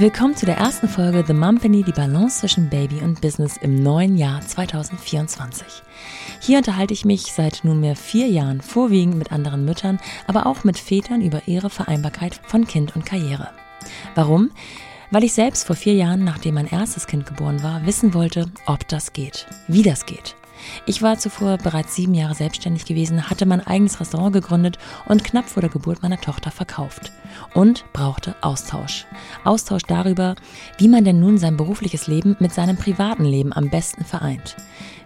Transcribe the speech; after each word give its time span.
Willkommen 0.00 0.34
zu 0.34 0.46
der 0.46 0.56
ersten 0.56 0.88
Folge 0.88 1.22
The 1.26 1.34
Mumpany, 1.34 1.82
die 1.82 1.92
Balance 1.92 2.40
zwischen 2.40 2.70
Baby 2.70 3.02
und 3.02 3.20
Business 3.20 3.58
im 3.58 3.82
neuen 3.82 4.16
Jahr 4.16 4.40
2024. 4.40 5.66
Hier 6.40 6.56
unterhalte 6.56 6.94
ich 6.94 7.04
mich 7.04 7.24
seit 7.34 7.64
nunmehr 7.64 7.94
vier 7.94 8.26
Jahren 8.26 8.62
vorwiegend 8.62 9.16
mit 9.16 9.30
anderen 9.30 9.66
Müttern, 9.66 10.00
aber 10.26 10.46
auch 10.46 10.64
mit 10.64 10.78
Vätern 10.78 11.20
über 11.20 11.42
ihre 11.44 11.68
Vereinbarkeit 11.68 12.40
von 12.46 12.66
Kind 12.66 12.96
und 12.96 13.04
Karriere. 13.04 13.50
Warum? 14.14 14.52
Weil 15.10 15.24
ich 15.24 15.34
selbst 15.34 15.66
vor 15.66 15.76
vier 15.76 15.92
Jahren, 15.92 16.24
nachdem 16.24 16.54
mein 16.54 16.68
erstes 16.68 17.06
Kind 17.06 17.26
geboren 17.26 17.62
war, 17.62 17.84
wissen 17.84 18.14
wollte, 18.14 18.50
ob 18.64 18.88
das 18.88 19.12
geht, 19.12 19.48
wie 19.68 19.82
das 19.82 20.06
geht. 20.06 20.34
Ich 20.86 21.02
war 21.02 21.18
zuvor 21.18 21.58
bereits 21.58 21.94
sieben 21.94 22.14
Jahre 22.14 22.34
selbstständig 22.34 22.86
gewesen, 22.86 23.28
hatte 23.28 23.44
mein 23.44 23.66
eigenes 23.66 24.00
Restaurant 24.00 24.32
gegründet 24.32 24.78
und 25.06 25.24
knapp 25.24 25.48
vor 25.48 25.60
der 25.60 25.70
Geburt 25.70 26.02
meiner 26.02 26.20
Tochter 26.20 26.50
verkauft. 26.50 27.12
Und 27.54 27.84
brauchte 27.92 28.36
Austausch. 28.42 29.06
Austausch 29.44 29.82
darüber, 29.82 30.36
wie 30.78 30.88
man 30.88 31.04
denn 31.04 31.18
nun 31.18 31.36
sein 31.38 31.56
berufliches 31.56 32.06
Leben 32.06 32.36
mit 32.38 32.52
seinem 32.52 32.76
privaten 32.76 33.24
Leben 33.24 33.52
am 33.52 33.70
besten 33.70 34.04
vereint. 34.04 34.56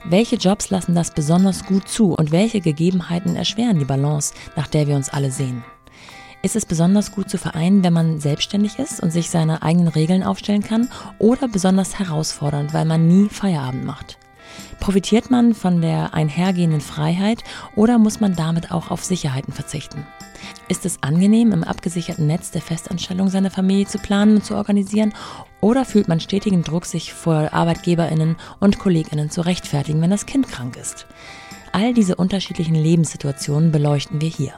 Welche 0.05 0.37
Jobs 0.37 0.69
lassen 0.69 0.95
das 0.95 1.13
besonders 1.13 1.65
gut 1.65 1.89
zu 1.89 2.13
und 2.13 2.33
welche 2.33 2.61
Gegebenheiten 2.61 3.37
erschweren 3.37 3.79
die 3.79 3.87
Balance, 3.87 4.35
nach 4.57 4.67
der 4.67 4.87
wir 4.87 4.97
uns 4.97 5.09
alle 5.09 5.31
sehen? 5.31 5.65
Ist 6.43 6.57
es 6.57 6.67
besonders 6.67 7.13
gut 7.13 7.31
zu 7.31 7.39
vereinen, 7.39 7.83
wenn 7.83 7.95
man 7.95 8.21
selbstständig 8.21 8.79
ist 8.79 9.03
und 9.03 9.11
sich 9.11 9.31
seine 9.31 9.63
eigenen 9.63 9.89
Regeln 9.89 10.23
aufstellen 10.23 10.63
kann 10.63 10.91
oder 11.19 11.49
besonders 11.49 11.99
herausfordernd, 11.99 12.75
weil 12.75 12.85
man 12.85 13.09
nie 13.09 13.31
Feierabend 13.31 13.87
macht? 13.87 14.19
Profitiert 14.81 15.31
man 15.31 15.55
von 15.55 15.81
der 15.81 16.15
einhergehenden 16.15 16.81
Freiheit 16.81 17.43
oder 17.75 17.99
muss 17.99 18.21
man 18.21 18.37
damit 18.37 18.71
auch 18.71 18.91
auf 18.91 19.05
Sicherheiten 19.05 19.53
verzichten? 19.53 20.07
Ist 20.69 20.85
es 20.85 21.03
angenehm, 21.03 21.53
im 21.53 21.65
abgesicherten 21.65 22.27
Netz 22.27 22.51
der 22.51 22.63
Festanstellung 22.63 23.29
seine 23.29 23.51
Familie 23.51 23.87
zu 23.87 23.99
planen 23.99 24.37
und 24.37 24.45
zu 24.45 24.55
organisieren? 24.55 25.15
Oder 25.61 25.85
fühlt 25.85 26.09
man 26.09 26.21
stetigen 26.21 26.63
Druck, 26.63 26.87
sich 26.87 27.13
vor 27.13 27.53
ArbeitgeberInnen 27.53 28.37
und 28.61 28.79
KollegInnen 28.79 29.31
zu 29.31 29.41
rechtfertigen, 29.43 30.01
wenn 30.01 30.11
das 30.11 30.27
Kind 30.27 30.49
krank 30.49 30.77
ist? 30.77 31.07
All 31.73 31.95
diese 31.95 32.17
unterschiedlichen 32.17 32.75
Lebenssituationen 32.75 33.73
beleuchten 33.73 34.21
wir 34.21 34.29
hier. 34.29 34.53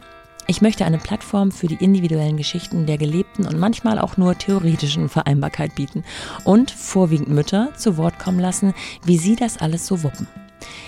Ich 0.49 0.63
möchte 0.63 0.85
eine 0.85 0.99
Plattform 0.99 1.51
für 1.51 1.67
die 1.67 1.83
individuellen 1.83 2.37
Geschichten 2.37 2.87
der 2.87 2.99
gelebten 2.99 3.47
und 3.47 3.59
manchmal 3.59 3.99
auch 3.99 4.17
nur 4.17 4.39
theoretischen 4.39 5.09
Vereinbarkeit 5.09 5.75
bieten 5.75 6.05
und 6.45 6.71
vorwiegend 6.71 7.29
Mütter 7.29 7.71
zu 7.77 7.97
Wort 7.97 8.21
kommen 8.21 8.39
lassen, 8.39 8.73
wie 9.05 9.19
sie 9.19 9.35
das 9.35 9.59
alles 9.59 9.87
so 9.89 10.05
wuppen. 10.05 10.29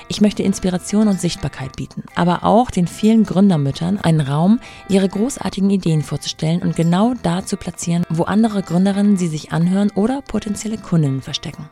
Ich 0.08 0.20
möchte 0.20 0.44
Inspiration 0.44 1.08
und 1.08 1.20
Sichtbarkeit 1.20 1.76
bieten, 1.76 2.04
aber 2.14 2.44
auch 2.44 2.70
den 2.70 2.86
vielen 2.86 3.24
Gründermüttern 3.24 3.98
einen 3.98 4.20
Raum, 4.20 4.60
ihre 4.88 5.08
großartigen 5.08 5.70
Ideen 5.70 6.02
vorzustellen 6.02 6.62
und 6.62 6.76
genau 6.76 7.14
da 7.22 7.44
zu 7.44 7.56
platzieren, 7.56 8.04
wo 8.08 8.22
andere 8.22 8.62
Gründerinnen 8.62 9.16
sie 9.16 9.28
sich 9.28 9.52
anhören 9.52 9.90
oder 9.90 10.22
potenzielle 10.22 10.78
Kundinnen 10.78 11.20
verstecken. 11.20 11.68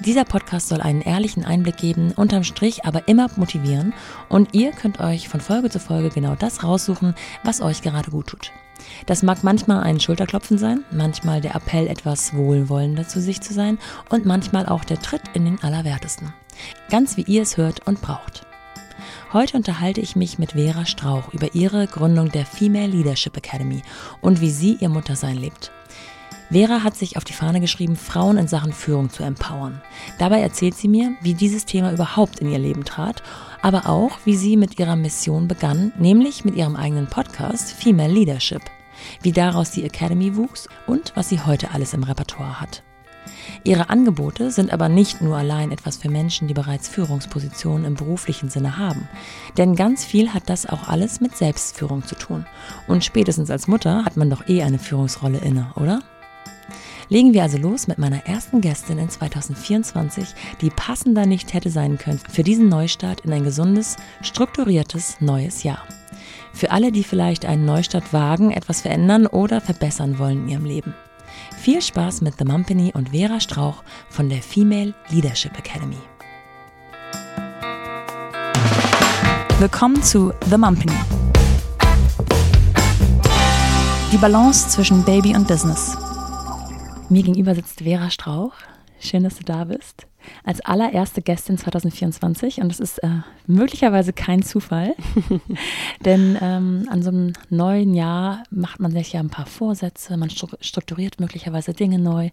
Dieser 0.00 0.24
Podcast 0.24 0.68
soll 0.68 0.80
einen 0.80 1.00
ehrlichen 1.00 1.44
Einblick 1.44 1.76
geben, 1.76 2.12
unterm 2.12 2.44
Strich 2.44 2.84
aber 2.84 3.06
immer 3.08 3.28
motivieren 3.36 3.94
und 4.28 4.52
ihr 4.52 4.72
könnt 4.72 5.00
euch 5.00 5.28
von 5.28 5.40
Folge 5.40 5.70
zu 5.70 5.78
Folge 5.78 6.10
genau 6.10 6.34
das 6.34 6.64
raussuchen, 6.64 7.14
was 7.44 7.60
euch 7.60 7.80
gerade 7.80 8.10
gut 8.10 8.26
tut. 8.26 8.52
Das 9.06 9.22
mag 9.22 9.44
manchmal 9.44 9.82
ein 9.82 10.00
Schulterklopfen 10.00 10.58
sein, 10.58 10.84
manchmal 10.90 11.40
der 11.40 11.54
Appell, 11.54 11.86
etwas 11.86 12.34
wohlwollender 12.34 13.06
zu 13.06 13.20
sich 13.20 13.40
zu 13.40 13.54
sein 13.54 13.78
und 14.10 14.26
manchmal 14.26 14.66
auch 14.66 14.84
der 14.84 15.00
Tritt 15.00 15.22
in 15.32 15.44
den 15.44 15.62
Allerwertesten. 15.62 16.34
Ganz 16.90 17.16
wie 17.16 17.22
ihr 17.22 17.42
es 17.42 17.56
hört 17.56 17.86
und 17.86 18.02
braucht. 18.02 18.46
Heute 19.32 19.56
unterhalte 19.56 20.00
ich 20.00 20.16
mich 20.16 20.38
mit 20.38 20.52
Vera 20.52 20.86
Strauch 20.86 21.32
über 21.32 21.54
ihre 21.54 21.86
Gründung 21.86 22.30
der 22.30 22.46
Female 22.46 22.88
Leadership 22.88 23.36
Academy 23.36 23.82
und 24.20 24.40
wie 24.40 24.50
sie 24.50 24.76
ihr 24.80 24.88
Muttersein 24.88 25.36
lebt. 25.36 25.72
Vera 26.50 26.82
hat 26.84 26.96
sich 26.96 27.16
auf 27.16 27.24
die 27.24 27.32
Fahne 27.32 27.60
geschrieben, 27.60 27.96
Frauen 27.96 28.36
in 28.36 28.48
Sachen 28.48 28.72
Führung 28.72 29.10
zu 29.10 29.22
empowern. 29.22 29.80
Dabei 30.18 30.40
erzählt 30.40 30.76
sie 30.76 30.88
mir, 30.88 31.12
wie 31.20 31.34
dieses 31.34 31.64
Thema 31.64 31.92
überhaupt 31.92 32.40
in 32.40 32.50
ihr 32.50 32.58
Leben 32.58 32.84
trat, 32.84 33.22
aber 33.62 33.88
auch, 33.88 34.18
wie 34.24 34.36
sie 34.36 34.56
mit 34.56 34.78
ihrer 34.78 34.96
Mission 34.96 35.48
begann, 35.48 35.92
nämlich 35.98 36.44
mit 36.44 36.54
ihrem 36.54 36.76
eigenen 36.76 37.06
Podcast 37.06 37.72
Female 37.72 38.12
Leadership, 38.12 38.62
wie 39.22 39.32
daraus 39.32 39.70
die 39.70 39.84
Academy 39.84 40.36
wuchs 40.36 40.68
und 40.86 41.12
was 41.14 41.28
sie 41.28 41.40
heute 41.40 41.70
alles 41.72 41.94
im 41.94 42.02
Repertoire 42.02 42.60
hat. 42.60 42.82
Ihre 43.64 43.88
Angebote 43.88 44.50
sind 44.50 44.72
aber 44.72 44.88
nicht 44.88 45.22
nur 45.22 45.36
allein 45.36 45.72
etwas 45.72 45.96
für 45.96 46.10
Menschen, 46.10 46.48
die 46.48 46.54
bereits 46.54 46.88
Führungspositionen 46.88 47.86
im 47.86 47.94
beruflichen 47.94 48.50
Sinne 48.50 48.76
haben. 48.76 49.08
Denn 49.56 49.74
ganz 49.74 50.04
viel 50.04 50.34
hat 50.34 50.50
das 50.50 50.66
auch 50.66 50.88
alles 50.88 51.20
mit 51.20 51.36
Selbstführung 51.36 52.04
zu 52.04 52.14
tun. 52.14 52.44
Und 52.86 53.04
spätestens 53.04 53.50
als 53.50 53.66
Mutter 53.66 54.04
hat 54.04 54.16
man 54.16 54.28
doch 54.30 54.46
eh 54.48 54.62
eine 54.62 54.78
Führungsrolle 54.78 55.38
inne, 55.38 55.72
oder? 55.76 56.00
Legen 57.08 57.34
wir 57.34 57.42
also 57.42 57.58
los 57.58 57.86
mit 57.86 57.98
meiner 57.98 58.26
ersten 58.26 58.60
Gästin 58.60 58.98
in 58.98 59.08
2024, 59.08 60.28
die 60.60 60.70
passender 60.70 61.26
nicht 61.26 61.52
hätte 61.52 61.70
sein 61.70 61.98
können 61.98 62.20
für 62.30 62.42
diesen 62.42 62.68
Neustart 62.68 63.20
in 63.20 63.32
ein 63.32 63.44
gesundes, 63.44 63.96
strukturiertes 64.22 65.20
neues 65.20 65.62
Jahr. 65.62 65.82
Für 66.52 66.70
alle, 66.70 66.92
die 66.92 67.04
vielleicht 67.04 67.44
einen 67.44 67.66
Neustart 67.66 68.12
wagen, 68.12 68.52
etwas 68.52 68.80
verändern 68.80 69.26
oder 69.26 69.60
verbessern 69.60 70.18
wollen 70.18 70.44
in 70.44 70.48
ihrem 70.48 70.64
Leben. 70.64 70.94
Viel 71.58 71.82
Spaß 71.82 72.20
mit 72.20 72.34
The 72.38 72.44
Mumpany 72.44 72.92
und 72.94 73.10
Vera 73.10 73.40
Strauch 73.40 73.82
von 74.08 74.28
der 74.28 74.40
Female 74.40 74.94
Leadership 75.10 75.58
Academy. 75.58 75.98
Willkommen 79.58 80.02
zu 80.02 80.32
The 80.48 80.56
Mumpany. 80.56 80.92
Die 84.12 84.18
Balance 84.18 84.68
zwischen 84.68 85.04
Baby 85.04 85.34
und 85.34 85.48
Business. 85.48 85.96
Mir 87.10 87.22
gegenüber 87.22 87.54
sitzt 87.54 87.82
Vera 87.82 88.10
Strauch. 88.10 88.54
Schön, 88.98 89.24
dass 89.24 89.36
du 89.36 89.44
da 89.44 89.64
bist. 89.64 90.06
Als 90.42 90.62
allererste 90.62 91.20
Gästin 91.20 91.58
2024 91.58 92.62
und 92.62 92.70
das 92.70 92.80
ist 92.80 92.98
äh, 93.02 93.20
möglicherweise 93.46 94.14
kein 94.14 94.42
Zufall, 94.42 94.94
denn 96.04 96.38
ähm, 96.40 96.88
an 96.90 97.02
so 97.02 97.10
einem 97.10 97.34
neuen 97.50 97.92
Jahr 97.92 98.44
macht 98.50 98.80
man 98.80 98.90
sich 98.90 99.12
ja 99.12 99.20
ein 99.20 99.28
paar 99.28 99.44
Vorsätze, 99.44 100.16
man 100.16 100.30
strukturiert 100.30 101.20
möglicherweise 101.20 101.74
Dinge 101.74 101.98
neu 101.98 102.30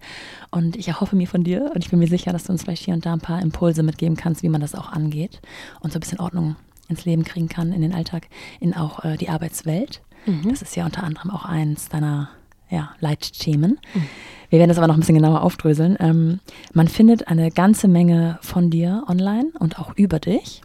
und 0.52 0.78
ich 0.78 0.88
erhoffe 0.88 1.18
mir 1.18 1.28
von 1.28 1.44
dir 1.44 1.70
und 1.76 1.84
ich 1.84 1.90
bin 1.90 2.00
mir 2.00 2.08
sicher, 2.08 2.32
dass 2.32 2.46
du 2.46 2.54
uns 2.54 2.64
vielleicht 2.64 2.86
hier 2.86 2.94
und 2.94 3.06
da 3.06 3.12
ein 3.12 3.20
paar 3.20 3.42
Impulse 3.42 3.84
mitgeben 3.84 4.16
kannst, 4.16 4.42
wie 4.42 4.50
man 4.50 4.62
das 4.62 4.74
auch 4.74 4.90
angeht 4.94 5.42
und 5.82 5.92
so 5.92 5.98
ein 5.98 6.02
bisschen 6.02 6.22
Ordnung 6.22 6.56
ins 6.88 7.04
Leben 7.04 7.26
kriegen 7.26 7.50
kann, 7.50 7.74
in 7.74 7.82
den 7.82 7.94
Alltag, 7.94 8.30
in 8.62 8.74
auch 8.74 9.04
äh, 9.04 9.18
die 9.18 9.28
Arbeitswelt. 9.28 10.02
Mhm. 10.26 10.50
Das 10.50 10.62
ist 10.62 10.78
ja 10.78 10.86
unter 10.86 11.04
anderem 11.04 11.30
auch 11.30 11.44
eins 11.44 11.90
deiner 11.90 12.30
ja, 12.72 12.92
Leitthemen. 13.00 13.80
Mhm. 13.94 14.08
Wir 14.50 14.60
werden 14.60 14.70
das 14.70 14.78
aber 14.78 14.88
noch 14.88 14.96
ein 14.96 15.00
bisschen 15.00 15.16
genauer 15.16 15.44
aufdröseln. 15.44 15.96
Ähm, 16.00 16.40
man 16.74 16.88
findet 16.88 17.28
eine 17.28 17.52
ganze 17.52 17.88
Menge 17.88 18.38
von 18.42 18.70
dir 18.70 19.06
online 19.08 19.50
und 19.60 19.80
auch 19.80 19.96
über 19.96 20.20
dich. 20.20 20.62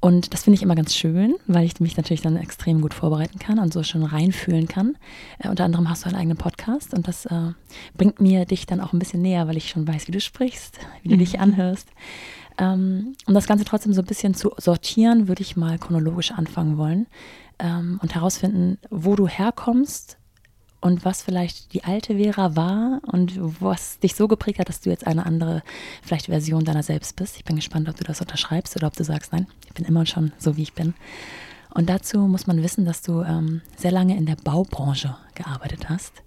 Und 0.00 0.32
das 0.32 0.44
finde 0.44 0.54
ich 0.56 0.62
immer 0.62 0.76
ganz 0.76 0.94
schön, 0.94 1.34
weil 1.46 1.64
ich 1.64 1.80
mich 1.80 1.96
natürlich 1.96 2.22
dann 2.22 2.36
extrem 2.36 2.80
gut 2.80 2.94
vorbereiten 2.94 3.38
kann 3.38 3.58
und 3.58 3.72
so 3.72 3.82
schon 3.82 4.04
reinfühlen 4.04 4.68
kann. 4.68 4.96
Äh, 5.38 5.48
unter 5.48 5.64
anderem 5.64 5.90
hast 5.90 6.04
du 6.04 6.08
einen 6.08 6.16
eigenen 6.16 6.38
Podcast 6.38 6.94
und 6.94 7.08
das 7.08 7.26
äh, 7.26 7.52
bringt 7.96 8.20
mir 8.20 8.44
dich 8.44 8.66
dann 8.66 8.80
auch 8.80 8.92
ein 8.92 8.98
bisschen 8.98 9.22
näher, 9.22 9.48
weil 9.48 9.56
ich 9.56 9.68
schon 9.68 9.86
weiß, 9.86 10.06
wie 10.08 10.12
du 10.12 10.20
sprichst, 10.20 10.78
wie 11.02 11.08
du 11.08 11.16
mhm. 11.16 11.20
dich 11.20 11.40
anhörst. 11.40 11.88
Ähm, 12.58 13.14
um 13.26 13.34
das 13.34 13.46
Ganze 13.46 13.64
trotzdem 13.64 13.92
so 13.92 14.02
ein 14.02 14.06
bisschen 14.06 14.34
zu 14.34 14.52
sortieren, 14.56 15.28
würde 15.28 15.42
ich 15.42 15.56
mal 15.56 15.78
chronologisch 15.78 16.32
anfangen 16.32 16.76
wollen 16.76 17.06
ähm, 17.58 17.98
und 18.02 18.14
herausfinden, 18.14 18.78
wo 18.90 19.16
du 19.16 19.28
herkommst, 19.28 20.18
und 20.80 21.04
was 21.04 21.22
vielleicht 21.22 21.72
die 21.72 21.84
alte 21.84 22.16
Vera 22.16 22.54
war 22.54 23.00
und 23.06 23.38
was 23.60 23.98
dich 23.98 24.14
so 24.14 24.28
geprägt 24.28 24.58
hat, 24.58 24.68
dass 24.68 24.80
du 24.80 24.90
jetzt 24.90 25.06
eine 25.06 25.26
andere, 25.26 25.62
vielleicht 26.02 26.26
Version 26.26 26.64
deiner 26.64 26.82
selbst 26.82 27.16
bist. 27.16 27.36
Ich 27.36 27.44
bin 27.44 27.56
gespannt, 27.56 27.88
ob 27.88 27.96
du 27.96 28.04
das 28.04 28.20
unterschreibst 28.20 28.76
oder 28.76 28.86
ob 28.86 28.96
du 28.96 29.04
sagst, 29.04 29.32
nein, 29.32 29.46
ich 29.66 29.74
bin 29.74 29.84
immer 29.84 30.06
schon 30.06 30.32
so, 30.38 30.56
wie 30.56 30.62
ich 30.62 30.74
bin. 30.74 30.94
Und 31.74 31.88
dazu 31.88 32.20
muss 32.20 32.46
man 32.46 32.62
wissen, 32.62 32.84
dass 32.84 33.02
du 33.02 33.22
ähm, 33.22 33.60
sehr 33.76 33.92
lange 33.92 34.16
in 34.16 34.26
der 34.26 34.36
Baubranche 34.36 35.16
gearbeitet 35.34 35.88
hast. 35.88 36.22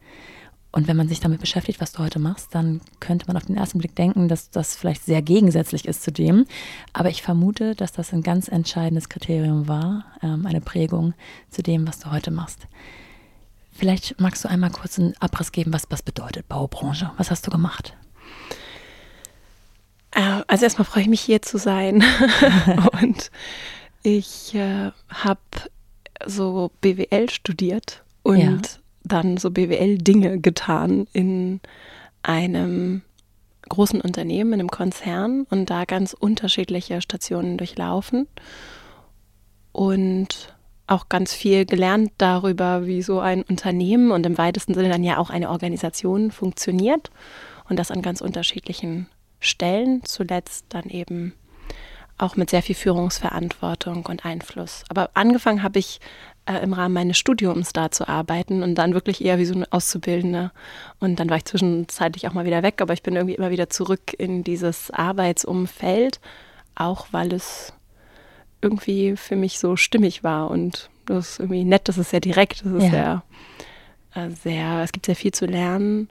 Und 0.73 0.87
wenn 0.87 0.95
man 0.95 1.09
sich 1.09 1.19
damit 1.19 1.41
beschäftigt, 1.41 1.81
was 1.81 1.91
du 1.91 1.99
heute 1.99 2.19
machst, 2.19 2.55
dann 2.55 2.79
könnte 3.01 3.27
man 3.27 3.35
auf 3.35 3.45
den 3.45 3.57
ersten 3.57 3.79
Blick 3.79 3.95
denken, 3.95 4.29
dass 4.29 4.51
das 4.51 4.75
vielleicht 4.75 5.03
sehr 5.03 5.21
gegensätzlich 5.21 5.85
ist 5.85 6.03
zu 6.03 6.11
dem. 6.11 6.45
Aber 6.93 7.09
ich 7.09 7.21
vermute, 7.21 7.75
dass 7.75 7.91
das 7.91 8.13
ein 8.13 8.23
ganz 8.23 8.47
entscheidendes 8.47 9.09
Kriterium 9.09 9.67
war, 9.67 10.05
ähm, 10.21 10.45
eine 10.45 10.61
Prägung 10.61 11.13
zu 11.49 11.61
dem, 11.61 11.87
was 11.87 11.99
du 11.99 12.11
heute 12.11 12.31
machst. 12.31 12.67
Vielleicht 13.71 14.19
magst 14.19 14.43
du 14.43 14.49
einmal 14.49 14.71
kurz 14.71 14.99
einen 14.99 15.15
Abriss 15.19 15.51
geben, 15.51 15.73
was 15.73 15.87
das 15.87 16.03
bedeutet, 16.03 16.47
Baubranche. 16.47 17.11
Was 17.17 17.31
hast 17.31 17.47
du 17.47 17.51
gemacht? 17.51 17.95
Äh, 20.11 20.41
also 20.47 20.65
erstmal 20.65 20.85
freue 20.85 21.03
ich 21.03 21.09
mich 21.09 21.21
hier 21.21 21.41
zu 21.41 21.57
sein. 21.57 22.03
und 23.01 23.31
ich 24.03 24.53
äh, 24.55 24.91
habe 25.09 25.39
so 26.25 26.71
BWL 26.81 27.29
studiert 27.29 28.03
und 28.23 28.37
ja. 28.39 28.57
dann 29.03 29.37
so 29.37 29.51
BWL-Dinge 29.51 30.39
getan 30.39 31.07
in 31.13 31.61
einem 32.23 33.01
großen 33.69 34.01
Unternehmen, 34.01 34.53
in 34.53 34.59
einem 34.59 34.69
Konzern 34.69 35.47
und 35.49 35.69
da 35.69 35.85
ganz 35.85 36.13
unterschiedliche 36.13 37.01
Stationen 37.01 37.57
durchlaufen. 37.57 38.27
Und 39.71 40.53
auch 40.91 41.09
ganz 41.09 41.33
viel 41.33 41.65
gelernt 41.65 42.11
darüber, 42.17 42.85
wie 42.85 43.01
so 43.01 43.19
ein 43.19 43.43
Unternehmen 43.43 44.11
und 44.11 44.25
im 44.25 44.37
weitesten 44.37 44.73
Sinne 44.73 44.89
dann 44.89 45.03
ja 45.03 45.17
auch 45.17 45.29
eine 45.29 45.49
Organisation 45.49 46.31
funktioniert 46.31 47.11
und 47.69 47.77
das 47.77 47.91
an 47.91 48.01
ganz 48.01 48.21
unterschiedlichen 48.21 49.07
Stellen, 49.39 50.03
zuletzt 50.03 50.65
dann 50.69 50.85
eben 50.85 51.33
auch 52.17 52.35
mit 52.35 52.49
sehr 52.49 52.61
viel 52.61 52.75
Führungsverantwortung 52.75 54.05
und 54.05 54.25
Einfluss. 54.25 54.83
Aber 54.89 55.09
angefangen 55.13 55.63
habe 55.63 55.79
ich 55.79 55.99
äh, 56.45 56.61
im 56.61 56.73
Rahmen 56.73 56.93
meines 56.93 57.17
Studiums 57.17 57.73
da 57.73 57.89
zu 57.89 58.07
arbeiten 58.07 58.61
und 58.61 58.75
dann 58.75 58.93
wirklich 58.93 59.23
eher 59.23 59.39
wie 59.39 59.45
so 59.45 59.55
eine 59.55 59.71
Auszubildende. 59.71 60.51
Und 60.99 61.19
dann 61.19 61.29
war 61.29 61.37
ich 61.37 61.45
zwischenzeitlich 61.45 62.27
auch 62.27 62.33
mal 62.33 62.45
wieder 62.45 62.63
weg, 62.63 62.81
aber 62.81 62.93
ich 62.93 63.01
bin 63.01 63.15
irgendwie 63.15 63.35
immer 63.35 63.49
wieder 63.49 63.69
zurück 63.69 64.13
in 64.17 64.43
dieses 64.43 64.91
Arbeitsumfeld, 64.91 66.19
auch 66.75 67.07
weil 67.11 67.33
es 67.33 67.73
irgendwie 68.61 69.15
für 69.17 69.35
mich 69.35 69.59
so 69.59 69.75
stimmig 69.75 70.23
war 70.23 70.49
und 70.49 70.89
das 71.05 71.31
ist 71.31 71.39
irgendwie 71.39 71.63
nett, 71.63 71.87
das 71.87 71.97
ist 71.97 72.11
sehr 72.11 72.19
direkt, 72.19 72.65
das 72.65 72.73
ist 72.73 72.83
ja. 72.83 72.89
sehr, 72.89 73.23
äh, 74.15 74.29
sehr, 74.29 74.83
es 74.83 74.91
gibt 74.91 75.05
sehr 75.05 75.15
viel 75.15 75.31
zu 75.31 75.45
lernen. 75.45 76.09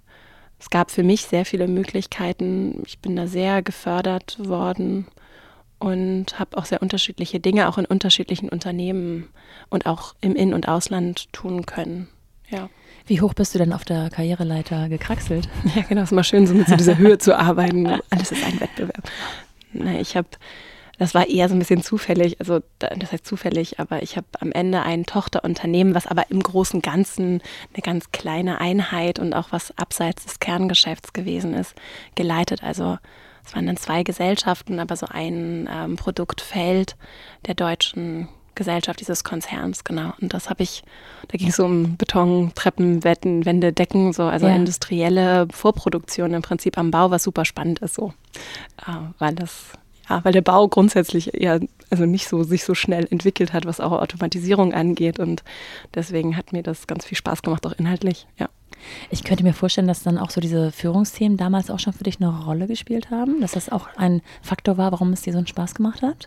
Es 0.59 0.69
gab 0.69 0.91
für 0.91 1.03
mich 1.03 1.23
sehr 1.23 1.47
viele 1.47 1.69
Möglichkeiten. 1.69 2.83
Ich 2.87 2.99
bin 2.99 3.17
da 3.17 3.27
sehr 3.27 3.63
gefördert 3.63 4.37
worden 4.39 5.07
und 5.79 6.39
habe 6.39 6.59
auch 6.59 6.67
sehr 6.67 6.83
unterschiedliche 6.83 7.41
Dinge 7.41 7.67
auch 7.69 7.79
in 7.79 7.87
unterschiedlichen 7.87 8.51
Unternehmen 8.51 9.29
und 9.71 9.87
auch 9.87 10.15
im 10.21 10.37
In- 10.37 10.53
und 10.53 10.69
Ausland 10.69 11.33
tun 11.33 11.65
können. 11.65 12.09
Ja. 12.51 12.69
Wie 13.07 13.21
hoch 13.23 13.33
bist 13.33 13.55
du 13.55 13.59
denn 13.59 13.73
auf 13.73 13.85
der 13.85 14.11
Karriereleiter 14.11 14.89
gekraxelt? 14.89 15.49
Ja, 15.75 15.83
genau, 15.83 16.03
es 16.03 16.09
ist 16.09 16.15
mal 16.15 16.25
schön, 16.25 16.47
so 16.47 16.55
mit 16.55 16.69
so 16.69 16.77
dieser 16.77 16.99
Höhe 16.99 17.19
zu 17.19 17.37
arbeiten. 17.37 17.87
Alles 18.11 18.31
ist 18.33 18.45
ein 18.45 18.61
Wettbewerb. 18.61 19.11
Na, 19.73 19.99
ich 19.99 20.17
habe, 20.17 20.29
das 21.01 21.15
war 21.15 21.31
eher 21.31 21.49
so 21.49 21.55
ein 21.55 21.59
bisschen 21.59 21.83
zufällig, 21.83 22.41
also 22.41 22.61
das 22.79 23.11
heißt 23.11 23.25
zufällig, 23.25 23.81
aber 23.81 24.03
ich 24.03 24.19
habe 24.19 24.27
am 24.39 24.53
Ende 24.53 24.83
ein 24.83 25.07
Tochterunternehmen, 25.07 25.95
was 25.95 26.07
aber 26.07 26.31
im 26.31 26.43
großen 26.43 26.83
Ganzen 26.83 27.41
eine 27.73 27.83
ganz 27.83 28.13
kleine 28.13 28.61
Einheit 28.61 29.19
und 29.19 29.33
auch 29.33 29.51
was 29.51 29.77
abseits 29.79 30.27
des 30.27 30.41
Kerngeschäfts 30.41 31.15
gewesen 31.15 31.55
ist, 31.55 31.75
geleitet. 32.17 32.63
Also 32.63 32.99
es 33.47 33.55
waren 33.55 33.67
dann 33.67 33.79
zwei 33.79 34.03
Gesellschaften, 34.03 34.79
aber 34.79 34.95
so 34.95 35.07
ein 35.09 35.71
ähm, 35.73 35.97
Produktfeld 35.97 36.97
der 37.47 37.55
deutschen 37.55 38.29
Gesellschaft 38.55 39.01
dieses 39.01 39.25
Konzerns, 39.25 39.85
genau. 39.85 40.13
Und 40.21 40.35
das 40.35 40.51
habe 40.51 40.63
ich, 40.63 40.83
da 41.29 41.39
ging 41.39 41.49
es 41.49 41.57
so 41.57 41.65
um 41.65 41.97
Beton, 41.97 42.53
Treppen, 42.55 43.05
Wetten, 43.05 43.47
Wände, 43.47 43.73
Decken, 43.73 44.13
so, 44.13 44.25
also 44.25 44.49
ja. 44.49 44.55
industrielle 44.55 45.49
Vorproduktion 45.51 46.35
im 46.35 46.43
Prinzip 46.43 46.77
am 46.77 46.91
Bau, 46.91 47.11
was 47.11 47.23
super 47.23 47.47
spannend 47.47 47.79
ist, 47.79 47.95
so. 47.95 48.13
Äh, 48.87 48.93
weil 49.19 49.35
das, 49.35 49.73
ja, 50.11 50.25
weil 50.25 50.33
der 50.33 50.43
Bau 50.43 50.67
grundsätzlich 50.67 51.35
eher, 51.35 51.61
also 51.89 52.05
nicht 52.05 52.29
so, 52.29 52.43
sich 52.43 52.65
so 52.65 52.75
schnell 52.75 53.07
entwickelt 53.11 53.53
hat, 53.53 53.65
was 53.65 53.81
auch 53.81 53.93
Automatisierung 53.93 54.75
angeht. 54.75 55.21
Und 55.21 55.45
deswegen 55.95 56.37
hat 56.37 56.53
mir 56.53 56.63
das 56.63 56.89
ganz 56.89 57.07
viel 57.07 57.17
Spaß 57.17 57.43
gemacht, 57.43 57.65
auch 57.67 57.73
inhaltlich, 57.73 58.27
ja. 58.39 58.49
Ich 59.11 59.25
könnte 59.25 59.45
mir 59.45 59.53
vorstellen, 59.53 59.87
dass 59.87 60.03
dann 60.03 60.17
auch 60.17 60.31
so 60.31 60.41
diese 60.41 60.73
Führungsthemen 60.73 61.37
damals 61.37 61.71
auch 61.71 61.79
schon 61.79 61.93
für 61.93 62.05
dich 62.05 62.19
eine 62.19 62.45
Rolle 62.45 62.67
gespielt 62.67 63.11
haben, 63.11 63.43
dass 63.43 63.53
das 63.53 63.69
auch 63.69 63.89
ein 63.97 64.23
Faktor 64.41 64.79
war, 64.79 64.91
warum 64.91 65.13
es 65.13 65.21
dir 65.21 65.33
so 65.33 65.39
einen 65.39 65.47
Spaß 65.47 65.75
gemacht 65.75 66.01
hat? 66.01 66.27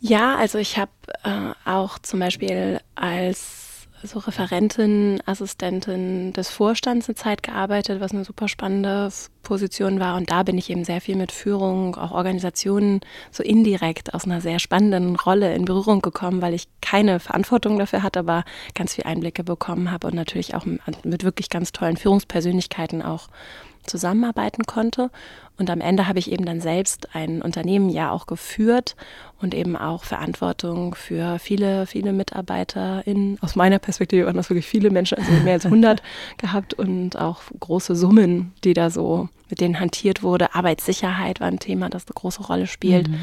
Ja, 0.00 0.34
also 0.34 0.58
ich 0.58 0.76
habe 0.76 0.90
äh, 1.22 1.52
auch 1.64 2.00
zum 2.00 2.18
Beispiel 2.18 2.80
als 2.96 3.65
so 4.02 4.18
Referentin, 4.18 5.20
Assistentin 5.26 6.32
des 6.32 6.50
Vorstands 6.50 7.08
eine 7.08 7.14
Zeit 7.14 7.42
gearbeitet, 7.42 8.00
was 8.00 8.12
eine 8.12 8.24
super 8.24 8.48
spannende 8.48 9.10
Position 9.42 10.00
war. 10.00 10.16
Und 10.16 10.30
da 10.30 10.42
bin 10.42 10.58
ich 10.58 10.70
eben 10.70 10.84
sehr 10.84 11.00
viel 11.00 11.16
mit 11.16 11.32
Führung, 11.32 11.96
auch 11.96 12.12
Organisationen 12.12 13.00
so 13.30 13.42
indirekt 13.42 14.14
aus 14.14 14.24
einer 14.24 14.40
sehr 14.40 14.58
spannenden 14.58 15.16
Rolle 15.16 15.54
in 15.54 15.64
Berührung 15.64 16.02
gekommen, 16.02 16.42
weil 16.42 16.54
ich 16.54 16.68
keine 16.80 17.20
Verantwortung 17.20 17.78
dafür 17.78 18.02
hatte, 18.02 18.20
aber 18.20 18.44
ganz 18.74 18.94
viel 18.94 19.04
Einblicke 19.04 19.44
bekommen 19.44 19.90
habe 19.90 20.06
und 20.08 20.14
natürlich 20.14 20.54
auch 20.54 20.66
mit 20.66 21.24
wirklich 21.24 21.48
ganz 21.48 21.72
tollen 21.72 21.96
Führungspersönlichkeiten 21.96 23.02
auch 23.02 23.28
zusammenarbeiten 23.86 24.64
konnte. 24.64 25.10
Und 25.58 25.70
am 25.70 25.80
Ende 25.80 26.06
habe 26.06 26.18
ich 26.18 26.30
eben 26.30 26.44
dann 26.44 26.60
selbst 26.60 27.14
ein 27.14 27.40
Unternehmen 27.40 27.88
ja 27.88 28.10
auch 28.10 28.26
geführt 28.26 28.94
und 29.40 29.54
eben 29.54 29.76
auch 29.76 30.04
Verantwortung 30.04 30.94
für 30.94 31.38
viele, 31.38 31.86
viele 31.86 32.12
MitarbeiterInnen. 32.12 33.38
Aus 33.40 33.56
meiner 33.56 33.78
Perspektive 33.78 34.26
waren 34.26 34.36
das 34.36 34.50
wirklich 34.50 34.66
viele 34.66 34.90
Menschen, 34.90 35.18
also 35.18 35.32
mehr 35.44 35.54
als 35.54 35.64
100 35.66 36.02
gehabt 36.36 36.74
und 36.74 37.18
auch 37.18 37.40
große 37.58 37.96
Summen, 37.96 38.52
die 38.64 38.74
da 38.74 38.90
so 38.90 39.28
mit 39.48 39.60
denen 39.60 39.78
hantiert 39.78 40.22
wurde. 40.22 40.54
Arbeitssicherheit 40.54 41.40
war 41.40 41.46
ein 41.46 41.58
Thema, 41.58 41.88
das 41.88 42.06
eine 42.06 42.14
große 42.14 42.42
Rolle 42.42 42.66
spielt. 42.66 43.08
Mhm. 43.08 43.18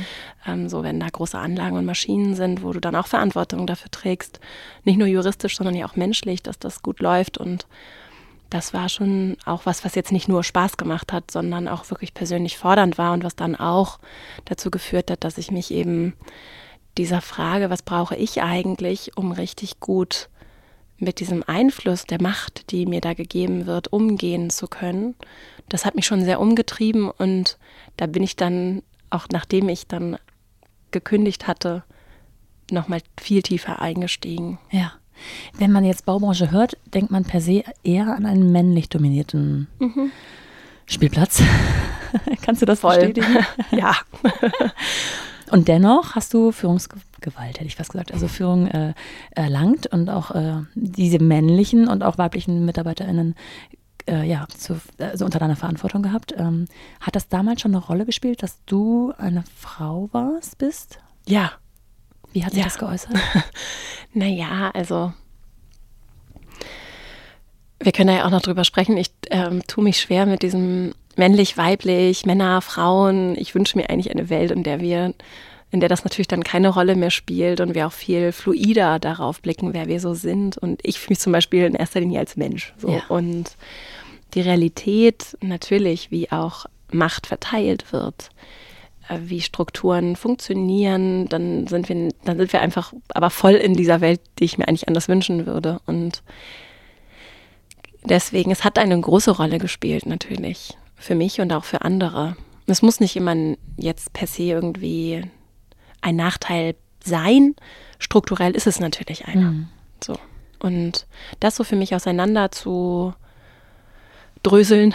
Ähm, 0.47 0.69
so, 0.69 0.83
wenn 0.83 0.99
da 0.99 1.07
große 1.09 1.37
Anlagen 1.37 1.77
und 1.77 1.85
Maschinen 1.85 2.35
sind, 2.35 2.63
wo 2.63 2.71
du 2.71 2.79
dann 2.79 2.95
auch 2.95 3.07
Verantwortung 3.07 3.67
dafür 3.67 3.91
trägst. 3.91 4.39
Nicht 4.85 4.97
nur 4.97 5.07
juristisch, 5.07 5.57
sondern 5.57 5.75
ja 5.75 5.85
auch 5.85 5.95
menschlich, 5.95 6.41
dass 6.41 6.57
das 6.59 6.81
gut 6.81 6.99
läuft 6.99 7.37
und 7.37 7.67
das 8.53 8.73
war 8.73 8.87
schon 8.87 9.35
auch 9.45 9.65
was, 9.65 9.83
was 9.83 9.95
jetzt 9.95 10.11
nicht 10.11 10.29
nur 10.29 10.43
Spaß 10.43 10.77
gemacht 10.77 11.11
hat, 11.11 11.31
sondern 11.31 11.67
auch 11.67 11.89
wirklich 11.89 12.13
persönlich 12.13 12.57
fordernd 12.57 12.99
war 12.99 13.13
und 13.13 13.23
was 13.23 13.35
dann 13.35 13.55
auch 13.55 13.99
dazu 14.45 14.69
geführt 14.69 15.09
hat, 15.09 15.23
dass 15.23 15.39
ich 15.39 15.49
mich 15.49 15.71
eben 15.71 16.13
dieser 16.97 17.21
Frage, 17.21 17.71
was 17.71 17.81
brauche 17.81 18.15
ich 18.15 18.43
eigentlich, 18.43 19.17
um 19.17 19.31
richtig 19.31 19.79
gut 19.79 20.29
mit 20.97 21.19
diesem 21.19 21.43
Einfluss 21.43 22.05
der 22.05 22.21
Macht, 22.21 22.71
die 22.71 22.85
mir 22.85 23.01
da 23.01 23.15
gegeben 23.15 23.65
wird, 23.65 23.91
umgehen 23.91 24.51
zu 24.51 24.67
können, 24.67 25.15
das 25.67 25.85
hat 25.85 25.95
mich 25.95 26.05
schon 26.05 26.23
sehr 26.23 26.39
umgetrieben 26.39 27.09
und 27.09 27.57
da 27.97 28.05
bin 28.05 28.21
ich 28.21 28.35
dann, 28.35 28.83
auch 29.09 29.25
nachdem 29.31 29.67
ich 29.69 29.87
dann 29.87 30.17
gekündigt 30.91 31.47
hatte, 31.47 31.83
nochmal 32.69 33.01
viel 33.19 33.41
tiefer 33.41 33.81
eingestiegen. 33.81 34.59
Ja. 34.69 34.93
Wenn 35.57 35.71
man 35.71 35.83
jetzt 35.83 36.05
Baubranche 36.05 36.51
hört, 36.51 36.77
denkt 36.93 37.11
man 37.11 37.23
per 37.25 37.41
se 37.41 37.63
eher 37.83 38.07
an 38.15 38.25
einen 38.25 38.51
männlich 38.51 38.89
dominierten 38.89 39.67
mhm. 39.79 40.11
Spielplatz. 40.85 41.41
Kannst 42.41 42.61
du 42.61 42.65
das 42.65 42.81
Voll. 42.81 42.95
bestätigen? 42.97 43.45
ja. 43.71 43.95
Und 45.51 45.67
dennoch 45.67 46.15
hast 46.15 46.33
du 46.33 46.51
Führungsgewalt, 46.51 47.59
hätte 47.59 47.65
ich 47.65 47.75
fast 47.75 47.91
gesagt, 47.91 48.11
also 48.11 48.27
Führung 48.27 48.67
äh, 48.67 48.93
erlangt 49.31 49.85
und 49.85 50.09
auch 50.09 50.31
äh, 50.31 50.61
diese 50.73 51.19
männlichen 51.19 51.87
und 51.87 52.01
auch 52.01 52.17
weiblichen 52.17 52.65
MitarbeiterInnen 52.65 53.35
äh, 54.07 54.27
ja, 54.27 54.47
zu, 54.49 54.81
also 54.97 55.25
unter 55.25 55.37
deiner 55.37 55.55
Verantwortung 55.55 56.01
gehabt. 56.01 56.33
Ähm, 56.35 56.65
hat 56.99 57.15
das 57.15 57.27
damals 57.27 57.61
schon 57.61 57.75
eine 57.75 57.83
Rolle 57.83 58.05
gespielt, 58.05 58.41
dass 58.41 58.63
du 58.65 59.13
eine 59.17 59.43
Frau 59.55 60.09
warst, 60.11 60.57
bist? 60.57 60.99
Ja, 61.27 61.51
wie 62.33 62.43
hat 62.43 62.51
sich 62.51 62.59
ja. 62.59 62.65
das 62.65 62.77
geäußert? 62.77 63.13
naja, 64.13 64.71
also 64.73 65.13
wir 67.79 67.91
können 67.91 68.15
ja 68.15 68.25
auch 68.25 68.31
noch 68.31 68.41
drüber 68.41 68.63
sprechen. 68.63 68.97
Ich 68.97 69.11
ähm, 69.29 69.61
tue 69.67 69.83
mich 69.83 69.99
schwer 69.99 70.25
mit 70.25 70.41
diesem 70.41 70.93
männlich, 71.15 71.57
weiblich, 71.57 72.25
Männer, 72.25 72.61
Frauen. 72.61 73.35
Ich 73.37 73.55
wünsche 73.55 73.77
mir 73.77 73.89
eigentlich 73.89 74.11
eine 74.11 74.29
Welt, 74.29 74.51
in 74.51 74.63
der 74.63 74.79
wir, 74.79 75.13
in 75.71 75.79
der 75.79 75.89
das 75.89 76.03
natürlich 76.03 76.27
dann 76.27 76.43
keine 76.43 76.69
Rolle 76.69 76.95
mehr 76.95 77.11
spielt 77.11 77.59
und 77.59 77.75
wir 77.75 77.87
auch 77.87 77.91
viel 77.91 78.31
fluider 78.31 78.99
darauf 78.99 79.41
blicken, 79.41 79.73
wer 79.73 79.87
wir 79.87 79.99
so 79.99 80.13
sind. 80.13 80.57
Und 80.57 80.81
ich 80.83 80.99
fühle 80.99 81.11
mich 81.11 81.19
zum 81.19 81.33
Beispiel 81.33 81.65
in 81.65 81.75
erster 81.75 81.99
Linie 81.99 82.19
als 82.19 82.35
Mensch. 82.35 82.73
So. 82.77 82.89
Ja. 82.89 83.03
Und 83.09 83.55
die 84.33 84.41
Realität 84.41 85.37
natürlich, 85.41 86.09
wie 86.09 86.31
auch 86.31 86.65
Macht 86.91 87.27
verteilt 87.27 87.91
wird, 87.91 88.29
wie 89.09 89.41
Strukturen 89.41 90.15
funktionieren, 90.15 91.27
dann 91.27 91.67
sind 91.67 91.89
wir, 91.89 92.09
dann 92.23 92.37
sind 92.37 92.53
wir 92.53 92.61
einfach 92.61 92.93
aber 93.09 93.29
voll 93.29 93.53
in 93.53 93.73
dieser 93.73 94.01
Welt, 94.01 94.21
die 94.39 94.45
ich 94.45 94.57
mir 94.57 94.67
eigentlich 94.67 94.87
anders 94.87 95.07
wünschen 95.07 95.45
würde. 95.45 95.79
Und 95.85 96.23
deswegen, 98.05 98.51
es 98.51 98.63
hat 98.63 98.77
eine 98.79 98.99
große 98.99 99.31
Rolle 99.31 99.59
gespielt, 99.59 100.05
natürlich. 100.05 100.77
Für 100.95 101.15
mich 101.15 101.41
und 101.41 101.51
auch 101.51 101.65
für 101.65 101.81
andere. 101.81 102.37
Es 102.65 102.81
muss 102.81 102.99
nicht 102.99 103.15
immer 103.15 103.35
jetzt 103.77 104.13
per 104.13 104.27
se 104.27 104.43
irgendwie 104.43 105.23
ein 106.01 106.15
Nachteil 106.15 106.75
sein. 107.03 107.55
Strukturell 107.99 108.55
ist 108.55 108.67
es 108.67 108.79
natürlich 108.79 109.25
einer. 109.25 109.51
Mhm. 109.51 109.67
So. 110.03 110.17
Und 110.59 111.07
das 111.41 111.57
so 111.57 111.65
für 111.65 111.75
mich 111.75 111.93
auseinander 111.93 112.51
zu 112.51 113.13
dröseln 114.43 114.93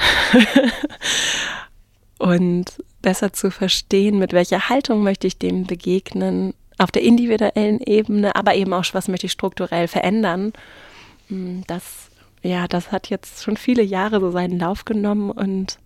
und 2.19 2.83
besser 3.03 3.33
zu 3.33 3.51
verstehen, 3.51 4.19
mit 4.19 4.33
welcher 4.33 4.69
Haltung 4.69 5.03
möchte 5.03 5.27
ich 5.27 5.39
dem 5.39 5.65
begegnen, 5.65 6.55
auf 6.79 6.91
der 6.91 7.03
individuellen 7.03 7.81
Ebene, 7.81 8.37
aber 8.37 8.55
eben 8.55 8.73
auch, 8.73 8.85
was 8.93 9.09
möchte 9.09 9.27
ich 9.27 9.33
strukturell 9.33 9.89
verändern. 9.89 10.53
Hm, 11.29 11.65
das, 11.67 12.11
ja, 12.43 12.69
das 12.69 12.93
hat 12.93 13.11
jetzt 13.11 13.43
schon 13.43 13.57
viele 13.57 13.83
Jahre 13.83 14.21
so 14.21 14.31
seinen 14.31 14.59
Lauf 14.59 14.85
genommen 14.85 15.31
und 15.31 15.79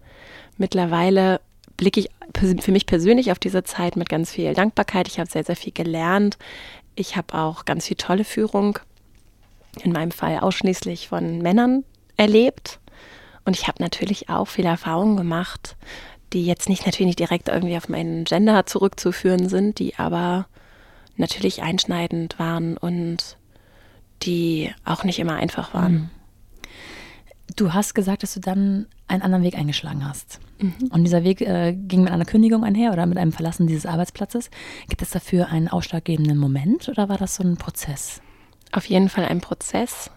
mittlerweile 0.58 1.40
blicke 1.76 2.00
ich 2.00 2.10
für 2.60 2.72
mich 2.72 2.86
persönlich 2.86 3.32
auf 3.32 3.38
diese 3.38 3.64
Zeit 3.64 3.96
mit 3.96 4.08
ganz 4.08 4.32
viel 4.32 4.52
Dankbarkeit. 4.54 5.08
Ich 5.08 5.18
habe 5.18 5.30
sehr, 5.30 5.44
sehr 5.44 5.56
viel 5.56 5.72
gelernt. 5.72 6.38
Ich 6.94 7.16
habe 7.16 7.34
auch 7.34 7.64
ganz 7.64 7.86
viel 7.86 7.96
tolle 7.96 8.24
Führung, 8.24 8.78
in 9.82 9.92
meinem 9.92 10.10
Fall 10.10 10.38
ausschließlich 10.38 11.08
von 11.08 11.38
Männern 11.38 11.84
erlebt. 12.16 12.78
Und 13.44 13.56
ich 13.56 13.66
habe 13.66 13.82
natürlich 13.82 14.28
auch 14.28 14.46
viele 14.46 14.68
Erfahrungen 14.68 15.16
gemacht, 15.16 15.76
die 16.32 16.44
jetzt 16.44 16.68
nicht 16.68 16.86
natürlich 16.86 17.08
nicht 17.08 17.18
direkt 17.18 17.48
irgendwie 17.48 17.76
auf 17.76 17.88
meinen 17.88 18.24
Gender 18.24 18.66
zurückzuführen 18.66 19.48
sind, 19.48 19.78
die 19.78 19.96
aber 19.96 20.46
natürlich 21.16 21.62
einschneidend 21.62 22.38
waren 22.38 22.76
und 22.76 23.36
die 24.22 24.72
auch 24.84 25.04
nicht 25.04 25.18
immer 25.18 25.34
einfach 25.34 25.74
waren. 25.74 25.92
Mhm. 25.92 26.10
Du 27.56 27.74
hast 27.74 27.94
gesagt, 27.94 28.22
dass 28.22 28.34
du 28.34 28.40
dann 28.40 28.86
einen 29.08 29.22
anderen 29.22 29.44
Weg 29.44 29.56
eingeschlagen 29.58 30.08
hast. 30.08 30.40
Mhm. 30.58 30.74
Und 30.90 31.04
dieser 31.04 31.22
Weg 31.22 31.42
äh, 31.42 31.74
ging 31.74 32.04
mit 32.04 32.12
einer 32.12 32.24
Kündigung 32.24 32.64
einher 32.64 32.92
oder 32.92 33.04
mit 33.04 33.18
einem 33.18 33.32
Verlassen 33.32 33.66
dieses 33.66 33.84
Arbeitsplatzes. 33.84 34.50
Gibt 34.88 35.02
es 35.02 35.10
dafür 35.10 35.48
einen 35.48 35.68
ausschlaggebenden 35.68 36.38
Moment 36.38 36.88
oder 36.88 37.08
war 37.08 37.18
das 37.18 37.34
so 37.34 37.42
ein 37.42 37.56
Prozess? 37.56 38.22
Auf 38.70 38.86
jeden 38.86 39.10
Fall 39.10 39.26
ein 39.26 39.40
Prozess. 39.40 40.10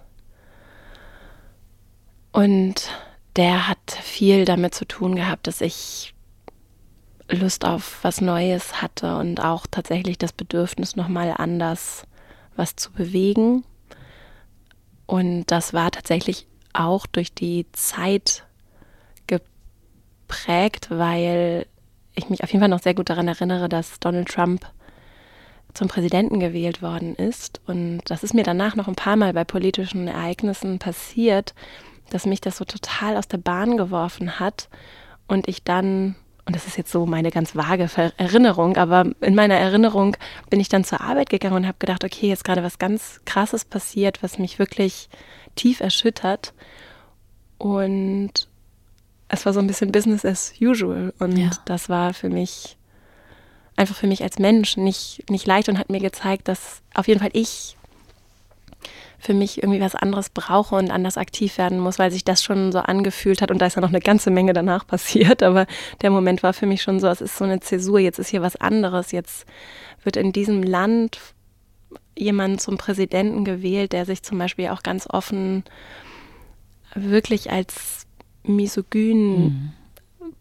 Und 2.31 2.89
der 3.35 3.67
hat 3.67 3.91
viel 3.91 4.45
damit 4.45 4.73
zu 4.75 4.85
tun 4.85 5.15
gehabt, 5.15 5.47
dass 5.47 5.61
ich 5.61 6.13
Lust 7.29 7.65
auf 7.65 8.03
was 8.03 8.21
Neues 8.21 8.81
hatte 8.81 9.17
und 9.17 9.43
auch 9.43 9.65
tatsächlich 9.69 10.17
das 10.17 10.31
Bedürfnis, 10.31 10.95
nochmal 10.95 11.33
anders 11.35 12.03
was 12.55 12.75
zu 12.75 12.91
bewegen. 12.91 13.63
Und 15.05 15.45
das 15.47 15.73
war 15.73 15.91
tatsächlich 15.91 16.47
auch 16.73 17.05
durch 17.07 17.33
die 17.33 17.65
Zeit 17.71 18.45
geprägt, 19.27 20.87
weil 20.89 21.65
ich 22.15 22.29
mich 22.29 22.43
auf 22.43 22.51
jeden 22.51 22.61
Fall 22.61 22.69
noch 22.69 22.81
sehr 22.81 22.93
gut 22.93 23.09
daran 23.09 23.27
erinnere, 23.27 23.69
dass 23.69 23.99
Donald 23.99 24.29
Trump 24.29 24.65
zum 25.73 25.87
Präsidenten 25.87 26.39
gewählt 26.39 26.81
worden 26.81 27.15
ist. 27.15 27.59
Und 27.65 28.01
das 28.05 28.23
ist 28.23 28.33
mir 28.33 28.43
danach 28.43 28.75
noch 28.75 28.87
ein 28.87 28.95
paar 28.95 29.17
Mal 29.17 29.33
bei 29.33 29.43
politischen 29.43 30.07
Ereignissen 30.07 30.79
passiert, 30.79 31.53
dass 32.09 32.25
mich 32.25 32.41
das 32.41 32.57
so 32.57 32.65
total 32.65 33.17
aus 33.17 33.27
der 33.27 33.37
Bahn 33.37 33.77
geworfen 33.77 34.39
hat 34.39 34.69
und 35.27 35.47
ich 35.47 35.63
dann 35.63 36.15
und 36.45 36.55
das 36.55 36.67
ist 36.67 36.77
jetzt 36.77 36.91
so 36.91 37.07
meine 37.07 37.31
ganz 37.31 37.55
vage 37.55 37.89
Erinnerung, 38.17 38.77
aber 38.77 39.05
in 39.21 39.33
meiner 39.33 39.55
Erinnerung 39.55 40.15
bin 40.51 40.59
ich 40.59 40.69
dann 40.69 40.83
zur 40.83 41.01
Arbeit 41.01 41.31
gegangen 41.31 41.55
und 41.55 41.65
habe 41.65 41.79
gedacht, 41.79 42.03
okay, 42.03 42.27
jetzt 42.27 42.43
gerade 42.43 42.61
was 42.61 42.77
ganz 42.77 43.19
Krasses 43.25 43.65
passiert, 43.65 44.21
was 44.21 44.37
mich 44.37 44.59
wirklich 44.59 45.09
tief 45.55 45.79
erschüttert. 45.79 46.53
Und 47.57 48.47
es 49.27 49.43
war 49.43 49.53
so 49.53 49.59
ein 49.59 49.65
bisschen 49.65 49.91
Business 49.91 50.23
as 50.23 50.53
usual. 50.61 51.15
Und 51.17 51.35
ja. 51.35 51.49
das 51.65 51.89
war 51.89 52.13
für 52.13 52.29
mich 52.29 52.77
einfach 53.75 53.95
für 53.95 54.07
mich 54.07 54.21
als 54.21 54.37
Mensch 54.37 54.77
nicht, 54.77 55.23
nicht 55.29 55.47
leicht 55.47 55.67
und 55.67 55.79
hat 55.79 55.89
mir 55.89 55.99
gezeigt, 55.99 56.47
dass 56.47 56.81
auf 56.93 57.07
jeden 57.07 57.19
Fall 57.19 57.31
ich 57.33 57.75
für 59.19 59.33
mich 59.33 59.61
irgendwie 59.61 59.81
was 59.81 59.95
anderes 59.95 60.29
brauche 60.29 60.75
und 60.75 60.91
anders 60.91 61.17
aktiv 61.17 61.57
werden 61.57 61.79
muss, 61.79 61.99
weil 61.99 62.11
sich 62.11 62.23
das 62.23 62.43
schon 62.43 62.71
so 62.71 62.79
angefühlt 62.79 63.41
hat. 63.41 63.51
Und 63.51 63.59
da 63.59 63.65
ist 63.65 63.75
ja 63.75 63.81
noch 63.81 63.89
eine 63.89 63.99
ganze 63.99 64.31
Menge 64.31 64.53
danach 64.53 64.85
passiert, 64.87 65.43
aber 65.43 65.67
der 66.01 66.11
Moment 66.11 66.43
war 66.43 66.53
für 66.53 66.65
mich 66.65 66.81
schon 66.81 66.99
so, 66.99 67.07
es 67.07 67.21
ist 67.21 67.37
so 67.37 67.43
eine 67.43 67.59
Zäsur, 67.59 67.99
jetzt 67.99 68.19
ist 68.19 68.29
hier 68.29 68.41
was 68.41 68.55
anderes, 68.55 69.11
jetzt 69.11 69.45
wird 70.03 70.17
in 70.17 70.31
diesem 70.31 70.63
Land 70.63 71.19
jemand 72.17 72.61
zum 72.61 72.77
Präsidenten 72.77 73.43
gewählt, 73.43 73.91
der 73.91 74.05
sich 74.05 74.23
zum 74.23 74.37
Beispiel 74.37 74.69
auch 74.69 74.83
ganz 74.83 75.07
offen 75.09 75.63
wirklich 76.93 77.51
als 77.51 78.05
misogyn 78.43 79.39
mhm. 79.39 79.73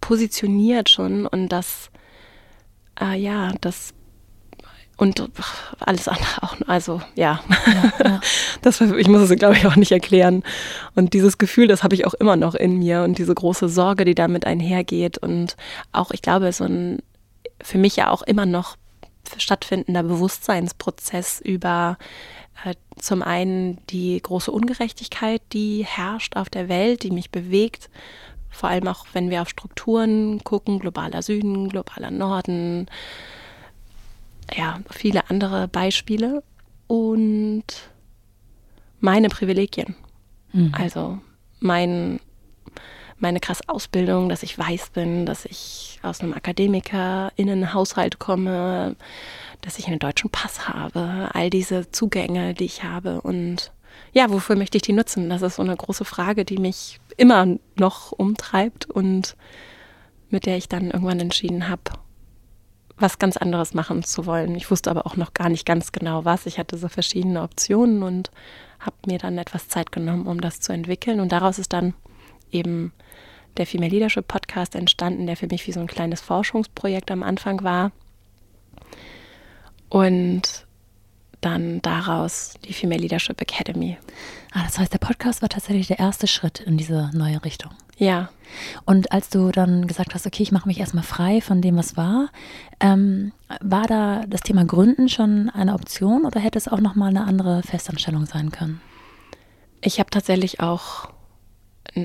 positioniert 0.01 0.89
schon. 0.89 1.27
Und 1.27 1.49
das, 1.49 1.91
äh, 3.01 3.19
ja, 3.19 3.53
das 3.61 3.93
und 4.97 5.29
alles 5.81 6.09
andere 6.09 6.43
auch. 6.43 6.57
Also 6.67 7.01
ja, 7.15 7.41
ja, 7.67 7.93
ja. 8.05 8.21
Das, 8.63 8.81
ich 8.81 9.09
muss 9.09 9.29
es, 9.29 9.39
glaube 9.39 9.57
ich, 9.57 9.67
auch 9.67 9.77
nicht 9.77 9.93
erklären. 9.93 10.43
Und 10.95 11.13
dieses 11.13 11.37
Gefühl, 11.39 11.67
das 11.67 11.83
habe 11.83 11.95
ich 11.95 12.07
auch 12.07 12.15
immer 12.15 12.37
noch 12.37 12.55
in 12.55 12.79
mir 12.79 13.03
und 13.03 13.19
diese 13.19 13.35
große 13.35 13.69
Sorge, 13.69 14.05
die 14.05 14.15
damit 14.15 14.47
einhergeht 14.47 15.19
und 15.19 15.57
auch, 15.93 16.13
ich 16.13 16.23
glaube, 16.23 16.51
so 16.53 16.65
ein 16.65 16.99
für 17.61 17.79
mich 17.79 17.97
ja 17.97 18.11
auch 18.11 18.23
immer 18.23 18.47
noch 18.47 18.77
stattfindender 19.39 20.03
Bewusstseinsprozess 20.03 21.41
über 21.41 21.97
äh, 22.65 22.75
zum 22.97 23.23
einen 23.23 23.85
die 23.87 24.21
große 24.21 24.51
Ungerechtigkeit, 24.51 25.43
die 25.53 25.85
herrscht 25.85 26.37
auf 26.37 26.51
der 26.51 26.69
Welt, 26.69 27.03
die 27.03 27.11
mich 27.11 27.31
bewegt. 27.31 27.91
Vor 28.51 28.69
allem 28.69 28.87
auch, 28.87 29.07
wenn 29.15 29.31
wir 29.31 29.43
auf 29.43 29.49
Strukturen 29.49 30.45
gucken, 30.45 30.79
globaler 30.79 31.23
Süden, 31.23 31.69
globaler 31.71 32.11
Norden, 32.11 32.87
ja, 34.57 34.81
viele 34.91 35.29
andere 35.31 35.69
Beispiele 35.69 36.43
und 36.87 37.65
meine 39.01 39.29
Privilegien. 39.29 39.95
Mhm. 40.53 40.73
Also 40.77 41.19
mein, 41.61 42.21
meine 43.19 43.41
krasse 43.41 43.65
Ausbildung, 43.69 44.29
dass 44.29 44.43
ich 44.43 44.59
weiß 44.59 44.91
bin, 44.91 45.27
dass 45.27 45.45
ich 45.45 45.99
aus 46.03 46.21
einem 46.21 46.35
AkademikerInnenhaushalt 46.35 48.19
komme, 48.19 48.97
dass 49.61 49.79
ich 49.79 49.87
einen 49.87 49.99
deutschen 49.99 50.31
Pass 50.31 50.69
habe, 50.69 51.31
all 51.33 51.51
diese 51.51 51.91
Zugänge, 51.91 52.55
die 52.55 52.65
ich 52.65 52.85
habe 52.85 53.21
und 53.21 53.73
ja, 54.13 54.31
wofür 54.31 54.57
möchte 54.57 54.77
ich 54.77 54.83
die 54.83 54.93
nutzen? 54.93 55.31
Das 55.31 55.43
ist 55.43 55.57
so 55.57 55.63
eine 55.63 55.77
große 55.77 56.05
Frage, 56.05 56.45
die 56.45 56.59
mich 56.59 57.01
immer 57.17 57.47
noch 57.77 58.13
umtreibt 58.13 58.87
und 58.87 59.37
mit 60.31 60.47
der 60.47 60.57
ich 60.57 60.69
dann 60.69 60.91
irgendwann 60.91 61.21
entschieden 61.21 61.69
habe, 61.69 61.83
was 62.97 63.19
ganz 63.19 63.37
anderes 63.37 63.75
machen 63.75 64.05
zu 64.05 64.27
wollen. 64.27 64.55
Ich 64.55 64.71
wusste 64.71 64.91
aber 64.91 65.07
auch 65.07 65.17
noch 65.17 65.35
gar 65.35 65.49
nicht 65.49 65.67
ganz 65.67 65.93
genau 65.93 66.25
was. 66.25 66.47
Ich 66.47 66.59
hatte 66.59 66.79
so 66.79 66.89
verschiedene 66.89 67.43
Optionen 67.43 68.03
und 68.03 68.31
habe 68.79 68.97
mir 69.07 69.19
dann 69.19 69.39
etwas 69.39 69.69
Zeit 69.69 69.91
genommen, 69.93 70.27
um 70.27 70.41
das 70.41 70.61
zu 70.61 70.73
entwickeln. 70.73 71.21
Und 71.21 71.33
daraus 71.33 71.59
ist 71.59 71.73
dann 71.73 71.95
eben 72.51 72.93
der 73.57 73.67
Female 73.67 73.91
Leadership 73.91 74.29
Podcast 74.29 74.75
entstanden, 74.75 75.27
der 75.27 75.37
für 75.37 75.47
mich 75.47 75.67
wie 75.67 75.73
so 75.73 75.81
ein 75.81 75.87
kleines 75.87 76.21
Forschungsprojekt 76.21 77.11
am 77.11 77.23
Anfang 77.23 77.63
war. 77.63 77.93
Und 79.89 80.67
dann 81.41 81.83
daraus 81.83 82.55
die 82.65 82.73
Female 82.73 83.01
Leadership 83.01 83.41
Academy. 83.41 83.99
Ah, 84.53 84.65
das 84.65 84.79
heißt, 84.79 84.93
der 84.93 84.99
Podcast 84.99 85.43
war 85.43 85.49
tatsächlich 85.49 85.89
der 85.89 85.99
erste 85.99 86.27
Schritt 86.27 86.61
in 86.61 86.77
diese 86.77 87.11
neue 87.13 87.45
Richtung. 87.45 87.73
Ja. 87.97 88.31
Und 88.85 89.13
als 89.13 89.31
du 89.31 89.51
dann 89.51 89.87
gesagt 89.87 90.15
hast, 90.15 90.27
okay, 90.27 90.43
ich 90.43 90.53
mache 90.53 90.69
mich 90.69 90.79
erstmal 90.79 91.05
frei 91.05 91.41
von 91.41 91.61
dem, 91.61 91.77
was 91.77 91.97
war, 91.97 92.29
ähm, 92.81 93.33
war 93.61 93.87
da 93.87 94.25
das 94.27 94.43
Thema 94.43 94.65
Gründen 94.65 95.09
schon 95.09 95.51
eine 95.51 95.75
Option 95.75 96.25
oder 96.25 96.41
hätte 96.41 96.59
es 96.59 96.69
auch 96.69 96.81
nochmal 96.81 97.11
eine 97.11 97.25
andere 97.25 97.63
Festanstellung 97.63 98.27
sein 98.27 98.51
können? 98.51 98.81
Ich 99.81 99.99
habe 99.99 100.11
tatsächlich 100.11 100.61
auch, 100.61 101.11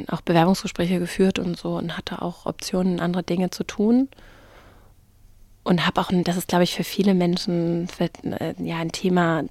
auch 0.08 0.22
Bewerbungsgespräche 0.22 1.00
geführt 1.00 1.39
und 1.39 1.58
so 1.58 1.77
und 1.77 1.98
hatte 1.98 2.22
auch 2.22 2.46
Optionen, 2.46 3.00
andere 3.00 3.24
Dinge 3.24 3.50
zu 3.51 3.63
tun 3.63 4.10
und 5.63 5.85
habe 5.85 6.01
auch, 6.01 6.09
das 6.23 6.37
ist 6.37 6.47
glaube 6.47 6.63
ich 6.63 6.73
für 6.73 6.83
viele 6.83 7.13
Menschen 7.13 7.87
für, 7.87 8.09
äh, 8.23 8.55
ja 8.57 8.77
ein 8.77 8.91
Thema, 8.91 9.43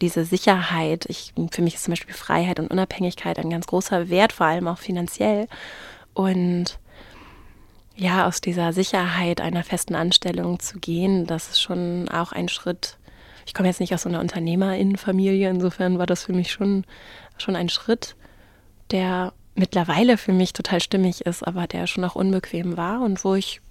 diese 0.00 0.24
Sicherheit. 0.24 1.06
Ich, 1.08 1.32
für 1.50 1.62
mich 1.62 1.74
ist 1.74 1.84
zum 1.84 1.92
Beispiel 1.92 2.14
Freiheit 2.14 2.60
und 2.60 2.70
Unabhängigkeit 2.70 3.38
ein 3.38 3.50
ganz 3.50 3.66
großer 3.66 4.08
Wert, 4.08 4.32
vor 4.32 4.46
allem 4.46 4.68
auch 4.68 4.78
finanziell. 4.78 5.48
Und 6.14 6.78
ja, 7.96 8.26
aus 8.26 8.40
dieser 8.40 8.72
Sicherheit 8.72 9.40
einer 9.40 9.64
festen 9.64 9.94
Anstellung 9.94 10.60
zu 10.60 10.78
gehen, 10.78 11.26
das 11.26 11.48
ist 11.48 11.60
schon 11.60 12.08
auch 12.10 12.32
ein 12.32 12.48
Schritt. 12.48 12.98
Ich 13.46 13.54
komme 13.54 13.68
jetzt 13.68 13.80
nicht 13.80 13.94
aus 13.94 14.02
so 14.02 14.08
einer 14.08 14.20
Unternehmerinnenfamilie, 14.20 15.48
insofern 15.48 15.98
war 15.98 16.06
das 16.06 16.24
für 16.24 16.32
mich 16.32 16.52
schon, 16.52 16.84
schon 17.38 17.56
ein 17.56 17.70
Schritt, 17.70 18.16
der 18.90 19.32
mittlerweile 19.54 20.18
für 20.18 20.32
mich 20.32 20.52
total 20.52 20.80
stimmig 20.80 21.22
ist, 21.22 21.42
aber 21.42 21.66
der 21.66 21.86
schon 21.86 22.04
auch 22.04 22.14
unbequem 22.14 22.76
war 22.76 23.00
und 23.00 23.24
wo 23.24 23.34
ich 23.34 23.62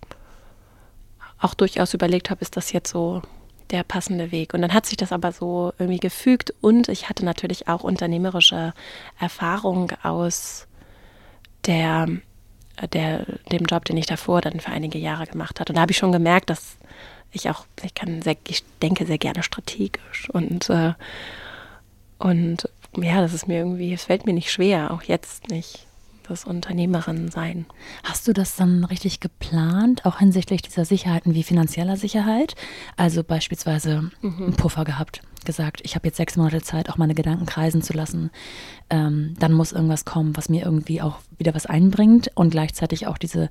auch 1.46 1.54
durchaus 1.54 1.94
überlegt 1.94 2.30
habe, 2.30 2.42
ist 2.42 2.58
das 2.58 2.72
jetzt 2.72 2.90
so 2.90 3.22
der 3.72 3.84
passende 3.84 4.32
Weg. 4.32 4.54
Und 4.54 4.62
dann 4.62 4.74
hat 4.74 4.86
sich 4.86 4.98
das 4.98 5.12
aber 5.12 5.32
so 5.32 5.74
irgendwie 5.78 6.00
gefügt 6.00 6.54
und 6.62 6.90
ich 6.90 7.08
hatte 7.08 7.24
natürlich 7.24 7.68
auch 7.68 7.84
unternehmerische 7.84 8.74
Erfahrung 9.20 9.92
aus 10.04 10.68
der, 11.66 12.08
der, 12.94 13.26
dem 13.52 13.66
Job, 13.66 13.86
den 13.86 13.98
ich 13.98 14.06
davor 14.06 14.42
dann 14.42 14.60
für 14.60 14.72
einige 14.72 14.98
Jahre 14.98 15.26
gemacht 15.26 15.60
hatte. 15.60 15.72
Und 15.72 15.76
da 15.76 15.82
habe 15.82 15.92
ich 15.92 15.98
schon 15.98 16.12
gemerkt, 16.12 16.50
dass 16.50 16.78
ich 17.32 17.50
auch, 17.50 17.66
ich 17.84 17.94
kann 17.94 18.22
sehr, 18.22 18.38
ich 18.48 18.64
denke 18.82 19.06
sehr 19.06 19.18
gerne 19.18 19.44
strategisch 19.44 20.30
und, 20.32 20.70
äh, 20.70 20.94
und 22.18 22.70
ja, 22.98 23.22
das 23.22 23.34
ist 23.34 23.48
mir 23.48 23.58
irgendwie, 23.58 23.94
es 23.94 24.06
fällt 24.06 24.26
mir 24.26 24.34
nicht 24.34 24.52
schwer, 24.52 24.92
auch 24.92 25.04
jetzt 25.04 25.50
nicht 25.50 25.86
das 26.30 26.46
Unternehmerin 26.46 27.30
sein. 27.30 27.66
Hast 28.04 28.28
du 28.28 28.34
das 28.34 28.56
dann 28.56 28.84
richtig 28.84 29.20
geplant, 29.20 30.06
auch 30.06 30.20
hinsichtlich 30.20 30.62
dieser 30.62 30.86
Sicherheiten 30.86 31.34
wie 31.34 31.44
finanzieller 31.44 31.98
Sicherheit? 31.98 32.56
Also 32.98 33.24
beispielsweise 33.24 34.10
mhm. 34.22 34.36
einen 34.38 34.54
Puffer 34.56 34.86
gehabt, 34.86 35.22
gesagt, 35.46 35.82
ich 35.84 35.96
habe 35.96 36.08
jetzt 36.08 36.18
sechs 36.18 36.36
Monate 36.36 36.62
Zeit, 36.62 36.90
auch 36.90 36.98
meine 36.98 37.16
Gedanken 37.16 37.46
kreisen 37.46 37.82
zu 37.82 37.94
lassen. 37.94 38.32
Ähm, 38.90 39.36
dann 39.40 39.54
muss 39.54 39.72
irgendwas 39.72 40.04
kommen, 40.04 40.36
was 40.36 40.50
mir 40.50 40.64
irgendwie 40.64 41.02
auch 41.02 41.20
wieder 41.38 41.54
was 41.54 41.66
einbringt 41.66 42.32
und 42.36 42.50
gleichzeitig 42.50 43.08
auch 43.08 43.18
diese, 43.18 43.50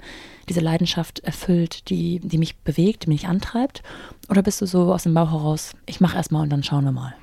diese 0.48 0.60
Leidenschaft 0.60 1.20
erfüllt, 1.20 1.88
die, 1.88 2.20
die 2.20 2.38
mich 2.38 2.56
bewegt, 2.58 3.04
die 3.04 3.10
mich 3.10 3.26
antreibt. 3.26 3.82
Oder 4.28 4.42
bist 4.42 4.60
du 4.60 4.66
so 4.66 4.92
aus 4.92 5.04
dem 5.04 5.14
Bauch 5.14 5.30
heraus, 5.30 5.72
ich 5.86 6.00
mache 6.00 6.16
erstmal 6.16 6.42
und 6.42 6.50
dann 6.50 6.62
schauen 6.62 6.84
wir 6.84 6.92
mal? 6.92 7.14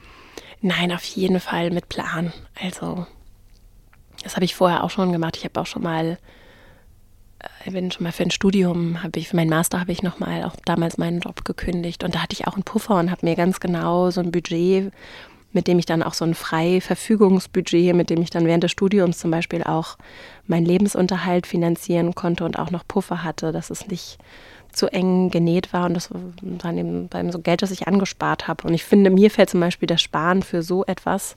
Nein, 0.62 0.92
auf 0.92 1.04
jeden 1.04 1.40
Fall 1.40 1.72
mit 1.72 1.90
Plan. 1.90 2.34
Also 2.62 3.08
das 4.24 4.36
habe 4.36 4.46
ich 4.46 4.56
vorher 4.56 4.84
auch 4.84 4.90
schon 4.90 5.12
gemacht. 5.12 5.38
Ich 5.38 5.44
habe 5.44 5.60
auch 5.60 5.66
schon 5.66 5.84
mal 5.84 6.18
ich 7.66 7.74
bin 7.74 7.92
schon 7.92 8.04
mal 8.04 8.12
für 8.12 8.24
ein 8.24 8.32
Studium, 8.32 9.04
habe 9.04 9.20
ich, 9.20 9.30
für 9.30 9.36
meinen 9.36 9.50
Master 9.50 9.80
habe 9.80 9.92
ich 9.92 10.04
nochmal 10.04 10.44
auch 10.44 10.56
damals 10.66 10.98
meinen 10.98 11.22
Job 11.22 11.44
gekündigt 11.46 12.04
und 12.04 12.16
da 12.16 12.20
hatte 12.20 12.34
ich 12.34 12.48
auch 12.48 12.54
einen 12.54 12.64
Puffer 12.64 13.00
und 13.00 13.12
habe 13.12 13.26
mir 13.26 13.36
ganz 13.36 13.60
genau 13.60 14.10
so 14.12 14.22
ein 14.22 14.32
Budget, 14.32 14.92
mit 15.52 15.68
dem 15.68 15.80
ich 15.80 15.86
dann 15.86 16.04
auch 16.04 16.14
so 16.14 16.24
ein 16.24 16.34
Freiverfügungsbudget, 16.34 17.96
mit 17.96 18.10
dem 18.10 18.22
ich 18.22 18.30
dann 18.30 18.46
während 18.46 18.64
des 18.64 18.72
Studiums 18.72 19.20
zum 19.20 19.32
Beispiel 19.32 19.64
auch 19.64 19.98
meinen 20.48 20.66
Lebensunterhalt 20.66 21.46
finanzieren 21.46 22.16
konnte 22.16 22.46
und 22.46 22.58
auch 22.58 22.72
noch 22.72 22.88
Puffer 22.88 23.24
hatte, 23.24 23.52
dass 23.52 23.70
es 23.70 23.88
nicht 23.88 24.18
zu 24.74 24.88
eng 24.88 25.30
genäht 25.30 25.74
war 25.74 25.86
und 25.86 25.94
das 25.94 26.10
war 26.12 26.74
eben 26.74 27.08
beim 27.08 27.32
so 27.32 27.40
Geld, 27.40 27.62
das 27.62 27.72
ich 27.72 27.88
angespart 27.88 28.48
habe. 28.48 28.68
Und 28.68 28.74
ich 28.74 28.84
finde, 28.84 29.10
mir 29.10 29.30
fällt 29.30 29.50
zum 29.50 29.60
Beispiel 29.60 29.88
das 29.88 30.02
Sparen 30.02 30.44
für 30.44 30.64
so 30.64 30.86
etwas 30.86 31.36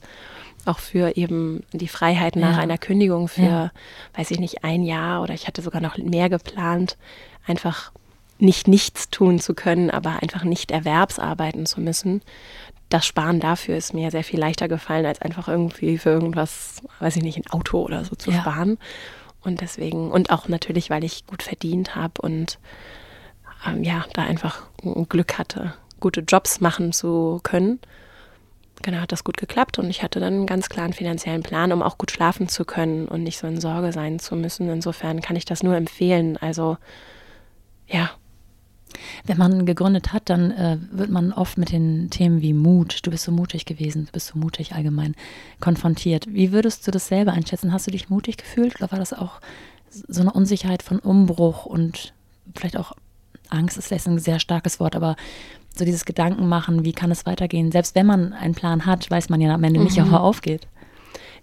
auch 0.66 0.78
für 0.78 1.16
eben 1.16 1.62
die 1.72 1.88
Freiheit 1.88 2.36
nach 2.36 2.56
ja. 2.56 2.62
einer 2.62 2.78
Kündigung 2.78 3.28
für, 3.28 3.42
ja. 3.42 3.70
weiß 4.16 4.30
ich 4.30 4.38
nicht, 4.38 4.64
ein 4.64 4.82
Jahr 4.82 5.22
oder 5.22 5.34
ich 5.34 5.46
hatte 5.46 5.62
sogar 5.62 5.80
noch 5.80 5.98
mehr 5.98 6.28
geplant, 6.28 6.96
einfach 7.46 7.92
nicht 8.38 8.66
nichts 8.66 9.10
tun 9.10 9.38
zu 9.38 9.54
können, 9.54 9.90
aber 9.90 10.22
einfach 10.22 10.44
nicht 10.44 10.70
erwerbsarbeiten 10.70 11.66
zu 11.66 11.80
müssen. 11.80 12.22
Das 12.88 13.06
Sparen 13.06 13.40
dafür 13.40 13.76
ist 13.76 13.94
mir 13.94 14.10
sehr 14.10 14.24
viel 14.24 14.40
leichter 14.40 14.68
gefallen, 14.68 15.06
als 15.06 15.22
einfach 15.22 15.48
irgendwie 15.48 15.98
für 15.98 16.10
irgendwas, 16.10 16.82
weiß 17.00 17.16
ich 17.16 17.22
nicht, 17.22 17.38
ein 17.38 17.50
Auto 17.50 17.82
oder 17.82 18.04
so 18.04 18.14
zu 18.16 18.30
ja. 18.30 18.40
sparen. 18.40 18.78
Und 19.42 19.60
deswegen, 19.60 20.10
und 20.10 20.30
auch 20.30 20.48
natürlich, 20.48 20.90
weil 20.90 21.04
ich 21.04 21.26
gut 21.26 21.42
verdient 21.42 21.94
habe 21.94 22.20
und 22.22 22.58
ähm, 23.66 23.82
ja, 23.82 24.04
da 24.14 24.22
einfach 24.22 24.62
Glück 25.08 25.38
hatte, 25.38 25.74
gute 26.00 26.20
Jobs 26.20 26.60
machen 26.60 26.92
zu 26.92 27.40
können 27.42 27.80
genau, 28.84 28.98
hat 28.98 29.12
das 29.12 29.24
gut 29.24 29.36
geklappt 29.36 29.78
und 29.78 29.90
ich 29.90 30.02
hatte 30.02 30.20
dann 30.20 30.34
einen 30.34 30.46
ganz 30.46 30.68
klaren 30.68 30.92
finanziellen 30.92 31.42
Plan, 31.42 31.72
um 31.72 31.82
auch 31.82 31.98
gut 31.98 32.12
schlafen 32.12 32.48
zu 32.48 32.64
können 32.64 33.08
und 33.08 33.22
nicht 33.22 33.38
so 33.38 33.46
in 33.46 33.60
Sorge 33.60 33.92
sein 33.92 34.20
zu 34.20 34.36
müssen. 34.36 34.68
Insofern 34.68 35.20
kann 35.20 35.36
ich 35.36 35.44
das 35.44 35.62
nur 35.62 35.74
empfehlen. 35.74 36.36
Also 36.36 36.76
ja. 37.88 38.10
Wenn 39.24 39.38
man 39.38 39.66
gegründet 39.66 40.12
hat, 40.12 40.30
dann 40.30 40.52
äh, 40.52 40.78
wird 40.92 41.10
man 41.10 41.32
oft 41.32 41.58
mit 41.58 41.72
den 41.72 42.10
Themen 42.10 42.42
wie 42.42 42.52
Mut, 42.52 43.00
du 43.02 43.10
bist 43.10 43.24
so 43.24 43.32
mutig 43.32 43.64
gewesen, 43.64 44.06
du 44.06 44.12
bist 44.12 44.28
so 44.28 44.38
mutig 44.38 44.72
allgemein 44.72 45.16
konfrontiert. 45.58 46.32
Wie 46.32 46.52
würdest 46.52 46.86
du 46.86 46.92
das 46.92 47.08
selber 47.08 47.32
einschätzen? 47.32 47.72
Hast 47.72 47.88
du 47.88 47.90
dich 47.90 48.08
mutig 48.08 48.36
gefühlt 48.36 48.76
oder 48.76 48.92
war 48.92 49.00
das 49.00 49.12
auch 49.12 49.40
so 49.90 50.20
eine 50.20 50.32
Unsicherheit 50.32 50.84
von 50.84 51.00
Umbruch 51.00 51.66
und 51.66 52.14
vielleicht 52.54 52.76
auch 52.76 52.92
Angst 53.54 53.78
ist 53.78 53.88
vielleicht 53.88 54.06
ein 54.06 54.18
sehr 54.18 54.40
starkes 54.40 54.80
Wort, 54.80 54.96
aber 54.96 55.16
so 55.76 55.84
dieses 55.84 56.04
Gedanken 56.04 56.48
machen, 56.48 56.84
wie 56.84 56.92
kann 56.92 57.10
es 57.10 57.26
weitergehen. 57.26 57.72
Selbst 57.72 57.94
wenn 57.94 58.06
man 58.06 58.32
einen 58.32 58.54
Plan 58.54 58.86
hat, 58.86 59.10
weiß 59.10 59.28
man 59.28 59.40
ja 59.40 59.54
am 59.54 59.64
Ende 59.64 59.80
nicht, 59.82 59.98
ob 59.98 60.06
er 60.06 60.18
mhm. 60.18 60.24
aufgeht. 60.24 60.68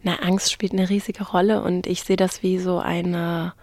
Na, 0.04 0.20
Angst 0.20 0.52
spielt 0.52 0.72
eine 0.72 0.90
riesige 0.90 1.24
Rolle 1.24 1.62
und 1.62 1.86
ich 1.86 2.04
sehe 2.04 2.16
das 2.16 2.42
wie 2.42 2.58
so 2.58 2.80
eine 2.80 3.54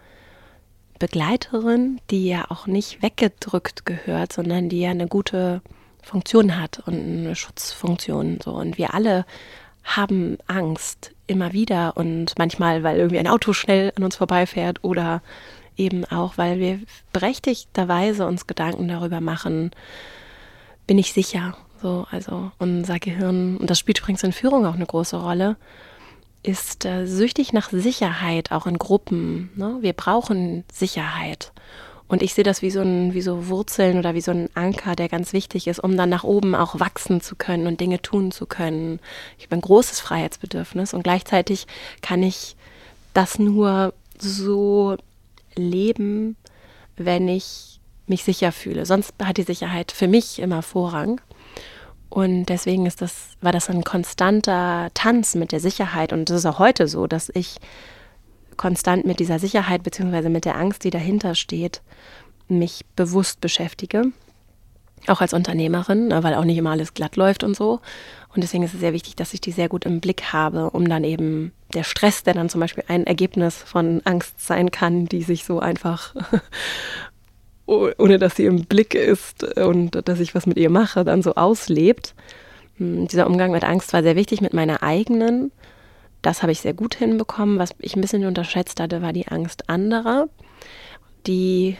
Begleiterin, 0.99 2.01
die 2.11 2.29
ja 2.29 2.47
auch 2.51 2.67
nicht 2.67 3.03
weggedrückt 3.03 3.87
gehört, 3.87 4.33
sondern 4.33 4.69
die 4.69 4.81
ja 4.81 4.91
eine 4.91 5.09
gute 5.09 5.63
Funktion 6.03 6.61
hat 6.61 6.81
und 6.87 6.95
eine 6.95 7.35
Schutzfunktion. 7.35 8.39
So. 8.43 8.53
Und 8.53 8.79
wir 8.79 8.95
alle 8.95 9.25
haben 9.85 10.39
Angst 10.47 11.13
immer 11.27 11.53
wieder 11.53 11.97
und 11.97 12.35
manchmal, 12.39 12.83
weil 12.83 12.99
irgendwie 12.99 13.19
ein 13.19 13.29
Auto 13.29 13.53
schnell 13.53 13.93
an 13.97 14.05
uns 14.05 14.17
vorbeifährt 14.17 14.85
oder 14.85 15.23
eben 15.79 16.05
auch, 16.05 16.37
weil 16.37 16.59
wir 16.59 16.81
berechtigterweise 17.13 18.27
uns 18.27 18.47
Gedanken 18.47 18.89
darüber 18.89 19.21
machen, 19.21 19.71
bin 20.87 20.99
ich 20.99 21.13
sicher. 21.13 21.57
So, 21.81 22.07
also 22.11 22.51
unser 22.59 22.99
Gehirn, 22.99 23.57
und 23.57 23.71
das 23.71 23.79
spielt 23.79 24.01
übrigens 24.01 24.25
in 24.25 24.33
Führung 24.33 24.67
auch 24.67 24.75
eine 24.75 24.87
große 24.87 25.17
Rolle, 25.17 25.57
ist 26.43 26.85
äh, 26.85 27.07
süchtig 27.07 27.53
nach 27.53 27.71
Sicherheit, 27.71 28.53
auch 28.53 28.67
in 28.67 28.79
Gruppen. 28.79 29.51
Ne? 29.55 29.79
Wir 29.81 29.93
brauchen 29.93 30.65
Sicherheit. 30.73 31.53
Und 32.09 32.23
ich 32.23 32.33
sehe 32.33 32.45
das 32.45 32.63
wie 32.63 32.71
so, 32.71 32.81
ein, 32.81 33.13
wie 33.13 33.21
so 33.21 33.49
Wurzeln 33.49 33.99
oder 33.99 34.15
wie 34.15 34.23
so 34.23 34.31
ein 34.31 34.49
Anker, 34.55 34.97
der 34.97 35.09
ganz 35.09 35.35
wichtig 35.35 35.67
ist, 35.67 35.79
um 35.79 35.97
dann 35.97 36.09
nach 36.09 36.25
oben 36.25 36.55
auch 36.55 36.81
wachsen 36.81 37.21
zu 37.21 37.37
können 37.37 37.67
und 37.67 37.81
Dinge 37.81 38.01
tun 38.01 38.33
zu 38.33 38.47
können. 38.47 38.99
Ich 39.37 39.45
habe 39.45 39.57
ein 39.57 39.61
großes 39.61 40.01
Freiheitsbedürfnis 40.01 40.95
und 40.95 41.03
gleichzeitig 41.03 41.67
kann 42.01 42.23
ich 42.23 42.57
das 43.13 43.39
nur 43.39 43.93
so 44.19 44.97
leben, 45.59 46.37
wenn 46.97 47.29
ich 47.29 47.81
mich 48.07 48.25
sicher 48.25 48.53
fühle. 48.53 48.87
Sonst 48.87 49.15
hat 49.23 49.37
die 49.37 49.43
Sicherheit 49.43 49.93
für 49.93 50.09
mich 50.09 50.39
immer 50.39 50.63
Vorrang. 50.63 51.21
Und 52.09 52.47
deswegen 52.47 52.87
ist 52.87 53.03
das, 53.03 53.37
war 53.43 53.53
das 53.53 53.69
ein 53.69 53.85
konstanter 53.85 54.91
Tanz 54.95 55.35
mit 55.35 55.53
der 55.53 55.61
Sicherheit. 55.61 56.13
Und 56.13 56.31
es 56.31 56.37
ist 56.37 56.47
auch 56.47 56.59
heute 56.59 56.89
so, 56.89 57.07
dass 57.07 57.31
ich 57.35 57.57
konstant 58.57 59.07
mit 59.07 59.21
dieser 59.21 59.39
Sicherheit 59.39 59.83
bzw. 59.83 60.29
mit 60.29 60.45
der 60.45 60.57
Angst, 60.57 60.85
die 60.85 60.91
dahinter 60.91 61.35
steht, 61.35 61.83
mich 62.49 62.85
bewusst 62.97 63.41
beschäftige. 63.41 64.05
Auch 65.07 65.21
als 65.21 65.33
Unternehmerin, 65.33 66.09
ne, 66.09 66.23
weil 66.25 66.35
auch 66.35 66.45
nicht 66.45 66.57
immer 66.57 66.71
alles 66.71 66.95
glatt 66.95 67.17
läuft 67.17 67.45
und 67.45 67.55
so. 67.55 67.81
Und 68.35 68.43
deswegen 68.43 68.65
ist 68.65 68.75
es 68.75 68.81
sehr 68.81 68.93
wichtig, 68.93 69.15
dass 69.15 69.35
ich 69.35 69.41
die 69.41 69.53
sehr 69.53 69.69
gut 69.69 69.85
im 69.85 70.01
Blick 70.01 70.33
habe, 70.33 70.71
um 70.71 70.89
dann 70.89 71.05
eben 71.05 71.53
der 71.75 71.85
Stress, 71.85 72.23
der 72.23 72.35
dann 72.35 72.49
zum 72.49 72.61
Beispiel 72.61 72.85
ein 72.89 73.07
Ergebnis 73.07 73.57
von 73.57 74.01
Angst 74.05 74.41
sein 74.41 74.71
kann, 74.71 75.07
die 75.07 75.23
sich 75.23 75.45
so 75.45 75.61
einfach 75.61 76.15
ohne 77.69 78.19
dass 78.19 78.37
sie 78.37 78.47
im 78.47 78.65
Blick 78.65 78.95
ist 78.95 79.45
und 79.59 80.09
dass 80.09 80.21
ich 80.21 80.35
was 80.35 80.47
mit 80.47 80.57
ihr 80.57 80.71
mache, 80.71 81.05
dann 81.05 81.23
so 81.23 81.35
auslebt. 81.35 82.15
Hm, 82.79 83.09
dieser 83.09 83.27
Umgang 83.27 83.53
mit 83.53 83.65
Angst 83.65 83.93
war 83.93 84.03
sehr 84.03 84.17
wichtig 84.17 84.41
mit 84.41 84.55
meiner 84.55 84.83
eigenen. 84.83 85.53
Das 86.23 86.43
habe 86.43 86.53
ich 86.53 86.61
sehr 86.61 86.73
gut 86.73 86.95
hinbekommen. 86.95 87.59
Was 87.59 87.71
ich 87.79 87.95
ein 87.95 88.01
bisschen 88.01 88.25
unterschätzt 88.25 88.81
hatte, 88.81 89.03
war 89.03 89.13
die 89.13 89.29
Angst 89.29 89.69
anderer, 89.69 90.29
die, 91.27 91.77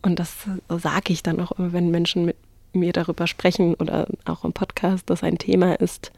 und 0.00 0.18
das 0.18 0.34
sage 0.68 1.12
ich 1.12 1.22
dann 1.22 1.40
auch 1.40 1.52
immer, 1.52 1.72
wenn 1.74 1.90
Menschen 1.90 2.24
mit 2.24 2.36
mir 2.72 2.92
darüber 2.92 3.26
sprechen 3.26 3.74
oder 3.74 4.06
auch 4.24 4.44
im 4.44 4.52
Podcast, 4.54 5.10
dass 5.10 5.22
ein 5.22 5.36
Thema 5.36 5.74
ist, 5.74 6.12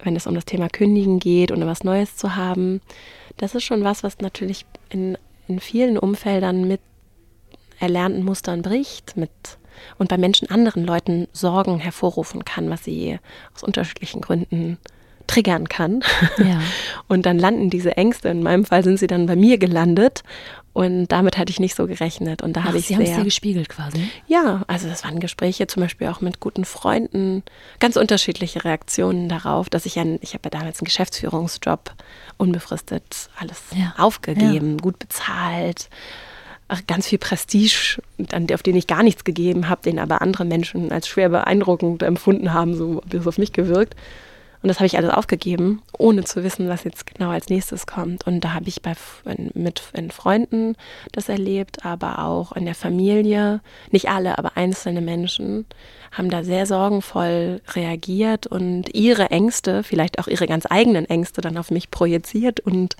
wenn 0.00 0.16
es 0.16 0.26
um 0.26 0.34
das 0.34 0.44
Thema 0.44 0.68
Kündigen 0.68 1.18
geht 1.18 1.50
und 1.50 1.64
was 1.66 1.84
Neues 1.84 2.16
zu 2.16 2.36
haben. 2.36 2.80
Das 3.36 3.54
ist 3.54 3.64
schon 3.64 3.84
was, 3.84 4.02
was 4.02 4.18
natürlich 4.18 4.66
in, 4.90 5.16
in 5.48 5.60
vielen 5.60 5.98
Umfeldern 5.98 6.66
mit 6.66 6.80
erlernten 7.78 8.24
Mustern 8.24 8.62
bricht 8.62 9.16
mit 9.16 9.30
und 9.98 10.08
bei 10.08 10.16
Menschen 10.16 10.48
anderen 10.50 10.84
Leuten 10.84 11.28
Sorgen 11.32 11.78
hervorrufen 11.78 12.44
kann, 12.44 12.70
was 12.70 12.84
sie 12.84 13.18
aus 13.54 13.62
unterschiedlichen 13.62 14.22
Gründen 14.22 14.78
triggern 15.26 15.68
kann. 15.68 16.02
Ja. 16.38 16.60
Und 17.08 17.26
dann 17.26 17.38
landen 17.38 17.70
diese 17.70 17.96
Ängste, 17.96 18.28
in 18.28 18.42
meinem 18.42 18.64
Fall 18.64 18.82
sind 18.84 18.98
sie 18.98 19.06
dann 19.06 19.26
bei 19.26 19.36
mir 19.36 19.58
gelandet 19.58 20.22
und 20.76 21.06
damit 21.06 21.38
hatte 21.38 21.50
ich 21.50 21.58
nicht 21.58 21.74
so 21.74 21.86
gerechnet. 21.86 22.42
Und 22.42 22.54
da 22.54 22.64
habe 22.64 22.76
ich 22.76 22.88
Sie 22.88 22.96
haben 22.96 23.00
es 23.00 23.16
dir 23.16 23.24
gespiegelt 23.24 23.70
quasi? 23.70 24.10
Ja, 24.26 24.60
also 24.66 24.86
das 24.88 25.04
waren 25.04 25.20
Gespräche 25.20 25.66
zum 25.68 25.82
Beispiel 25.82 26.06
auch 26.08 26.20
mit 26.20 26.38
guten 26.38 26.66
Freunden, 26.66 27.42
ganz 27.80 27.96
unterschiedliche 27.96 28.62
Reaktionen 28.62 29.30
darauf, 29.30 29.70
dass 29.70 29.86
ich 29.86 29.94
ja, 29.94 30.04
ich 30.20 30.34
habe 30.34 30.42
ja 30.44 30.50
damals 30.50 30.80
einen 30.80 30.84
Geschäftsführungsjob 30.84 31.94
unbefristet 32.36 33.30
alles 33.38 33.62
ja. 33.74 33.94
aufgegeben, 33.96 34.72
ja. 34.72 34.82
gut 34.82 34.98
bezahlt, 34.98 35.88
ganz 36.86 37.06
viel 37.06 37.18
Prestige, 37.18 38.02
auf 38.52 38.62
den 38.62 38.76
ich 38.76 38.86
gar 38.86 39.02
nichts 39.02 39.24
gegeben 39.24 39.70
habe, 39.70 39.80
den 39.80 39.98
aber 39.98 40.20
andere 40.20 40.44
Menschen 40.44 40.92
als 40.92 41.08
schwer 41.08 41.30
beeindruckend 41.30 42.02
empfunden 42.02 42.52
haben, 42.52 42.74
so 42.74 43.00
wie 43.06 43.16
es 43.16 43.26
auf 43.26 43.38
mich 43.38 43.54
gewirkt. 43.54 43.96
Und 44.62 44.68
das 44.68 44.78
habe 44.78 44.86
ich 44.86 44.96
alles 44.96 45.10
aufgegeben, 45.10 45.82
ohne 45.98 46.24
zu 46.24 46.42
wissen, 46.42 46.68
was 46.68 46.84
jetzt 46.84 47.06
genau 47.06 47.30
als 47.30 47.48
nächstes 47.48 47.86
kommt. 47.86 48.26
Und 48.26 48.40
da 48.40 48.54
habe 48.54 48.68
ich 48.68 48.82
bei, 48.82 48.94
mit 49.54 49.82
in 49.92 50.10
Freunden 50.10 50.76
das 51.12 51.28
erlebt, 51.28 51.84
aber 51.84 52.24
auch 52.24 52.52
in 52.52 52.64
der 52.64 52.74
Familie. 52.74 53.60
Nicht 53.90 54.08
alle, 54.08 54.38
aber 54.38 54.56
einzelne 54.56 55.00
Menschen 55.00 55.66
haben 56.12 56.30
da 56.30 56.44
sehr 56.44 56.66
sorgenvoll 56.66 57.60
reagiert 57.74 58.46
und 58.46 58.94
ihre 58.94 59.30
Ängste, 59.30 59.82
vielleicht 59.82 60.18
auch 60.18 60.28
ihre 60.28 60.46
ganz 60.46 60.64
eigenen 60.68 61.04
Ängste 61.06 61.40
dann 61.40 61.58
auf 61.58 61.70
mich 61.70 61.90
projiziert 61.90 62.60
und 62.60 62.96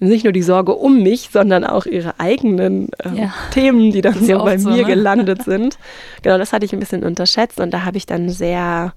nicht 0.00 0.24
nur 0.24 0.32
die 0.32 0.42
Sorge 0.42 0.74
um 0.74 1.02
mich, 1.02 1.30
sondern 1.32 1.64
auch 1.64 1.86
ihre 1.86 2.18
eigenen 2.18 2.90
äh, 2.98 3.22
ja. 3.22 3.34
Themen, 3.52 3.92
die 3.92 4.00
dann 4.00 4.24
so 4.24 4.38
bei 4.38 4.58
so, 4.58 4.70
mir 4.70 4.82
ne? 4.82 4.84
gelandet 4.84 5.42
sind. 5.44 5.78
Genau, 6.22 6.36
das 6.36 6.52
hatte 6.52 6.66
ich 6.66 6.72
ein 6.72 6.80
bisschen 6.80 7.04
unterschätzt 7.04 7.60
und 7.60 7.72
da 7.72 7.84
habe 7.84 7.96
ich 7.96 8.06
dann 8.06 8.28
sehr 8.28 8.92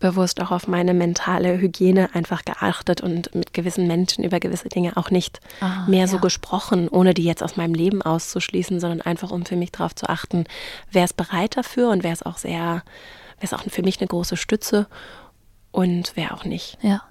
bewusst 0.00 0.40
auch 0.40 0.50
auf 0.50 0.66
meine 0.66 0.94
mentale 0.94 1.60
Hygiene 1.60 2.14
einfach 2.14 2.44
geachtet 2.44 3.00
und 3.00 3.34
mit 3.34 3.54
gewissen 3.54 3.86
Menschen 3.86 4.24
über 4.24 4.40
gewisse 4.40 4.68
Dinge 4.68 4.96
auch 4.96 5.10
nicht 5.10 5.40
ah, 5.60 5.86
mehr 5.86 6.00
ja. 6.00 6.06
so 6.06 6.18
gesprochen, 6.18 6.88
ohne 6.88 7.14
die 7.14 7.24
jetzt 7.24 7.42
aus 7.42 7.56
meinem 7.56 7.74
Leben 7.74 8.02
auszuschließen, 8.02 8.80
sondern 8.80 9.02
einfach 9.02 9.30
um 9.30 9.44
für 9.44 9.56
mich 9.56 9.70
darauf 9.70 9.94
zu 9.94 10.08
achten, 10.08 10.44
wer 10.90 11.04
ist 11.04 11.16
bereit 11.16 11.56
dafür 11.56 11.90
und 11.90 12.02
wer 12.02 12.12
ist 12.12 12.26
auch 12.26 12.38
sehr, 12.38 12.82
wer 13.38 13.44
ist 13.44 13.54
auch 13.54 13.62
für 13.62 13.82
mich 13.82 14.00
eine 14.00 14.08
große 14.08 14.36
Stütze 14.36 14.86
und 15.70 16.12
wer 16.16 16.34
auch 16.34 16.44
nicht. 16.44 16.78
Ja. 16.82 17.02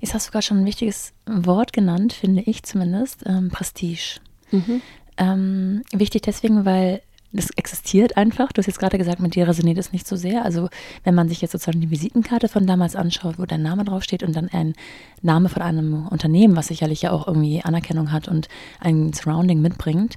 Jetzt 0.00 0.14
hast 0.14 0.28
du 0.28 0.30
gerade 0.30 0.44
schon 0.44 0.58
ein 0.58 0.66
wichtiges 0.66 1.12
Wort 1.26 1.72
genannt, 1.72 2.12
finde 2.12 2.42
ich 2.42 2.62
zumindest, 2.62 3.24
ähm, 3.26 3.50
Prestige. 3.50 4.20
Mhm. 4.52 4.80
Ähm, 5.16 5.82
wichtig 5.92 6.22
deswegen, 6.22 6.64
weil 6.64 7.02
das 7.32 7.50
existiert 7.56 8.16
einfach. 8.16 8.52
Du 8.52 8.58
hast 8.58 8.66
jetzt 8.66 8.78
gerade 8.78 8.98
gesagt, 8.98 9.20
mit 9.20 9.34
dir 9.34 9.46
resoniert 9.46 9.78
es 9.78 9.92
nicht 9.92 10.06
so 10.06 10.16
sehr. 10.16 10.44
Also 10.44 10.68
wenn 11.04 11.14
man 11.14 11.28
sich 11.28 11.42
jetzt 11.42 11.52
sozusagen 11.52 11.80
die 11.80 11.90
Visitenkarte 11.90 12.48
von 12.48 12.66
damals 12.66 12.96
anschaut, 12.96 13.38
wo 13.38 13.46
dein 13.46 13.62
Name 13.62 13.84
draufsteht 13.84 14.22
und 14.22 14.34
dann 14.34 14.48
ein 14.48 14.74
Name 15.22 15.48
von 15.48 15.62
einem 15.62 16.06
Unternehmen, 16.06 16.56
was 16.56 16.68
sicherlich 16.68 17.02
ja 17.02 17.10
auch 17.10 17.26
irgendwie 17.26 17.62
Anerkennung 17.62 18.12
hat 18.12 18.28
und 18.28 18.48
ein 18.80 19.12
Surrounding 19.12 19.60
mitbringt, 19.60 20.16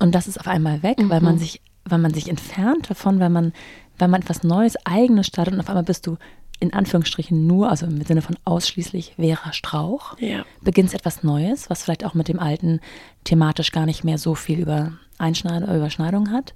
und 0.00 0.14
das 0.14 0.26
ist 0.26 0.40
auf 0.40 0.48
einmal 0.48 0.82
weg, 0.82 0.98
mhm. 0.98 1.10
weil 1.10 1.20
man 1.20 1.38
sich, 1.38 1.60
weil 1.84 1.98
man 1.98 2.12
sich 2.12 2.28
entfernt 2.28 2.90
davon, 2.90 3.20
weil 3.20 3.30
man, 3.30 3.52
weil 3.98 4.08
man 4.08 4.22
etwas 4.22 4.42
Neues, 4.42 4.74
Eigenes 4.84 5.26
startet 5.26 5.54
und 5.54 5.60
auf 5.60 5.68
einmal 5.68 5.84
bist 5.84 6.06
du 6.06 6.16
in 6.58 6.72
Anführungsstrichen 6.74 7.46
nur, 7.46 7.70
also 7.70 7.86
im 7.86 8.02
Sinne 8.02 8.22
von 8.22 8.36
ausschließlich 8.44 9.14
Vera 9.16 9.52
Strauch, 9.52 10.18
ja. 10.18 10.44
beginnst 10.62 10.94
etwas 10.94 11.22
Neues, 11.22 11.70
was 11.70 11.82
vielleicht 11.82 12.04
auch 12.04 12.14
mit 12.14 12.28
dem 12.28 12.38
alten 12.38 12.80
thematisch 13.24 13.72
gar 13.72 13.86
nicht 13.86 14.04
mehr 14.04 14.18
so 14.18 14.34
viel 14.34 14.58
über 14.58 14.92
Überschneidung 15.28 16.30
hat. 16.30 16.54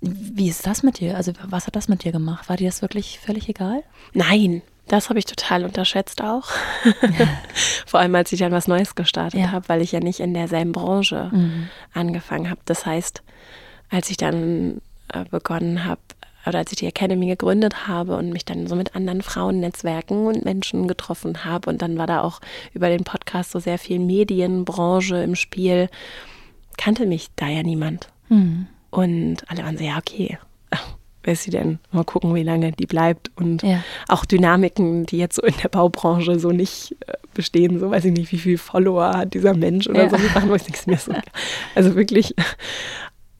Wie 0.00 0.48
ist 0.48 0.66
das 0.66 0.82
mit 0.82 1.00
dir? 1.00 1.16
Also 1.16 1.32
was 1.48 1.66
hat 1.66 1.76
das 1.76 1.88
mit 1.88 2.04
dir 2.04 2.12
gemacht? 2.12 2.48
War 2.48 2.56
dir 2.56 2.68
das 2.68 2.82
wirklich 2.82 3.18
völlig 3.18 3.48
egal? 3.48 3.82
Nein, 4.14 4.62
das 4.86 5.08
habe 5.08 5.18
ich 5.18 5.26
total 5.26 5.64
unterschätzt 5.64 6.22
auch. 6.22 6.48
Ja. 6.84 7.28
Vor 7.86 8.00
allem, 8.00 8.14
als 8.14 8.32
ich 8.32 8.38
dann 8.38 8.52
was 8.52 8.68
Neues 8.68 8.94
gestartet 8.94 9.40
ja. 9.40 9.50
habe, 9.50 9.68
weil 9.68 9.82
ich 9.82 9.92
ja 9.92 10.00
nicht 10.00 10.20
in 10.20 10.34
derselben 10.34 10.72
Branche 10.72 11.30
mhm. 11.32 11.68
angefangen 11.92 12.48
habe. 12.48 12.60
Das 12.64 12.86
heißt, 12.86 13.22
als 13.90 14.10
ich 14.10 14.16
dann 14.16 14.80
äh, 15.12 15.24
begonnen 15.30 15.84
habe, 15.84 16.00
oder 16.46 16.60
als 16.60 16.72
ich 16.72 16.78
die 16.78 16.86
Academy 16.86 17.26
gegründet 17.26 17.86
habe 17.88 18.16
und 18.16 18.30
mich 18.30 18.44
dann 18.44 18.66
so 18.66 18.74
mit 18.74 18.96
anderen 18.96 19.20
Frauennetzwerken 19.20 20.26
und 20.26 20.44
Menschen 20.44 20.88
getroffen 20.88 21.44
habe 21.44 21.68
und 21.68 21.82
dann 21.82 21.98
war 21.98 22.06
da 22.06 22.22
auch 22.22 22.40
über 22.72 22.88
den 22.88 23.04
Podcast 23.04 23.50
so 23.50 23.58
sehr 23.58 23.78
viel 23.78 23.98
Medienbranche 23.98 25.16
im 25.16 25.34
Spiel, 25.34 25.90
kannte 26.78 27.04
mich 27.04 27.28
da 27.36 27.48
ja 27.48 27.62
niemand. 27.62 28.08
Mhm. 28.30 28.66
Und 28.90 29.38
alle 29.48 29.64
waren 29.64 29.76
so, 29.76 29.84
ja, 29.84 29.98
okay, 29.98 30.38
wer 31.28 31.34
ist 31.34 31.42
sie 31.42 31.50
denn? 31.50 31.78
Mal 31.92 32.04
gucken, 32.04 32.34
wie 32.34 32.42
lange 32.42 32.72
die 32.72 32.86
bleibt. 32.86 33.30
Und 33.36 33.62
ja. 33.62 33.84
auch 34.08 34.24
Dynamiken, 34.24 35.04
die 35.04 35.18
jetzt 35.18 35.36
so 35.36 35.42
in 35.42 35.54
der 35.62 35.68
Baubranche 35.68 36.38
so 36.38 36.50
nicht 36.50 36.96
äh, 37.06 37.12
bestehen, 37.34 37.78
so 37.78 37.90
weiß 37.90 38.06
ich 38.06 38.12
nicht, 38.12 38.32
wie 38.32 38.38
viele 38.38 38.56
Follower 38.56 39.12
hat 39.14 39.34
dieser 39.34 39.54
Mensch 39.54 39.86
oder 39.88 40.04
ja. 40.04 40.10
so 40.10 40.16
Sachen, 40.16 40.48
wo 40.48 40.54
ich 40.54 40.66
nichts 40.66 40.86
mehr 40.86 40.96
so. 40.96 41.12
Also 41.74 41.94
wirklich. 41.96 42.34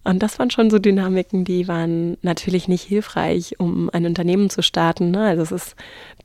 Und 0.05 0.23
das 0.23 0.39
waren 0.39 0.51
schon 0.51 0.71
so 0.71 0.79
Dynamiken, 0.79 1.45
die 1.45 1.67
waren 1.67 2.19
natürlich 2.23 2.69
nicht 2.69 2.85
hilfreich, 2.85 3.59
um 3.59 3.89
ein 3.91 4.05
Unternehmen 4.05 4.51
zu 4.51 4.63
starten. 4.63 5.11
Ne? 5.11 5.23
Also 5.23 5.43
es 5.43 5.53
ist 5.53 5.77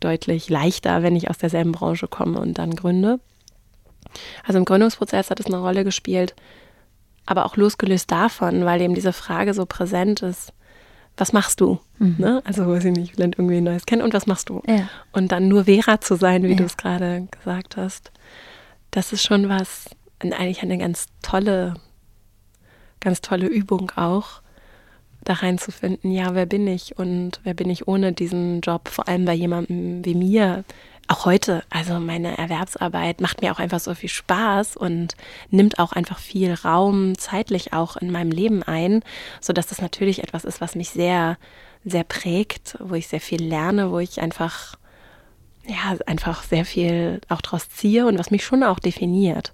deutlich 0.01 0.49
leichter, 0.49 1.01
wenn 1.01 1.15
ich 1.15 1.29
aus 1.29 1.37
derselben 1.37 1.71
Branche 1.71 2.07
komme 2.07 2.39
und 2.39 2.57
dann 2.57 2.75
gründe. 2.75 3.19
Also 4.45 4.59
im 4.59 4.65
Gründungsprozess 4.65 5.29
hat 5.29 5.39
es 5.39 5.47
eine 5.47 5.57
Rolle 5.57 5.83
gespielt, 5.83 6.35
aber 7.25 7.45
auch 7.45 7.55
losgelöst 7.55 8.11
davon, 8.11 8.65
weil 8.65 8.81
eben 8.81 8.95
diese 8.95 9.13
Frage 9.13 9.53
so 9.53 9.65
präsent 9.65 10.21
ist, 10.21 10.53
was 11.17 11.31
machst 11.31 11.61
du? 11.61 11.79
Mhm. 11.99 12.15
Ne? 12.17 12.41
Also, 12.45 12.67
weiß 12.67 12.85
ich 12.85 12.91
nicht, 12.91 13.11
ich 13.11 13.17
lerne 13.17 13.33
irgendwie 13.37 13.57
ein 13.57 13.63
Neues 13.63 13.85
kennen 13.85 14.01
und 14.01 14.13
was 14.13 14.25
machst 14.25 14.49
du? 14.49 14.61
Ja. 14.67 14.89
Und 15.11 15.31
dann 15.31 15.47
nur 15.47 15.65
Vera 15.65 16.01
zu 16.01 16.15
sein, 16.15 16.43
wie 16.43 16.51
ja. 16.51 16.55
du 16.55 16.63
es 16.63 16.77
gerade 16.77 17.27
gesagt 17.31 17.77
hast, 17.77 18.11
das 18.91 19.13
ist 19.13 19.23
schon 19.23 19.47
was, 19.49 19.89
eigentlich 20.19 20.63
eine 20.63 20.77
ganz 20.77 21.07
tolle, 21.21 21.75
ganz 22.99 23.21
tolle 23.21 23.47
Übung 23.47 23.91
auch, 23.95 24.41
da 25.23 25.33
reinzufinden, 25.33 26.11
ja, 26.11 26.35
wer 26.35 26.45
bin 26.45 26.67
ich 26.67 26.97
und 26.97 27.39
wer 27.43 27.53
bin 27.53 27.69
ich 27.69 27.87
ohne 27.87 28.11
diesen 28.11 28.61
Job, 28.61 28.89
vor 28.89 29.07
allem 29.07 29.25
bei 29.25 29.33
jemandem 29.33 30.03
wie 30.03 30.15
mir, 30.15 30.63
auch 31.07 31.25
heute, 31.25 31.63
also 31.69 31.99
meine 31.99 32.37
Erwerbsarbeit 32.37 33.21
macht 33.21 33.41
mir 33.41 33.51
auch 33.51 33.59
einfach 33.59 33.79
so 33.79 33.93
viel 33.93 34.09
Spaß 34.09 34.77
und 34.77 35.15
nimmt 35.49 35.79
auch 35.79 35.91
einfach 35.91 36.17
viel 36.17 36.53
Raum 36.53 37.17
zeitlich 37.17 37.73
auch 37.73 37.97
in 37.97 38.11
meinem 38.11 38.31
Leben 38.31 38.63
ein, 38.63 39.03
so 39.41 39.53
dass 39.53 39.67
das 39.67 39.81
natürlich 39.81 40.23
etwas 40.23 40.45
ist, 40.45 40.61
was 40.61 40.75
mich 40.75 40.89
sehr, 40.89 41.37
sehr 41.83 42.03
prägt, 42.03 42.77
wo 42.79 42.95
ich 42.95 43.07
sehr 43.07 43.21
viel 43.21 43.43
lerne, 43.43 43.91
wo 43.91 43.99
ich 43.99 44.21
einfach, 44.21 44.75
ja, 45.65 45.97
einfach 46.05 46.43
sehr 46.43 46.63
viel 46.65 47.19
auch 47.27 47.41
draus 47.41 47.69
ziehe 47.69 48.05
und 48.05 48.17
was 48.17 48.31
mich 48.31 48.45
schon 48.45 48.63
auch 48.63 48.79
definiert. 48.79 49.51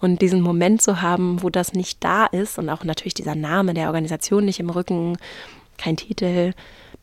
Und 0.00 0.20
diesen 0.20 0.40
Moment 0.40 0.82
zu 0.82 1.00
haben, 1.00 1.42
wo 1.42 1.50
das 1.50 1.72
nicht 1.72 2.02
da 2.02 2.26
ist 2.26 2.58
und 2.58 2.68
auch 2.70 2.84
natürlich 2.84 3.14
dieser 3.14 3.34
Name 3.34 3.74
der 3.74 3.86
Organisation 3.86 4.44
nicht 4.44 4.60
im 4.60 4.70
Rücken, 4.70 5.16
kein 5.76 5.96
Titel, 5.96 6.54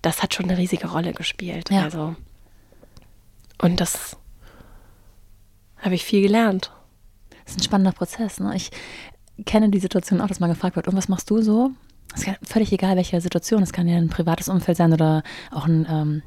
das 0.02 0.22
hat 0.22 0.34
schon 0.34 0.46
eine 0.50 0.58
riesige 0.58 0.88
Rolle 0.88 1.14
gespielt. 1.14 1.70
Ja. 1.72 1.84
Also 1.84 2.16
und 3.62 3.80
das 3.80 4.18
habe 5.78 5.96
ich 5.96 6.04
viel 6.04 6.22
gelernt. 6.22 6.72
Das 7.46 7.54
ist 7.54 7.60
ein 7.60 7.64
spannender 7.64 7.92
Prozess. 7.92 8.40
Ne? 8.40 8.56
Ich 8.56 8.72
kenne 9.46 9.70
die 9.70 9.80
Situation 9.80 10.22
auch, 10.22 10.28
dass 10.28 10.40
man 10.40 10.50
gefragt 10.50 10.76
wird, 10.76 10.88
und 10.88 10.96
was 10.96 11.08
machst 11.08 11.30
du 11.30 11.42
so? 11.42 11.72
Es 12.16 12.26
ist 12.28 12.38
völlig 12.44 12.72
egal, 12.72 12.96
welche 12.96 13.20
Situation. 13.20 13.62
Es 13.62 13.74
kann 13.74 13.88
ja 13.88 13.98
ein 13.98 14.10
privates 14.10 14.48
Umfeld 14.48 14.78
sein 14.78 14.94
oder 14.94 15.24
auch 15.52 15.66
ein 15.66 15.86
ähm, 15.90 16.22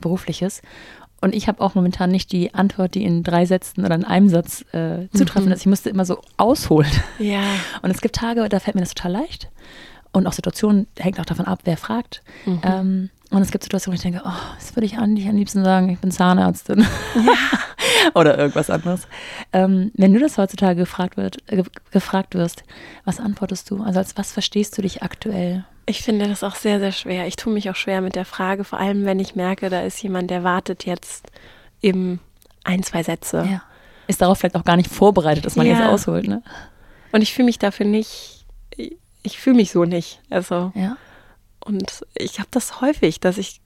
berufliches. 0.00 0.62
Und 1.20 1.34
ich 1.34 1.48
habe 1.48 1.60
auch 1.60 1.74
momentan 1.74 2.10
nicht 2.10 2.30
die 2.32 2.54
Antwort, 2.54 2.94
die 2.94 3.04
in 3.04 3.24
drei 3.24 3.44
Sätzen 3.44 3.84
oder 3.84 3.96
in 3.96 4.04
einem 4.04 4.28
Satz 4.28 4.62
äh, 4.72 5.08
zutreffend 5.12 5.46
mhm. 5.46 5.52
ist. 5.52 5.60
Ich 5.60 5.66
musste 5.66 5.90
immer 5.90 6.04
so 6.04 6.22
ausholen. 6.36 6.90
Ja. 7.18 7.42
Und 7.82 7.90
es 7.90 8.00
gibt 8.00 8.14
Tage, 8.14 8.48
da 8.48 8.60
fällt 8.60 8.76
mir 8.76 8.82
das 8.82 8.94
total 8.94 9.12
leicht. 9.12 9.50
Und 10.12 10.26
auch 10.26 10.32
Situationen, 10.32 10.86
hängt 10.96 11.20
auch 11.20 11.26
davon 11.26 11.46
ab, 11.46 11.60
wer 11.64 11.76
fragt. 11.76 12.22
Mhm. 12.46 12.60
Ähm, 12.62 13.10
und 13.30 13.42
es 13.42 13.50
gibt 13.50 13.64
Situationen, 13.64 13.94
wo 13.94 13.98
ich 13.98 14.02
denke, 14.02 14.22
oh, 14.24 14.54
das 14.58 14.74
würde 14.74 14.86
ich 14.86 14.98
eigentlich 14.98 15.28
am 15.28 15.36
liebsten 15.36 15.62
sagen, 15.62 15.90
ich 15.90 15.98
bin 15.98 16.10
Zahnärztin. 16.10 16.86
Ja. 17.14 17.58
Oder 18.14 18.38
irgendwas 18.38 18.70
anderes. 18.70 19.06
Ähm, 19.52 19.90
wenn 19.94 20.14
du 20.14 20.20
das 20.20 20.38
heutzutage 20.38 20.76
gefragt, 20.76 21.16
wird, 21.16 21.38
äh, 21.50 21.62
gefragt 21.90 22.34
wirst, 22.34 22.64
was 23.04 23.20
antwortest 23.20 23.70
du? 23.70 23.82
Also 23.82 23.98
als 23.98 24.16
was 24.16 24.32
verstehst 24.32 24.78
du 24.78 24.82
dich 24.82 25.02
aktuell? 25.02 25.64
Ich 25.84 26.02
finde 26.02 26.28
das 26.28 26.42
auch 26.42 26.54
sehr, 26.54 26.80
sehr 26.80 26.92
schwer. 26.92 27.26
Ich 27.26 27.36
tue 27.36 27.52
mich 27.52 27.68
auch 27.70 27.76
schwer 27.76 28.00
mit 28.00 28.14
der 28.14 28.24
Frage, 28.24 28.64
vor 28.64 28.78
allem 28.78 29.04
wenn 29.04 29.20
ich 29.20 29.34
merke, 29.34 29.68
da 29.68 29.82
ist 29.82 30.02
jemand, 30.02 30.30
der 30.30 30.44
wartet 30.44 30.86
jetzt 30.86 31.26
eben 31.82 32.20
ein, 32.64 32.82
zwei 32.82 33.02
Sätze. 33.02 33.46
Ja. 33.50 33.62
Ist 34.06 34.22
darauf 34.22 34.38
vielleicht 34.38 34.56
auch 34.56 34.64
gar 34.64 34.76
nicht 34.76 34.90
vorbereitet, 34.90 35.44
dass 35.44 35.56
man 35.56 35.66
ja. 35.66 35.74
jetzt 35.74 35.86
ausholt, 35.86 36.26
ne? 36.26 36.42
Und 37.12 37.22
ich 37.22 37.32
fühle 37.32 37.46
mich 37.46 37.58
dafür 37.58 37.86
nicht, 37.86 38.44
ich 39.22 39.38
fühle 39.38 39.56
mich 39.56 39.70
so 39.70 39.84
nicht. 39.84 40.20
Also. 40.30 40.72
Ja. 40.74 40.96
Und 41.68 42.06
ich 42.14 42.38
habe 42.38 42.48
das 42.50 42.80
häufig, 42.80 43.20
dass 43.20 43.36
ich 43.36 43.60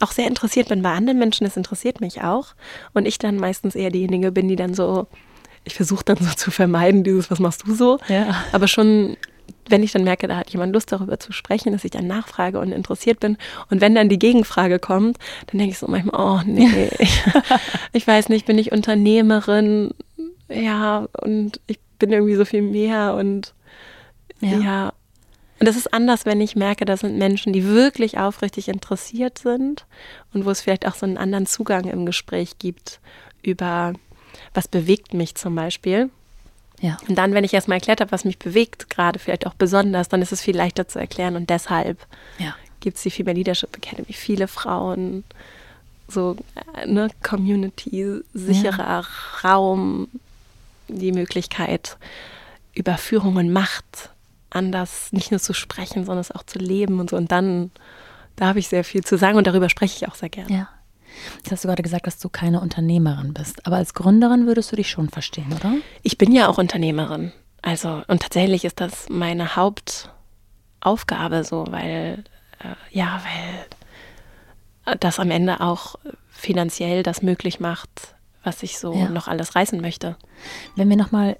auch 0.00 0.12
sehr 0.12 0.28
interessiert 0.28 0.68
bin 0.68 0.82
bei 0.82 0.92
anderen 0.92 1.18
Menschen, 1.18 1.44
das 1.44 1.56
interessiert 1.56 2.00
mich 2.00 2.22
auch. 2.22 2.54
Und 2.94 3.06
ich 3.06 3.18
dann 3.18 3.36
meistens 3.36 3.74
eher 3.74 3.90
diejenige 3.90 4.30
bin, 4.30 4.46
die 4.46 4.56
dann 4.56 4.74
so, 4.74 5.08
ich 5.64 5.74
versuche 5.74 6.04
dann 6.04 6.18
so 6.18 6.32
zu 6.36 6.52
vermeiden, 6.52 7.02
dieses, 7.02 7.30
was 7.30 7.40
machst 7.40 7.66
du 7.66 7.74
so? 7.74 7.98
Ja. 8.08 8.44
Aber 8.52 8.68
schon, 8.68 9.16
wenn 9.68 9.82
ich 9.82 9.90
dann 9.90 10.04
merke, 10.04 10.28
da 10.28 10.36
hat 10.36 10.50
jemand 10.50 10.72
Lust 10.72 10.92
darüber 10.92 11.18
zu 11.18 11.32
sprechen, 11.32 11.72
dass 11.72 11.84
ich 11.84 11.90
dann 11.90 12.06
nachfrage 12.06 12.60
und 12.60 12.70
interessiert 12.70 13.18
bin. 13.18 13.36
Und 13.70 13.80
wenn 13.80 13.96
dann 13.96 14.08
die 14.08 14.20
Gegenfrage 14.20 14.78
kommt, 14.78 15.18
dann 15.48 15.58
denke 15.58 15.72
ich 15.72 15.78
so 15.78 15.88
manchmal, 15.88 16.20
oh 16.20 16.40
nee, 16.46 16.90
ich, 17.00 17.22
ich 17.92 18.06
weiß 18.06 18.28
nicht, 18.28 18.46
bin 18.46 18.56
ich 18.56 18.70
Unternehmerin? 18.70 19.90
Ja, 20.48 21.08
und 21.20 21.60
ich 21.66 21.80
bin 21.98 22.12
irgendwie 22.12 22.36
so 22.36 22.44
viel 22.44 22.62
mehr 22.62 23.14
und 23.14 23.52
ja, 24.40 24.58
ja 24.58 24.92
und 25.58 25.66
das 25.66 25.76
ist 25.76 25.92
anders, 25.92 26.24
wenn 26.24 26.40
ich 26.40 26.54
merke, 26.54 26.84
das 26.84 27.00
sind 27.00 27.18
Menschen, 27.18 27.52
die 27.52 27.64
wirklich 27.64 28.18
aufrichtig 28.18 28.68
interessiert 28.68 29.38
sind 29.38 29.86
und 30.32 30.44
wo 30.44 30.50
es 30.50 30.60
vielleicht 30.60 30.86
auch 30.86 30.94
so 30.94 31.04
einen 31.04 31.18
anderen 31.18 31.46
Zugang 31.46 31.84
im 31.84 32.06
Gespräch 32.06 32.58
gibt 32.58 33.00
über, 33.42 33.92
was 34.54 34.68
bewegt 34.68 35.14
mich 35.14 35.34
zum 35.34 35.54
Beispiel. 35.54 36.10
Ja. 36.80 36.96
Und 37.08 37.16
dann, 37.18 37.34
wenn 37.34 37.42
ich 37.42 37.54
erstmal 37.54 37.78
erklärt 37.78 38.00
habe, 38.00 38.12
was 38.12 38.24
mich 38.24 38.38
bewegt, 38.38 38.88
gerade 38.88 39.18
vielleicht 39.18 39.48
auch 39.48 39.54
besonders, 39.54 40.08
dann 40.08 40.22
ist 40.22 40.30
es 40.30 40.40
viel 40.40 40.56
leichter 40.56 40.86
zu 40.86 41.00
erklären. 41.00 41.34
Und 41.34 41.50
deshalb 41.50 42.06
ja. 42.38 42.54
gibt 42.78 42.98
es 42.98 43.02
die 43.02 43.10
Female 43.10 43.36
Leadership 43.36 43.76
Academy, 43.76 44.12
viele 44.12 44.46
Frauen, 44.46 45.24
so 46.06 46.36
ne, 46.86 47.08
Community, 47.24 48.20
sicherer 48.32 49.04
ja. 49.42 49.48
Raum, 49.48 50.08
die 50.86 51.10
Möglichkeit, 51.10 51.96
über 52.74 52.96
Führung 52.96 53.36
und 53.36 53.52
Macht 53.52 54.10
anders 54.50 55.12
nicht 55.12 55.30
nur 55.30 55.40
zu 55.40 55.52
sprechen, 55.52 56.04
sondern 56.04 56.20
es 56.20 56.30
auch 56.30 56.42
zu 56.42 56.58
leben 56.58 57.00
und 57.00 57.10
so. 57.10 57.16
Und 57.16 57.32
dann, 57.32 57.70
da 58.36 58.46
habe 58.46 58.58
ich 58.58 58.68
sehr 58.68 58.84
viel 58.84 59.04
zu 59.04 59.18
sagen 59.18 59.36
und 59.36 59.46
darüber 59.46 59.68
spreche 59.68 59.96
ich 59.96 60.10
auch 60.10 60.14
sehr 60.14 60.28
gerne. 60.28 60.52
Ja. 60.52 60.68
Jetzt 61.36 61.50
hast 61.50 61.64
du 61.64 61.68
gerade 61.68 61.82
gesagt, 61.82 62.06
dass 62.06 62.18
du 62.18 62.28
keine 62.28 62.60
Unternehmerin 62.60 63.34
bist. 63.34 63.66
Aber 63.66 63.76
als 63.76 63.94
Gründerin 63.94 64.46
würdest 64.46 64.70
du 64.72 64.76
dich 64.76 64.90
schon 64.90 65.08
verstehen, 65.08 65.52
oder? 65.52 65.74
Ich 66.02 66.18
bin 66.18 66.32
ja 66.32 66.48
auch 66.48 66.58
Unternehmerin. 66.58 67.32
Also, 67.62 68.02
und 68.06 68.22
tatsächlich 68.22 68.64
ist 68.64 68.80
das 68.80 69.08
meine 69.08 69.56
Hauptaufgabe 69.56 71.44
so, 71.44 71.66
weil, 71.70 72.24
äh, 72.60 72.96
ja, 72.96 73.20
weil 73.24 74.96
das 75.00 75.18
am 75.18 75.30
Ende 75.30 75.60
auch 75.60 75.96
finanziell 76.30 77.02
das 77.02 77.20
möglich 77.22 77.60
macht, 77.60 78.14
was 78.44 78.62
ich 78.62 78.78
so 78.78 78.94
ja. 78.94 79.08
noch 79.08 79.28
alles 79.28 79.54
reißen 79.54 79.80
möchte. 79.80 80.16
Wenn 80.76 80.88
wir 80.88 80.96
nochmal 80.96 81.38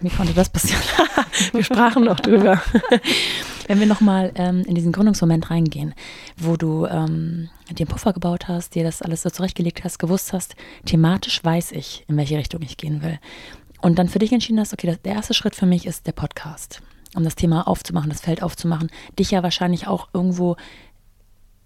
wie 0.00 0.08
konnte 0.08 0.32
das 0.34 0.48
passieren? 0.48 0.82
wir 1.52 1.62
sprachen 1.62 2.04
noch 2.04 2.20
drüber. 2.20 2.62
Wenn 3.66 3.80
wir 3.80 3.86
nochmal 3.86 4.32
ähm, 4.34 4.62
in 4.66 4.74
diesen 4.74 4.92
Gründungsmoment 4.92 5.50
reingehen, 5.50 5.94
wo 6.36 6.56
du 6.56 6.86
ähm, 6.86 7.48
einen 7.68 7.88
Puffer 7.88 8.12
gebaut 8.12 8.48
hast, 8.48 8.74
dir 8.74 8.84
das 8.84 9.02
alles 9.02 9.22
so 9.22 9.30
zurechtgelegt 9.30 9.84
hast, 9.84 9.98
gewusst 9.98 10.32
hast, 10.32 10.54
thematisch 10.84 11.42
weiß 11.42 11.72
ich, 11.72 12.04
in 12.08 12.16
welche 12.16 12.36
Richtung 12.36 12.62
ich 12.62 12.76
gehen 12.76 13.02
will. 13.02 13.18
Und 13.80 13.98
dann 13.98 14.08
für 14.08 14.18
dich 14.18 14.32
entschieden 14.32 14.60
hast, 14.60 14.72
okay, 14.72 14.96
der 15.04 15.14
erste 15.14 15.34
Schritt 15.34 15.54
für 15.54 15.66
mich 15.66 15.86
ist 15.86 16.06
der 16.06 16.12
Podcast. 16.12 16.80
um 17.14 17.22
das 17.22 17.36
Thema 17.36 17.68
aufzumachen, 17.68 18.10
das 18.10 18.20
Feld 18.20 18.42
aufzumachen, 18.42 18.90
dich 19.18 19.30
ja 19.30 19.42
wahrscheinlich 19.42 19.86
auch 19.86 20.08
irgendwo 20.12 20.56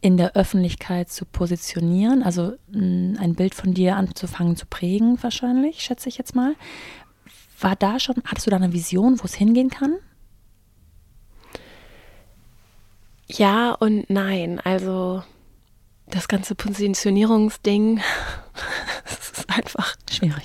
in 0.01 0.17
der 0.17 0.37
Öffentlichkeit 0.37 1.11
zu 1.11 1.25
positionieren, 1.25 2.23
also 2.23 2.53
ein 2.73 3.35
Bild 3.35 3.55
von 3.55 3.75
dir 3.75 3.97
anzufangen 3.97 4.57
zu 4.57 4.67
prägen, 4.67 5.21
wahrscheinlich, 5.23 5.81
schätze 5.81 6.09
ich 6.09 6.19
jetzt 6.19 6.37
mal. 6.37 6.55
War 7.61 7.77
da 7.77 7.99
schon, 7.99 8.17
hattest 8.25 8.47
du 8.47 8.51
da 8.51 8.57
eine 8.57 8.73
Vision, 8.73 9.19
wo 9.21 9.25
es 9.25 9.35
hingehen 9.35 9.71
kann? 9.71 9.97
Ja 13.27 13.73
und 13.73 14.09
nein. 14.09 14.61
Also 14.65 15.23
das 16.07 16.29
ganze 16.29 16.55
Positionierungsding, 16.55 18.01
das 19.05 19.31
ist 19.31 19.51
einfach 19.51 19.97
schwierig. 20.11 20.45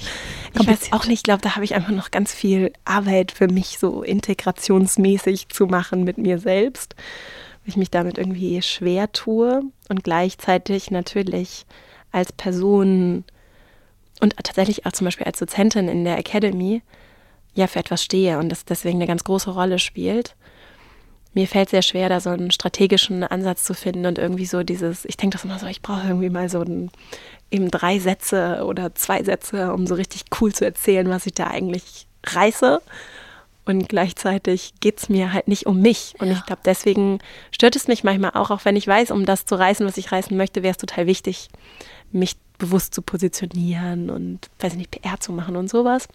Ich 0.59 0.67
weiß 0.67 0.91
auch 0.91 1.05
nicht, 1.05 1.19
ich 1.19 1.23
glaube, 1.23 1.41
da 1.41 1.55
habe 1.55 1.65
ich 1.65 1.73
einfach 1.73 1.91
noch 1.91 2.11
ganz 2.11 2.33
viel 2.33 2.71
Arbeit 2.85 3.31
für 3.31 3.47
mich 3.47 3.79
so 3.79 4.03
integrationsmäßig 4.03 5.49
zu 5.49 5.65
machen 5.65 6.03
mit 6.03 6.17
mir 6.17 6.37
selbst 6.37 6.95
ich 7.65 7.77
mich 7.77 7.91
damit 7.91 8.17
irgendwie 8.17 8.61
schwer 8.61 9.11
tue 9.11 9.61
und 9.89 10.03
gleichzeitig 10.03 10.91
natürlich 10.91 11.65
als 12.11 12.31
Person 12.31 13.23
und 14.19 14.35
tatsächlich 14.37 14.85
auch 14.85 14.91
zum 14.91 15.05
Beispiel 15.05 15.25
als 15.25 15.39
Dozentin 15.39 15.87
in 15.87 16.03
der 16.03 16.17
Academy 16.17 16.81
ja 17.55 17.67
für 17.67 17.79
etwas 17.79 18.03
stehe 18.03 18.39
und 18.39 18.49
das 18.49 18.65
deswegen 18.65 18.97
eine 18.97 19.07
ganz 19.07 19.23
große 19.23 19.51
Rolle 19.51 19.79
spielt. 19.79 20.35
Mir 21.35 21.47
fällt 21.47 21.69
sehr 21.69 21.81
schwer, 21.81 22.09
da 22.09 22.19
so 22.19 22.29
einen 22.29 22.51
strategischen 22.51 23.23
Ansatz 23.23 23.63
zu 23.63 23.73
finden 23.73 24.05
und 24.05 24.19
irgendwie 24.19 24.45
so 24.45 24.61
dieses, 24.61 25.03
ich 25.05 25.17
denke 25.17 25.35
das 25.35 25.45
immer 25.45 25.57
so, 25.57 25.65
ich 25.65 25.81
brauche 25.81 26.07
irgendwie 26.07 26.29
mal 26.29 26.47
so 26.47 26.61
ein, 26.61 26.91
eben 27.49 27.71
drei 27.71 27.97
Sätze 27.97 28.63
oder 28.65 28.93
zwei 28.93 29.23
Sätze, 29.23 29.73
um 29.73 29.87
so 29.87 29.95
richtig 29.95 30.25
cool 30.39 30.53
zu 30.53 30.63
erzählen, 30.63 31.09
was 31.09 31.25
ich 31.25 31.33
da 31.33 31.47
eigentlich 31.47 32.07
reiße. 32.23 32.81
Und 33.65 33.87
gleichzeitig 33.87 34.73
geht 34.81 34.99
es 34.99 35.09
mir 35.09 35.31
halt 35.31 35.47
nicht 35.47 35.65
um 35.65 35.79
mich. 35.79 36.15
Und 36.19 36.27
ja. 36.27 36.33
ich 36.33 36.45
glaube, 36.45 36.61
deswegen 36.65 37.19
stört 37.51 37.75
es 37.75 37.87
mich 37.87 38.03
manchmal 38.03 38.31
auch, 38.31 38.51
auch 38.51 38.65
wenn 38.65 38.75
ich 38.75 38.87
weiß, 38.87 39.11
um 39.11 39.25
das 39.25 39.45
zu 39.45 39.55
reißen, 39.55 39.85
was 39.85 39.97
ich 39.97 40.11
reißen 40.11 40.35
möchte, 40.35 40.63
wäre 40.63 40.71
es 40.71 40.77
total 40.77 41.07
wichtig, 41.07 41.47
mich 42.11 42.35
bewusst 42.57 42.93
zu 42.93 43.01
positionieren 43.01 44.09
und, 44.09 44.49
weiß 44.59 44.73
ich 44.73 44.77
nicht, 44.77 44.91
PR 44.91 45.19
zu 45.19 45.31
machen 45.31 45.55
und 45.55 45.69
sowas. 45.69 46.07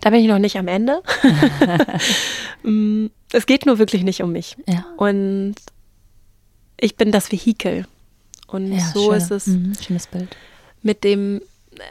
Da 0.00 0.10
bin 0.10 0.20
ich 0.20 0.28
noch 0.28 0.38
nicht 0.38 0.56
am 0.56 0.68
Ende. 0.68 1.02
Mm, 2.66 3.08
es 3.30 3.44
geht 3.44 3.66
nur 3.66 3.78
wirklich 3.78 4.04
nicht 4.04 4.22
um 4.22 4.32
mich. 4.32 4.56
Ja. 4.66 4.86
Und 4.96 5.54
ich 6.80 6.96
bin 6.96 7.12
das 7.12 7.30
Vehikel. 7.30 7.86
Und 8.46 8.72
ja, 8.72 8.90
so 8.94 9.10
schön. 9.10 9.18
ist 9.18 9.30
es 9.30 9.46
mhm, 9.48 9.74
schönes 9.78 10.06
Bild. 10.06 10.34
mit 10.80 11.04
dem 11.04 11.42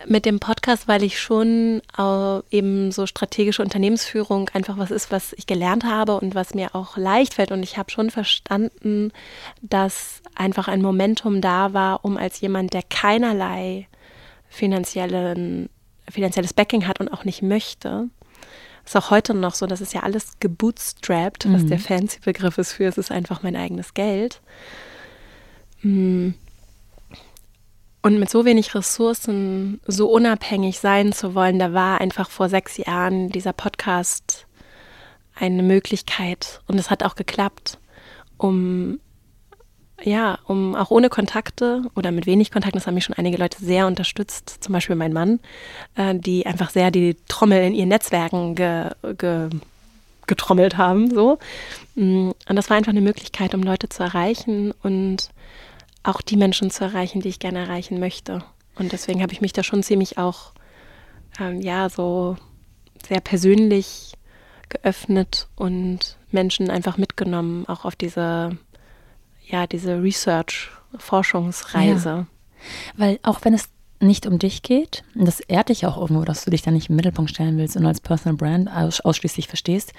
mit 0.05 0.25
dem 0.25 0.39
Podcast, 0.39 0.87
weil 0.87 1.03
ich 1.03 1.19
schon 1.19 1.81
äh, 1.97 2.39
eben 2.55 2.91
so 2.91 3.05
strategische 3.05 3.61
Unternehmensführung 3.61 4.49
einfach 4.53 4.77
was 4.77 4.91
ist, 4.91 5.11
was 5.11 5.33
ich 5.33 5.47
gelernt 5.47 5.83
habe 5.83 6.15
und 6.19 6.35
was 6.35 6.53
mir 6.53 6.75
auch 6.75 6.97
leicht 6.97 7.35
fällt. 7.35 7.51
Und 7.51 7.63
ich 7.63 7.77
habe 7.77 7.91
schon 7.91 8.09
verstanden, 8.09 9.11
dass 9.61 10.21
einfach 10.35 10.67
ein 10.67 10.81
Momentum 10.81 11.41
da 11.41 11.73
war, 11.73 12.03
um 12.05 12.17
als 12.17 12.41
jemand, 12.41 12.73
der 12.73 12.83
keinerlei 12.83 13.87
finanziellen, 14.49 15.69
finanzielles 16.09 16.53
Backing 16.53 16.87
hat 16.87 16.99
und 16.99 17.09
auch 17.09 17.25
nicht 17.25 17.41
möchte, 17.41 18.09
ist 18.85 18.97
auch 18.97 19.11
heute 19.11 19.33
noch 19.33 19.55
so, 19.55 19.65
das 19.65 19.81
ist 19.81 19.93
ja 19.93 20.01
alles 20.01 20.39
gebootstrapped, 20.39 21.51
was 21.51 21.63
mhm. 21.63 21.69
der 21.69 21.79
fancy 21.79 22.19
Begriff 22.19 22.57
ist 22.57 22.73
für, 22.73 22.85
es 22.85 22.97
ist 22.97 23.11
einfach 23.11 23.41
mein 23.41 23.55
eigenes 23.55 23.93
Geld. 23.93 24.41
Mhm 25.81 26.35
und 28.03 28.19
mit 28.19 28.29
so 28.29 28.45
wenig 28.45 28.75
Ressourcen 28.75 29.79
so 29.87 30.09
unabhängig 30.09 30.79
sein 30.79 31.13
zu 31.13 31.33
wollen, 31.33 31.57
da 31.57 31.73
war 31.73 32.01
einfach 32.01 32.29
vor 32.29 32.49
sechs 32.49 32.77
Jahren 32.77 33.29
dieser 33.29 33.53
Podcast 33.53 34.45
eine 35.33 35.63
Möglichkeit. 35.63 36.61
Und 36.67 36.77
es 36.77 36.91
hat 36.91 37.01
auch 37.01 37.15
geklappt, 37.15 37.79
um 38.37 38.99
ja, 40.01 40.37
um 40.47 40.75
auch 40.75 40.91
ohne 40.91 41.07
Kontakte 41.07 41.83
oder 41.95 42.11
mit 42.11 42.25
wenig 42.25 42.51
Kontakten, 42.51 42.77
das 42.77 42.87
haben 42.87 42.95
mich 42.95 43.05
schon 43.05 43.15
einige 43.15 43.37
Leute 43.37 43.63
sehr 43.63 43.87
unterstützt, 43.87 44.57
zum 44.59 44.73
Beispiel 44.73 44.97
mein 44.97 45.13
Mann, 45.13 45.39
äh, 45.95 46.13
die 46.13 46.45
einfach 46.45 46.71
sehr 46.71 46.91
die 46.91 47.15
Trommel 47.29 47.63
in 47.63 47.73
ihren 47.73 47.87
Netzwerken 47.87 48.55
ge, 48.55 48.89
ge, 49.17 49.49
getrommelt 50.27 50.77
haben. 50.77 51.09
So. 51.13 51.39
Mm, 51.95 52.31
und 52.31 52.55
das 52.55 52.69
war 52.69 52.75
einfach 52.75 52.91
eine 52.91 52.99
Möglichkeit, 52.99 53.55
um 53.55 53.63
Leute 53.63 53.87
zu 53.87 54.03
erreichen 54.03 54.73
und 54.83 55.29
auch 56.03 56.21
die 56.21 56.37
Menschen 56.37 56.69
zu 56.69 56.83
erreichen, 56.83 57.21
die 57.21 57.29
ich 57.29 57.39
gerne 57.39 57.59
erreichen 57.59 57.99
möchte. 57.99 58.43
Und 58.75 58.91
deswegen 58.91 59.21
habe 59.21 59.31
ich 59.33 59.41
mich 59.41 59.53
da 59.53 59.63
schon 59.63 59.83
ziemlich 59.83 60.17
auch, 60.17 60.51
ähm, 61.39 61.61
ja, 61.61 61.89
so 61.89 62.37
sehr 63.07 63.21
persönlich 63.21 64.13
geöffnet 64.69 65.47
und 65.55 66.17
Menschen 66.31 66.69
einfach 66.69 66.97
mitgenommen, 66.97 67.65
auch 67.67 67.85
auf 67.85 67.95
diese, 67.95 68.57
ja, 69.45 69.67
diese 69.67 70.01
Research-Forschungsreise. 70.01 72.09
Ja. 72.09 72.25
Weil 72.95 73.19
auch 73.23 73.39
wenn 73.43 73.53
es 73.53 73.67
nicht 74.03 74.27
um 74.27 74.39
dich 74.39 74.61
geht, 74.61 75.03
und 75.15 75.25
das 75.25 75.39
ehrt 75.39 75.69
dich 75.69 75.85
auch 75.85 75.97
irgendwo, 75.97 76.23
dass 76.23 76.45
du 76.45 76.51
dich 76.51 76.61
da 76.61 76.71
nicht 76.71 76.89
im 76.89 76.95
Mittelpunkt 76.95 77.31
stellen 77.31 77.57
willst 77.57 77.75
und 77.77 77.85
als 77.85 78.01
Personal 78.01 78.37
Brand 78.37 78.69
ausschließlich 79.03 79.47
verstehst, 79.47 79.93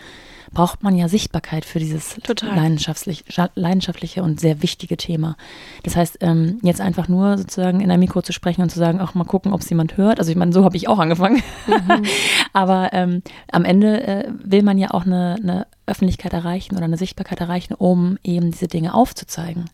braucht 0.53 0.83
man 0.83 0.97
ja 0.97 1.09
Sichtbarkeit 1.09 1.65
für 1.65 1.79
dieses 1.79 2.19
leidenschaftlich, 2.43 3.25
leidenschaftliche 3.55 4.23
und 4.23 4.41
sehr 4.41 4.63
wichtige 4.63 4.97
Thema. 4.97 5.37
Das 5.83 5.97
heißt, 5.97 6.19
ähm, 6.21 6.59
jetzt 6.63 6.81
einfach 6.81 7.09
nur 7.09 7.37
sozusagen 7.39 7.81
in 7.81 7.91
ein 7.91 8.01
Mikro 8.01 8.23
zu 8.23 8.33
sprechen 8.33 8.63
und 8.63 8.71
zu 8.71 8.79
sagen, 8.79 9.01
ach, 9.01 9.15
mal 9.15 9.25
gucken, 9.25 9.53
ob 9.53 9.61
es 9.61 9.69
jemand 9.69 9.97
hört. 9.97 10.19
Also 10.19 10.31
ich 10.31 10.37
meine, 10.37 10.53
so 10.53 10.65
habe 10.65 10.77
ich 10.77 10.89
auch 10.89 10.99
angefangen. 10.99 11.43
Mhm. 11.67 12.03
Aber 12.53 12.91
ähm, 12.93 13.23
am 13.51 13.65
Ende 13.65 14.07
äh, 14.07 14.33
will 14.43 14.63
man 14.63 14.79
ja 14.79 14.93
auch 14.93 15.05
eine, 15.05 15.37
eine 15.43 15.67
Öffentlichkeit 15.87 16.33
erreichen 16.33 16.77
oder 16.77 16.85
eine 16.85 16.97
Sichtbarkeit 16.97 17.41
erreichen, 17.41 17.75
um 17.75 18.19
eben 18.23 18.51
diese 18.51 18.69
Dinge 18.69 18.95
aufzuzeigen. 18.95 19.67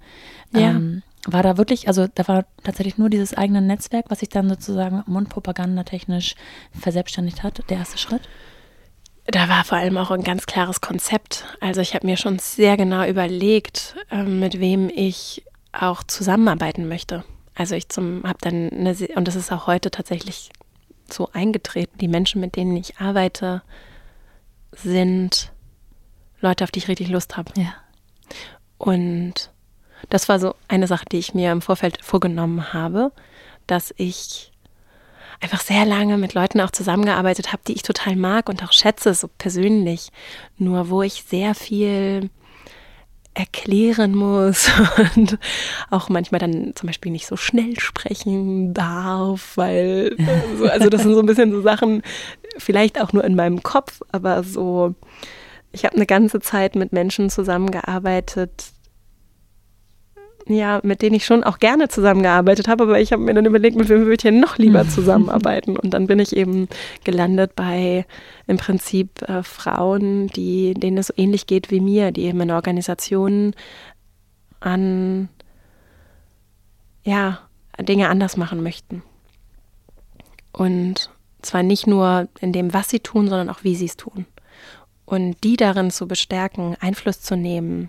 Ja. 0.53 0.71
Ähm, 0.71 1.03
war 1.27 1.43
da 1.43 1.59
wirklich, 1.59 1.89
also 1.89 2.07
da 2.15 2.27
war 2.29 2.47
tatsächlich 2.65 2.99
nur 2.99 3.11
dieses 3.11 3.35
eigene 3.35 3.61
Netzwerk, 3.61 4.07
was 4.09 4.21
sich 4.21 4.29
dann 4.29 4.49
sozusagen 4.49 5.03
mundpropagandatechnisch 5.07 6.35
verselbstständigt 6.79 7.43
hat, 7.43 7.63
der 7.69 7.79
erste 7.79 7.99
Schritt? 7.99 8.23
Da 9.27 9.49
war 9.49 9.65
vor 9.65 9.79
allem 9.79 9.99
auch 9.99 10.11
ein 10.11 10.25
ganz 10.25 10.47
klares 10.47 10.81
Konzept. 10.81 11.45
Also 11.61 11.81
ich 11.81 11.95
habe 11.95 12.07
mir 12.07 12.17
schon 12.17 12.39
sehr 12.39 12.77
genau 12.77 13.07
überlegt, 13.07 13.95
ähm, 14.11 14.41
mit 14.41 14.59
wem 14.61 14.89
ich 14.89 15.45
auch 15.73 16.03
zusammenarbeiten 16.03 16.89
möchte. 16.89 17.25
Also 17.55 17.75
ich 17.75 17.87
habe 17.97 18.39
dann 18.41 18.71
eine, 18.71 18.97
und 19.15 19.29
das 19.29 19.37
ist 19.37 19.53
auch 19.53 19.67
heute 19.67 19.91
tatsächlich 19.91 20.51
so 21.13 21.29
eingetreten, 21.33 21.99
die 21.99 22.09
Menschen, 22.09 22.41
mit 22.41 22.57
denen 22.57 22.77
ich 22.77 22.99
arbeite, 22.99 23.63
sind 24.73 25.53
Leute, 26.41 26.65
auf 26.65 26.71
die 26.71 26.79
ich 26.79 26.89
richtig 26.89 27.09
Lust 27.09 27.37
habe. 27.37 27.53
Ja. 27.57 27.75
Und 28.79 29.50
das 30.09 30.29
war 30.29 30.39
so 30.39 30.55
eine 30.69 30.87
Sache, 30.87 31.05
die 31.11 31.19
ich 31.19 31.35
mir 31.35 31.53
im 31.53 31.63
Vorfeld 31.63 31.99
vorgenommen 32.03 32.73
habe, 32.73 33.13
dass 33.67 33.95
ich 33.97 34.51
einfach 35.41 35.61
sehr 35.61 35.87
lange 35.87 36.19
mit 36.19 36.35
Leuten 36.35 36.61
auch 36.61 36.71
zusammengearbeitet 36.71 37.53
habe, 37.53 37.63
die 37.67 37.73
ich 37.73 37.83
total 37.83 38.17
mag 38.17 38.49
und 38.49 38.63
auch 38.63 38.73
schätze, 38.73 39.15
so 39.15 39.29
persönlich. 39.39 40.11
Nur 40.59 40.91
wo 40.91 41.03
ich 41.03 41.25
sehr 41.27 41.55
viel 41.55 42.31
erklären 43.35 44.15
muss 44.15 44.71
und 45.17 45.39
auch 45.89 46.09
manchmal 46.09 46.41
dann 46.41 46.73
zum 46.75 46.89
Beispiel 46.89 47.13
nicht 47.13 47.27
so 47.27 47.37
schnell 47.37 47.79
sprechen 47.79 48.75
darf, 48.75 49.57
weil, 49.57 50.17
also 50.69 50.89
das 50.89 51.03
sind 51.03 51.15
so 51.15 51.21
ein 51.21 51.27
bisschen 51.27 51.53
so 51.53 51.63
Sachen, 51.63 52.03
vielleicht 52.59 53.01
auch 53.01 53.13
nur 53.13 53.25
in 53.25 53.37
meinem 53.37 53.63
Kopf, 53.63 54.03
aber 54.11 54.43
so, 54.43 54.95
ich 55.73 55.85
habe 55.85 55.97
eine 55.97 56.07
ganze 56.07 56.41
Zeit 56.41 56.75
mit 56.75 56.93
Menschen 56.93 57.31
zusammengearbeitet, 57.31 58.73
ja, 60.55 60.81
mit 60.83 61.03
denen 61.03 61.15
ich 61.15 61.25
schon 61.25 61.45
auch 61.45 61.59
gerne 61.59 61.89
zusammengearbeitet 61.89 62.69
habe, 62.69 62.85
aber 62.85 63.01
ich 63.01 63.13
habe 63.13 63.23
mir 63.23 63.35
dann 63.35 63.47
überlegt, 63.47 63.77
mit 63.77 63.89
wem 63.89 64.01
würde 64.01 64.13
ich 64.13 64.23
denn 64.23 64.41
noch 64.41 64.59
lieber 64.59 64.89
zusammenarbeiten? 64.89 65.77
Und 65.77 65.95
dann 65.95 66.07
bin 66.07 66.19
ich 66.19 66.37
eben 66.37 66.69
gelandet 67.05 67.55
bei 67.57 68.07
im 68.47 68.57
Prinzip 68.57 69.23
äh, 69.29 69.43
Frauen, 69.43 70.29
die, 70.29 70.75
denen 70.75 70.99
es 70.99 71.09
so 71.09 71.15
ähnlich 71.17 71.47
geht 71.47 71.71
wie 71.71 71.81
mir, 71.81 72.13
die 72.13 72.23
eben 72.23 72.41
in 72.41 72.51
Organisationen 72.51 73.55
an 74.61 75.29
ja, 77.03 77.39
Dinge 77.81 78.09
anders 78.09 78.37
machen 78.37 78.63
möchten. 78.63 79.03
Und 80.53 81.11
zwar 81.43 81.63
nicht 81.63 81.87
nur 81.87 82.29
in 82.41 82.53
dem, 82.53 82.75
was 82.75 82.91
sie 82.91 83.01
tun, 83.01 83.29
sondern 83.29 83.49
auch 83.49 83.65
wie 83.65 83.75
sie 83.75 83.87
es 83.87 83.97
tun. 83.97 84.27
Und 85.07 85.43
die 85.43 85.57
darin 85.57 85.91
zu 85.91 86.07
bestärken, 86.07 86.77
Einfluss 86.81 87.21
zu 87.21 87.37
nehmen, 87.37 87.89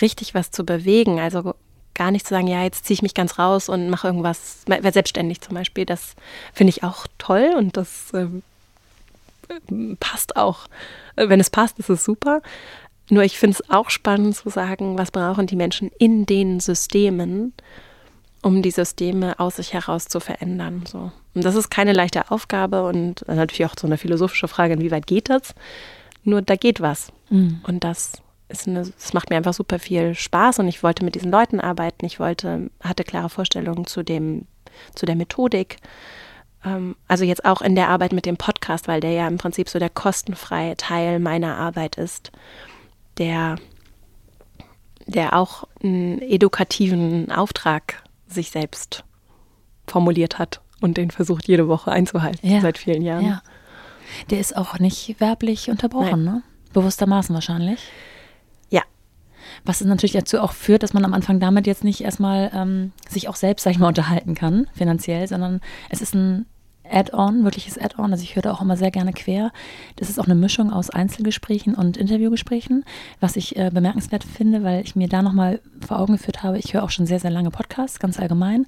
richtig 0.00 0.34
was 0.34 0.50
zu 0.50 0.64
bewegen, 0.64 1.20
also 1.20 1.54
gar 1.94 2.10
nicht 2.10 2.26
zu 2.26 2.34
sagen, 2.34 2.46
ja, 2.46 2.62
jetzt 2.62 2.84
ziehe 2.84 2.94
ich 2.94 3.02
mich 3.02 3.14
ganz 3.14 3.38
raus 3.38 3.68
und 3.68 3.90
mache 3.90 4.08
irgendwas, 4.08 4.62
werde 4.66 4.92
selbstständig 4.92 5.40
zum 5.40 5.54
Beispiel. 5.54 5.84
Das 5.86 6.14
finde 6.52 6.70
ich 6.70 6.82
auch 6.82 7.06
toll 7.18 7.54
und 7.56 7.76
das 7.76 8.12
äh, 8.12 8.26
passt 10.00 10.36
auch. 10.36 10.66
Wenn 11.16 11.40
es 11.40 11.50
passt, 11.50 11.78
ist 11.78 11.90
es 11.90 12.04
super. 12.04 12.42
Nur 13.10 13.22
ich 13.22 13.38
finde 13.38 13.58
es 13.60 13.70
auch 13.70 13.90
spannend 13.90 14.36
zu 14.36 14.48
sagen, 14.48 14.98
was 14.98 15.10
brauchen 15.10 15.46
die 15.46 15.56
Menschen 15.56 15.90
in 15.98 16.26
den 16.26 16.60
Systemen, 16.60 17.52
um 18.42 18.62
die 18.62 18.70
Systeme 18.70 19.38
aus 19.38 19.56
sich 19.56 19.74
heraus 19.74 20.06
zu 20.06 20.20
verändern. 20.20 20.84
So. 20.90 21.12
Und 21.34 21.44
das 21.44 21.54
ist 21.54 21.70
keine 21.70 21.92
leichte 21.92 22.30
Aufgabe 22.30 22.84
und 22.84 23.26
natürlich 23.28 23.66
auch 23.66 23.74
so 23.78 23.86
eine 23.86 23.98
philosophische 23.98 24.48
Frage, 24.48 24.74
inwieweit 24.74 25.06
geht 25.06 25.28
das? 25.28 25.54
nur 26.24 26.42
da 26.42 26.56
geht 26.56 26.80
was. 26.80 27.12
Mhm. 27.30 27.60
Und 27.66 27.84
das 27.84 28.12
das 28.48 29.14
macht 29.14 29.30
mir 29.30 29.36
einfach 29.36 29.54
super 29.54 29.78
viel 29.78 30.14
Spaß 30.14 30.58
und 30.58 30.68
ich 30.68 30.82
wollte 30.82 31.04
mit 31.04 31.14
diesen 31.14 31.30
Leuten 31.30 31.60
arbeiten. 31.60 32.04
Ich 32.04 32.20
wollte, 32.20 32.70
hatte 32.80 33.04
klare 33.04 33.30
Vorstellungen 33.30 33.86
zu 33.86 34.02
dem, 34.02 34.46
zu 34.94 35.06
der 35.06 35.16
Methodik. 35.16 35.78
Ähm, 36.64 36.96
also 37.08 37.24
jetzt 37.24 37.44
auch 37.44 37.62
in 37.62 37.74
der 37.74 37.88
Arbeit 37.88 38.12
mit 38.12 38.26
dem 38.26 38.36
Podcast, 38.36 38.86
weil 38.86 39.00
der 39.00 39.12
ja 39.12 39.26
im 39.26 39.38
Prinzip 39.38 39.68
so 39.68 39.78
der 39.78 39.90
kostenfreie 39.90 40.76
Teil 40.76 41.20
meiner 41.20 41.56
Arbeit 41.56 41.96
ist, 41.96 42.32
der, 43.18 43.56
der 45.06 45.34
auch 45.34 45.64
einen 45.82 46.20
edukativen 46.20 47.32
Auftrag 47.32 48.02
sich 48.26 48.50
selbst 48.50 49.04
formuliert 49.86 50.38
hat 50.38 50.60
und 50.80 50.96
den 50.96 51.10
versucht 51.10 51.46
jede 51.48 51.68
Woche 51.68 51.92
einzuhalten 51.92 52.48
ja. 52.48 52.60
seit 52.60 52.78
vielen 52.78 53.02
Jahren. 53.02 53.26
Ja. 53.26 53.42
Der 54.30 54.40
ist 54.40 54.56
auch 54.56 54.78
nicht 54.78 55.18
werblich 55.18 55.70
unterbrochen, 55.70 56.24
Nein. 56.24 56.34
ne? 56.36 56.42
Bewusstermaßen 56.72 57.34
wahrscheinlich. 57.34 57.80
Was 59.64 59.80
natürlich 59.82 60.12
dazu 60.12 60.40
auch 60.40 60.52
führt, 60.52 60.82
dass 60.82 60.94
man 60.94 61.04
am 61.04 61.14
Anfang 61.14 61.40
damit 61.40 61.66
jetzt 61.66 61.84
nicht 61.84 62.02
erstmal 62.02 62.50
ähm, 62.54 62.92
sich 63.08 63.28
auch 63.28 63.36
selbst, 63.36 63.64
sag 63.64 63.72
ich 63.72 63.78
mal, 63.78 63.88
unterhalten 63.88 64.34
kann, 64.34 64.66
finanziell, 64.74 65.26
sondern 65.28 65.60
es 65.90 66.00
ist 66.00 66.14
ein 66.14 66.46
Add-on, 66.88 67.44
wirkliches 67.44 67.78
Add-on. 67.78 68.12
Also 68.12 68.22
ich 68.22 68.36
höre 68.36 68.42
da 68.42 68.52
auch 68.52 68.60
immer 68.60 68.76
sehr 68.76 68.90
gerne 68.90 69.12
quer. 69.12 69.52
Das 69.96 70.10
ist 70.10 70.18
auch 70.20 70.26
eine 70.26 70.34
Mischung 70.34 70.70
aus 70.70 70.90
Einzelgesprächen 70.90 71.74
und 71.74 71.96
Interviewgesprächen, 71.96 72.84
was 73.20 73.36
ich 73.36 73.56
äh, 73.56 73.70
bemerkenswert 73.72 74.22
finde, 74.22 74.62
weil 74.62 74.82
ich 74.84 74.94
mir 74.94 75.08
da 75.08 75.22
nochmal 75.22 75.60
vor 75.86 75.98
Augen 75.98 76.14
geführt 76.14 76.42
habe, 76.42 76.58
ich 76.58 76.74
höre 76.74 76.82
auch 76.82 76.90
schon 76.90 77.06
sehr, 77.06 77.20
sehr 77.20 77.30
lange 77.30 77.50
Podcasts, 77.50 77.98
ganz 77.98 78.18
allgemein. 78.18 78.66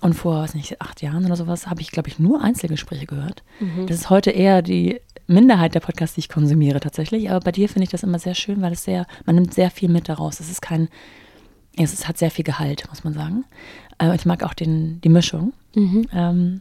Und 0.00 0.14
vor, 0.14 0.42
weiß 0.42 0.54
nicht, 0.54 0.80
acht 0.80 1.02
Jahren 1.02 1.24
oder 1.24 1.34
sowas 1.34 1.66
habe 1.66 1.80
ich, 1.80 1.90
glaube 1.90 2.08
ich, 2.08 2.20
nur 2.20 2.40
Einzelgespräche 2.40 3.06
gehört. 3.06 3.42
Mhm. 3.58 3.88
Das 3.88 3.96
ist 3.96 4.10
heute 4.10 4.30
eher 4.30 4.62
die 4.62 5.00
Minderheit 5.28 5.74
der 5.74 5.80
Podcasts, 5.80 6.14
die 6.14 6.20
ich 6.20 6.28
konsumiere 6.28 6.80
tatsächlich. 6.80 7.30
Aber 7.30 7.40
bei 7.40 7.52
dir 7.52 7.68
finde 7.68 7.84
ich 7.84 7.90
das 7.90 8.02
immer 8.02 8.18
sehr 8.18 8.34
schön, 8.34 8.60
weil 8.62 8.72
es 8.72 8.84
sehr, 8.84 9.06
man 9.26 9.36
nimmt 9.36 9.54
sehr 9.54 9.70
viel 9.70 9.88
mit 9.88 10.08
daraus. 10.08 10.40
Es 10.40 10.50
ist 10.50 10.62
kein, 10.62 10.88
es 11.76 11.92
ist, 11.92 12.08
hat 12.08 12.18
sehr 12.18 12.30
viel 12.30 12.44
Gehalt, 12.44 12.88
muss 12.88 13.04
man 13.04 13.14
sagen. 13.14 13.44
Äh, 13.98 14.16
ich 14.16 14.24
mag 14.24 14.42
auch 14.42 14.54
den, 14.54 15.00
die 15.02 15.10
Mischung. 15.10 15.52
Mhm. 15.74 16.06
Ähm, 16.12 16.60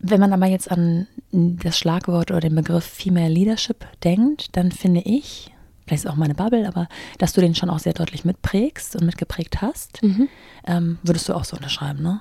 wenn 0.00 0.20
man 0.20 0.32
aber 0.32 0.46
jetzt 0.46 0.70
an 0.70 1.06
das 1.32 1.78
Schlagwort 1.78 2.30
oder 2.30 2.40
den 2.40 2.54
Begriff 2.54 2.84
Female 2.84 3.32
Leadership 3.32 3.86
denkt, 4.04 4.56
dann 4.56 4.72
finde 4.72 5.00
ich, 5.00 5.52
vielleicht 5.86 6.04
ist 6.04 6.10
auch 6.10 6.16
meine 6.16 6.34
Bubble, 6.34 6.66
aber 6.66 6.88
dass 7.18 7.32
du 7.32 7.40
den 7.40 7.54
schon 7.54 7.70
auch 7.70 7.78
sehr 7.78 7.94
deutlich 7.94 8.24
mitprägst 8.24 8.96
und 8.96 9.06
mitgeprägt 9.06 9.60
hast, 9.60 10.02
mhm. 10.02 10.28
ähm, 10.66 10.98
würdest 11.02 11.28
du 11.28 11.34
auch 11.34 11.44
so 11.44 11.56
unterschreiben, 11.56 12.02
ne? 12.02 12.20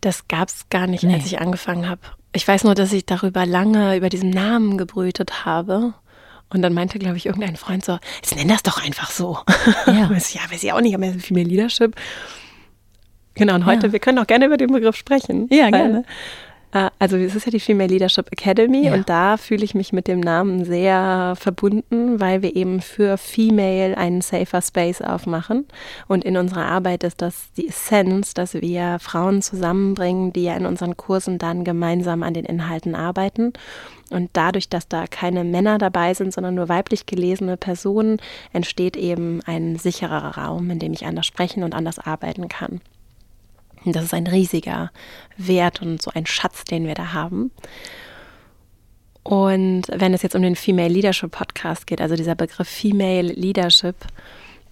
Das 0.00 0.28
gab 0.28 0.48
es 0.48 0.68
gar 0.68 0.86
nicht, 0.86 1.04
nee. 1.04 1.14
als 1.14 1.26
ich 1.26 1.40
angefangen 1.40 1.88
habe. 1.88 2.00
Ich 2.32 2.46
weiß 2.46 2.64
nur, 2.64 2.74
dass 2.74 2.92
ich 2.92 3.06
darüber 3.06 3.46
lange 3.46 3.96
über 3.96 4.08
diesen 4.08 4.30
Namen 4.30 4.78
gebrütet 4.78 5.44
habe. 5.44 5.94
Und 6.48 6.62
dann 6.62 6.74
meinte, 6.74 6.98
glaube 6.98 7.16
ich, 7.16 7.26
irgendein 7.26 7.56
Freund 7.56 7.84
so, 7.84 7.98
jetzt 8.16 8.36
nenn 8.36 8.48
das 8.48 8.62
doch 8.62 8.82
einfach 8.82 9.10
so. 9.10 9.38
Ja, 9.86 9.92
ja 9.92 10.10
weiß 10.10 10.62
ich 10.62 10.72
auch 10.72 10.80
nicht, 10.80 10.94
aber 10.94 11.06
Female 11.14 11.48
Leadership. 11.48 11.96
Genau, 13.34 13.54
und 13.54 13.66
heute, 13.66 13.88
ja. 13.88 13.92
wir 13.92 13.98
können 13.98 14.18
auch 14.18 14.26
gerne 14.26 14.46
über 14.46 14.56
den 14.56 14.72
Begriff 14.72 14.96
sprechen. 14.96 15.48
Ja, 15.50 15.70
gerne. 15.70 16.04
Äh, 16.72 16.90
also 16.98 17.16
es 17.16 17.34
ist 17.34 17.46
ja 17.46 17.50
die 17.50 17.60
Female 17.60 17.88
Leadership 17.88 18.30
Academy 18.30 18.86
ja. 18.86 18.94
und 18.94 19.08
da 19.08 19.36
fühle 19.36 19.64
ich 19.64 19.74
mich 19.74 19.92
mit 19.92 20.08
dem 20.08 20.20
Namen 20.20 20.64
sehr 20.64 21.34
verbunden, 21.38 22.20
weil 22.20 22.42
wir 22.42 22.56
eben 22.56 22.80
für 22.80 23.16
Female 23.16 23.96
einen 23.96 24.20
safer 24.20 24.62
Space 24.62 25.00
aufmachen. 25.00 25.66
Und 26.08 26.24
in 26.24 26.36
unserer 26.36 26.66
Arbeit 26.66 27.04
ist 27.04 27.22
das 27.22 27.52
die 27.56 27.68
Essenz, 27.68 28.34
dass 28.34 28.54
wir 28.54 28.98
Frauen 29.00 29.42
zusammenbringen, 29.42 30.32
die 30.32 30.44
ja 30.44 30.56
in 30.56 30.66
unseren 30.66 30.96
Kursen 30.96 31.38
dann 31.38 31.64
gemeinsam 31.64 32.22
an 32.22 32.34
den 32.34 32.44
Inhalten 32.44 32.94
arbeiten. 32.94 33.52
Und 34.10 34.30
dadurch, 34.34 34.68
dass 34.68 34.86
da 34.86 35.06
keine 35.06 35.42
Männer 35.42 35.78
dabei 35.78 36.14
sind, 36.14 36.32
sondern 36.32 36.54
nur 36.54 36.68
weiblich 36.68 37.06
gelesene 37.06 37.56
Personen, 37.56 38.18
entsteht 38.52 38.96
eben 38.96 39.40
ein 39.46 39.76
sicherer 39.76 40.36
Raum, 40.38 40.70
in 40.70 40.78
dem 40.78 40.92
ich 40.92 41.06
anders 41.06 41.26
sprechen 41.26 41.64
und 41.64 41.74
anders 41.74 41.98
arbeiten 41.98 42.48
kann. 42.48 42.80
Das 43.92 44.04
ist 44.04 44.14
ein 44.14 44.26
riesiger 44.26 44.90
Wert 45.36 45.82
und 45.82 46.02
so 46.02 46.10
ein 46.14 46.26
Schatz, 46.26 46.64
den 46.64 46.86
wir 46.86 46.94
da 46.94 47.12
haben. 47.12 47.50
Und 49.22 49.82
wenn 49.92 50.14
es 50.14 50.22
jetzt 50.22 50.36
um 50.36 50.42
den 50.42 50.54
Female 50.54 50.88
Leadership 50.88 51.32
Podcast 51.32 51.86
geht, 51.86 52.00
also 52.00 52.14
dieser 52.14 52.36
Begriff 52.36 52.68
Female 52.68 53.32
Leadership, 53.32 53.96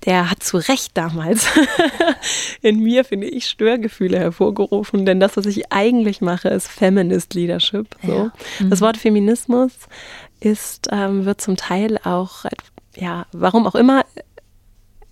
der 0.05 0.31
hat 0.31 0.43
zu 0.43 0.59
Recht 0.59 0.93
damals 0.95 1.47
in 2.63 2.81
mir, 2.81 3.05
finde 3.05 3.27
ich, 3.27 3.47
Störgefühle 3.47 4.19
hervorgerufen. 4.19 5.07
Denn 5.07 5.19
das, 5.19 5.37
was 5.37 5.47
ich 5.47 5.73
eigentlich 5.73 6.21
mache, 6.21 6.49
ist 6.49 6.69
Feminist 6.69 7.35
Leadership. 7.35 7.97
So. 8.05 8.13
Ja. 8.13 8.33
Mhm. 8.61 8.71
Das 8.71 8.81
Wort 8.81 8.97
Feminismus 8.97 9.73
ist, 10.41 10.89
ähm, 10.93 11.25
wird 11.25 11.41
zum 11.41 11.57
Teil 11.57 11.99
auch, 12.05 12.45
ja, 12.95 13.27
warum 13.33 13.67
auch 13.67 13.75
immer, 13.75 14.05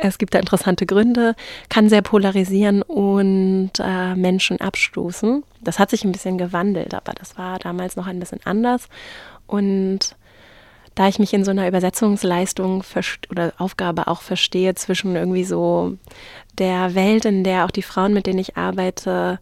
es 0.08 0.18
gibt 0.18 0.34
da 0.34 0.38
interessante 0.38 0.84
Gründe, 0.84 1.34
kann 1.68 1.88
sehr 1.88 2.02
polarisieren 2.02 2.82
und 2.82 3.70
äh, 3.78 4.14
Menschen 4.16 4.60
abstoßen. 4.60 5.44
Das 5.60 5.78
hat 5.78 5.90
sich 5.90 6.04
ein 6.04 6.12
bisschen 6.12 6.38
gewandelt, 6.38 6.94
aber 6.94 7.12
das 7.12 7.38
war 7.38 7.58
damals 7.58 7.96
noch 7.96 8.06
ein 8.06 8.18
bisschen 8.18 8.40
anders. 8.44 8.88
Und 9.46 10.16
da 10.94 11.08
ich 11.08 11.18
mich 11.18 11.32
in 11.32 11.44
so 11.44 11.52
einer 11.52 11.68
Übersetzungsleistung 11.68 12.84
oder 13.30 13.52
Aufgabe 13.58 14.08
auch 14.08 14.22
verstehe 14.22 14.74
zwischen 14.74 15.14
irgendwie 15.14 15.44
so 15.44 15.96
der 16.58 16.94
Welt, 16.94 17.24
in 17.24 17.44
der 17.44 17.64
auch 17.64 17.70
die 17.70 17.82
Frauen, 17.82 18.12
mit 18.12 18.26
denen 18.26 18.40
ich 18.40 18.56
arbeite, 18.56 19.38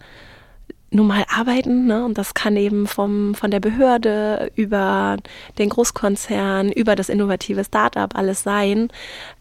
nun 0.91 1.07
mal 1.07 1.25
arbeiten. 1.29 1.87
Ne? 1.87 2.05
Und 2.05 2.19
das 2.19 2.35
kann 2.35 2.57
eben 2.57 2.87
vom, 2.87 3.35
von 3.35 3.51
der 3.51 3.61
Behörde 3.61 4.51
über 4.57 5.17
den 5.59 5.69
Großkonzern, 5.69 6.73
über 6.73 6.97
das 6.97 7.09
innovative 7.09 7.65
Startup 7.65 8.15
alles 8.17 8.43
sein. 8.43 8.89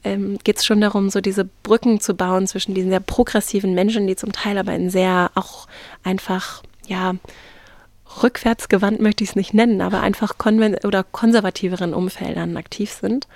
Ähm, 0.04 0.38
Geht 0.44 0.58
es 0.58 0.66
schon 0.66 0.82
darum, 0.82 1.10
so 1.10 1.22
diese 1.22 1.46
Brücken 1.64 2.00
zu 2.00 2.14
bauen 2.14 2.48
zwischen 2.48 2.76
diesen 2.76 2.92
sehr 2.92 3.00
progressiven 3.00 3.74
Menschen, 3.74 4.08
die 4.08 4.16
zum 4.16 4.32
Teil 4.32 4.58
aber 4.58 4.74
in 4.74 4.90
sehr 4.90 5.32
auch 5.36 5.68
einfach, 6.04 6.64
ja, 6.88 7.16
rückwärtsgewandt 8.24 9.00
möchte 9.00 9.24
ich 9.24 9.32
es 9.32 9.36
nicht 9.36 9.54
nennen, 9.54 9.82
aber 9.82 10.02
einfach 10.02 10.38
konven 10.38 10.76
oder 10.84 11.04
konservativeren 11.04 11.94
Umfeldern 11.94 12.58
aktiv 12.58 12.92
sind. 12.92 13.28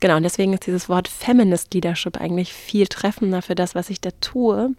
Genau, 0.00 0.16
und 0.16 0.22
deswegen 0.22 0.52
ist 0.52 0.66
dieses 0.66 0.88
Wort 0.88 1.08
Feminist 1.08 1.72
Leadership 1.72 2.20
eigentlich 2.20 2.52
viel 2.52 2.86
treffender 2.86 3.40
für 3.40 3.54
das, 3.54 3.74
was 3.74 3.88
ich 3.88 4.00
da 4.00 4.10
tue 4.20 4.74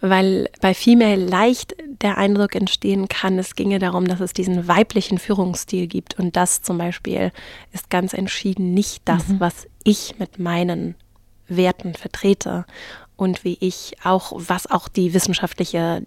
weil 0.00 0.48
bei 0.60 0.74
Female 0.74 1.24
leicht 1.24 1.74
der 2.02 2.16
Eindruck 2.16 2.54
entstehen 2.54 3.08
kann, 3.08 3.38
es 3.38 3.54
ginge 3.54 3.78
darum, 3.78 4.06
dass 4.06 4.20
es 4.20 4.32
diesen 4.32 4.66
weiblichen 4.66 5.18
Führungsstil 5.18 5.86
gibt. 5.86 6.18
Und 6.18 6.36
das 6.36 6.62
zum 6.62 6.78
Beispiel 6.78 7.32
ist 7.72 7.90
ganz 7.90 8.14
entschieden 8.14 8.72
nicht 8.72 9.02
das, 9.04 9.28
mhm. 9.28 9.40
was 9.40 9.66
ich 9.84 10.14
mit 10.18 10.38
meinen 10.38 10.94
Werten 11.48 11.94
vertrete 11.94 12.64
und 13.16 13.44
wie 13.44 13.58
ich 13.60 13.96
auch, 14.04 14.32
was 14.34 14.70
auch 14.70 14.88
die 14.88 15.12
wissenschaftliche 15.12 16.02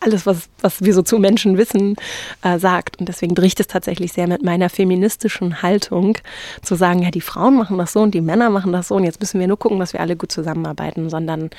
alles, 0.00 0.26
was, 0.26 0.48
was 0.60 0.82
wir 0.82 0.94
so 0.94 1.02
zu 1.02 1.18
Menschen 1.18 1.58
wissen, 1.58 1.96
äh, 2.42 2.58
sagt. 2.58 2.98
Und 2.98 3.08
deswegen 3.08 3.34
bricht 3.34 3.60
es 3.60 3.68
tatsächlich 3.68 4.12
sehr 4.12 4.26
mit 4.26 4.42
meiner 4.42 4.68
feministischen 4.68 5.62
Haltung, 5.62 6.18
zu 6.62 6.74
sagen, 6.74 7.02
ja, 7.02 7.10
die 7.10 7.20
Frauen 7.20 7.56
machen 7.56 7.78
das 7.78 7.92
so 7.92 8.00
und 8.00 8.12
die 8.12 8.20
Männer 8.20 8.50
machen 8.50 8.72
das 8.72 8.88
so 8.88 8.96
und 8.96 9.04
jetzt 9.04 9.20
müssen 9.20 9.40
wir 9.40 9.46
nur 9.46 9.58
gucken, 9.58 9.78
dass 9.78 9.92
wir 9.92 10.00
alle 10.00 10.16
gut 10.16 10.32
zusammenarbeiten, 10.32 11.08
sondern 11.08 11.50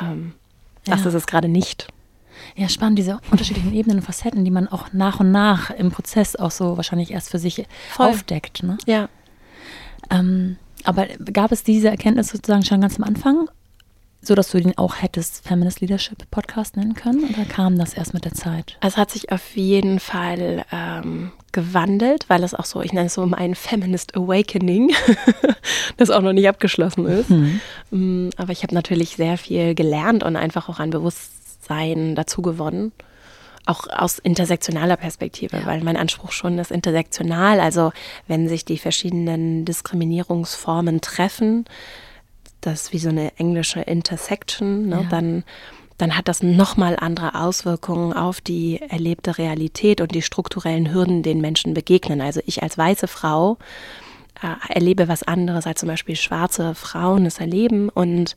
ähm, 0.00 0.34
das 0.90 1.02
ja. 1.02 1.08
ist 1.08 1.14
es 1.14 1.26
gerade 1.26 1.48
nicht. 1.48 1.88
Ja, 2.56 2.68
spannend, 2.68 2.98
diese 2.98 3.20
unterschiedlichen 3.30 3.72
Ebenen 3.72 3.98
und 3.98 4.04
Facetten, 4.04 4.44
die 4.44 4.50
man 4.50 4.68
auch 4.68 4.92
nach 4.92 5.20
und 5.20 5.30
nach 5.30 5.70
im 5.70 5.90
Prozess 5.90 6.36
auch 6.36 6.50
so 6.50 6.76
wahrscheinlich 6.76 7.10
erst 7.10 7.30
für 7.30 7.38
sich 7.38 7.66
Voll. 7.90 8.06
aufdeckt. 8.08 8.62
Ne? 8.62 8.78
Ja. 8.86 9.08
Ähm, 10.10 10.56
aber 10.84 11.06
gab 11.32 11.52
es 11.52 11.62
diese 11.62 11.88
Erkenntnis 11.88 12.28
sozusagen 12.28 12.64
schon 12.64 12.80
ganz 12.80 12.96
am 12.96 13.04
Anfang, 13.04 13.48
so 14.22 14.34
dass 14.34 14.50
du 14.50 14.60
den 14.60 14.76
auch 14.76 15.00
hättest 15.00 15.46
Feminist 15.46 15.80
Leadership 15.80 16.30
Podcast 16.30 16.76
nennen 16.76 16.94
können 16.94 17.24
oder 17.24 17.44
kam 17.44 17.78
das 17.78 17.94
erst 17.94 18.12
mit 18.12 18.24
der 18.24 18.34
Zeit? 18.34 18.76
Es 18.80 18.96
hat 18.96 19.10
sich 19.10 19.32
auf 19.32 19.56
jeden 19.56 19.98
Fall 19.98 20.64
ähm, 20.72 21.32
gewandelt, 21.52 22.26
weil 22.28 22.44
es 22.44 22.54
auch 22.54 22.66
so, 22.66 22.82
ich 22.82 22.92
nenne 22.92 23.06
es 23.06 23.14
so 23.14 23.26
mein 23.26 23.54
Feminist 23.54 24.16
Awakening, 24.16 24.92
das 25.96 26.10
auch 26.10 26.20
noch 26.20 26.32
nicht 26.32 26.48
abgeschlossen 26.48 27.06
ist. 27.06 27.30
Mhm. 27.30 28.30
Aber 28.36 28.52
ich 28.52 28.62
habe 28.62 28.74
natürlich 28.74 29.16
sehr 29.16 29.38
viel 29.38 29.74
gelernt 29.74 30.22
und 30.22 30.36
einfach 30.36 30.68
auch 30.68 30.80
ein 30.80 30.90
Bewusstsein 30.90 32.14
dazu 32.14 32.42
gewonnen. 32.42 32.92
Auch 33.66 33.86
aus 33.88 34.18
intersektionaler 34.18 34.96
Perspektive, 34.96 35.58
ja. 35.58 35.66
weil 35.66 35.82
mein 35.82 35.96
Anspruch 35.96 36.32
schon 36.32 36.58
ist 36.58 36.70
intersektional. 36.70 37.60
Also 37.60 37.92
wenn 38.26 38.48
sich 38.48 38.64
die 38.64 38.78
verschiedenen 38.78 39.64
Diskriminierungsformen 39.64 41.00
treffen, 41.00 41.66
das 42.60 42.82
ist 42.82 42.92
wie 42.92 42.98
so 42.98 43.08
eine 43.08 43.36
englische 43.38 43.80
Intersection, 43.80 44.88
ne, 44.88 45.02
ja. 45.02 45.08
dann 45.08 45.44
dann 46.00 46.16
hat 46.16 46.28
das 46.28 46.42
nochmal 46.42 46.96
andere 46.98 47.34
Auswirkungen 47.34 48.14
auf 48.14 48.40
die 48.40 48.80
erlebte 48.80 49.36
Realität 49.36 50.00
und 50.00 50.14
die 50.14 50.22
strukturellen 50.22 50.94
Hürden, 50.94 51.22
denen 51.22 51.42
Menschen 51.42 51.74
begegnen. 51.74 52.22
Also 52.22 52.40
ich 52.46 52.62
als 52.62 52.78
weiße 52.78 53.06
Frau 53.06 53.58
äh, 54.42 54.72
erlebe 54.72 55.08
was 55.08 55.22
anderes 55.22 55.66
als 55.66 55.80
zum 55.80 55.88
Beispiel 55.88 56.16
schwarze 56.16 56.74
Frauen 56.74 57.26
es 57.26 57.38
erleben. 57.38 57.90
Und 57.90 58.36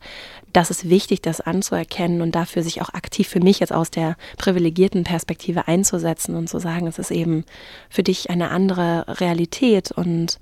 das 0.51 0.69
ist 0.71 0.89
wichtig, 0.89 1.21
das 1.21 1.39
anzuerkennen 1.39 2.21
und 2.21 2.35
dafür 2.35 2.63
sich 2.63 2.81
auch 2.81 2.89
aktiv 2.89 3.29
für 3.29 3.39
mich 3.39 3.59
jetzt 3.61 3.73
aus 3.73 3.89
der 3.89 4.17
privilegierten 4.37 5.05
Perspektive 5.05 5.67
einzusetzen 5.67 6.35
und 6.35 6.49
zu 6.49 6.59
sagen, 6.59 6.87
es 6.87 6.99
ist 6.99 7.11
eben 7.11 7.45
für 7.89 8.03
dich 8.03 8.29
eine 8.29 8.51
andere 8.51 9.05
Realität 9.07 9.91
und 9.91 10.39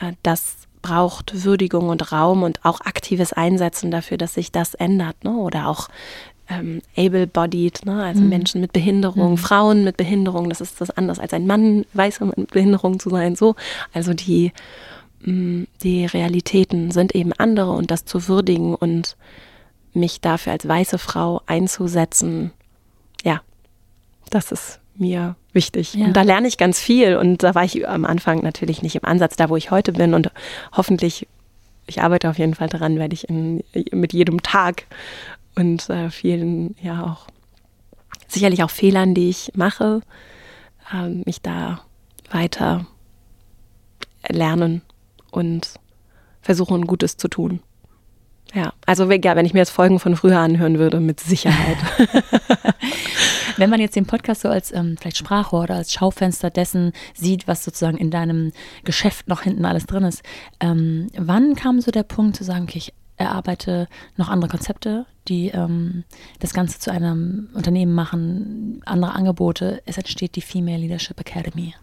äh, 0.00 0.12
das 0.22 0.61
braucht 0.82 1.44
Würdigung 1.44 1.88
und 1.88 2.12
Raum 2.12 2.42
und 2.42 2.64
auch 2.64 2.80
aktives 2.80 3.32
Einsetzen 3.32 3.90
dafür, 3.90 4.18
dass 4.18 4.34
sich 4.34 4.52
das 4.52 4.74
ändert. 4.74 5.24
Ne? 5.24 5.36
Oder 5.36 5.68
auch 5.68 5.88
ähm, 6.48 6.82
able-bodied, 6.96 7.86
ne? 7.86 8.02
also 8.02 8.20
mhm. 8.20 8.28
Menschen 8.28 8.60
mit 8.60 8.72
Behinderung, 8.72 9.32
mhm. 9.32 9.38
Frauen 9.38 9.84
mit 9.84 9.96
Behinderung, 9.96 10.48
das 10.48 10.60
ist 10.60 10.80
das 10.80 10.90
anders 10.90 11.18
als 11.18 11.32
ein 11.32 11.46
Mann, 11.46 11.86
weißer 11.94 12.26
mit 12.26 12.50
Behinderung 12.50 12.98
zu 12.98 13.10
sein, 13.10 13.36
so. 13.36 13.54
Also 13.92 14.12
die, 14.12 14.52
mh, 15.20 15.32
mm, 15.32 15.66
die 15.82 16.06
Realitäten 16.06 16.90
sind 16.90 17.14
eben 17.14 17.32
andere 17.32 17.70
und 17.72 17.90
das 17.90 18.04
zu 18.04 18.28
würdigen 18.28 18.74
und 18.74 19.16
mich 19.94 20.20
dafür 20.20 20.52
als 20.52 20.66
weiße 20.66 20.98
Frau 20.98 21.42
einzusetzen, 21.46 22.52
ja, 23.24 23.40
das 24.30 24.52
ist 24.52 24.81
mir 24.94 25.36
wichtig. 25.52 25.94
Ja. 25.94 26.06
Und 26.06 26.14
da 26.14 26.22
lerne 26.22 26.48
ich 26.48 26.58
ganz 26.58 26.80
viel 26.80 27.16
und 27.16 27.42
da 27.42 27.54
war 27.54 27.64
ich 27.64 27.88
am 27.88 28.04
Anfang 28.04 28.42
natürlich 28.42 28.82
nicht 28.82 28.96
im 28.96 29.04
Ansatz 29.04 29.36
da, 29.36 29.48
wo 29.48 29.56
ich 29.56 29.70
heute 29.70 29.92
bin 29.92 30.14
und 30.14 30.30
hoffentlich 30.72 31.26
ich 31.86 32.00
arbeite 32.00 32.30
auf 32.30 32.38
jeden 32.38 32.54
Fall 32.54 32.68
daran, 32.68 32.98
werde 32.98 33.14
ich 33.14 33.28
in, 33.28 33.62
mit 33.90 34.12
jedem 34.12 34.42
Tag 34.42 34.86
und 35.56 35.90
äh, 35.90 36.10
vielen, 36.10 36.76
ja 36.80 37.04
auch 37.04 37.26
sicherlich 38.28 38.62
auch 38.62 38.70
Fehlern, 38.70 39.14
die 39.14 39.28
ich 39.28 39.52
mache, 39.54 40.00
äh, 40.92 41.08
mich 41.08 41.42
da 41.42 41.82
weiter 42.30 42.86
lernen 44.28 44.82
und 45.30 45.74
versuchen, 46.40 46.86
Gutes 46.86 47.16
zu 47.16 47.28
tun. 47.28 47.60
Ja, 48.54 48.72
also 48.86 49.10
ja, 49.10 49.36
wenn 49.36 49.46
ich 49.46 49.54
mir 49.54 49.60
jetzt 49.60 49.70
Folgen 49.70 49.98
von 49.98 50.16
früher 50.16 50.38
anhören 50.38 50.78
würde, 50.78 51.00
mit 51.00 51.20
Sicherheit. 51.20 51.78
wenn 53.56 53.70
man 53.70 53.80
jetzt 53.80 53.96
den 53.96 54.06
Podcast 54.06 54.42
so 54.42 54.48
als 54.48 54.72
ähm, 54.72 54.96
vielleicht 54.98 55.18
Sprachrohr 55.18 55.62
oder 55.62 55.76
als 55.76 55.92
Schaufenster 55.92 56.50
dessen 56.50 56.92
sieht, 57.14 57.48
was 57.48 57.64
sozusagen 57.64 57.96
in 57.96 58.10
deinem 58.10 58.52
Geschäft 58.84 59.28
noch 59.28 59.42
hinten 59.42 59.64
alles 59.64 59.86
drin 59.86 60.04
ist, 60.04 60.22
ähm, 60.60 61.08
wann 61.16 61.54
kam 61.54 61.80
so 61.80 61.90
der 61.90 62.02
Punkt 62.02 62.36
zu 62.36 62.44
sagen, 62.44 62.64
okay, 62.64 62.78
ich 62.78 62.92
erarbeite 63.16 63.88
noch 64.16 64.28
andere 64.28 64.50
Konzepte, 64.50 65.06
die 65.28 65.48
ähm, 65.48 66.04
das 66.40 66.52
Ganze 66.54 66.78
zu 66.78 66.90
einem 66.90 67.48
Unternehmen 67.54 67.94
machen, 67.94 68.82
andere 68.84 69.12
Angebote. 69.12 69.82
Es 69.86 69.98
entsteht 69.98 70.36
die 70.36 70.40
Female 70.40 70.78
Leadership 70.78 71.20
Academy. 71.20 71.74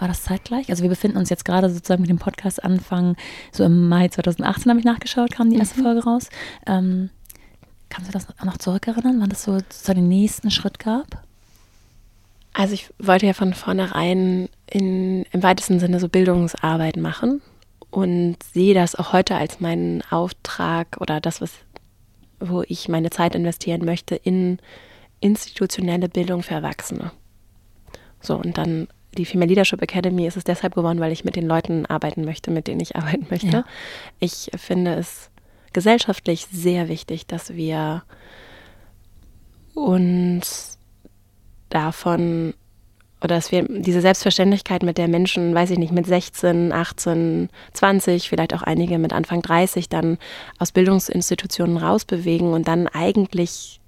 War 0.00 0.08
das 0.08 0.22
zeitgleich? 0.22 0.70
Also 0.70 0.82
wir 0.82 0.88
befinden 0.88 1.18
uns 1.18 1.28
jetzt 1.28 1.44
gerade 1.44 1.68
sozusagen 1.68 2.00
mit 2.00 2.10
dem 2.10 2.18
Podcast 2.18 2.64
Anfang, 2.64 3.16
so 3.52 3.64
im 3.64 3.88
Mai 3.88 4.08
2018 4.08 4.70
habe 4.70 4.80
ich 4.80 4.86
nachgeschaut, 4.86 5.30
kam 5.30 5.50
die 5.50 5.58
erste 5.58 5.78
mhm. 5.78 5.84
Folge 5.84 6.04
raus. 6.04 6.30
Ähm, 6.66 7.10
kannst 7.90 8.08
du 8.08 8.12
das 8.12 8.26
noch 8.42 8.56
zurückerinnern, 8.56 9.20
wann 9.20 9.28
das 9.28 9.44
so 9.44 9.58
sozusagen 9.58 10.00
den 10.00 10.08
nächsten 10.08 10.50
Schritt 10.50 10.78
gab? 10.78 11.22
Also 12.54 12.72
ich 12.72 12.88
wollte 12.98 13.26
ja 13.26 13.34
von 13.34 13.52
vornherein 13.52 14.48
in, 14.70 15.24
im 15.32 15.42
weitesten 15.42 15.78
Sinne 15.78 16.00
so 16.00 16.08
Bildungsarbeit 16.08 16.96
machen 16.96 17.42
und 17.90 18.38
sehe 18.42 18.72
das 18.72 18.94
auch 18.94 19.12
heute 19.12 19.34
als 19.34 19.60
meinen 19.60 20.02
Auftrag 20.10 20.96
oder 21.00 21.20
das, 21.20 21.42
was, 21.42 21.52
wo 22.40 22.62
ich 22.62 22.88
meine 22.88 23.10
Zeit 23.10 23.34
investieren 23.34 23.84
möchte, 23.84 24.14
in 24.14 24.60
institutionelle 25.20 26.08
Bildung 26.08 26.42
für 26.42 26.54
Erwachsene. 26.54 27.12
So, 28.22 28.36
und 28.36 28.56
dann 28.56 28.88
die 29.16 29.24
Female 29.24 29.48
Leadership 29.48 29.82
Academy 29.82 30.26
ist 30.26 30.36
es 30.36 30.44
deshalb 30.44 30.74
geworden, 30.74 31.00
weil 31.00 31.12
ich 31.12 31.24
mit 31.24 31.36
den 31.36 31.46
Leuten 31.46 31.86
arbeiten 31.86 32.24
möchte, 32.24 32.50
mit 32.50 32.66
denen 32.66 32.80
ich 32.80 32.96
arbeiten 32.96 33.26
möchte. 33.30 33.48
Ja. 33.48 33.64
Ich 34.18 34.50
finde 34.56 34.94
es 34.94 35.30
gesellschaftlich 35.72 36.46
sehr 36.50 36.88
wichtig, 36.88 37.26
dass 37.26 37.54
wir 37.54 38.02
uns 39.74 40.78
davon 41.68 42.54
oder 43.22 43.34
dass 43.34 43.52
wir 43.52 43.66
diese 43.68 44.00
Selbstverständlichkeit, 44.00 44.82
mit 44.82 44.96
der 44.96 45.06
Menschen, 45.06 45.54
weiß 45.54 45.70
ich 45.70 45.78
nicht, 45.78 45.92
mit 45.92 46.06
16, 46.06 46.72
18, 46.72 47.50
20, 47.74 48.28
vielleicht 48.28 48.54
auch 48.54 48.62
einige 48.62 48.98
mit 48.98 49.12
Anfang 49.12 49.42
30 49.42 49.90
dann 49.90 50.16
aus 50.58 50.72
Bildungsinstitutionen 50.72 51.76
rausbewegen 51.76 52.54
und 52.54 52.66
dann 52.66 52.88
eigentlich 52.88 53.80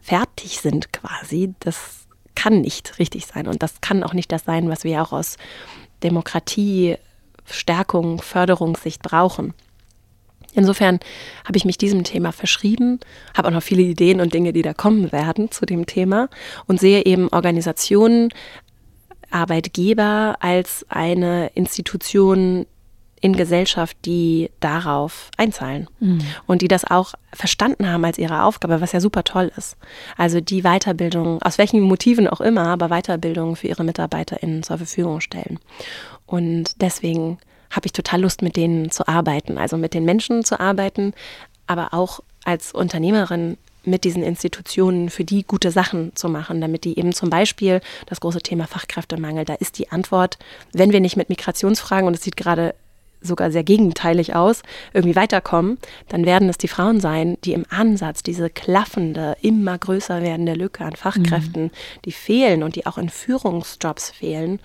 fertig 0.00 0.58
sind 0.60 0.92
quasi, 0.92 1.54
das 1.60 2.03
kann 2.34 2.60
nicht 2.60 2.98
richtig 2.98 3.26
sein. 3.26 3.46
Und 3.46 3.62
das 3.62 3.80
kann 3.80 4.02
auch 4.02 4.14
nicht 4.14 4.32
das 4.32 4.44
sein, 4.44 4.68
was 4.68 4.84
wir 4.84 5.02
auch 5.02 5.12
aus 5.12 5.36
Demokratie, 6.02 6.96
Stärkung, 7.44 8.20
Förderungssicht 8.20 9.02
brauchen. 9.02 9.54
Insofern 10.54 11.00
habe 11.44 11.56
ich 11.56 11.64
mich 11.64 11.78
diesem 11.78 12.04
Thema 12.04 12.32
verschrieben, 12.32 13.00
habe 13.36 13.48
auch 13.48 13.52
noch 13.52 13.62
viele 13.62 13.82
Ideen 13.82 14.20
und 14.20 14.32
Dinge, 14.32 14.52
die 14.52 14.62
da 14.62 14.72
kommen 14.72 15.10
werden 15.10 15.50
zu 15.50 15.66
dem 15.66 15.84
Thema 15.86 16.28
und 16.66 16.78
sehe 16.78 17.04
eben 17.04 17.28
Organisationen 17.28 18.28
Arbeitgeber 19.30 20.36
als 20.40 20.86
eine 20.88 21.48
Institution 21.54 22.66
in 23.24 23.34
Gesellschaft, 23.34 23.96
die 24.04 24.50
darauf 24.60 25.30
einzahlen 25.38 25.88
mhm. 25.98 26.20
und 26.46 26.60
die 26.60 26.68
das 26.68 26.84
auch 26.84 27.14
verstanden 27.32 27.90
haben 27.90 28.04
als 28.04 28.18
ihre 28.18 28.42
Aufgabe, 28.42 28.82
was 28.82 28.92
ja 28.92 29.00
super 29.00 29.24
toll 29.24 29.50
ist. 29.56 29.78
Also 30.18 30.42
die 30.42 30.60
Weiterbildung, 30.60 31.40
aus 31.40 31.56
welchen 31.56 31.80
Motiven 31.80 32.28
auch 32.28 32.42
immer, 32.42 32.66
aber 32.66 32.90
Weiterbildung 32.90 33.56
für 33.56 33.66
ihre 33.66 33.82
MitarbeiterInnen 33.82 34.62
zur 34.62 34.76
Verfügung 34.76 35.22
stellen. 35.22 35.58
Und 36.26 36.82
deswegen 36.82 37.38
habe 37.70 37.86
ich 37.86 37.92
total 37.92 38.20
Lust, 38.20 38.42
mit 38.42 38.56
denen 38.56 38.90
zu 38.90 39.08
arbeiten, 39.08 39.56
also 39.56 39.78
mit 39.78 39.94
den 39.94 40.04
Menschen 40.04 40.44
zu 40.44 40.60
arbeiten, 40.60 41.14
aber 41.66 41.94
auch 41.94 42.20
als 42.44 42.72
Unternehmerin 42.72 43.56
mit 43.84 44.04
diesen 44.04 44.22
Institutionen 44.22 45.08
für 45.08 45.24
die 45.24 45.44
gute 45.44 45.70
Sachen 45.70 46.14
zu 46.14 46.28
machen, 46.28 46.60
damit 46.60 46.84
die 46.84 46.98
eben 46.98 47.14
zum 47.14 47.30
Beispiel 47.30 47.80
das 48.04 48.20
große 48.20 48.40
Thema 48.40 48.66
Fachkräftemangel, 48.66 49.46
da 49.46 49.54
ist 49.54 49.78
die 49.78 49.90
Antwort, 49.90 50.38
wenn 50.74 50.92
wir 50.92 51.00
nicht 51.00 51.16
mit 51.16 51.30
Migrationsfragen, 51.30 52.06
und 52.06 52.14
es 52.14 52.22
sieht 52.22 52.36
gerade 52.36 52.74
sogar 53.24 53.50
sehr 53.50 53.64
gegenteilig 53.64 54.34
aus, 54.34 54.62
irgendwie 54.92 55.16
weiterkommen, 55.16 55.78
dann 56.08 56.26
werden 56.26 56.48
es 56.48 56.58
die 56.58 56.68
Frauen 56.68 57.00
sein, 57.00 57.36
die 57.44 57.52
im 57.52 57.64
Ansatz 57.70 58.22
diese 58.22 58.50
klaffende, 58.50 59.36
immer 59.40 59.76
größer 59.78 60.22
werdende 60.22 60.54
Lücke 60.54 60.84
an 60.84 60.96
Fachkräften, 60.96 61.64
mhm. 61.64 61.70
die 62.04 62.12
fehlen 62.12 62.62
und 62.62 62.76
die 62.76 62.86
auch 62.86 62.98
in 62.98 63.08
Führungsjobs 63.08 64.10
fehlen, 64.10 64.60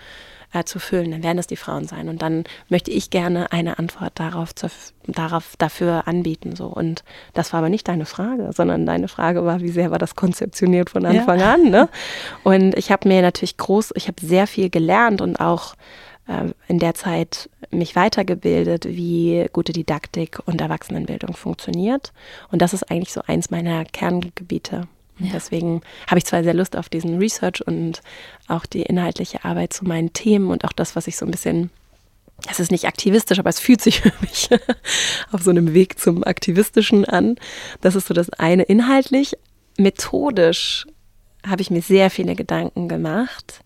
äh, 0.54 0.64
zu 0.64 0.80
füllen, 0.80 1.12
dann 1.12 1.24
werden 1.24 1.38
es 1.38 1.48
die 1.48 1.56
Frauen 1.56 1.86
sein. 1.86 2.10
Und 2.10 2.22
dann 2.22 2.44
möchte 2.70 2.92
ich 2.92 3.10
gerne 3.10 3.52
eine 3.52 3.78
Antwort 3.78 4.14
darauf, 4.16 4.56
zu, 4.56 4.68
darauf 5.06 5.56
dafür 5.58 6.08
anbieten. 6.08 6.56
So. 6.56 6.66
Und 6.68 7.04
das 7.34 7.54
war 7.54 7.60
aber 7.60 7.70
nicht 7.70 7.88
deine 7.88 8.06
Frage, 8.06 8.50
sondern 8.54 8.86
deine 8.86 9.08
Frage 9.08 9.46
war, 9.46 9.62
wie 9.62 9.70
sehr 9.70 9.92
war 9.92 10.00
das 10.00 10.16
konzeptioniert 10.16 10.90
von 10.90 11.06
Anfang 11.06 11.40
ja. 11.40 11.54
an. 11.54 11.70
Ne? 11.70 11.90
Und 12.44 12.76
ich 12.78 12.92
habe 12.92 13.08
mir 13.08 13.22
natürlich 13.22 13.58
groß, 13.58 13.92
ich 13.96 14.08
habe 14.08 14.26
sehr 14.26 14.48
viel 14.48 14.70
gelernt 14.70 15.22
und 15.22 15.40
auch 15.40 15.76
in 16.68 16.80
der 16.80 16.94
Zeit 16.94 17.50
mich 17.72 17.96
weitergebildet, 17.96 18.86
wie 18.86 19.48
gute 19.52 19.74
Didaktik 19.74 20.40
und 20.46 20.62
Erwachsenenbildung 20.62 21.36
funktioniert. 21.36 22.14
Und 22.52 22.62
das 22.62 22.74
ist 22.74 22.90
eigentlich 22.92 23.14
so 23.14 23.22
eins 23.26 23.50
meiner 23.50 23.86
Kerngebiete. 23.86 24.88
Ja. 25.18 25.32
Deswegen 25.34 25.82
habe 26.08 26.20
ich 26.20 26.26
zwar 26.26 26.44
sehr 26.44 26.54
Lust 26.54 26.78
auf 26.78 26.88
diesen 26.88 27.18
Research 27.18 27.66
und 27.66 28.02
auch 28.48 28.66
die 28.66 28.84
inhaltliche 28.84 29.44
Arbeit 29.44 29.74
zu 29.74 29.86
meinen 29.86 30.14
Themen 30.14 30.50
und 30.50 30.66
auch 30.66 30.72
das, 30.72 30.96
was 30.96 31.08
ich 31.08 31.18
so 31.18 31.26
ein 31.26 31.32
bisschen, 31.32 31.72
es 32.50 32.60
ist 32.60 32.72
nicht 32.72 32.86
aktivistisch, 32.86 33.40
aber 33.40 33.50
es 33.50 33.60
fühlt 33.60 33.82
sich 33.82 34.02
für 34.02 34.14
mich 34.22 34.50
auf 35.32 35.42
so 35.42 35.50
einem 35.50 35.74
Weg 35.74 36.00
zum 36.00 36.24
Aktivistischen 36.24 37.06
an. 37.06 37.36
Das 37.82 37.96
ist 37.96 38.08
so 38.08 38.14
das 38.14 38.30
eine. 38.32 38.64
Inhaltlich, 38.64 39.36
methodisch 39.78 40.86
habe 41.46 41.62
ich 41.62 41.72
mir 41.72 41.82
sehr 41.82 42.10
viele 42.10 42.36
Gedanken 42.36 42.88
gemacht 42.88 43.62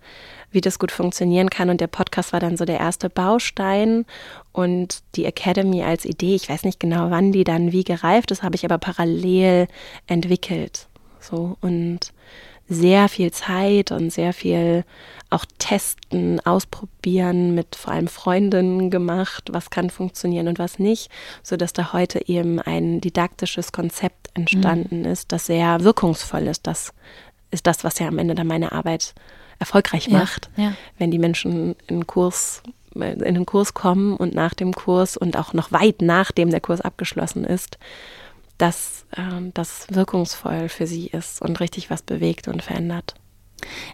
wie 0.53 0.61
das 0.61 0.79
gut 0.79 0.91
funktionieren 0.91 1.49
kann. 1.49 1.69
Und 1.69 1.81
der 1.81 1.87
Podcast 1.87 2.33
war 2.33 2.39
dann 2.39 2.57
so 2.57 2.65
der 2.65 2.79
erste 2.79 3.09
Baustein 3.09 4.05
und 4.51 5.03
die 5.15 5.25
Academy 5.25 5.83
als 5.83 6.05
Idee. 6.05 6.35
Ich 6.35 6.49
weiß 6.49 6.63
nicht 6.63 6.79
genau, 6.79 7.09
wann 7.09 7.31
die 7.31 7.43
dann 7.43 7.71
wie 7.71 7.83
gereift 7.83 8.31
ist, 8.31 8.43
habe 8.43 8.55
ich 8.55 8.65
aber 8.65 8.77
parallel 8.77 9.67
entwickelt. 10.07 10.87
So 11.19 11.57
und 11.61 12.13
sehr 12.69 13.09
viel 13.09 13.31
Zeit 13.31 13.91
und 13.91 14.11
sehr 14.11 14.33
viel 14.33 14.85
auch 15.29 15.45
testen, 15.57 16.39
ausprobieren, 16.45 17.55
mit 17.55 17.75
vor 17.75 17.93
allem 17.93 18.07
Freundinnen 18.07 18.89
gemacht, 18.89 19.49
was 19.51 19.69
kann 19.69 19.89
funktionieren 19.89 20.47
und 20.47 20.59
was 20.59 20.79
nicht, 20.79 21.09
so 21.41 21.57
dass 21.57 21.73
da 21.73 21.91
heute 21.91 22.27
eben 22.27 22.59
ein 22.59 23.01
didaktisches 23.01 23.71
Konzept 23.71 24.29
entstanden 24.35 24.99
mhm. 24.99 25.05
ist, 25.05 25.31
das 25.31 25.47
sehr 25.47 25.83
wirkungsvoll 25.83 26.47
ist. 26.47 26.67
Das 26.67 26.93
ist 27.51 27.67
das, 27.67 27.83
was 27.83 27.99
ja 27.99 28.07
am 28.07 28.19
Ende 28.19 28.35
dann 28.35 28.47
meine 28.47 28.71
Arbeit 28.71 29.13
erfolgreich 29.59 30.09
macht, 30.09 30.49
ja, 30.57 30.63
ja. 30.63 30.73
wenn 30.97 31.11
die 31.11 31.19
Menschen 31.19 31.75
in 31.87 32.07
Kurs 32.07 32.63
in 32.95 33.33
den 33.33 33.47
Kurs 33.47 33.73
kommen 33.73 34.15
und 34.15 34.35
nach 34.35 34.53
dem 34.53 34.71
Kurs 34.71 35.17
und 35.17 35.35
auch 35.35 35.53
noch 35.53 35.71
weit 35.71 36.03
nachdem 36.03 36.51
der 36.51 36.61
Kurs 36.61 36.79
abgeschlossen 36.79 37.43
ist, 37.43 37.79
dass 38.59 39.05
ähm, 39.17 39.51
das 39.53 39.87
wirkungsvoll 39.89 40.69
für 40.69 40.85
sie 40.85 41.07
ist 41.07 41.41
und 41.41 41.59
richtig 41.59 41.89
was 41.89 42.03
bewegt 42.03 42.47
und 42.47 42.61
verändert. 42.61 43.15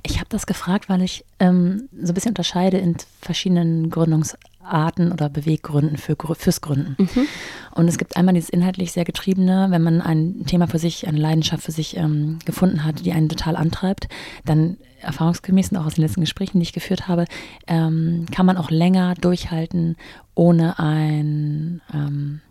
Ich 0.03 0.18
habe 0.18 0.30
das 0.30 0.47
gefragt, 0.47 0.89
weil 0.89 1.01
ich 1.01 1.26
ähm, 1.39 1.89
so 2.01 2.12
ein 2.12 2.14
bisschen 2.14 2.32
unterscheide 2.32 2.78
in 2.78 2.97
verschiedenen 3.22 3.89
Gründungs 3.89 4.38
Arten 4.62 5.12
oder 5.12 5.30
Beweggründen 5.30 5.97
für, 5.97 6.16
fürs 6.38 6.62
Gründen. 6.62 6.95
Mhm. 6.97 7.28
Und 7.72 7.88
es 7.88 7.97
gibt 7.97 8.18
einmal 8.18 8.34
dieses 8.34 8.49
inhaltlich 8.49 8.91
sehr 8.91 9.05
getriebene, 9.05 9.68
wenn 9.70 9.82
man 9.82 10.01
ein 10.01 10.45
Thema 10.45 10.68
für 10.68 10.80
sich, 10.80 11.07
eine 11.07 11.20
Leidenschaft 11.20 11.64
für 11.64 11.72
sich 11.72 11.97
ähm, 11.97 12.39
gefunden 12.45 12.84
hat, 12.84 13.05
die 13.05 13.14
einen 13.14 13.30
total 13.30 13.55
antreibt, 13.55 14.07
dann 14.45 14.78
erfahrungsgemäß 15.01 15.72
und 15.72 15.78
auch 15.78 15.86
aus 15.86 15.95
den 15.95 16.03
letzten 16.03 16.22
Gesprächen, 16.22 16.60
die 16.60 16.64
ich 16.64 16.74
geführt 16.74 17.07
habe, 17.07 17.26
ähm, 17.68 18.26
kann 18.32 18.45
man 18.45 18.57
auch 18.57 18.70
länger 18.70 19.16
durchhalten, 19.16 19.95
ohne 20.36 20.78
ein 20.80 21.82
ähm, 21.93 22.41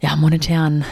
ja, 0.00 0.16
monetären 0.16 0.84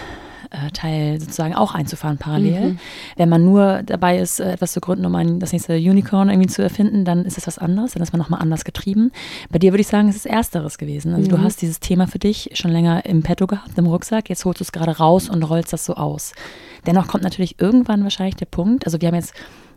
Teil 0.72 1.20
sozusagen 1.20 1.55
auch 1.55 1.74
einzufahren 1.74 2.18
parallel. 2.18 2.72
Mhm. 2.72 2.78
Wenn 3.16 3.28
man 3.28 3.44
nur 3.44 3.82
dabei 3.84 4.18
ist, 4.18 4.40
äh, 4.40 4.53
etwas 4.53 4.72
zu 4.72 4.80
gründen, 4.80 5.07
um 5.07 5.14
ein, 5.14 5.40
das 5.40 5.53
nächste 5.53 5.76
Unicorn 5.76 6.28
irgendwie 6.28 6.48
zu 6.48 6.62
erfinden, 6.62 7.05
dann 7.05 7.24
ist 7.24 7.38
es 7.38 7.46
was 7.46 7.59
anderes, 7.59 7.92
dann 7.92 8.03
ist 8.03 8.12
man 8.12 8.20
nochmal 8.20 8.40
anders 8.40 8.64
getrieben. 8.64 9.12
Bei 9.50 9.59
dir 9.59 9.72
würde 9.72 9.80
ich 9.80 9.88
sagen, 9.88 10.09
es 10.09 10.16
ist 10.16 10.26
Ersteres 10.26 10.78
gewesen. 10.78 11.14
Also 11.14 11.26
mhm. 11.26 11.36
du 11.36 11.42
hast 11.42 11.62
dieses 11.62 11.80
Thema 11.80 12.07
für 12.07 12.18
dich 12.18 12.50
schon 12.55 12.70
länger 12.70 13.05
im 13.05 13.22
Petto 13.22 13.46
gehabt, 13.46 13.76
im 13.76 13.86
Rucksack, 13.86 14.28
jetzt 14.28 14.44
holst 14.44 14.61
du 14.61 14.64
es 14.64 14.72
gerade 14.72 14.96
raus 14.98 15.28
und 15.28 15.42
rollst 15.42 15.72
das 15.72 15.84
so 15.84 15.94
aus. 15.94 16.32
Dennoch 16.86 17.07
kommt 17.07 17.24
natürlich 17.24 17.61
irgendwann 17.61 18.03
wahrscheinlich 18.03 18.36
der 18.36 18.46
Punkt, 18.46 18.86
also 18.86 19.00
wir 19.00 19.09
haben 19.09 19.14
jetzt 19.14 19.34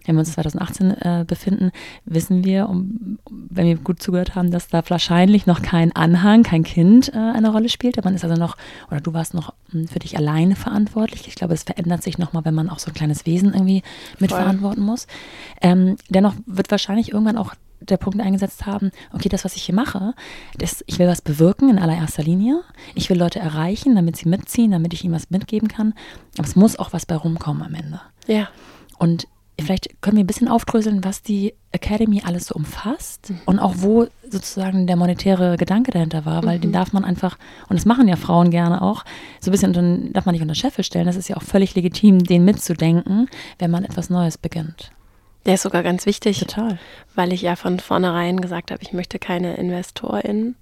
wenn 0.08 0.16
wir 0.16 0.20
uns 0.20 0.34
2018 0.34 0.92
äh, 0.92 1.26
befinden, 1.28 1.72
wissen 2.06 2.44
wir, 2.44 2.70
um, 2.70 3.20
wenn 3.30 3.68
wir 3.68 3.76
gut 3.78 4.02
zugehört 4.02 4.36
haben, 4.36 4.52
dass 4.52 4.68
da 4.68 4.84
wahrscheinlich 4.88 5.46
noch 5.46 5.62
kein 5.62 5.96
Anhang, 5.96 6.44
kein 6.44 6.64
Kind 6.64 7.14
äh, 7.14 7.18
eine 7.18 7.52
Rolle 7.52 7.70
spielt. 7.70 8.04
Man 8.04 8.16
ist 8.16 8.24
also 8.24 8.36
noch, 8.36 8.58
oder 8.90 9.02
du 9.02 9.14
warst 9.14 9.34
noch 9.34 9.54
hm, 9.72 9.88
für 9.88 10.00
dich 10.00 10.18
alleine 10.18 10.56
verantwortlich. 10.56 11.28
Ich 11.28 11.36
glaube, 11.36 11.54
es 11.54 11.64
verändert 11.64 12.04
sich 12.04 12.18
nochmal, 12.18 12.46
wenn 12.46 12.56
man 12.56 12.70
auch 12.70 12.80
so 12.80 12.92
ein 12.92 12.94
kleines 12.94 13.26
Wesen 13.26 13.54
irgendwie 13.54 13.84
mitverantworten 14.20 14.84
muss. 14.84 15.08
Ähm, 15.62 15.96
dennoch 16.10 16.34
wird 16.46 16.72
wahrscheinlich 16.72 17.12
irgendwann 17.12 17.38
auch 17.38 17.56
der 17.80 17.98
Punkt 17.98 18.20
eingesetzt 18.20 18.66
haben, 18.66 18.92
okay, 19.14 19.30
das, 19.30 19.46
was 19.46 19.56
ich 19.56 19.64
hier 19.64 19.76
mache, 19.76 20.14
das, 20.58 20.84
ich 20.88 21.00
will 21.00 21.08
was 21.08 21.22
bewirken 21.22 21.70
in 21.70 21.80
allererster 21.80 22.24
Linie. 22.24 22.62
Ich 22.94 23.10
will 23.10 23.18
Leute 23.18 23.40
erreichen, 23.40 23.96
damit 23.96 24.16
sie 24.16 24.30
mitziehen, 24.30 24.72
damit 24.72 24.94
ich 24.94 25.04
ihnen 25.04 25.14
was 25.14 25.30
mitgeben 25.30 25.68
kann. 25.68 25.94
Aber 26.38 26.48
es 26.48 26.56
muss 26.56 26.78
auch 26.78 26.94
was 26.94 27.06
bei 27.06 27.16
rumkommen 27.16 27.64
am 27.64 27.76
Ende. 27.76 28.02
Ja. 28.28 28.50
Und 28.98 29.28
Vielleicht 29.60 30.02
können 30.02 30.18
wir 30.18 30.24
ein 30.24 30.28
bisschen 30.28 30.48
aufdröseln, 30.48 31.04
was 31.04 31.22
die 31.22 31.54
Academy 31.72 32.22
alles 32.26 32.48
so 32.48 32.56
umfasst 32.56 33.30
mhm. 33.30 33.40
und 33.46 33.60
auch 33.60 33.74
wo 33.78 34.08
sozusagen 34.30 34.86
der 34.86 34.96
monetäre 34.96 35.56
Gedanke 35.58 35.92
dahinter 35.92 36.26
war, 36.26 36.44
weil 36.44 36.58
mhm. 36.58 36.62
den 36.62 36.72
darf 36.74 36.94
man 36.94 37.06
einfach, 37.06 37.38
und 37.70 37.78
das 37.78 37.86
machen 37.86 38.08
ja 38.08 38.16
Frauen 38.16 38.52
gerne 38.52 38.82
auch, 38.82 39.06
so 39.40 39.50
ein 39.50 39.54
bisschen, 39.54 39.74
dann 39.74 40.12
darf 40.14 40.26
man 40.26 40.34
nicht 40.34 40.42
unter 40.42 40.56
Scheffel 40.56 40.84
stellen. 40.84 41.06
Das 41.06 41.16
ist 41.16 41.30
ja 41.30 41.38
auch 41.38 41.44
völlig 41.44 41.76
legitim, 41.76 42.24
den 42.24 42.44
mitzudenken, 42.44 43.30
wenn 43.60 43.72
man 43.72 43.86
etwas 43.86 44.10
Neues 44.10 44.38
beginnt. 44.38 44.92
Der 45.46 45.54
ist 45.56 45.62
sogar 45.62 45.84
ganz 45.84 46.06
wichtig. 46.06 46.40
Total. 46.40 46.80
Weil 47.14 47.32
ich 47.32 47.42
ja 47.42 47.56
von 47.56 47.80
vornherein 47.80 48.42
gesagt 48.42 48.72
habe, 48.72 48.82
ich 48.82 48.94
möchte 48.94 49.20
keine 49.20 49.56
InvestorInnen. 49.56 50.56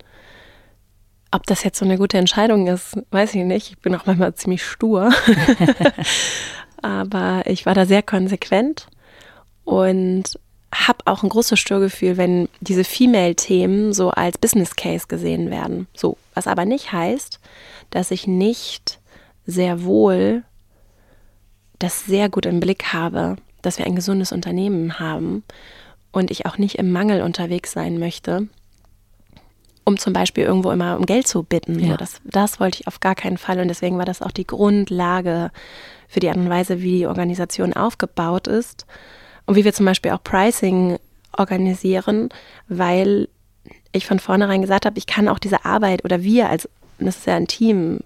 Ob 1.31 1.47
das 1.47 1.63
jetzt 1.63 1.79
so 1.79 1.85
eine 1.85 1.97
gute 1.97 2.17
Entscheidung 2.17 2.67
ist, 2.67 2.97
weiß 3.09 3.33
ich 3.33 3.43
nicht. 3.43 3.71
Ich 3.71 3.79
bin 3.79 3.95
auch 3.95 4.05
manchmal 4.05 4.35
ziemlich 4.35 4.63
stur. 4.63 5.11
aber 6.83 7.43
ich 7.45 7.65
war 7.65 7.73
da 7.73 7.85
sehr 7.85 8.03
konsequent 8.03 8.87
und 9.63 10.39
habe 10.73 10.99
auch 11.05 11.23
ein 11.23 11.29
großes 11.29 11.59
Störgefühl, 11.59 12.17
wenn 12.17 12.49
diese 12.59 12.83
Female-Themen 12.83 13.93
so 13.93 14.09
als 14.09 14.37
Business 14.37 14.75
Case 14.75 15.07
gesehen 15.07 15.49
werden. 15.49 15.87
So, 15.95 16.17
was 16.33 16.47
aber 16.47 16.65
nicht 16.65 16.91
heißt, 16.91 17.39
dass 17.89 18.11
ich 18.11 18.27
nicht 18.27 18.99
sehr 19.45 19.83
wohl 19.83 20.43
das 21.79 22.05
sehr 22.05 22.29
gut 22.29 22.45
im 22.45 22.59
Blick 22.59 22.93
habe, 22.93 23.35
dass 23.61 23.77
wir 23.77 23.85
ein 23.85 23.95
gesundes 23.95 24.31
Unternehmen 24.31 24.99
haben 24.99 25.43
und 26.11 26.31
ich 26.31 26.45
auch 26.45 26.57
nicht 26.57 26.75
im 26.75 26.91
Mangel 26.91 27.21
unterwegs 27.21 27.71
sein 27.71 27.99
möchte, 27.99 28.47
um 29.85 29.97
zum 29.97 30.13
Beispiel 30.13 30.43
irgendwo 30.43 30.71
immer 30.71 30.97
um 30.97 31.05
Geld 31.05 31.27
zu 31.27 31.43
bitten. 31.43 31.79
Ja. 31.79 31.91
So, 31.91 31.97
das, 31.97 32.21
das 32.23 32.59
wollte 32.59 32.79
ich 32.81 32.87
auf 32.87 32.99
gar 32.99 33.15
keinen 33.15 33.37
Fall 33.37 33.59
und 33.59 33.67
deswegen 33.67 33.97
war 33.97 34.05
das 34.05 34.21
auch 34.21 34.31
die 34.31 34.47
Grundlage 34.47 35.51
für 36.07 36.19
die 36.19 36.29
Art 36.29 36.37
und 36.37 36.49
Weise, 36.49 36.81
wie 36.81 36.99
die 36.99 37.07
Organisation 37.07 37.73
aufgebaut 37.73 38.47
ist 38.47 38.85
und 39.45 39.55
wie 39.55 39.65
wir 39.65 39.73
zum 39.73 39.85
Beispiel 39.85 40.11
auch 40.11 40.23
Pricing 40.23 40.97
organisieren, 41.37 42.29
weil 42.67 43.27
ich 43.91 44.05
von 44.05 44.19
vornherein 44.19 44.61
gesagt 44.61 44.85
habe, 44.85 44.97
ich 44.97 45.07
kann 45.07 45.27
auch 45.27 45.39
diese 45.39 45.65
Arbeit 45.65 46.05
oder 46.05 46.23
wir 46.23 46.49
als, 46.49 46.69
das 46.99 47.17
ist 47.17 47.27
ja 47.27 47.35
ein 47.35 47.47
Team, 47.47 47.99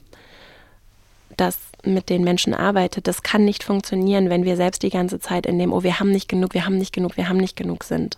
das 1.35 1.59
mit 1.83 2.09
den 2.09 2.23
Menschen 2.23 2.53
arbeitet, 2.53 3.07
das 3.07 3.23
kann 3.23 3.45
nicht 3.45 3.63
funktionieren, 3.63 4.29
wenn 4.29 4.43
wir 4.43 4.55
selbst 4.55 4.83
die 4.83 4.89
ganze 4.89 5.19
Zeit 5.19 5.45
in 5.45 5.59
dem, 5.59 5.71
oh, 5.71 5.83
wir 5.83 5.99
haben 5.99 6.11
nicht 6.11 6.27
genug, 6.27 6.53
wir 6.53 6.65
haben 6.65 6.77
nicht 6.77 6.93
genug, 6.93 7.15
wir 7.15 7.29
haben 7.29 7.37
nicht 7.37 7.55
genug 7.55 7.83
sind. 7.83 8.17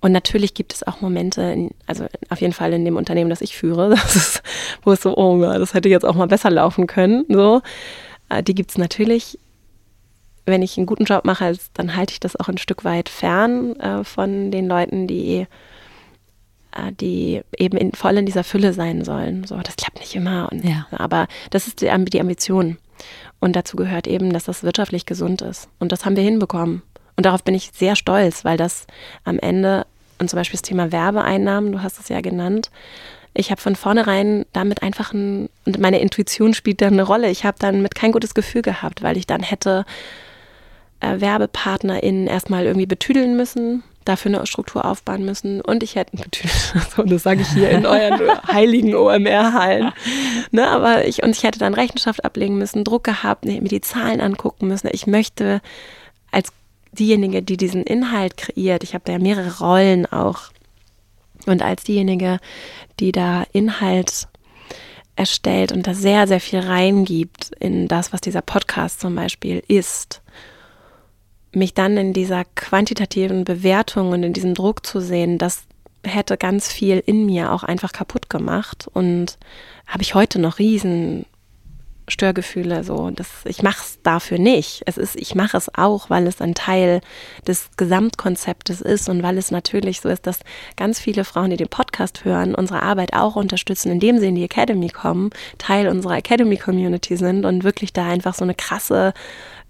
Und 0.00 0.12
natürlich 0.12 0.54
gibt 0.54 0.72
es 0.72 0.86
auch 0.86 1.00
Momente, 1.00 1.42
in, 1.42 1.70
also 1.86 2.06
auf 2.30 2.40
jeden 2.40 2.54
Fall 2.54 2.72
in 2.72 2.84
dem 2.84 2.96
Unternehmen, 2.96 3.30
das 3.30 3.42
ich 3.42 3.56
führe, 3.56 3.90
das 3.90 4.16
ist, 4.16 4.42
wo 4.82 4.92
es 4.92 5.02
so, 5.02 5.16
oh, 5.16 5.40
das 5.40 5.74
hätte 5.74 5.88
jetzt 5.88 6.04
auch 6.04 6.14
mal 6.14 6.26
besser 6.26 6.50
laufen 6.50 6.86
können, 6.86 7.24
so. 7.28 7.60
Äh, 8.28 8.42
die 8.42 8.54
gibt 8.54 8.70
es 8.70 8.78
natürlich. 8.78 9.38
Wenn 10.46 10.62
ich 10.62 10.78
einen 10.78 10.86
guten 10.86 11.04
Job 11.04 11.24
mache, 11.26 11.54
dann 11.74 11.94
halte 11.94 12.12
ich 12.12 12.20
das 12.20 12.34
auch 12.34 12.48
ein 12.48 12.58
Stück 12.58 12.84
weit 12.84 13.08
fern 13.08 13.76
äh, 13.78 14.04
von 14.04 14.50
den 14.50 14.66
Leuten, 14.66 15.06
die, 15.06 15.46
äh, 16.72 16.92
die 16.92 17.42
eben 17.56 17.76
in, 17.76 17.92
voll 17.92 18.16
in 18.16 18.26
dieser 18.26 18.42
Fülle 18.42 18.72
sein 18.72 19.04
sollen. 19.04 19.44
So, 19.46 19.58
das 19.58 19.76
klappt 19.76 20.00
nicht 20.00 20.16
immer. 20.16 20.48
Und, 20.50 20.64
ja. 20.64 20.86
Aber 20.92 21.28
das 21.50 21.66
ist 21.66 21.82
die, 21.82 22.04
die 22.06 22.20
Ambition. 22.20 22.78
Und 23.38 23.54
dazu 23.54 23.76
gehört 23.76 24.06
eben, 24.06 24.32
dass 24.32 24.44
das 24.44 24.62
wirtschaftlich 24.62 25.06
gesund 25.06 25.42
ist. 25.42 25.68
Und 25.78 25.92
das 25.92 26.04
haben 26.04 26.16
wir 26.16 26.24
hinbekommen. 26.24 26.82
Und 27.20 27.26
darauf 27.26 27.44
bin 27.44 27.54
ich 27.54 27.70
sehr 27.74 27.96
stolz, 27.96 28.46
weil 28.46 28.56
das 28.56 28.86
am 29.24 29.38
Ende, 29.38 29.84
und 30.18 30.30
zum 30.30 30.38
Beispiel 30.38 30.56
das 30.56 30.66
Thema 30.66 30.90
Werbeeinnahmen, 30.90 31.70
du 31.70 31.82
hast 31.82 32.00
es 32.00 32.08
ja 32.08 32.22
genannt, 32.22 32.70
ich 33.34 33.50
habe 33.50 33.60
von 33.60 33.76
vornherein 33.76 34.46
damit 34.54 34.82
einfach 34.82 35.12
ein, 35.12 35.50
und 35.66 35.78
meine 35.78 36.00
Intuition 36.00 36.54
spielt 36.54 36.80
da 36.80 36.86
eine 36.86 37.02
Rolle. 37.02 37.28
Ich 37.28 37.44
habe 37.44 37.58
dann 37.60 37.82
mit 37.82 37.94
kein 37.94 38.12
gutes 38.12 38.32
Gefühl 38.32 38.62
gehabt, 38.62 39.02
weil 39.02 39.18
ich 39.18 39.26
dann 39.26 39.42
hätte 39.42 39.84
äh, 41.00 41.20
WerbepartnerInnen 41.20 42.26
erstmal 42.26 42.64
irgendwie 42.64 42.86
betüdeln 42.86 43.36
müssen, 43.36 43.82
dafür 44.06 44.34
eine 44.34 44.46
Struktur 44.46 44.86
aufbauen 44.86 45.26
müssen 45.26 45.60
und 45.60 45.82
ich 45.82 45.96
hätte 45.96 46.16
betüdelt, 46.24 46.72
so, 46.96 47.02
das 47.02 47.22
sage 47.22 47.42
ich 47.42 47.48
hier 47.48 47.68
in 47.68 47.84
euren 47.84 48.18
heiligen 48.50 48.94
OMR-Hallen. 48.94 49.92
Ne, 50.52 50.66
aber 50.66 51.06
ich, 51.06 51.22
und 51.22 51.36
ich 51.36 51.42
hätte 51.42 51.58
dann 51.58 51.74
Rechenschaft 51.74 52.24
ablegen 52.24 52.56
müssen, 52.56 52.82
Druck 52.82 53.04
gehabt, 53.04 53.44
mir 53.44 53.60
die 53.60 53.82
Zahlen 53.82 54.22
angucken 54.22 54.68
müssen. 54.68 54.88
Ich 54.90 55.06
möchte 55.06 55.60
als 56.32 56.50
diejenige, 56.92 57.42
die 57.42 57.56
diesen 57.56 57.82
Inhalt 57.82 58.36
kreiert, 58.36 58.82
ich 58.82 58.94
habe 58.94 59.04
da 59.04 59.12
ja 59.12 59.18
mehrere 59.18 59.58
Rollen 59.58 60.06
auch 60.06 60.50
und 61.46 61.62
als 61.62 61.84
diejenige, 61.84 62.38
die 62.98 63.12
da 63.12 63.44
Inhalt 63.52 64.28
erstellt 65.16 65.72
und 65.72 65.86
da 65.86 65.94
sehr, 65.94 66.26
sehr 66.26 66.40
viel 66.40 66.60
reingibt 66.60 67.52
in 67.58 67.88
das, 67.88 68.12
was 68.12 68.20
dieser 68.20 68.42
Podcast 68.42 69.00
zum 69.00 69.14
Beispiel 69.14 69.62
ist, 69.68 70.22
mich 71.52 71.74
dann 71.74 71.96
in 71.96 72.12
dieser 72.12 72.44
quantitativen 72.54 73.44
Bewertung 73.44 74.10
und 74.10 74.22
in 74.22 74.32
diesem 74.32 74.54
Druck 74.54 74.86
zu 74.86 75.00
sehen, 75.00 75.38
das 75.38 75.64
hätte 76.04 76.36
ganz 76.36 76.72
viel 76.72 77.02
in 77.04 77.26
mir 77.26 77.52
auch 77.52 77.62
einfach 77.62 77.92
kaputt 77.92 78.30
gemacht 78.30 78.88
und 78.92 79.38
habe 79.86 80.02
ich 80.02 80.14
heute 80.14 80.38
noch 80.38 80.58
riesen 80.58 81.26
Störgefühle. 82.10 82.84
So, 82.84 83.10
das, 83.10 83.28
ich 83.44 83.62
mache 83.62 83.82
es 83.82 83.98
dafür 84.02 84.38
nicht. 84.38 84.82
Es 84.86 84.98
ist, 84.98 85.16
ich 85.16 85.34
mache 85.34 85.56
es 85.56 85.74
auch, 85.74 86.10
weil 86.10 86.26
es 86.26 86.40
ein 86.40 86.54
Teil 86.54 87.00
des 87.46 87.70
Gesamtkonzeptes 87.76 88.80
ist 88.80 89.08
und 89.08 89.22
weil 89.22 89.38
es 89.38 89.50
natürlich 89.50 90.00
so 90.00 90.08
ist, 90.08 90.26
dass 90.26 90.40
ganz 90.76 91.00
viele 91.00 91.24
Frauen, 91.24 91.50
die 91.50 91.56
den 91.56 91.68
Podcast 91.68 92.24
hören, 92.24 92.54
unsere 92.54 92.82
Arbeit 92.82 93.14
auch 93.14 93.36
unterstützen, 93.36 93.90
indem 93.90 94.18
sie 94.18 94.28
in 94.28 94.34
die 94.34 94.44
Academy 94.44 94.88
kommen, 94.88 95.30
Teil 95.58 95.88
unserer 95.88 96.16
Academy-Community 96.16 97.16
sind 97.16 97.44
und 97.44 97.64
wirklich 97.64 97.92
da 97.92 98.06
einfach 98.06 98.34
so 98.34 98.44
eine 98.44 98.54
krasse 98.54 99.12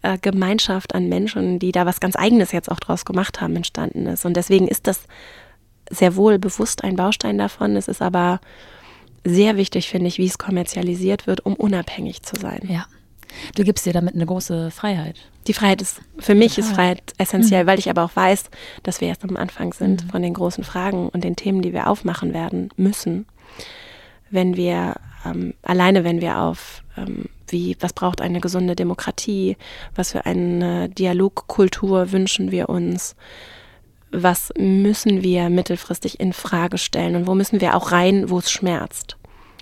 äh, 0.03 0.19
Gemeinschaft 0.19 0.95
an 0.95 1.09
Menschen, 1.09 1.59
die 1.59 1.73
da 1.73 1.87
was 1.87 2.01
ganz 2.01 2.17
Eigenes 2.17 2.53
jetzt 2.53 2.71
auch 2.71 2.81
draus 2.81 3.05
gemacht 3.05 3.41
haben, 3.41 3.57
entstanden 3.57 4.07
ist. 4.07 4.25
Und 4.25 4.35
deswegen 4.35 4.67
ist 4.67 4.87
das 4.87 5.03
sehr 5.91 6.17
wohl 6.17 6.39
bewusst 6.39 6.85
ein 6.85 6.97
Baustein 6.97 7.37
davon. 7.37 7.77
Es 7.77 7.89
ist 7.89 8.01
aber 8.01 8.41
sehr 9.25 9.57
wichtig, 9.57 9.89
finde 9.89 10.09
ich, 10.09 10.19
wie 10.19 10.27
es 10.27 10.39
kommerzialisiert 10.39 11.27
wird, 11.27 11.45
um 11.45 11.55
unabhängig 11.55 12.23
zu 12.23 12.37
sein. 12.37 12.61
Ja. 12.69 12.87
Du 13.55 13.65
gibst 13.65 13.87
dir 13.87 13.93
damit 13.93 14.15
eine 14.15 14.27
große 14.27 14.71
Freiheit. 14.71 15.17
Die 15.47 15.53
Freiheit 15.53 15.83
ist, 15.83 16.01
für 16.19 16.35
mich 16.35 16.55
Total. 16.55 16.69
ist 16.69 16.75
Freiheit 16.75 17.03
essentiell, 17.19 17.65
mhm. 17.65 17.69
weil 17.69 17.79
ich 17.79 17.89
aber 17.89 18.05
auch 18.05 18.17
weiß, 18.17 18.51
dass 18.83 19.01
wir 19.01 19.09
erst 19.09 19.25
am 19.25 19.37
Anfang 19.37 19.73
sind 19.73 20.05
mhm. 20.05 20.11
von 20.11 20.23
den 20.23 20.35
großen 20.35 20.65
Fragen 20.65 21.09
und 21.09 21.25
den 21.25 21.37
Themen, 21.37 21.63
die 21.63 21.73
wir 21.73 21.89
aufmachen 21.89 22.35
werden 22.35 22.71
müssen. 22.77 23.27
Wenn 24.31 24.57
wir, 24.57 24.97
ähm, 25.25 25.55
alleine 25.63 26.05
wenn 26.05 26.21
wir 26.21 26.39
auf, 26.39 26.83
ähm, 26.97 27.27
wie, 27.49 27.77
was 27.81 27.93
braucht 27.93 28.21
eine 28.21 28.41
gesunde 28.41 28.77
Demokratie, 28.77 29.57
was 29.95 30.13
für 30.13 30.27
eine 30.27 30.89
Dialogkultur 30.89 32.13
wünschen 32.13 32.51
wir 32.51 32.69
uns, 32.69 33.17
was 34.13 34.53
müssen 34.59 35.23
wir 35.23 35.49
mittelfristig 35.51 36.21
in 36.21 36.33
Frage 36.33 36.79
stellen 36.79 37.17
und 37.17 37.27
wo 37.27 37.35
müssen 37.35 37.61
wir 37.61 37.77
auch 37.77 37.93
rein, 37.93 38.31
wo 38.31 38.39
es 38.39 38.51
schmerzt. 38.51 39.17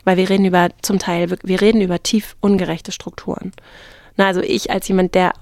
Weil 0.05 0.17
wir 0.17 0.31
reden 0.31 0.47
über 0.47 0.71
zum 0.83 0.99
Teil, 0.99 1.37
wir 1.43 1.61
reden 1.61 1.81
über 1.81 2.03
tief 2.03 2.37
ungerechte 2.41 2.93
Strukturen. 2.93 3.53
Na, 4.17 4.27
also 4.27 4.41
ich 4.41 4.71
als 4.71 4.89
jemand, 4.89 5.15
der 5.15 5.33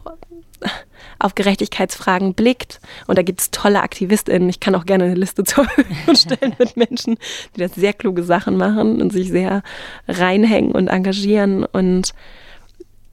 auf 1.19 1.35
Gerechtigkeitsfragen 1.35 2.35
blickt. 2.35 2.81
Und 3.07 3.19
da 3.19 3.23
gibt 3.23 3.41
es 3.41 3.51
tolle 3.51 3.83
AktivistInnen. 3.83 4.49
Ich 4.49 4.61
kann 4.61 4.75
auch 4.75 4.87
gerne 4.87 5.05
eine 5.05 5.15
Liste 5.15 5.45
zur 5.45 5.65
Verfügung 5.65 6.15
stellen 6.15 6.55
mit 6.59 6.77
Menschen, 6.77 7.17
die 7.55 7.61
das 7.61 7.75
sehr 7.75 7.93
kluge 7.93 8.23
Sachen 8.23 8.57
machen 8.57 9.01
und 9.01 9.13
sich 9.13 9.31
sehr 9.31 9.63
reinhängen 10.09 10.73
und 10.73 10.89
engagieren. 10.89 11.65
Und 11.65 12.13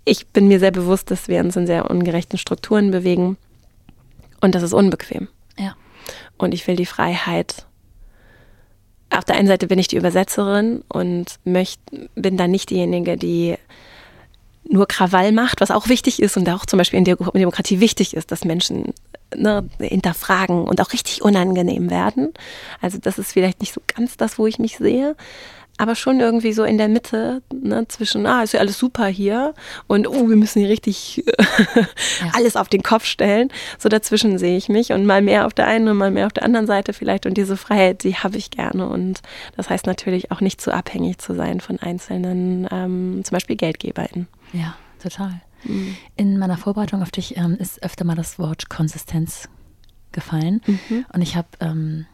ich 0.05 0.27
bin 0.27 0.47
mir 0.47 0.59
sehr 0.59 0.71
bewusst, 0.71 1.11
dass 1.11 1.27
wir 1.27 1.39
uns 1.39 1.55
in 1.55 1.67
sehr 1.67 1.89
ungerechten 1.89 2.37
Strukturen 2.37 2.91
bewegen. 2.91 3.37
Und 4.41 4.55
das 4.55 4.63
ist 4.63 4.73
unbequem. 4.73 5.27
Und 6.43 6.53
ich 6.53 6.67
will 6.67 6.75
die 6.75 6.85
Freiheit. 6.85 7.65
Auf 9.09 9.25
der 9.25 9.35
einen 9.35 9.47
Seite 9.47 9.67
bin 9.67 9.79
ich 9.79 9.87
die 9.87 9.97
Übersetzerin 9.97 10.83
und 10.87 11.39
möcht, 11.43 11.79
bin 12.15 12.37
dann 12.37 12.51
nicht 12.51 12.69
diejenige, 12.69 13.15
die 13.17 13.57
nur 14.67 14.87
Krawall 14.87 15.31
macht, 15.31 15.61
was 15.61 15.71
auch 15.71 15.87
wichtig 15.87 16.21
ist 16.21 16.37
und 16.37 16.49
auch 16.49 16.65
zum 16.65 16.77
Beispiel 16.77 16.97
in 16.97 17.05
der 17.05 17.17
Demokratie 17.17 17.79
wichtig 17.79 18.15
ist, 18.15 18.31
dass 18.31 18.45
Menschen 18.45 18.93
ne, 19.35 19.67
hinterfragen 19.79 20.63
und 20.63 20.81
auch 20.81 20.93
richtig 20.93 21.21
unangenehm 21.21 21.89
werden. 21.89 22.33
Also 22.81 22.97
das 22.97 23.19
ist 23.19 23.33
vielleicht 23.33 23.59
nicht 23.59 23.73
so 23.73 23.81
ganz 23.95 24.17
das, 24.17 24.39
wo 24.39 24.47
ich 24.47 24.59
mich 24.59 24.77
sehe, 24.77 25.15
aber 25.83 25.95
schon 25.95 26.21
irgendwie 26.21 26.53
so 26.53 26.63
in 26.63 26.77
der 26.77 26.87
Mitte 26.87 27.41
ne, 27.53 27.85
zwischen, 27.89 28.25
ah, 28.25 28.41
ist 28.41 28.53
ja 28.53 28.61
alles 28.61 28.79
super 28.79 29.05
hier 29.05 29.53
und 29.85 30.07
oh, 30.07 30.29
wir 30.29 30.37
müssen 30.37 30.59
hier 30.61 30.69
richtig 30.69 31.25
ja. 31.75 32.31
alles 32.31 32.55
auf 32.55 32.69
den 32.69 32.83
Kopf 32.83 33.03
stellen. 33.03 33.49
So 33.77 33.89
dazwischen 33.89 34.37
sehe 34.37 34.55
ich 34.55 34.69
mich 34.69 34.93
und 34.93 35.05
mal 35.05 35.21
mehr 35.21 35.45
auf 35.45 35.53
der 35.53 35.67
einen 35.67 35.89
und 35.89 35.97
mal 35.97 36.09
mehr 36.09 36.25
auf 36.25 36.31
der 36.31 36.43
anderen 36.43 36.67
Seite 36.67 36.93
vielleicht 36.93 37.25
und 37.25 37.35
diese 37.35 37.57
Freiheit, 37.57 38.05
die 38.05 38.15
habe 38.15 38.37
ich 38.37 38.49
gerne 38.49 38.87
und 38.87 39.21
das 39.57 39.69
heißt 39.69 39.85
natürlich 39.85 40.31
auch 40.31 40.39
nicht 40.39 40.61
zu 40.61 40.73
abhängig 40.73 41.17
zu 41.17 41.35
sein 41.35 41.59
von 41.59 41.77
einzelnen, 41.79 42.65
ähm, 42.71 43.21
zum 43.25 43.35
Beispiel 43.35 43.57
GeldgeberInnen. 43.57 44.27
Ja, 44.53 44.75
total. 45.01 45.41
Mhm. 45.65 45.97
In 46.15 46.39
meiner 46.39 46.57
Vorbereitung 46.57 47.01
auf 47.01 47.11
dich 47.11 47.35
ähm, 47.35 47.57
ist 47.59 47.83
öfter 47.83 48.05
mal 48.05 48.15
das 48.15 48.39
Wort 48.39 48.69
Konsistenz 48.69 49.49
gefallen 50.13 50.61
mhm. 50.65 51.05
und 51.11 51.21
ich 51.21 51.35
habe 51.35 51.49
ähm, 51.59 52.05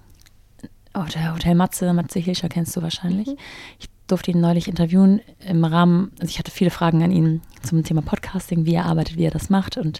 Hotel, 0.96 1.34
Hotel 1.34 1.56
Matze, 1.56 1.94
Matze 1.94 2.20
Hilscher 2.20 2.50
kennst 2.50 2.76
du 2.76 2.82
wahrscheinlich. 2.82 3.28
Mhm. 3.28 3.38
Ich 3.80 3.88
durfte 4.08 4.32
ihn 4.32 4.42
neulich 4.42 4.68
interviewen 4.68 5.22
im 5.48 5.64
Rahmen, 5.64 6.12
also 6.20 6.30
ich 6.30 6.40
hatte 6.40 6.52
viele 6.52 6.72
Fragen 6.72 7.04
an 7.04 7.12
ihn 7.12 7.42
zum 7.62 7.84
Thema 7.84 8.02
Podcasting, 8.02 8.66
wie 8.66 8.74
er 8.74 8.86
arbeitet, 8.86 9.18
wie 9.18 9.26
er 9.26 9.32
das 9.32 9.50
macht 9.50 9.78
und 9.78 10.00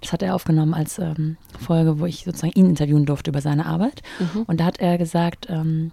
das 0.00 0.12
hat 0.12 0.22
er 0.22 0.34
aufgenommen 0.34 0.72
als 0.72 0.98
ähm, 0.98 1.36
Folge, 1.58 1.98
wo 1.98 2.06
ich 2.06 2.24
sozusagen 2.24 2.54
ihn 2.54 2.70
interviewen 2.70 3.04
durfte 3.04 3.30
über 3.30 3.42
seine 3.42 3.66
Arbeit 3.66 4.02
mhm. 4.18 4.42
und 4.42 4.60
da 4.60 4.64
hat 4.64 4.80
er 4.80 4.96
gesagt, 4.96 5.46
ähm, 5.50 5.92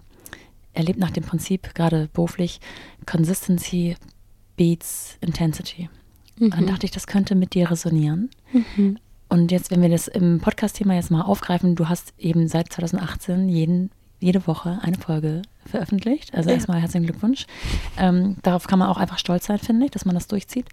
er 0.72 0.84
lebt 0.84 0.98
nach 0.98 1.10
dem 1.10 1.24
Prinzip, 1.24 1.74
gerade 1.74 2.08
beruflich, 2.12 2.60
Consistency 3.04 3.96
beats 4.56 5.16
Intensity. 5.20 5.90
Mhm. 6.38 6.44
Und 6.44 6.54
dann 6.54 6.66
dachte 6.66 6.86
ich, 6.86 6.92
das 6.92 7.06
könnte 7.06 7.34
mit 7.34 7.54
dir 7.54 7.70
resonieren. 7.70 8.30
Mhm. 8.52 8.98
Und 9.28 9.50
jetzt, 9.50 9.70
wenn 9.70 9.82
wir 9.82 9.88
das 9.88 10.08
im 10.08 10.40
Podcast-Thema 10.40 10.94
jetzt 10.94 11.10
mal 11.10 11.22
aufgreifen, 11.22 11.74
du 11.74 11.88
hast 11.88 12.14
eben 12.16 12.48
seit 12.48 12.72
2018 12.72 13.48
jeden 13.48 13.90
jede 14.20 14.46
Woche 14.46 14.78
eine 14.82 14.96
Folge 14.96 15.42
veröffentlicht. 15.64 16.34
Also 16.34 16.48
ja. 16.50 16.56
erstmal 16.56 16.80
herzlichen 16.80 17.06
Glückwunsch. 17.06 17.46
Ähm, 17.98 18.36
darauf 18.42 18.66
kann 18.66 18.78
man 18.78 18.88
auch 18.88 18.96
einfach 18.96 19.18
stolz 19.18 19.46
sein, 19.46 19.58
finde 19.58 19.86
ich, 19.86 19.90
dass 19.90 20.04
man 20.04 20.14
das 20.14 20.26
durchzieht. 20.26 20.66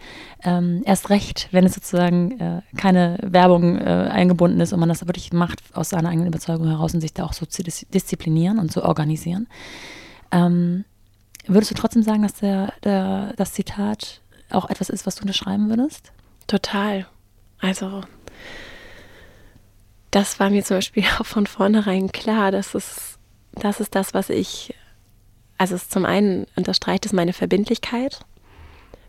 Ähm, 0.43 0.81
erst 0.85 1.09
recht, 1.09 1.49
wenn 1.51 1.65
es 1.65 1.75
sozusagen 1.75 2.39
äh, 2.39 2.61
keine 2.77 3.17
Werbung 3.21 3.77
äh, 3.77 3.83
eingebunden 3.83 4.59
ist 4.61 4.73
und 4.73 4.79
man 4.79 4.89
das 4.89 5.05
wirklich 5.05 5.33
macht 5.33 5.61
aus 5.73 5.89
seiner 5.89 6.09
eigenen 6.09 6.27
Überzeugung 6.27 6.67
heraus 6.67 6.93
und 6.93 7.01
sich 7.01 7.13
da 7.13 7.25
auch 7.25 7.33
so 7.33 7.45
zu 7.45 7.63
dis 7.63 7.85
disziplinieren 7.93 8.57
und 8.57 8.71
zu 8.71 8.83
organisieren. 8.83 9.47
Ähm, 10.31 10.85
würdest 11.45 11.71
du 11.71 11.75
trotzdem 11.75 12.03
sagen, 12.03 12.23
dass 12.23 12.35
der, 12.35 12.73
der, 12.83 13.33
das 13.37 13.53
Zitat 13.53 14.21
auch 14.49 14.69
etwas 14.69 14.89
ist, 14.89 15.05
was 15.05 15.15
du 15.15 15.21
unterschreiben 15.21 15.69
würdest? 15.69 16.11
Total. 16.47 17.05
Also 17.59 18.01
das 20.11 20.39
war 20.39 20.49
mir 20.49 20.63
zum 20.63 20.77
Beispiel 20.77 21.03
auch 21.19 21.25
von 21.25 21.45
vornherein 21.45 22.11
klar, 22.11 22.51
dass 22.51 22.73
es 22.73 23.14
das 23.59 23.79
ist 23.79 23.95
das, 23.95 24.13
was 24.13 24.29
ich, 24.29 24.73
also 25.57 25.75
es 25.75 25.89
zum 25.89 26.05
einen 26.05 26.45
unterstreicht 26.55 27.05
es 27.05 27.13
meine 27.13 27.33
Verbindlichkeit, 27.33 28.19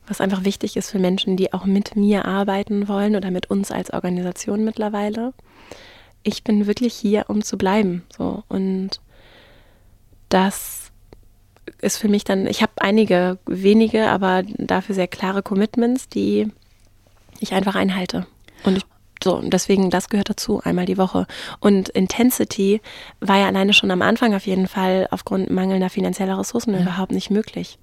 was 0.06 0.20
einfach 0.20 0.44
wichtig 0.44 0.76
ist 0.76 0.90
für 0.90 0.98
Menschen, 0.98 1.36
die 1.36 1.52
auch 1.52 1.64
mit 1.64 1.96
mir 1.96 2.24
arbeiten 2.24 2.88
wollen 2.88 3.16
oder 3.16 3.30
mit 3.30 3.50
uns 3.50 3.70
als 3.70 3.92
Organisation 3.92 4.64
mittlerweile. 4.64 5.32
Ich 6.22 6.44
bin 6.44 6.66
wirklich 6.66 6.94
hier, 6.94 7.26
um 7.28 7.42
zu 7.42 7.58
bleiben. 7.58 8.04
So. 8.16 8.44
Und 8.48 9.00
das 10.28 10.92
ist 11.80 11.98
für 11.98 12.08
mich 12.08 12.24
dann, 12.24 12.46
ich 12.46 12.62
habe 12.62 12.72
einige 12.78 13.38
wenige, 13.46 14.08
aber 14.08 14.42
dafür 14.44 14.94
sehr 14.94 15.08
klare 15.08 15.42
Commitments, 15.42 16.08
die 16.08 16.48
ich 17.40 17.52
einfach 17.52 17.74
einhalte. 17.74 18.26
Und 18.64 18.76
ich 18.76 18.84
so, 19.22 19.40
deswegen, 19.42 19.90
das 19.90 20.08
gehört 20.08 20.30
dazu, 20.30 20.60
einmal 20.62 20.86
die 20.86 20.98
Woche. 20.98 21.26
Und 21.60 21.88
Intensity 21.90 22.80
war 23.20 23.38
ja 23.38 23.46
alleine 23.46 23.72
schon 23.72 23.90
am 23.90 24.02
Anfang 24.02 24.34
auf 24.34 24.46
jeden 24.46 24.68
Fall 24.68 25.08
aufgrund 25.10 25.50
mangelnder 25.50 25.90
finanzieller 25.90 26.38
Ressourcen 26.38 26.74
ja. 26.74 26.80
überhaupt 26.80 27.12
nicht 27.12 27.30
möglich. 27.30 27.78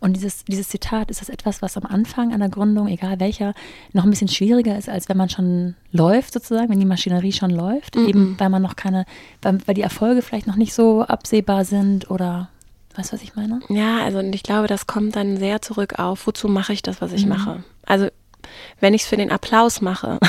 Und 0.00 0.14
dieses, 0.14 0.44
dieses 0.44 0.68
Zitat, 0.68 1.10
ist 1.10 1.20
das 1.20 1.28
etwas, 1.28 1.60
was 1.60 1.76
am 1.76 1.84
Anfang 1.84 2.32
einer 2.32 2.48
Gründung, 2.48 2.86
egal 2.86 3.18
welcher, 3.20 3.54
noch 3.92 4.04
ein 4.04 4.10
bisschen 4.10 4.28
schwieriger 4.28 4.78
ist, 4.78 4.88
als 4.88 5.08
wenn 5.08 5.16
man 5.16 5.28
schon 5.28 5.74
läuft, 5.90 6.32
sozusagen, 6.32 6.68
wenn 6.68 6.78
die 6.78 6.86
Maschinerie 6.86 7.32
schon 7.32 7.50
läuft, 7.50 7.96
mm 7.96 7.98
-mm. 7.98 8.08
eben 8.08 8.36
weil 8.38 8.50
man 8.50 8.62
noch 8.62 8.76
keine, 8.76 9.04
weil, 9.42 9.58
weil 9.66 9.74
die 9.74 9.82
Erfolge 9.82 10.22
vielleicht 10.22 10.46
noch 10.46 10.56
nicht 10.56 10.74
so 10.74 11.02
absehbar 11.02 11.64
sind 11.64 12.10
oder 12.10 12.48
Weißt 12.96 13.10
du, 13.10 13.14
was 13.14 13.22
ich 13.22 13.34
meine? 13.34 13.58
Ja, 13.68 14.04
also 14.04 14.18
und 14.18 14.32
ich 14.34 14.44
glaube, 14.44 14.68
das 14.68 14.86
kommt 14.86 15.16
dann 15.16 15.36
sehr 15.36 15.60
zurück 15.60 15.98
auf, 15.98 16.28
wozu 16.28 16.48
mache 16.48 16.72
ich 16.72 16.80
das, 16.80 17.00
was 17.00 17.12
ich 17.12 17.24
mhm. 17.24 17.30
mache. 17.30 17.64
Also 17.86 18.08
wenn 18.80 18.94
ich 18.94 19.02
es 19.02 19.08
für 19.08 19.16
den 19.16 19.30
Applaus 19.30 19.80
mache. 19.80 20.18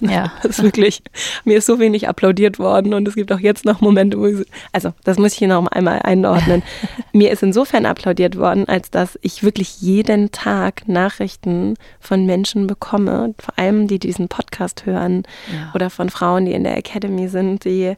Ja. 0.00 0.32
das 0.42 0.58
ist 0.58 0.62
wirklich, 0.62 1.02
mir 1.44 1.58
ist 1.58 1.66
so 1.66 1.78
wenig 1.78 2.08
applaudiert 2.08 2.58
worden 2.58 2.94
und 2.94 3.06
es 3.06 3.14
gibt 3.14 3.30
auch 3.32 3.38
jetzt 3.38 3.64
noch 3.64 3.80
Momente, 3.80 4.18
wo 4.18 4.26
ich, 4.26 4.46
also 4.72 4.92
das 5.04 5.18
muss 5.18 5.32
ich 5.32 5.38
hier 5.38 5.48
noch 5.48 5.66
einmal 5.66 6.00
einordnen. 6.02 6.62
mir 7.12 7.30
ist 7.30 7.42
insofern 7.42 7.86
applaudiert 7.86 8.36
worden, 8.36 8.68
als 8.68 8.90
dass 8.90 9.18
ich 9.22 9.42
wirklich 9.42 9.80
jeden 9.80 10.32
Tag 10.32 10.88
Nachrichten 10.88 11.74
von 11.98 12.26
Menschen 12.26 12.66
bekomme, 12.66 13.34
vor 13.38 13.58
allem 13.58 13.88
die 13.88 13.98
diesen 13.98 14.28
Podcast 14.28 14.86
hören 14.86 15.24
ja. 15.52 15.70
oder 15.74 15.90
von 15.90 16.10
Frauen, 16.10 16.46
die 16.46 16.52
in 16.52 16.64
der 16.64 16.76
Academy 16.76 17.28
sind, 17.28 17.64
die, 17.64 17.94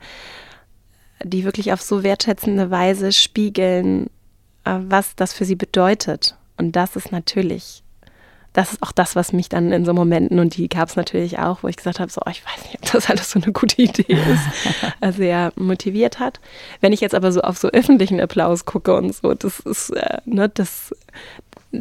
die 1.23 1.45
wirklich 1.45 1.73
auf 1.73 1.83
so 1.83 2.03
wertschätzende 2.03 2.71
Weise 2.71 3.13
spiegeln, 3.13 4.07
äh, 4.65 4.79
was 4.79 5.15
das 5.17 5.33
für 5.33 5.45
sie 5.45 5.57
bedeutet. 5.57 6.37
Und 6.57 6.77
das 6.77 6.97
ist 6.97 7.13
natürlich 7.13 7.82
das 8.53 8.75
ist 8.75 8.83
auch 8.83 8.93
das, 8.93 9.17
was 9.17 9.33
mich 9.33 9.49
dann 9.49 9.73
in 9.73 9.85
so 9.85 9.95
Momenten, 9.95 10.39
und 10.39 10.57
die 10.57 10.69
gab 10.69 10.89
es 10.89 10.97
natürlich 10.97 11.39
auch, 11.39 11.63
wo 11.63 11.69
ich 11.69 11.77
gesagt 11.77 12.01
habe, 12.01 12.13
so, 12.13 12.21
oh, 12.25 12.31
ich 12.31 12.45
weiß 12.45 12.65
nicht, 12.65 12.75
ob 12.83 12.93
das 12.93 13.09
alles 13.09 13.31
so 13.31 13.41
eine 13.41 13.53
gute 13.53 13.81
Idee 13.81 14.13
ist, 14.13 15.17
sehr 15.17 15.53
motiviert 15.57 16.19
hat. 16.19 16.41
Wenn 16.81 16.93
ich 16.93 17.01
jetzt 17.01 17.15
aber 17.15 17.33
so 17.33 17.41
auf 17.41 17.57
so 17.57 17.69
öffentlichen 17.69 18.21
Applaus 18.21 18.65
gucke 18.65 18.95
und 18.95 19.15
so, 19.15 19.33
das 19.35 19.61
ist, 19.61 19.91
äh, 19.91 20.19
ne, 20.27 20.49
das, 20.49 20.95
äh, 21.73 21.81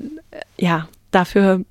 ja, 0.58 0.88
dafür 1.12 1.66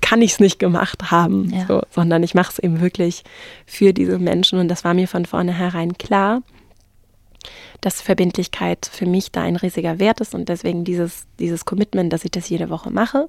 kann 0.00 0.22
ich 0.22 0.32
es 0.32 0.40
nicht 0.40 0.58
gemacht 0.58 1.10
haben, 1.10 1.50
ja. 1.50 1.66
so, 1.66 1.82
sondern 1.90 2.22
ich 2.22 2.34
mache 2.34 2.52
es 2.52 2.58
eben 2.58 2.80
wirklich 2.80 3.24
für 3.64 3.92
diese 3.92 4.18
Menschen 4.18 4.58
und 4.58 4.68
das 4.68 4.84
war 4.84 4.94
mir 4.94 5.08
von 5.08 5.26
vornherein 5.26 5.96
klar 5.98 6.42
dass 7.80 8.00
Verbindlichkeit 8.00 8.90
für 8.90 9.06
mich 9.06 9.30
da 9.30 9.42
ein 9.42 9.54
riesiger 9.54 10.00
Wert 10.00 10.20
ist 10.20 10.34
und 10.34 10.48
deswegen 10.48 10.82
dieses, 10.82 11.26
dieses 11.38 11.64
Commitment, 11.64 12.12
dass 12.12 12.24
ich 12.24 12.32
das 12.32 12.48
jede 12.48 12.70
Woche 12.70 12.90
mache 12.90 13.28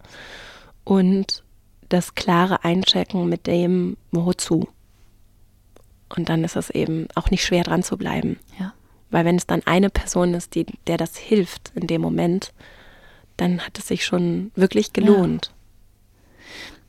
und 0.88 1.44
das 1.90 2.16
klare 2.16 2.64
Einchecken 2.64 3.28
mit 3.28 3.46
dem 3.46 3.98
wozu. 4.12 4.70
Und 6.16 6.30
dann 6.30 6.46
ist 6.46 6.56
es 6.56 6.70
eben 6.70 7.08
auch 7.14 7.30
nicht 7.30 7.44
schwer 7.44 7.66
dran 7.66 7.84
zu 7.84 7.98
bleiben. 7.98 8.40
Ja. 8.58 8.74
Weil 9.10 9.26
wenn 9.26 9.36
es 9.36 9.46
dann 9.46 9.62
eine 9.66 9.90
Person 9.90 10.34
ist, 10.34 10.56
die, 10.56 10.66
der 10.88 10.96
das 10.96 11.18
hilft 11.18 11.74
in 11.76 11.88
dem 11.88 12.02
Moment, 12.02 12.54
dann 13.36 13.60
hat 13.60 13.78
es 13.78 13.90
sich 13.90 14.06
schon 14.06 14.52
wirklich 14.56 14.94
gelohnt. 14.94 15.52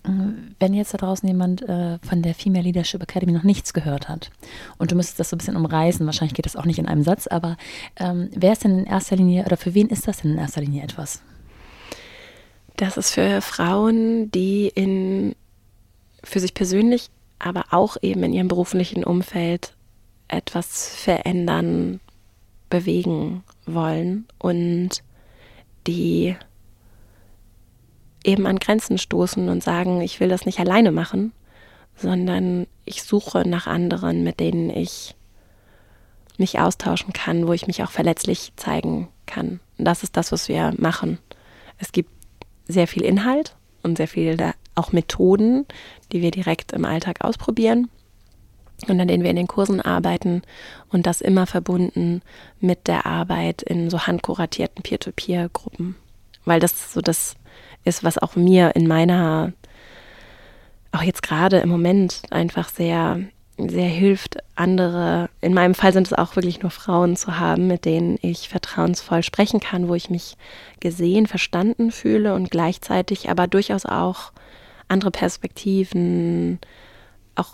Ja. 0.07 0.33
Wenn 0.61 0.75
jetzt 0.75 0.95
da 0.95 0.99
draußen 0.99 1.29
jemand 1.29 1.63
äh, 1.63 1.99
von 1.99 2.23
der 2.23 2.35
Female 2.35 2.63
Leadership 2.63 3.03
Academy 3.03 3.33
noch 3.33 3.43
nichts 3.43 3.75
gehört 3.75 4.09
hat 4.09 4.31
und 4.79 4.91
du 4.91 4.95
müsstest 4.95 5.19
das 5.19 5.29
so 5.29 5.35
ein 5.35 5.39
bisschen 5.39 5.57
umreißen, 5.57 6.07
wahrscheinlich 6.07 6.35
geht 6.35 6.47
das 6.47 6.57
auch 6.57 6.65
nicht 6.65 6.79
in 6.79 6.87
einem 6.87 7.03
Satz, 7.03 7.27
aber 7.27 7.57
ähm, 7.97 8.31
wer 8.33 8.53
ist 8.53 8.65
denn 8.65 8.79
in 8.79 8.87
erster 8.87 9.17
Linie 9.17 9.45
oder 9.45 9.59
für 9.59 9.75
wen 9.75 9.89
ist 9.89 10.09
das 10.09 10.23
denn 10.23 10.31
in 10.31 10.39
erster 10.39 10.63
Linie 10.63 10.85
etwas? 10.85 11.21
Das 12.79 12.97
ist 12.97 13.11
für 13.11 13.41
Frauen, 13.41 14.31
die 14.31 14.68
in, 14.72 15.35
für 16.22 16.39
sich 16.39 16.55
persönlich, 16.55 17.11
aber 17.41 17.64
auch 17.72 17.97
eben 18.03 18.22
in 18.22 18.33
ihrem 18.33 18.47
beruflichen 18.47 19.03
Umfeld 19.03 19.74
etwas 20.29 20.95
verändern, 20.95 21.99
bewegen 22.70 23.43
wollen 23.66 24.29
und 24.39 25.03
die 25.89 26.37
eben 28.22 28.47
an 28.47 28.61
Grenzen 28.61 28.99
stoßen 28.99 29.49
und 29.49 29.61
sagen, 29.61 30.01
ich 30.01 30.20
will 30.20 30.29
das 30.29 30.47
nicht 30.47 30.61
alleine 30.61 30.93
machen, 30.93 31.33
sondern 31.97 32.68
ich 32.85 33.03
suche 33.03 33.43
nach 33.49 33.66
anderen, 33.66 34.22
mit 34.22 34.39
denen 34.39 34.70
ich 34.70 35.16
mich 36.37 36.61
austauschen 36.61 37.12
kann, 37.12 37.49
wo 37.49 37.53
ich 37.53 37.66
mich 37.66 37.83
auch 37.83 37.91
verletzlich 37.91 38.53
zeigen 38.55 39.09
kann. 39.26 39.59
Und 39.79 39.85
das 39.85 40.05
ist 40.05 40.16
das, 40.16 40.31
was 40.31 40.49
wir 40.49 40.72
machen. 40.79 41.18
Es 41.79 41.91
gibt 41.91 42.18
sehr 42.69 42.87
viel 42.87 43.03
Inhalt 43.03 43.57
und 43.83 43.97
sehr 43.97 44.09
viel 44.09 44.37
auch 44.75 44.93
Methoden, 44.93 45.66
die 46.12 46.23
wir 46.23 46.31
direkt 46.31 46.73
im 46.73 46.85
Alltag 46.85 47.25
ausprobieren 47.25 47.89
und 48.87 49.01
an 49.01 49.09
denen 49.09 49.25
wir 49.25 49.31
in 49.31 49.37
den 49.37 49.49
Kursen 49.49 49.81
arbeiten 49.81 50.43
und 50.91 51.07
das 51.07 51.21
immer 51.21 51.47
verbunden 51.47 52.23
mit 52.61 52.87
der 52.87 53.07
Arbeit 53.07 53.62
in 53.62 53.91
so 53.91 54.07
handkuratierten 54.07 54.83
Peer-to-Peer-Gruppen, 54.83 55.97
weil 56.45 56.61
das 56.61 56.93
so 56.93 57.01
das 57.01 57.35
ist, 57.85 58.05
was 58.05 58.19
auch 58.19 58.37
mir 58.37 58.77
in 58.77 58.87
meiner, 58.87 59.53
auch 60.93 61.03
jetzt 61.03 61.23
gerade 61.23 61.59
im 61.59 61.69
Moment 61.69 62.23
einfach 62.31 62.69
sehr, 62.69 63.21
sehr 63.59 63.89
hilft, 63.89 64.39
andere, 64.55 65.29
in 65.41 65.53
meinem 65.53 65.75
Fall 65.75 65.93
sind 65.93 66.07
es 66.07 66.13
auch 66.13 66.37
wirklich 66.37 66.63
nur 66.63 66.71
Frauen 66.71 67.17
zu 67.17 67.39
haben, 67.39 67.67
mit 67.67 67.85
denen 67.85 68.17
ich 68.23 68.49
vertrauensvoll 68.49 69.25
sprechen 69.25 69.59
kann, 69.59 69.89
wo 69.89 69.95
ich 69.95 70.11
mich 70.11 70.37
gesehen, 70.79 71.27
verstanden 71.27 71.91
fühle 71.91 72.35
und 72.35 72.51
gleichzeitig 72.51 73.29
aber 73.29 73.49
durchaus 73.49 73.85
auch 73.85 74.33
andere 74.87 75.11
Perspektiven, 75.11 76.61
auch 77.35 77.51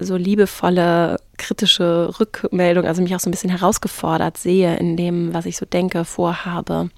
so 0.00 0.16
liebevolle, 0.16 1.18
kritische 1.36 2.18
Rückmeldung, 2.18 2.84
also 2.84 3.00
mich 3.00 3.14
auch 3.14 3.20
so 3.20 3.28
ein 3.28 3.32
bisschen 3.32 3.50
herausgefordert 3.50 4.36
sehe 4.36 4.76
in 4.76 4.96
dem, 4.96 5.32
was 5.32 5.46
ich 5.46 5.56
so 5.56 5.66
denke, 5.66 6.04
vorhabe. 6.04 6.90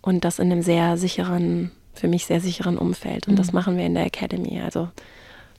Und 0.00 0.24
das 0.24 0.38
in 0.38 0.50
einem 0.50 0.62
sehr 0.62 0.96
sicheren, 0.96 1.70
für 1.94 2.08
mich 2.08 2.26
sehr 2.26 2.40
sicheren 2.40 2.78
Umfeld. 2.78 3.28
Und 3.28 3.34
mhm. 3.34 3.38
das 3.38 3.52
machen 3.52 3.76
wir 3.76 3.84
in 3.84 3.94
der 3.94 4.06
Academy. 4.06 4.60
Also 4.62 4.88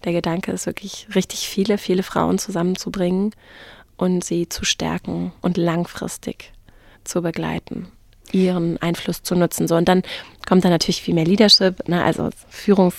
der 0.05 0.13
Gedanke 0.13 0.51
ist 0.51 0.65
wirklich, 0.65 1.07
richtig 1.15 1.47
viele, 1.49 1.77
viele 1.77 2.03
Frauen 2.03 2.37
zusammenzubringen 2.37 3.31
und 3.97 4.23
sie 4.23 4.47
zu 4.47 4.63
stärken 4.63 5.33
und 5.41 5.57
langfristig 5.57 6.53
zu 7.03 7.21
begleiten 7.21 7.91
ihren 8.31 8.81
Einfluss 8.81 9.23
zu 9.23 9.35
nutzen. 9.35 9.67
So, 9.67 9.75
und 9.75 9.87
dann 9.87 10.03
kommt 10.47 10.65
da 10.65 10.69
natürlich 10.69 11.01
viel 11.01 11.13
mehr 11.13 11.25
Leadership, 11.25 11.87
ne, 11.87 12.03
also 12.03 12.29
Führungs, 12.49 12.95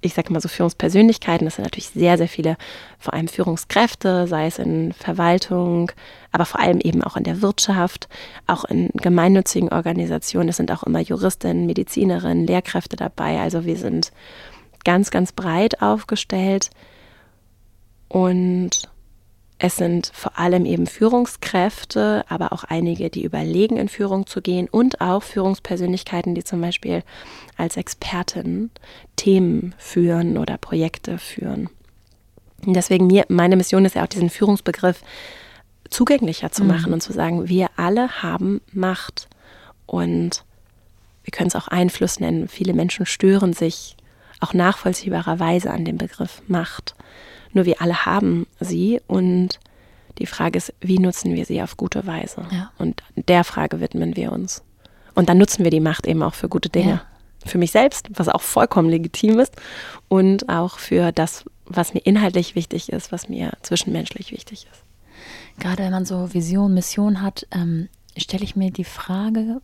ich 0.00 0.14
sage 0.14 0.32
mal 0.32 0.40
so 0.40 0.48
Führungspersönlichkeiten, 0.48 1.46
das 1.46 1.56
sind 1.56 1.64
natürlich 1.64 1.88
sehr, 1.88 2.18
sehr 2.18 2.28
viele, 2.28 2.56
vor 2.98 3.14
allem 3.14 3.28
Führungskräfte, 3.28 4.26
sei 4.26 4.46
es 4.46 4.58
in 4.58 4.92
Verwaltung, 4.92 5.92
aber 6.30 6.44
vor 6.44 6.60
allem 6.60 6.80
eben 6.80 7.02
auch 7.02 7.16
in 7.16 7.24
der 7.24 7.40
Wirtschaft, 7.40 8.08
auch 8.46 8.64
in 8.64 8.90
gemeinnützigen 8.94 9.70
Organisationen. 9.70 10.50
Es 10.50 10.58
sind 10.58 10.72
auch 10.72 10.82
immer 10.82 11.00
Juristinnen, 11.00 11.66
Medizinerinnen, 11.66 12.46
Lehrkräfte 12.46 12.96
dabei. 12.96 13.40
Also 13.40 13.64
wir 13.64 13.76
sind 13.76 14.12
ganz, 14.84 15.10
ganz 15.10 15.32
breit 15.32 15.82
aufgestellt 15.82 16.70
und 18.08 18.88
es 19.58 19.76
sind 19.76 20.10
vor 20.12 20.38
allem 20.38 20.66
eben 20.66 20.86
Führungskräfte, 20.86 22.24
aber 22.28 22.52
auch 22.52 22.64
einige, 22.64 23.08
die 23.08 23.22
überlegen, 23.22 23.76
in 23.76 23.88
Führung 23.88 24.26
zu 24.26 24.42
gehen 24.42 24.68
und 24.68 25.00
auch 25.00 25.22
Führungspersönlichkeiten, 25.22 26.34
die 26.34 26.44
zum 26.44 26.60
Beispiel 26.60 27.02
als 27.56 27.76
Expertin 27.76 28.70
Themen 29.16 29.74
führen 29.78 30.38
oder 30.38 30.58
Projekte 30.58 31.18
führen. 31.18 31.70
Und 32.66 32.74
deswegen 32.74 33.06
mir, 33.06 33.24
meine 33.28 33.56
Mission 33.56 33.84
ist 33.84 33.94
ja 33.94 34.02
auch 34.02 34.08
diesen 34.08 34.30
Führungsbegriff 34.30 35.02
zugänglicher 35.88 36.50
zu 36.50 36.64
machen 36.64 36.88
mhm. 36.88 36.94
und 36.94 37.00
zu 37.02 37.12
sagen, 37.12 37.48
wir 37.48 37.68
alle 37.76 38.22
haben 38.22 38.60
Macht 38.72 39.28
und 39.86 40.44
wir 41.22 41.30
können 41.30 41.48
es 41.48 41.56
auch 41.56 41.68
Einfluss 41.68 42.20
nennen. 42.20 42.48
Viele 42.48 42.74
Menschen 42.74 43.06
stören 43.06 43.52
sich 43.52 43.96
auch 44.44 44.54
nachvollziehbarerweise 44.54 45.70
an 45.70 45.84
dem 45.84 45.98
Begriff 45.98 46.42
Macht. 46.46 46.94
Nur 47.52 47.64
wir 47.64 47.80
alle 47.80 48.04
haben 48.04 48.46
sie 48.60 49.00
und 49.06 49.58
die 50.18 50.26
Frage 50.26 50.58
ist, 50.58 50.72
wie 50.80 50.98
nutzen 50.98 51.34
wir 51.34 51.44
sie 51.44 51.62
auf 51.62 51.76
gute 51.76 52.06
Weise? 52.06 52.46
Ja. 52.52 52.70
Und 52.78 53.02
der 53.16 53.42
Frage 53.42 53.80
widmen 53.80 54.16
wir 54.16 54.32
uns. 54.32 54.62
Und 55.14 55.28
dann 55.28 55.38
nutzen 55.38 55.64
wir 55.64 55.70
die 55.70 55.80
Macht 55.80 56.06
eben 56.06 56.22
auch 56.22 56.34
für 56.34 56.48
gute 56.48 56.68
Dinge. 56.68 56.90
Ja. 56.90 57.02
Für 57.46 57.58
mich 57.58 57.72
selbst, 57.72 58.08
was 58.10 58.28
auch 58.28 58.40
vollkommen 58.40 58.88
legitim 58.88 59.38
ist, 59.38 59.54
und 60.08 60.48
auch 60.48 60.78
für 60.78 61.12
das, 61.12 61.44
was 61.66 61.94
mir 61.94 62.00
inhaltlich 62.00 62.54
wichtig 62.54 62.90
ist, 62.90 63.12
was 63.12 63.28
mir 63.28 63.52
zwischenmenschlich 63.62 64.32
wichtig 64.32 64.66
ist. 64.70 64.82
Gerade 65.60 65.82
wenn 65.82 65.92
man 65.92 66.06
so 66.06 66.32
Vision, 66.32 66.74
Mission 66.74 67.22
hat, 67.22 67.46
ähm, 67.50 67.88
stelle 68.16 68.44
ich 68.44 68.56
mir 68.56 68.70
die 68.70 68.84
Frage, 68.84 69.60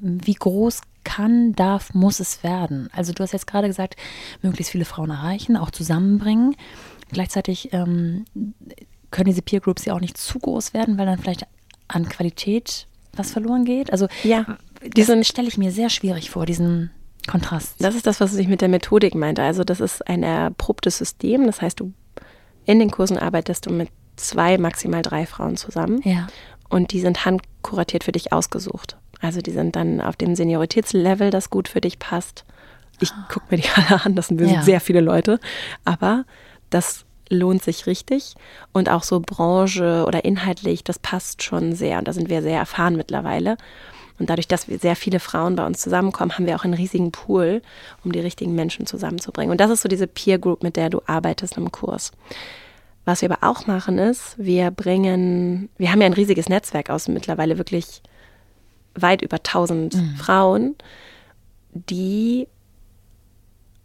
wie 0.00 0.34
groß 0.34 0.82
kann, 1.04 1.52
darf, 1.54 1.94
muss 1.94 2.20
es 2.20 2.42
werden? 2.42 2.88
Also 2.92 3.12
du 3.12 3.22
hast 3.22 3.32
jetzt 3.32 3.46
gerade 3.46 3.68
gesagt, 3.68 3.96
möglichst 4.42 4.72
viele 4.72 4.84
Frauen 4.84 5.10
erreichen, 5.10 5.56
auch 5.56 5.70
zusammenbringen. 5.70 6.56
Gleichzeitig 7.10 7.72
ähm, 7.72 8.24
können 9.10 9.26
diese 9.26 9.42
Peer 9.42 9.60
Groups 9.60 9.84
ja 9.84 9.94
auch 9.94 10.00
nicht 10.00 10.16
zu 10.16 10.38
groß 10.38 10.74
werden, 10.74 10.98
weil 10.98 11.06
dann 11.06 11.18
vielleicht 11.18 11.46
an 11.88 12.08
Qualität 12.08 12.86
was 13.14 13.30
verloren 13.30 13.64
geht. 13.64 13.92
Also 13.92 14.08
ja, 14.24 14.58
diesen 14.96 15.24
stelle 15.24 15.48
ich 15.48 15.58
mir 15.58 15.70
sehr 15.70 15.90
schwierig 15.90 16.30
vor, 16.30 16.46
diesen 16.46 16.90
Kontrast. 17.26 17.74
Das 17.78 17.94
ist 17.94 18.06
das, 18.06 18.20
was 18.20 18.34
ich 18.34 18.48
mit 18.48 18.60
der 18.60 18.68
Methodik 18.68 19.14
meinte. 19.14 19.42
Also 19.42 19.64
das 19.64 19.80
ist 19.80 20.06
ein 20.08 20.22
erprobtes 20.22 20.98
System. 20.98 21.46
Das 21.46 21.60
heißt, 21.60 21.80
du 21.80 21.92
in 22.64 22.78
den 22.78 22.90
Kursen 22.90 23.18
arbeitest 23.18 23.66
du 23.66 23.70
mit 23.70 23.88
zwei, 24.16 24.58
maximal 24.58 25.02
drei 25.02 25.26
Frauen 25.26 25.56
zusammen. 25.56 26.00
Ja. 26.04 26.26
Und 26.68 26.92
die 26.92 27.00
sind 27.00 27.24
handkuratiert 27.24 28.04
für 28.04 28.12
dich 28.12 28.32
ausgesucht. 28.32 28.96
Also 29.22 29.40
die 29.40 29.52
sind 29.52 29.76
dann 29.76 30.00
auf 30.00 30.16
dem 30.16 30.34
Senioritätslevel, 30.34 31.30
das 31.30 31.48
gut 31.48 31.68
für 31.68 31.80
dich 31.80 31.98
passt. 31.98 32.44
Ich 33.00 33.12
ah. 33.12 33.28
gucke 33.32 33.46
mir 33.50 33.62
die 33.62 33.68
alle 33.74 34.04
an, 34.04 34.14
das 34.14 34.26
sind 34.26 34.40
ja. 34.40 34.62
sehr 34.62 34.80
viele 34.80 35.00
Leute. 35.00 35.40
Aber 35.84 36.24
das 36.68 37.06
lohnt 37.30 37.62
sich 37.62 37.86
richtig. 37.86 38.34
Und 38.72 38.90
auch 38.90 39.04
so 39.04 39.20
Branche 39.20 40.04
oder 40.06 40.24
inhaltlich, 40.24 40.84
das 40.84 40.98
passt 40.98 41.42
schon 41.42 41.72
sehr. 41.72 41.98
Und 41.98 42.08
da 42.08 42.12
sind 42.12 42.28
wir 42.28 42.42
sehr 42.42 42.58
erfahren 42.58 42.96
mittlerweile. 42.96 43.56
Und 44.18 44.28
dadurch, 44.28 44.48
dass 44.48 44.68
wir 44.68 44.78
sehr 44.78 44.96
viele 44.96 45.20
Frauen 45.20 45.56
bei 45.56 45.64
uns 45.64 45.80
zusammenkommen, 45.80 46.32
haben 46.32 46.46
wir 46.46 46.56
auch 46.56 46.64
einen 46.64 46.74
riesigen 46.74 47.12
Pool, 47.12 47.62
um 48.04 48.12
die 48.12 48.20
richtigen 48.20 48.54
Menschen 48.54 48.86
zusammenzubringen. 48.86 49.50
Und 49.50 49.60
das 49.60 49.70
ist 49.70 49.82
so 49.82 49.88
diese 49.88 50.06
Peer 50.06 50.38
Group, 50.38 50.62
mit 50.62 50.76
der 50.76 50.90
du 50.90 51.00
arbeitest 51.06 51.56
im 51.56 51.72
Kurs. 51.72 52.12
Was 53.04 53.22
wir 53.22 53.30
aber 53.30 53.48
auch 53.48 53.66
machen 53.66 53.98
ist, 53.98 54.36
wir 54.36 54.70
bringen, 54.70 55.70
wir 55.76 55.90
haben 55.90 56.00
ja 56.00 56.06
ein 56.06 56.12
riesiges 56.12 56.48
Netzwerk 56.48 56.90
aus 56.90 57.08
mittlerweile 57.08 57.58
wirklich 57.58 58.02
weit 58.94 59.22
über 59.22 59.36
1000 59.36 59.94
mhm. 59.94 60.16
Frauen, 60.16 60.76
die 61.72 62.46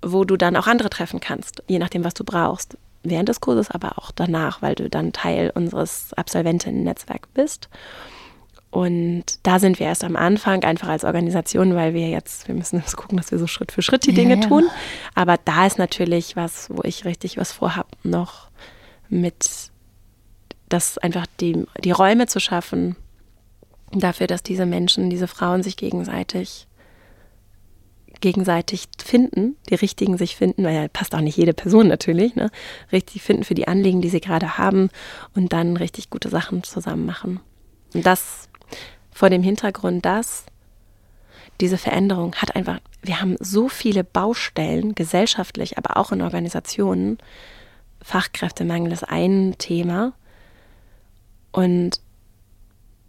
wo 0.01 0.23
du 0.25 0.37
dann 0.37 0.55
auch 0.55 0.67
andere 0.67 0.89
treffen 0.89 1.19
kannst, 1.19 1.63
je 1.67 1.79
nachdem, 1.79 2.03
was 2.03 2.13
du 2.13 2.23
brauchst. 2.23 2.77
Während 3.03 3.29
des 3.29 3.39
Kurses, 3.39 3.71
aber 3.71 3.97
auch 3.97 4.11
danach, 4.11 4.61
weil 4.61 4.75
du 4.75 4.89
dann 4.89 5.13
Teil 5.13 5.51
unseres 5.53 6.13
Absolventinnen-Netzwerks 6.15 7.29
bist. 7.33 7.69
Und 8.69 9.23
da 9.43 9.59
sind 9.59 9.79
wir 9.79 9.85
erst 9.85 10.03
am 10.03 10.15
Anfang, 10.15 10.63
einfach 10.63 10.89
als 10.89 11.05
Organisation, 11.05 11.73
weil 11.75 11.93
wir 11.93 12.09
jetzt, 12.09 12.47
wir 12.47 12.55
müssen 12.55 12.79
jetzt 12.79 12.97
gucken, 12.97 13.17
dass 13.17 13.31
wir 13.31 13.39
so 13.39 13.47
Schritt 13.47 13.71
für 13.71 13.81
Schritt 13.81 14.05
die 14.05 14.13
Dinge 14.13 14.35
ja. 14.35 14.47
tun. 14.47 14.65
Aber 15.15 15.37
da 15.45 15.65
ist 15.65 15.77
natürlich 15.77 16.35
was, 16.35 16.69
wo 16.69 16.83
ich 16.83 17.05
richtig 17.05 17.37
was 17.37 17.53
vorhabe, 17.53 17.89
noch 18.03 18.49
mit 19.09 19.71
das 20.67 20.97
einfach 20.97 21.25
die, 21.39 21.65
die 21.81 21.91
Räume 21.91 22.27
zu 22.27 22.41
schaffen, 22.41 22.97
dafür, 23.91 24.27
dass 24.27 24.43
diese 24.43 24.65
Menschen, 24.65 25.09
diese 25.09 25.27
Frauen 25.27 25.63
sich 25.63 25.77
gegenseitig 25.77 26.67
gegenseitig 28.19 28.88
finden, 28.97 29.57
die 29.69 29.75
richtigen 29.75 30.17
sich 30.17 30.35
finden, 30.35 30.63
weil 30.63 30.73
ja 30.73 30.88
passt 30.88 31.13
auch 31.13 31.21
nicht 31.21 31.38
jede 31.38 31.53
Person 31.53 31.88
natürlich, 31.88 32.35
ne? 32.35 32.49
richtig 32.91 33.21
finden 33.21 33.43
für 33.43 33.53
die 33.53 33.67
Anliegen, 33.67 34.01
die 34.01 34.09
sie 34.09 34.21
gerade 34.21 34.57
haben 34.57 34.89
und 35.35 35.53
dann 35.53 35.77
richtig 35.77 36.09
gute 36.09 36.29
Sachen 36.29 36.63
zusammen 36.63 37.05
machen. 37.05 37.39
Und 37.93 38.05
das 38.05 38.49
vor 39.11 39.29
dem 39.29 39.43
Hintergrund, 39.43 40.05
dass 40.05 40.45
diese 41.59 41.77
Veränderung 41.77 42.35
hat 42.35 42.55
einfach, 42.55 42.79
wir 43.01 43.19
haben 43.19 43.35
so 43.39 43.67
viele 43.67 44.03
Baustellen, 44.03 44.93
gesellschaftlich, 44.95 45.77
aber 45.77 45.97
auch 45.97 46.11
in 46.11 46.21
Organisationen. 46.21 47.17
Fachkräftemangel 48.01 48.91
ist 48.91 49.03
ein 49.03 49.55
Thema. 49.57 50.13
Und 51.51 51.99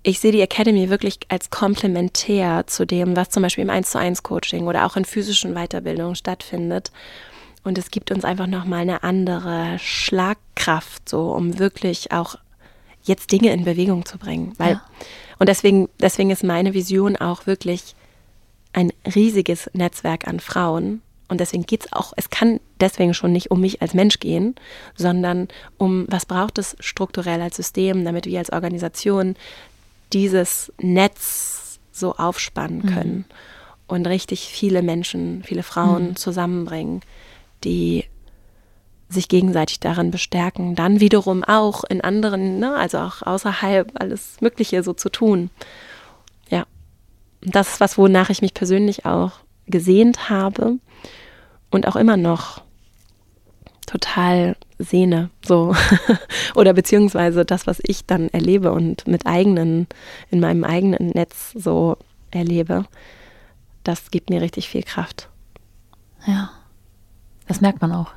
ich 0.02 0.20
sehe 0.20 0.32
die 0.32 0.40
Academy 0.40 0.90
wirklich 0.90 1.18
als 1.28 1.50
komplementär 1.50 2.66
zu 2.66 2.86
dem, 2.86 3.16
was 3.16 3.30
zum 3.30 3.42
Beispiel 3.42 3.64
im 3.64 3.70
1 3.70 3.90
zu 3.90 3.98
1 3.98 4.22
Coaching 4.22 4.66
oder 4.66 4.86
auch 4.86 4.96
in 4.96 5.04
physischen 5.04 5.54
Weiterbildungen 5.54 6.14
stattfindet. 6.14 6.92
Und 7.64 7.76
es 7.78 7.90
gibt 7.90 8.10
uns 8.10 8.24
einfach 8.24 8.46
nochmal 8.46 8.80
eine 8.80 9.02
andere 9.02 9.78
Schlagkraft, 9.78 11.08
so 11.08 11.32
um 11.32 11.58
wirklich 11.58 12.12
auch 12.12 12.36
jetzt 13.02 13.32
Dinge 13.32 13.52
in 13.52 13.64
Bewegung 13.64 14.06
zu 14.06 14.18
bringen. 14.18 14.54
Weil, 14.58 14.74
ja. 14.74 14.84
Und 15.38 15.48
deswegen, 15.48 15.88
deswegen 16.00 16.30
ist 16.30 16.44
meine 16.44 16.74
Vision 16.74 17.16
auch 17.16 17.46
wirklich 17.46 17.94
ein 18.72 18.92
riesiges 19.14 19.70
Netzwerk 19.72 20.28
an 20.28 20.40
Frauen. 20.40 21.02
Und 21.28 21.40
deswegen 21.40 21.64
geht 21.64 21.84
es 21.84 21.92
auch, 21.92 22.14
es 22.16 22.30
kann 22.30 22.58
deswegen 22.80 23.12
schon 23.12 23.32
nicht 23.32 23.50
um 23.50 23.60
mich 23.60 23.82
als 23.82 23.92
Mensch 23.92 24.18
gehen, 24.18 24.54
sondern 24.96 25.48
um, 25.76 26.06
was 26.08 26.24
braucht 26.24 26.58
es 26.58 26.76
strukturell 26.80 27.42
als 27.42 27.56
System, 27.56 28.04
damit 28.04 28.24
wir 28.24 28.38
als 28.38 28.50
Organisation 28.50 29.36
dieses 30.12 30.72
Netz 30.80 31.80
so 31.92 32.14
aufspannen 32.16 32.82
mhm. 32.84 32.94
können 32.94 33.16
mhm. 33.16 33.24
und 33.86 34.06
richtig 34.06 34.48
viele 34.48 34.82
Menschen, 34.82 35.42
viele 35.44 35.62
Frauen 35.62 36.10
mhm. 36.10 36.16
zusammenbringen, 36.16 37.00
die 37.64 38.04
sich 39.10 39.28
gegenseitig 39.28 39.80
darin 39.80 40.10
bestärken, 40.10 40.74
dann 40.74 41.00
wiederum 41.00 41.42
auch 41.42 41.84
in 41.84 42.02
anderen, 42.02 42.58
ne, 42.58 42.74
also 42.76 42.98
auch 42.98 43.22
außerhalb 43.22 43.92
alles 43.94 44.40
Mögliche 44.40 44.82
so 44.82 44.92
zu 44.92 45.08
tun. 45.08 45.50
Ja, 46.50 46.66
das 47.40 47.74
ist 47.74 47.80
was, 47.80 47.96
wonach 47.96 48.28
ich 48.28 48.42
mich 48.42 48.52
persönlich 48.52 49.06
auch 49.06 49.32
gesehnt 49.66 50.28
habe 50.28 50.76
und 51.70 51.88
auch 51.88 51.96
immer 51.96 52.18
noch 52.18 52.62
total 53.88 54.56
sehne, 54.78 55.30
so. 55.44 55.74
Oder 56.54 56.74
beziehungsweise 56.74 57.44
das, 57.44 57.66
was 57.66 57.80
ich 57.82 58.04
dann 58.04 58.28
erlebe 58.28 58.72
und 58.72 59.06
mit 59.06 59.26
eigenen, 59.26 59.86
in 60.30 60.40
meinem 60.40 60.64
eigenen 60.64 61.08
Netz 61.10 61.52
so 61.54 61.96
erlebe, 62.30 62.84
das 63.84 64.10
gibt 64.10 64.30
mir 64.30 64.42
richtig 64.42 64.68
viel 64.68 64.82
Kraft. 64.82 65.28
Ja. 66.26 66.50
Das 67.46 67.62
merkt 67.62 67.80
man 67.80 67.92
auch. 67.92 68.12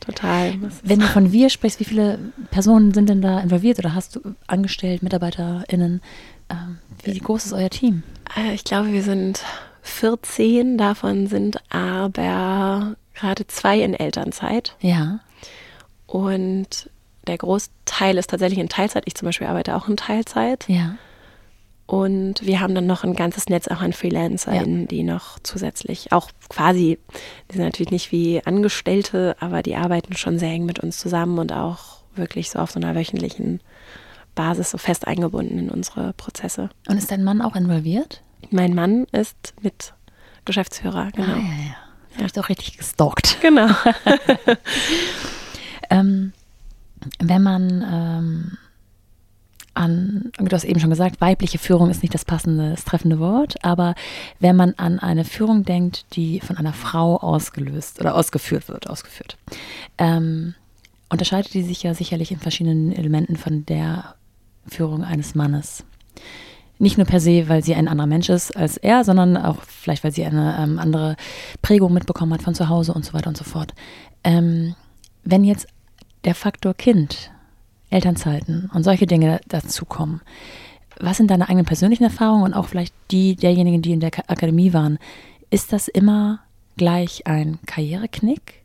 Total. 0.00 0.54
Wenn 0.82 1.00
du 1.00 1.06
von 1.06 1.32
wir 1.32 1.48
sprichst, 1.48 1.80
wie 1.80 1.84
viele 1.84 2.18
Personen 2.50 2.92
sind 2.92 3.08
denn 3.08 3.22
da 3.22 3.40
involviert 3.40 3.78
oder 3.78 3.94
hast 3.94 4.16
du 4.16 4.34
angestellt, 4.46 5.02
MitarbeiterInnen? 5.02 6.02
Ähm, 6.50 6.78
wie 7.02 7.18
groß 7.18 7.46
ist 7.46 7.52
euer 7.54 7.70
Team? 7.70 8.02
Äh, 8.36 8.52
ich 8.52 8.64
glaube, 8.64 8.92
wir 8.92 9.02
sind 9.02 9.42
14, 9.80 10.76
davon 10.76 11.26
sind 11.26 11.56
aber 11.72 12.96
gerade 13.14 13.46
zwei 13.46 13.80
in 13.80 13.94
Elternzeit. 13.94 14.76
Ja. 14.80 15.20
Und 16.06 16.90
der 17.26 17.38
Großteil 17.38 18.18
ist 18.18 18.30
tatsächlich 18.30 18.58
in 18.58 18.68
Teilzeit. 18.68 19.04
Ich 19.06 19.14
zum 19.14 19.26
Beispiel 19.26 19.46
arbeite 19.46 19.76
auch 19.76 19.88
in 19.88 19.96
Teilzeit. 19.96 20.64
Ja. 20.68 20.96
Und 21.86 22.44
wir 22.44 22.60
haben 22.60 22.74
dann 22.74 22.86
noch 22.86 23.04
ein 23.04 23.14
ganzes 23.14 23.48
Netz 23.48 23.68
auch 23.68 23.80
an 23.80 23.92
FreelancerInnen, 23.92 24.82
ja. 24.82 24.86
die 24.86 25.02
noch 25.02 25.38
zusätzlich 25.42 26.12
auch 26.12 26.30
quasi, 26.48 26.98
die 27.50 27.56
sind 27.56 27.64
natürlich 27.64 27.90
nicht 27.90 28.10
wie 28.10 28.40
Angestellte, 28.44 29.36
aber 29.38 29.62
die 29.62 29.76
arbeiten 29.76 30.16
schon 30.16 30.38
sehr 30.38 30.50
eng 30.50 30.64
mit 30.64 30.80
uns 30.80 30.98
zusammen 30.98 31.38
und 31.38 31.52
auch 31.52 32.02
wirklich 32.14 32.50
so 32.50 32.58
auf 32.58 32.70
so 32.70 32.80
einer 32.80 32.94
wöchentlichen 32.94 33.60
Basis 34.34 34.70
so 34.70 34.78
fest 34.78 35.06
eingebunden 35.06 35.58
in 35.58 35.70
unsere 35.70 36.14
Prozesse. 36.14 36.70
Und 36.88 36.96
ist 36.96 37.10
dein 37.10 37.22
Mann 37.22 37.42
auch 37.42 37.54
involviert? 37.54 38.22
Mein 38.50 38.74
Mann 38.74 39.04
ist 39.12 39.54
mit 39.60 39.92
Geschäftsführer, 40.44 41.10
genau. 41.14 41.34
Ah, 41.34 41.38
ja, 41.38 41.66
ja. 41.68 41.76
Da 42.14 42.18
habe 42.18 42.26
ich 42.26 42.32
doch 42.32 42.48
richtig 42.48 42.78
gestalkt. 42.78 43.38
Genau. 43.40 43.68
ähm, 45.90 46.32
wenn 47.18 47.42
man 47.42 47.84
ähm, 47.86 48.58
an, 49.74 50.30
du 50.38 50.54
hast 50.54 50.64
eben 50.64 50.80
schon 50.80 50.90
gesagt, 50.90 51.20
weibliche 51.20 51.58
Führung 51.58 51.90
ist 51.90 52.02
nicht 52.02 52.14
das 52.14 52.24
passende, 52.24 52.70
das 52.70 52.84
treffende 52.84 53.18
Wort, 53.18 53.62
aber 53.64 53.94
wenn 54.38 54.56
man 54.56 54.74
an 54.74 55.00
eine 55.00 55.24
Führung 55.24 55.64
denkt, 55.64 56.06
die 56.14 56.40
von 56.40 56.56
einer 56.56 56.72
Frau 56.72 57.16
ausgelöst 57.16 58.00
oder 58.00 58.14
ausgeführt 58.14 58.68
wird, 58.68 58.88
ausgeführt, 58.88 59.36
ähm, 59.98 60.54
unterscheidet 61.10 61.52
die 61.54 61.62
sich 61.62 61.82
ja 61.82 61.94
sicherlich 61.94 62.30
in 62.30 62.38
verschiedenen 62.38 62.92
Elementen 62.92 63.36
von 63.36 63.66
der 63.66 64.14
Führung 64.66 65.04
eines 65.04 65.34
Mannes. 65.34 65.84
Nicht 66.78 66.98
nur 66.98 67.06
per 67.06 67.20
se, 67.20 67.48
weil 67.48 67.62
sie 67.62 67.74
ein 67.74 67.88
anderer 67.88 68.08
Mensch 68.08 68.28
ist 68.28 68.56
als 68.56 68.76
er, 68.76 69.04
sondern 69.04 69.36
auch 69.36 69.58
vielleicht, 69.62 70.02
weil 70.02 70.12
sie 70.12 70.24
eine 70.24 70.56
ähm, 70.58 70.78
andere 70.78 71.16
Prägung 71.62 71.92
mitbekommen 71.92 72.32
hat 72.34 72.42
von 72.42 72.54
zu 72.54 72.68
Hause 72.68 72.92
und 72.92 73.04
so 73.04 73.12
weiter 73.14 73.28
und 73.28 73.36
so 73.36 73.44
fort. 73.44 73.74
Ähm, 74.24 74.74
wenn 75.22 75.44
jetzt 75.44 75.68
der 76.24 76.34
Faktor 76.34 76.74
Kind 76.74 77.30
Elternzeiten 77.94 78.70
und 78.74 78.82
solche 78.82 79.06
Dinge 79.06 79.40
dazukommen. 79.48 80.20
Was 80.98 81.16
sind 81.16 81.30
deine 81.30 81.48
eigenen 81.48 81.64
persönlichen 81.64 82.04
Erfahrungen 82.04 82.42
und 82.42 82.54
auch 82.54 82.66
vielleicht 82.66 82.94
die 83.10 83.36
derjenigen, 83.36 83.82
die 83.82 83.92
in 83.92 84.00
der 84.00 84.10
Akademie 84.28 84.72
waren? 84.72 84.98
Ist 85.50 85.72
das 85.72 85.88
immer 85.88 86.40
gleich 86.76 87.26
ein 87.26 87.58
Karriereknick? 87.66 88.64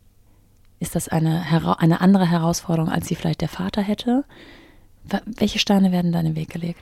Ist 0.79 0.95
das 0.95 1.09
eine, 1.09 1.43
eine 1.79 2.01
andere 2.01 2.25
Herausforderung, 2.25 2.89
als 2.89 3.07
sie 3.07 3.15
vielleicht 3.15 3.41
der 3.41 3.49
Vater 3.49 3.81
hätte? 3.81 4.25
Welche 5.25 5.59
Steine 5.59 5.91
werden 5.91 6.11
da 6.11 6.19
in 6.19 6.27
den 6.27 6.35
Weg 6.35 6.49
gelegt? 6.49 6.81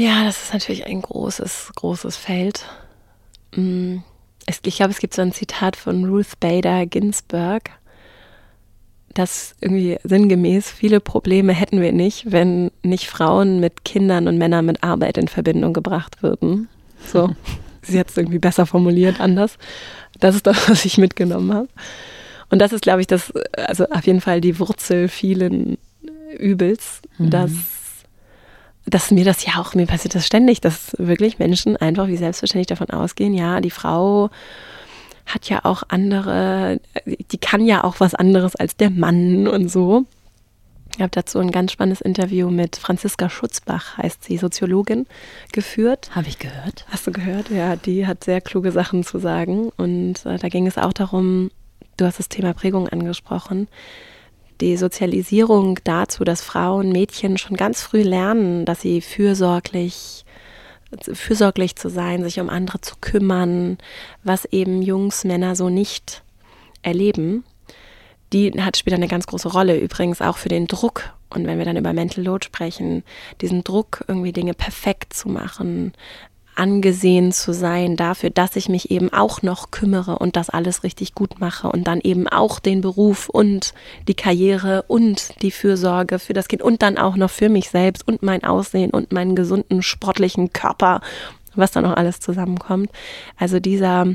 Ja, 0.00 0.24
das 0.24 0.44
ist 0.44 0.52
natürlich 0.52 0.86
ein 0.86 1.02
großes, 1.02 1.72
großes 1.76 2.16
Feld. 2.16 2.64
Mm, 3.54 3.98
ich 4.46 4.76
glaube, 4.76 4.92
es 4.92 4.98
gibt 4.98 5.14
so 5.14 5.22
ein 5.22 5.32
Zitat 5.32 5.76
von 5.76 6.04
Ruth 6.04 6.40
Bader 6.40 6.86
Ginsburg 6.86 7.70
dass 9.14 9.54
irgendwie 9.60 9.98
sinngemäß 10.04 10.70
viele 10.70 11.00
Probleme 11.00 11.52
hätten 11.52 11.80
wir 11.80 11.92
nicht, 11.92 12.30
wenn 12.30 12.70
nicht 12.82 13.08
Frauen 13.08 13.60
mit 13.60 13.84
Kindern 13.84 14.28
und 14.28 14.38
Männern 14.38 14.66
mit 14.66 14.82
Arbeit 14.82 15.18
in 15.18 15.28
Verbindung 15.28 15.72
gebracht 15.72 16.22
würden. 16.22 16.68
So, 17.06 17.34
sie 17.82 17.98
hat 17.98 18.10
es 18.10 18.16
irgendwie 18.16 18.38
besser 18.38 18.66
formuliert, 18.66 19.20
anders. 19.20 19.56
Das 20.20 20.36
ist 20.36 20.46
das, 20.46 20.68
was 20.68 20.84
ich 20.84 20.98
mitgenommen 20.98 21.52
habe. 21.52 21.68
Und 22.50 22.60
das 22.60 22.72
ist, 22.72 22.82
glaube 22.82 23.00
ich, 23.00 23.06
das, 23.06 23.32
also 23.56 23.86
auf 23.86 24.06
jeden 24.06 24.20
Fall 24.20 24.40
die 24.40 24.58
Wurzel 24.58 25.08
vielen 25.08 25.78
Übels, 26.38 27.00
mhm. 27.18 27.30
dass, 27.30 27.50
dass 28.90 29.10
mir 29.10 29.24
das 29.24 29.44
ja 29.44 29.54
auch, 29.58 29.74
mir 29.74 29.86
passiert 29.86 30.14
das 30.14 30.26
ständig, 30.26 30.60
dass 30.60 30.94
wirklich 30.98 31.38
Menschen 31.38 31.76
einfach 31.76 32.08
wie 32.08 32.16
selbstverständlich 32.16 32.66
davon 32.66 32.90
ausgehen, 32.90 33.34
ja, 33.34 33.60
die 33.60 33.70
Frau 33.70 34.30
hat 35.26 35.48
ja 35.48 35.64
auch 35.64 35.84
andere, 35.88 36.80
die 37.04 37.38
kann 37.38 37.64
ja 37.64 37.84
auch 37.84 38.00
was 38.00 38.14
anderes 38.14 38.56
als 38.56 38.76
der 38.76 38.90
Mann 38.90 39.46
und 39.46 39.68
so. 39.68 40.04
Ich 40.96 41.00
habe 41.00 41.10
dazu 41.12 41.38
ein 41.38 41.52
ganz 41.52 41.70
spannendes 41.72 42.00
Interview 42.00 42.50
mit 42.50 42.76
Franziska 42.76 43.30
Schutzbach, 43.30 43.96
heißt 43.96 44.24
sie, 44.24 44.36
Soziologin, 44.36 45.06
geführt. 45.52 46.10
Habe 46.14 46.26
ich 46.28 46.38
gehört. 46.38 46.84
Hast 46.90 47.06
du 47.06 47.12
gehört? 47.12 47.48
Ja, 47.48 47.76
die 47.76 48.08
hat 48.08 48.24
sehr 48.24 48.40
kluge 48.40 48.72
Sachen 48.72 49.04
zu 49.04 49.18
sagen. 49.18 49.70
Und 49.76 50.26
äh, 50.26 50.36
da 50.36 50.48
ging 50.48 50.66
es 50.66 50.78
auch 50.78 50.92
darum, 50.92 51.52
du 51.96 52.06
hast 52.06 52.18
das 52.18 52.28
Thema 52.28 52.54
Prägung 52.54 52.88
angesprochen, 52.88 53.68
die 54.60 54.76
Sozialisierung 54.76 55.78
dazu, 55.84 56.24
dass 56.24 56.42
Frauen, 56.42 56.92
Mädchen 56.92 57.38
schon 57.38 57.56
ganz 57.56 57.82
früh 57.82 58.02
lernen, 58.02 58.64
dass 58.64 58.80
sie 58.80 59.00
fürsorglich 59.00 60.24
fürsorglich 61.12 61.76
zu 61.76 61.88
sein, 61.88 62.24
sich 62.24 62.40
um 62.40 62.50
andere 62.50 62.80
zu 62.80 62.96
kümmern, 63.00 63.78
was 64.24 64.44
eben 64.46 64.82
Jungs, 64.82 65.22
Männer 65.22 65.54
so 65.54 65.68
nicht 65.68 66.24
erleben, 66.82 67.44
die 68.32 68.50
hat 68.60 68.76
später 68.76 68.96
eine 68.96 69.08
ganz 69.08 69.26
große 69.26 69.48
Rolle. 69.48 69.78
Übrigens 69.78 70.20
auch 70.20 70.36
für 70.36 70.48
den 70.48 70.66
Druck. 70.66 71.12
Und 71.30 71.46
wenn 71.46 71.58
wir 71.58 71.64
dann 71.64 71.76
über 71.76 71.92
Mental 71.92 72.24
Load 72.24 72.44
sprechen, 72.44 73.04
diesen 73.40 73.62
Druck, 73.62 74.04
irgendwie 74.08 74.32
Dinge 74.32 74.54
perfekt 74.54 75.12
zu 75.14 75.28
machen, 75.28 75.92
angesehen 76.54 77.32
zu 77.32 77.52
sein 77.52 77.96
dafür, 77.96 78.30
dass 78.30 78.56
ich 78.56 78.68
mich 78.68 78.90
eben 78.90 79.12
auch 79.12 79.42
noch 79.42 79.70
kümmere 79.70 80.18
und 80.18 80.36
das 80.36 80.50
alles 80.50 80.82
richtig 80.82 81.14
gut 81.14 81.40
mache 81.40 81.68
und 81.68 81.84
dann 81.84 82.00
eben 82.00 82.28
auch 82.28 82.58
den 82.58 82.80
Beruf 82.80 83.28
und 83.28 83.72
die 84.08 84.14
Karriere 84.14 84.84
und 84.88 85.40
die 85.42 85.50
Fürsorge 85.50 86.18
für 86.18 86.32
das 86.32 86.48
Kind 86.48 86.62
und 86.62 86.82
dann 86.82 86.98
auch 86.98 87.16
noch 87.16 87.30
für 87.30 87.48
mich 87.48 87.70
selbst 87.70 88.06
und 88.06 88.22
mein 88.22 88.44
Aussehen 88.44 88.90
und 88.90 89.12
meinen 89.12 89.36
gesunden 89.36 89.82
sportlichen 89.82 90.52
Körper, 90.52 91.00
was 91.54 91.72
da 91.72 91.80
noch 91.80 91.96
alles 91.96 92.20
zusammenkommt. 92.20 92.90
Also 93.36 93.60
dieser 93.60 94.06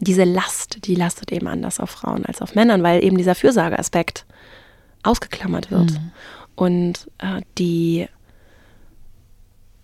diese 0.00 0.24
Last, 0.24 0.84
die 0.84 0.94
lastet 0.94 1.32
eben 1.32 1.46
anders 1.46 1.80
auf 1.80 1.90
Frauen 1.90 2.26
als 2.26 2.42
auf 2.42 2.54
Männern, 2.54 2.82
weil 2.82 3.02
eben 3.02 3.16
dieser 3.16 3.34
Fürsorgeaspekt 3.34 4.26
ausgeklammert 5.02 5.70
wird. 5.70 5.92
Mhm. 5.92 6.10
Und 6.54 7.10
äh, 7.18 7.40
die 7.56 8.08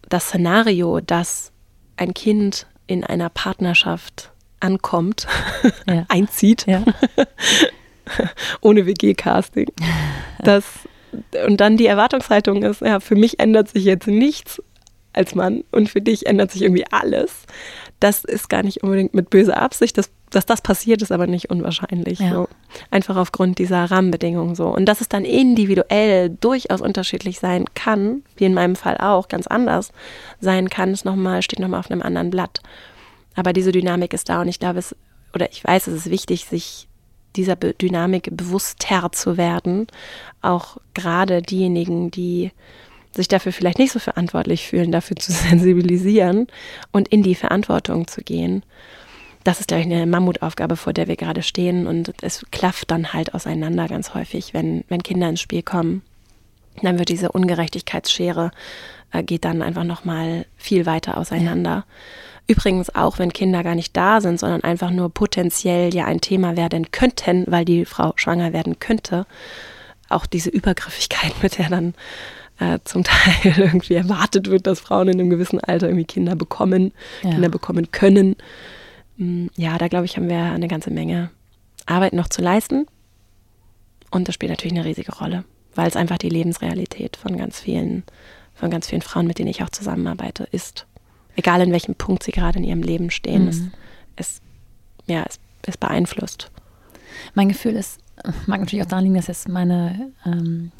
das 0.08 0.26
Szenario, 0.26 1.00
dass 1.00 1.51
ein 1.96 2.14
Kind 2.14 2.66
in 2.86 3.04
einer 3.04 3.28
Partnerschaft 3.28 4.32
ankommt, 4.60 5.26
ja. 5.88 6.04
einzieht, 6.08 6.66
ja. 6.66 6.84
ohne 8.60 8.86
WG-Casting. 8.86 9.68
Das, 10.42 10.64
und 11.46 11.60
dann 11.60 11.76
die 11.76 11.86
Erwartungshaltung 11.86 12.62
ist, 12.62 12.80
ja, 12.80 13.00
für 13.00 13.14
mich 13.14 13.38
ändert 13.38 13.68
sich 13.68 13.84
jetzt 13.84 14.06
nichts 14.06 14.60
als 15.12 15.34
Mann 15.34 15.62
und 15.70 15.90
für 15.90 16.00
dich 16.00 16.26
ändert 16.26 16.50
sich 16.50 16.62
irgendwie 16.62 16.86
alles. 16.90 17.44
Das 18.02 18.24
ist 18.24 18.48
gar 18.48 18.64
nicht 18.64 18.82
unbedingt 18.82 19.14
mit 19.14 19.30
böser 19.30 19.62
Absicht. 19.62 19.96
Das, 19.96 20.10
dass 20.30 20.44
das 20.44 20.60
passiert, 20.60 21.02
ist 21.02 21.12
aber 21.12 21.28
nicht 21.28 21.50
unwahrscheinlich. 21.50 22.18
Ja. 22.18 22.32
So. 22.32 22.48
Einfach 22.90 23.16
aufgrund 23.16 23.58
dieser 23.58 23.84
Rahmenbedingungen 23.84 24.56
so. 24.56 24.66
Und 24.66 24.86
dass 24.86 25.00
es 25.00 25.08
dann 25.08 25.24
individuell 25.24 26.30
durchaus 26.30 26.80
unterschiedlich 26.80 27.38
sein 27.38 27.66
kann, 27.74 28.24
wie 28.36 28.46
in 28.46 28.54
meinem 28.54 28.74
Fall 28.74 28.96
auch, 28.98 29.28
ganz 29.28 29.46
anders 29.46 29.92
sein 30.40 30.68
kann, 30.68 30.92
ist 30.92 31.04
noch 31.04 31.14
mal, 31.14 31.42
steht 31.42 31.60
nochmal 31.60 31.78
auf 31.78 31.92
einem 31.92 32.02
anderen 32.02 32.30
Blatt. 32.30 32.60
Aber 33.36 33.52
diese 33.52 33.70
Dynamik 33.70 34.12
ist 34.14 34.28
da 34.28 34.40
und 34.40 34.48
ich 34.48 34.58
glaube, 34.58 34.80
es, 34.80 34.96
oder 35.32 35.48
ich 35.52 35.62
weiß, 35.62 35.86
es 35.86 35.94
ist 35.94 36.10
wichtig, 36.10 36.46
sich 36.46 36.88
dieser 37.36 37.54
Be 37.54 37.72
Dynamik 37.72 38.30
bewusster 38.32 39.12
zu 39.12 39.36
werden. 39.36 39.86
Auch 40.40 40.78
gerade 40.94 41.40
diejenigen, 41.40 42.10
die 42.10 42.50
sich 43.14 43.28
dafür 43.28 43.52
vielleicht 43.52 43.78
nicht 43.78 43.92
so 43.92 43.98
verantwortlich 43.98 44.68
fühlen, 44.68 44.92
dafür 44.92 45.16
zu 45.16 45.32
sensibilisieren 45.50 46.46
und 46.92 47.08
in 47.08 47.22
die 47.22 47.34
Verantwortung 47.34 48.06
zu 48.08 48.22
gehen. 48.22 48.62
Das 49.44 49.58
ist, 49.58 49.68
glaube 49.68 49.80
ich, 49.80 49.86
eine 49.86 50.06
Mammutaufgabe, 50.06 50.76
vor 50.76 50.92
der 50.92 51.08
wir 51.08 51.16
gerade 51.16 51.42
stehen. 51.42 51.86
Und 51.86 52.14
es 52.22 52.44
klafft 52.52 52.90
dann 52.90 53.12
halt 53.12 53.34
auseinander 53.34 53.88
ganz 53.88 54.14
häufig, 54.14 54.54
wenn, 54.54 54.84
wenn 54.88 55.02
Kinder 55.02 55.28
ins 55.28 55.40
Spiel 55.40 55.62
kommen. 55.62 56.02
Dann 56.80 56.98
wird 56.98 57.08
diese 57.08 57.32
Ungerechtigkeitsschere, 57.32 58.52
äh, 59.10 59.22
geht 59.22 59.44
dann 59.44 59.62
einfach 59.62 59.84
nochmal 59.84 60.46
viel 60.56 60.86
weiter 60.86 61.18
auseinander. 61.18 61.70
Ja. 61.70 61.84
Übrigens 62.46 62.94
auch, 62.94 63.18
wenn 63.18 63.32
Kinder 63.32 63.62
gar 63.62 63.74
nicht 63.74 63.96
da 63.96 64.20
sind, 64.20 64.38
sondern 64.38 64.62
einfach 64.62 64.90
nur 64.90 65.10
potenziell 65.10 65.94
ja 65.94 66.06
ein 66.06 66.20
Thema 66.20 66.56
werden 66.56 66.90
könnten, 66.90 67.44
weil 67.48 67.64
die 67.64 67.84
Frau 67.84 68.12
schwanger 68.16 68.52
werden 68.52 68.78
könnte. 68.78 69.26
Auch 70.08 70.26
diese 70.26 70.50
Übergriffigkeit, 70.50 71.32
mit 71.42 71.58
der 71.58 71.68
dann 71.68 71.94
äh, 72.62 72.78
zum 72.84 73.04
Teil 73.04 73.54
irgendwie 73.56 73.94
erwartet 73.94 74.50
wird, 74.50 74.66
dass 74.66 74.80
Frauen 74.80 75.08
in 75.08 75.20
einem 75.20 75.30
gewissen 75.30 75.60
Alter 75.60 75.88
irgendwie 75.88 76.04
Kinder 76.04 76.36
bekommen, 76.36 76.92
ja. 77.22 77.30
Kinder 77.30 77.48
bekommen 77.48 77.90
können. 77.90 78.36
mm, 79.16 79.46
ja, 79.56 79.78
da 79.78 79.88
glaube 79.88 80.06
ich, 80.06 80.16
haben 80.16 80.28
wir 80.28 80.38
eine 80.38 80.68
ganze 80.68 80.90
Menge 80.90 81.30
Arbeit 81.86 82.12
noch 82.12 82.28
zu 82.28 82.42
leisten. 82.42 82.86
Und 84.10 84.28
das 84.28 84.34
spielt 84.34 84.50
natürlich 84.50 84.76
eine 84.76 84.84
riesige 84.84 85.16
Rolle, 85.16 85.44
weil 85.74 85.88
es 85.88 85.96
einfach 85.96 86.18
die 86.18 86.28
Lebensrealität 86.28 87.16
von 87.16 87.36
ganz 87.36 87.58
vielen, 87.60 88.04
von 88.54 88.70
ganz 88.70 88.88
vielen 88.88 89.02
Frauen, 89.02 89.26
mit 89.26 89.38
denen 89.38 89.48
ich 89.48 89.62
auch 89.62 89.70
zusammenarbeite, 89.70 90.46
ist. 90.52 90.86
Egal 91.34 91.62
in 91.62 91.72
welchem 91.72 91.94
Punkt 91.94 92.22
sie 92.22 92.32
gerade 92.32 92.58
in 92.58 92.64
ihrem 92.64 92.82
Leben 92.82 93.10
stehen, 93.10 93.44
mhm. 93.44 93.48
es, 93.48 93.62
es, 94.16 94.40
ja, 95.06 95.24
es, 95.26 95.40
es 95.62 95.78
beeinflusst. 95.78 96.50
Mein 97.34 97.48
Gefühl 97.48 97.74
ist, 97.74 98.00
mag 98.46 98.60
natürlich 98.60 98.84
auch 98.84 98.88
daran 98.88 99.04
liegen, 99.04 99.16
dass 99.16 99.28
jetzt 99.28 99.48
meine 99.48 100.12
ähm, 100.26 100.72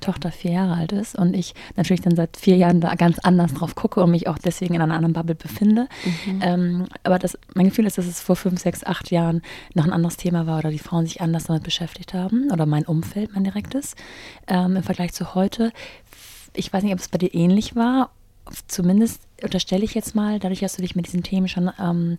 Tochter 0.00 0.30
vier 0.30 0.52
Jahre 0.52 0.74
alt 0.74 0.92
ist 0.92 1.16
und 1.16 1.34
ich 1.34 1.54
natürlich 1.76 2.00
dann 2.00 2.16
seit 2.16 2.36
vier 2.36 2.56
Jahren 2.56 2.80
da 2.80 2.94
ganz 2.94 3.18
anders 3.18 3.54
drauf 3.54 3.74
gucke 3.74 4.02
und 4.02 4.10
mich 4.10 4.28
auch 4.28 4.38
deswegen 4.38 4.74
in 4.74 4.82
einer 4.82 4.94
anderen 4.94 5.12
Bubble 5.12 5.34
befinde. 5.34 5.88
Mhm. 6.26 6.40
Ähm, 6.42 6.84
aber 7.02 7.18
das, 7.18 7.38
mein 7.54 7.68
Gefühl 7.68 7.86
ist, 7.86 7.98
dass 7.98 8.06
es 8.06 8.20
vor 8.20 8.36
fünf, 8.36 8.60
sechs, 8.60 8.84
acht 8.84 9.10
Jahren 9.10 9.42
noch 9.74 9.84
ein 9.84 9.92
anderes 9.92 10.16
Thema 10.16 10.46
war 10.46 10.58
oder 10.58 10.70
die 10.70 10.78
Frauen 10.78 11.06
sich 11.06 11.20
anders 11.20 11.44
damit 11.44 11.62
beschäftigt 11.62 12.14
haben 12.14 12.50
oder 12.50 12.66
mein 12.66 12.84
Umfeld, 12.84 13.34
mein 13.34 13.44
direktes, 13.44 13.94
ähm, 14.46 14.76
im 14.76 14.82
Vergleich 14.82 15.12
zu 15.12 15.34
heute. 15.34 15.72
Ich 16.54 16.72
weiß 16.72 16.82
nicht, 16.82 16.92
ob 16.92 16.98
es 16.98 17.08
bei 17.08 17.18
dir 17.18 17.34
ähnlich 17.34 17.76
war. 17.76 18.10
Zumindest 18.66 19.22
unterstelle 19.42 19.84
ich 19.84 19.94
jetzt 19.94 20.14
mal, 20.14 20.38
dadurch, 20.40 20.60
dass 20.60 20.76
du 20.76 20.82
dich 20.82 20.96
mit 20.96 21.06
diesen 21.06 21.22
Themen 21.22 21.46
schon 21.46 21.70
ähm, 21.78 22.16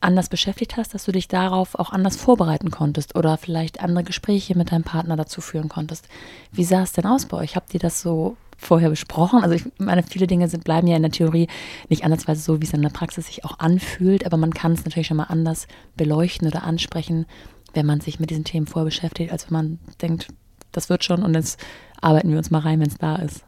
anders 0.00 0.28
beschäftigt 0.28 0.76
hast, 0.76 0.94
dass 0.94 1.04
du 1.04 1.12
dich 1.12 1.28
darauf 1.28 1.74
auch 1.74 1.90
anders 1.90 2.16
vorbereiten 2.16 2.70
konntest 2.70 3.16
oder 3.16 3.36
vielleicht 3.36 3.80
andere 3.80 4.04
Gespräche 4.04 4.56
mit 4.56 4.70
deinem 4.70 4.84
Partner 4.84 5.16
dazu 5.16 5.40
führen 5.40 5.68
konntest. 5.68 6.08
Wie 6.52 6.64
sah 6.64 6.82
es 6.82 6.92
denn 6.92 7.06
aus 7.06 7.26
bei 7.26 7.36
euch? 7.36 7.56
Habt 7.56 7.74
ihr 7.74 7.80
das 7.80 8.00
so 8.00 8.36
vorher 8.56 8.90
besprochen? 8.90 9.42
Also 9.42 9.54
ich 9.54 9.64
meine, 9.78 10.02
viele 10.02 10.26
Dinge 10.26 10.48
sind, 10.48 10.64
bleiben 10.64 10.86
ja 10.86 10.96
in 10.96 11.02
der 11.02 11.10
Theorie 11.10 11.48
nicht 11.88 12.04
andersweise 12.04 12.42
so, 12.42 12.60
wie 12.60 12.66
es 12.66 12.72
in 12.72 12.82
der 12.82 12.90
Praxis 12.90 13.26
sich 13.26 13.44
auch 13.44 13.58
anfühlt, 13.58 14.24
aber 14.24 14.36
man 14.36 14.54
kann 14.54 14.72
es 14.72 14.84
natürlich 14.84 15.08
schon 15.08 15.16
mal 15.16 15.24
anders 15.24 15.66
beleuchten 15.96 16.46
oder 16.46 16.62
ansprechen, 16.62 17.26
wenn 17.74 17.86
man 17.86 18.00
sich 18.00 18.20
mit 18.20 18.30
diesen 18.30 18.44
Themen 18.44 18.66
vorher 18.66 18.86
beschäftigt, 18.86 19.32
als 19.32 19.46
wenn 19.46 19.52
man 19.52 19.78
denkt, 20.00 20.28
das 20.72 20.88
wird 20.88 21.04
schon 21.04 21.22
und 21.22 21.34
jetzt 21.34 21.60
arbeiten 22.00 22.30
wir 22.30 22.38
uns 22.38 22.50
mal 22.50 22.60
rein, 22.60 22.80
wenn 22.80 22.88
es 22.88 22.98
da 22.98 23.16
ist. 23.16 23.44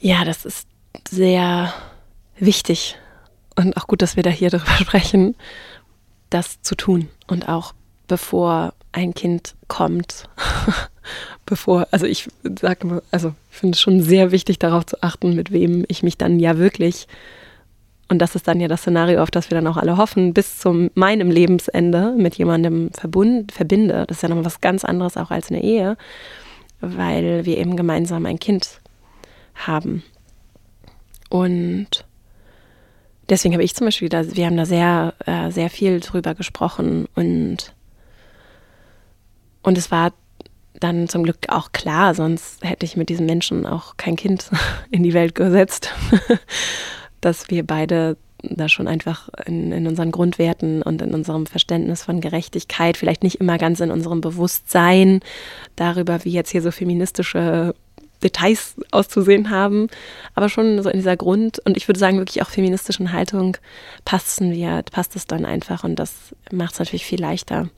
Ja, 0.00 0.24
das 0.24 0.44
ist 0.44 0.68
sehr 1.08 1.72
wichtig, 2.38 2.96
und 3.58 3.76
auch 3.76 3.88
gut, 3.88 4.02
dass 4.02 4.14
wir 4.14 4.22
da 4.22 4.30
hier 4.30 4.50
drüber 4.50 4.70
sprechen, 4.80 5.34
das 6.30 6.62
zu 6.62 6.76
tun. 6.76 7.08
Und 7.26 7.48
auch 7.48 7.74
bevor 8.06 8.72
ein 8.92 9.12
Kind 9.14 9.54
kommt, 9.66 10.28
bevor, 11.46 11.88
also 11.90 12.06
ich 12.06 12.28
sage, 12.60 13.02
also 13.10 13.34
ich 13.50 13.56
finde 13.56 13.74
es 13.74 13.80
schon 13.80 14.00
sehr 14.00 14.30
wichtig, 14.30 14.58
darauf 14.58 14.86
zu 14.86 15.02
achten, 15.02 15.34
mit 15.34 15.52
wem 15.52 15.84
ich 15.88 16.02
mich 16.02 16.16
dann 16.16 16.38
ja 16.38 16.56
wirklich, 16.56 17.08
und 18.08 18.20
das 18.20 18.34
ist 18.34 18.48
dann 18.48 18.60
ja 18.60 18.68
das 18.68 18.82
Szenario, 18.82 19.22
auf 19.22 19.30
das 19.30 19.50
wir 19.50 19.56
dann 19.56 19.66
auch 19.66 19.76
alle 19.76 19.96
hoffen, 19.96 20.32
bis 20.32 20.58
zu 20.58 20.88
meinem 20.94 21.30
Lebensende 21.30 22.14
mit 22.16 22.36
jemandem 22.36 22.90
verbund, 22.92 23.52
verbinde. 23.52 24.04
Das 24.06 24.18
ist 24.18 24.22
ja 24.22 24.30
noch 24.30 24.44
was 24.44 24.62
ganz 24.62 24.84
anderes 24.84 25.16
auch 25.18 25.30
als 25.30 25.50
eine 25.50 25.62
Ehe, 25.62 25.98
weil 26.80 27.44
wir 27.44 27.58
eben 27.58 27.76
gemeinsam 27.76 28.24
ein 28.24 28.38
Kind 28.38 28.80
haben. 29.56 30.02
Und 31.28 32.06
deswegen 33.28 33.54
habe 33.54 33.64
ich 33.64 33.74
zum 33.74 33.86
Beispiel, 33.86 34.08
da, 34.08 34.34
wir 34.34 34.46
haben 34.46 34.56
da 34.56 34.66
sehr, 34.66 35.14
äh, 35.26 35.50
sehr 35.50 35.70
viel 35.70 36.00
drüber 36.00 36.34
gesprochen 36.34 37.06
und, 37.14 37.74
und 39.62 39.78
es 39.78 39.90
war 39.90 40.12
dann 40.80 41.08
zum 41.08 41.24
Glück 41.24 41.38
auch 41.48 41.72
klar, 41.72 42.14
sonst 42.14 42.64
hätte 42.64 42.86
ich 42.86 42.96
mit 42.96 43.08
diesem 43.08 43.26
Menschen 43.26 43.66
auch 43.66 43.96
kein 43.96 44.16
Kind 44.16 44.50
in 44.90 45.02
die 45.02 45.14
Welt 45.14 45.34
gesetzt, 45.34 45.92
dass 47.20 47.50
wir 47.50 47.66
beide 47.66 48.16
da 48.42 48.68
schon 48.68 48.86
einfach 48.86 49.28
in, 49.46 49.72
in, 49.72 49.88
unseren 49.88 50.12
Grundwerten 50.12 50.82
und 50.82 51.02
in 51.02 51.12
unserem 51.12 51.46
Verständnis 51.46 52.04
von 52.04 52.20
Gerechtigkeit, 52.20 52.96
vielleicht 52.96 53.24
nicht 53.24 53.40
immer 53.40 53.58
ganz 53.58 53.80
in 53.80 53.90
unserem 53.90 54.20
Bewusstsein 54.20 55.20
darüber, 55.74 56.24
wie 56.24 56.30
jetzt 56.30 56.50
hier 56.50 56.62
so 56.62 56.70
feministische 56.70 57.74
Details 58.22 58.74
auszusehen 58.90 59.50
haben, 59.50 59.88
aber 60.34 60.48
schon 60.48 60.82
so 60.82 60.88
in 60.88 60.98
dieser 60.98 61.16
Grund- 61.16 61.60
und 61.60 61.76
ich 61.76 61.88
würde 61.88 62.00
sagen 62.00 62.18
wirklich 62.18 62.42
auch 62.42 62.50
feministischen 62.50 63.12
Haltung 63.12 63.56
passen 64.04 64.52
wir, 64.52 64.82
passt 64.90 65.16
es 65.16 65.26
dann 65.26 65.44
einfach 65.44 65.84
und 65.84 65.96
das 65.96 66.34
macht 66.50 66.72
es 66.72 66.78
natürlich 66.78 67.06
viel 67.06 67.20
leichter, 67.20 67.68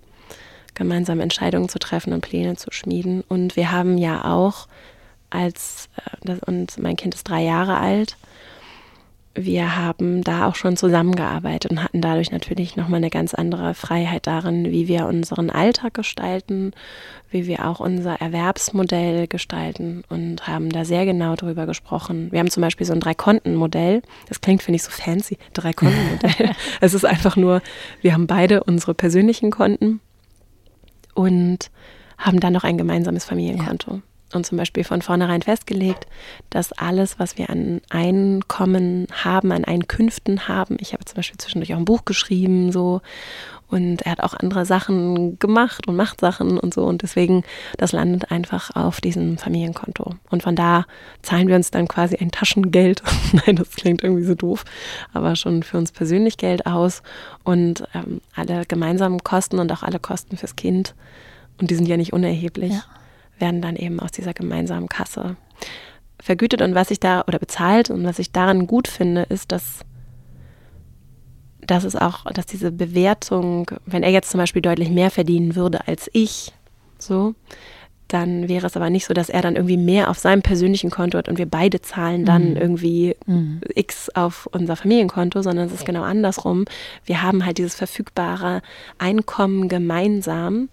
gemeinsam 0.75 1.21
Entscheidungen 1.21 1.69
zu 1.69 1.79
treffen 1.79 2.13
und 2.13 2.23
Pläne 2.23 2.57
zu 2.57 2.71
schmieden. 2.71 3.23
Und 3.29 3.57
wir 3.57 3.71
haben 3.73 3.99
ja 3.99 4.25
auch 4.25 4.67
als, 5.31 5.89
äh, 6.25 6.37
und 6.47 6.79
mein 6.79 6.97
Kind 6.97 7.15
ist 7.15 7.29
drei 7.29 7.43
Jahre 7.43 7.77
alt, 7.77 8.17
wir 9.35 9.77
haben 9.77 10.23
da 10.23 10.49
auch 10.49 10.57
schon 10.57 10.77
zusammengearbeitet 10.77 11.71
und 11.71 11.85
hatten 11.85 12.01
dadurch 12.01 12.33
natürlich 12.33 12.77
nochmal 12.77 12.99
eine 12.99 13.11
ganz 13.11 13.33
andere 13.33 13.75
Freiheit 13.75 14.27
darin, 14.27 14.73
wie 14.73 14.89
wir 14.89 15.07
unseren 15.07 15.51
Alltag 15.51 15.95
gestalten, 15.95 16.73
wie 17.31 17.47
wir 17.47 17.67
auch 17.69 17.79
unser 17.79 18.21
Erwerbsmodell 18.21 19.29
gestalten 19.29 20.03
und 20.09 20.49
haben 20.49 20.71
da 20.71 20.85
sehr 20.85 21.07
genau 21.07 21.37
drüber 21.37 21.67
gesprochen. 21.67 22.33
Wir 22.33 22.41
haben 22.41 22.51
zum 22.51 22.61
Beispiel 22.63 22.87
so 22.87 22.93
ein 22.93 23.01
Drei-Konten-Modell. 23.01 24.03
Das 24.29 24.41
klingt, 24.41 24.65
finde 24.65 24.77
ich, 24.77 24.83
so 24.83 24.91
fancy. 24.91 25.39
Drei-Konten-Modell. 25.53 26.51
es 26.81 26.95
ist 26.95 27.05
einfach 27.05 27.37
nur, 27.37 27.63
wir 28.03 28.15
haben 28.15 28.27
beide 28.27 28.65
unsere 28.65 28.95
persönlichen 28.95 29.53
Konten 29.53 30.01
und 31.15 31.71
haben 32.19 32.41
dann 32.41 32.53
noch 32.53 32.65
ein 32.65 32.79
gemeinsames 32.79 33.25
Familienkonto. 33.25 33.95
Ja 33.95 34.03
und 34.33 34.47
zum 34.47 34.59
Beispiel 34.59 34.85
von 34.85 35.03
vornherein 35.03 35.43
festgelegt, 35.43 36.07
dass 36.51 36.73
alles, 36.73 37.19
was 37.19 37.39
wir 37.39 37.51
an 37.51 37.81
Einkommen 37.91 39.07
haben, 39.13 39.53
an 39.53 39.65
Einkünften 39.65 40.49
haben, 40.49 40.77
ich 40.81 40.93
habe 40.93 41.05
zum 41.05 41.17
Beispiel 41.17 41.39
zwischendurch 41.39 41.75
auch 41.75 41.79
ein 41.79 41.85
Buch 41.85 42.05
geschrieben, 42.05 42.73
so, 42.73 43.01
und 43.69 44.03
er 44.03 44.13
hat 44.13 44.21
auch 44.21 44.35
andere 44.35 44.67
Sachen 44.67 45.39
gemacht 45.39 45.87
und 45.87 45.95
macht 45.95 46.21
Sachen 46.21 46.59
und 46.59 46.75
so, 46.75 46.85
und 46.85 47.03
deswegen, 47.03 47.45
das 47.77 47.93
landet 47.93 48.31
einfach 48.31 48.75
auf 48.75 49.01
diesem 49.01 49.39
Familienkonto. 49.39 50.15
Und 50.29 50.43
von 50.43 50.57
da 50.57 50.87
zahlen 51.23 51.49
wir 51.49 51.57
uns 51.57 51.71
dann 51.71 51.87
quasi 51.87 52.17
ein 52.17 52.31
Taschengeld, 52.31 53.03
nein, 53.33 53.57
das 53.57 53.71
klingt 53.71 54.03
irgendwie 54.03 54.25
so 54.25 54.35
doof, 54.35 54.65
aber 55.13 55.37
schon 55.37 55.63
für 55.63 55.79
uns 55.79 55.93
persönlich 55.93 56.37
Geld 56.37 56.67
aus 56.67 57.03
und 57.45 57.85
ähm, 57.95 58.21
alle 58.35 58.65
gemeinsamen 58.67 59.23
Kosten 59.23 59.59
und 59.59 59.73
auch 59.73 59.83
alle 59.83 59.99
Kosten 59.99 60.37
fürs 60.37 60.57
Kind, 60.57 60.95
und 61.61 61.71
die 61.71 61.75
sind 61.75 61.87
ja 61.87 61.97
nicht 61.97 62.13
unerheblich. 62.13 62.73
Ja 62.73 62.85
werden 63.41 63.63
dann 63.63 63.77
eben 63.77 64.01
aus 64.01 64.13
dieser 64.13 64.35
gemeinsamen 64.35 64.89
Kasse 64.89 65.37
vergütet. 66.21 66.63
Und 66.63 66.75
was 66.75 66.91
ich 66.91 67.01
da 67.01 67.23
oder 67.27 67.39
bezahlt 67.39 67.91
und 67.91 68.05
was 68.05 68.19
ich 68.19 68.33
daran 68.33 68.67
gut 68.67 68.89
finde, 68.89 69.23
ist, 69.23 69.53
dass 69.53 69.81
dass 71.67 71.85
es 71.85 71.95
auch, 71.95 72.25
dass 72.25 72.47
diese 72.47 72.73
Bewertung, 72.73 73.71
wenn 73.87 74.03
er 74.03 74.11
jetzt 74.11 74.31
zum 74.31 74.39
Beispiel 74.39 74.63
deutlich 74.63 74.91
mehr 74.91 75.11
verdienen 75.11 75.55
würde 75.55 75.87
als 75.87 76.11
ich, 76.13 76.53
so, 76.99 77.35
dann 78.09 78.49
wäre 78.49 78.67
es 78.67 78.77
aber 78.77 78.91
nicht 78.91 79.07
so, 79.07 79.15
dass 79.15 79.29
er 79.29 79.43
dann 79.43 79.55
irgendwie 79.55 79.77
mehr 79.77 80.11
auf 80.11 80.19
seinem 80.19 80.43
persönlichen 80.43 80.91
Konto 80.91 81.17
hat 81.17 81.29
und 81.29 81.39
wir 81.39 81.47
beide 81.47 81.81
zahlen 81.81 82.25
dann 82.25 82.51
mhm. 82.51 82.57
irgendwie 82.57 83.17
mhm. 83.27 83.61
X 83.75 84.11
auf 84.11 84.49
unser 84.51 84.75
Familienkonto, 84.75 85.43
sondern 85.43 85.69
es 85.69 85.73
ist 85.73 85.87
genau 85.87 86.03
andersrum. 86.03 86.65
Wir 87.05 87.23
haben 87.23 87.47
halt 87.47 87.59
dieses 87.59 87.77
verfügbare 87.77 88.63
Einkommen 88.99 89.69
gemeinsam 89.69 90.71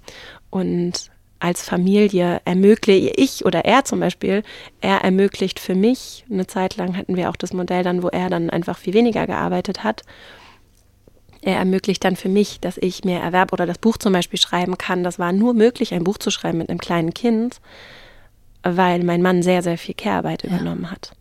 und 0.49 1.11
als 1.39 1.63
Familie 1.63 2.41
ermögliche 2.45 3.11
ich 3.15 3.45
oder 3.45 3.65
er 3.65 3.83
zum 3.83 3.99
Beispiel, 3.99 4.43
er 4.81 5.03
ermöglicht 5.03 5.59
für 5.59 5.75
mich, 5.75 6.25
eine 6.31 6.47
Zeit 6.47 6.77
lang 6.77 6.97
hatten 6.97 7.15
wir 7.15 7.29
auch 7.29 7.35
das 7.35 7.53
Modell 7.53 7.83
dann, 7.83 8.03
wo 8.03 8.07
er 8.07 8.29
dann 8.29 8.49
einfach 8.49 8.77
viel 8.77 8.93
weniger 8.93 9.27
gearbeitet 9.27 9.83
hat. 9.83 10.03
Er 11.41 11.57
ermöglicht 11.57 12.03
dann 12.03 12.15
für 12.15 12.29
mich, 12.29 12.59
dass 12.59 12.77
ich 12.77 13.03
mehr 13.03 13.21
Erwerb 13.21 13.53
oder 13.53 13.65
das 13.65 13.77
Buch 13.77 13.97
zum 13.97 14.13
Beispiel 14.13 14.39
schreiben 14.39 14.77
kann. 14.77 15.03
Das 15.03 15.19
war 15.19 15.31
nur 15.31 15.53
möglich, 15.53 15.93
ein 15.93 16.03
Buch 16.03 16.17
zu 16.17 16.31
schreiben 16.31 16.57
mit 16.57 16.69
einem 16.69 16.79
kleinen 16.79 17.13
Kind, 17.13 17.61
weil 18.63 19.03
mein 19.03 19.21
Mann 19.21 19.43
sehr, 19.43 19.61
sehr 19.61 19.77
viel 19.77 19.95
Care-Arbeit 19.95 20.43
ja. 20.43 20.49
übernommen 20.49 20.89
hat. 20.89 21.11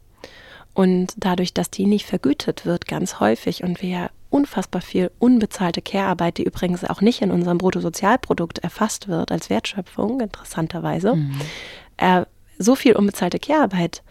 Und 0.72 1.14
dadurch, 1.16 1.54
dass 1.54 1.70
die 1.70 1.86
nicht 1.86 2.06
vergütet 2.06 2.66
wird, 2.66 2.86
ganz 2.86 3.20
häufig 3.20 3.62
und 3.62 3.82
wir 3.82 4.10
unfassbar 4.30 4.82
viel 4.82 5.10
unbezahlte 5.18 5.82
Care-Arbeit, 5.82 6.38
die 6.38 6.44
übrigens 6.44 6.84
auch 6.84 7.00
nicht 7.00 7.22
in 7.22 7.30
unserem 7.30 7.58
Bruttosozialprodukt 7.58 8.58
erfasst 8.58 9.08
wird 9.08 9.30
als 9.32 9.50
Wertschöpfung, 9.50 10.20
interessanterweise, 10.20 11.16
mhm. 11.16 11.40
äh, 11.96 12.24
so 12.58 12.74
viel 12.74 12.94
unbezahlte 12.94 13.38
Care-Arbeit 13.38 14.02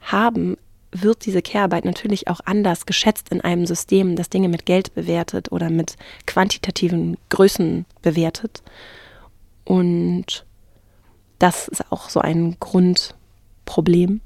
haben, 0.00 0.56
wird 0.92 1.26
diese 1.26 1.42
Care-Arbeit 1.42 1.84
natürlich 1.84 2.28
auch 2.28 2.40
anders 2.44 2.86
geschätzt 2.86 3.30
in 3.30 3.40
einem 3.40 3.66
System, 3.66 4.16
das 4.16 4.30
Dinge 4.30 4.48
mit 4.48 4.66
Geld 4.66 4.94
bewertet 4.94 5.52
oder 5.52 5.70
mit 5.70 5.96
quantitativen 6.26 7.16
Größen 7.28 7.86
bewertet. 8.02 8.62
Und 9.64 10.46
das 11.38 11.68
ist 11.68 11.92
auch 11.92 12.08
so 12.08 12.20
ein 12.20 12.56
Grundproblem 12.60 14.20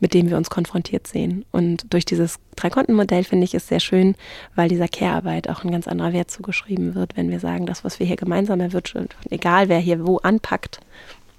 mit 0.00 0.14
dem 0.14 0.28
wir 0.28 0.36
uns 0.36 0.50
konfrontiert 0.50 1.06
sehen. 1.06 1.44
Und 1.52 1.92
durch 1.92 2.04
dieses 2.04 2.38
Dreikontenmodell 2.56 3.24
finde 3.24 3.44
ich 3.44 3.54
es 3.54 3.68
sehr 3.68 3.80
schön, 3.80 4.14
weil 4.54 4.68
dieser 4.68 4.88
Care-Arbeit 4.88 5.48
auch 5.48 5.64
ein 5.64 5.70
ganz 5.70 5.88
anderer 5.88 6.12
Wert 6.12 6.30
zugeschrieben 6.30 6.94
wird, 6.94 7.16
wenn 7.16 7.30
wir 7.30 7.40
sagen, 7.40 7.66
das, 7.66 7.84
was 7.84 7.98
wir 7.98 8.06
hier 8.06 8.16
gemeinsam 8.16 8.60
erwirtschaften, 8.60 9.08
egal 9.30 9.68
wer 9.68 9.78
hier 9.78 10.06
wo 10.06 10.18
anpackt, 10.18 10.80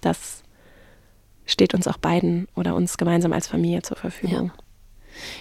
das 0.02 0.44
steht 1.46 1.74
uns 1.74 1.88
auch 1.88 1.98
beiden 1.98 2.48
oder 2.56 2.76
uns 2.76 2.98
gemeinsam 2.98 3.34
als 3.34 3.48
Familie 3.48 3.82
zur 3.82 3.98
Verfügung. 3.98 4.48
Ja. 4.48 4.64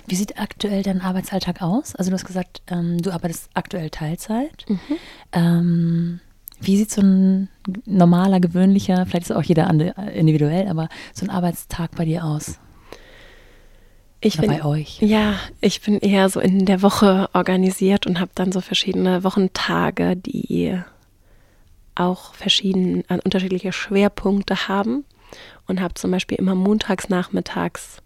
Wie 0.06 0.14
sieht 0.14 0.38
aktuell 0.38 0.82
dein 0.82 1.00
Arbeitsalltag 1.00 1.60
aus? 1.60 1.94
Also 1.94 2.10
du 2.10 2.14
hast 2.14 2.24
gesagt, 2.24 2.62
ähm, 2.68 2.98
du 3.02 3.10
arbeitest 3.10 3.50
aktuell 3.54 3.90
Teilzeit. 3.90 4.64
Mhm. 4.68 4.80
Ähm, 5.32 6.20
wie 6.60 6.78
sieht 6.78 6.90
so 6.90 7.02
ein 7.02 7.48
normaler, 7.84 8.40
gewöhnlicher, 8.40 9.04
vielleicht 9.04 9.28
ist 9.28 9.36
auch 9.36 9.42
jeder 9.42 9.68
individuell, 9.68 10.68
aber 10.68 10.88
so 11.12 11.26
ein 11.26 11.30
Arbeitstag 11.30 11.94
bei 11.96 12.06
dir 12.06 12.24
aus? 12.24 12.58
Ich 14.20 14.38
bin, 14.38 14.50
bei 14.50 14.64
euch? 14.64 15.00
Ja, 15.00 15.34
ich 15.60 15.82
bin 15.82 15.98
eher 15.98 16.28
so 16.28 16.40
in 16.40 16.64
der 16.64 16.82
Woche 16.82 17.28
organisiert 17.32 18.06
und 18.06 18.18
habe 18.18 18.30
dann 18.34 18.50
so 18.50 18.60
verschiedene 18.60 19.24
Wochentage, 19.24 20.16
die 20.16 20.78
auch 21.94 22.34
verschiedene, 22.34 23.04
äh, 23.08 23.18
unterschiedliche 23.24 23.72
Schwerpunkte 23.72 24.68
haben 24.68 25.04
und 25.66 25.80
habe 25.80 25.94
zum 25.94 26.10
Beispiel 26.10 26.38
immer 26.38 26.54
montags 26.54 27.08
nachmittags 27.08 27.98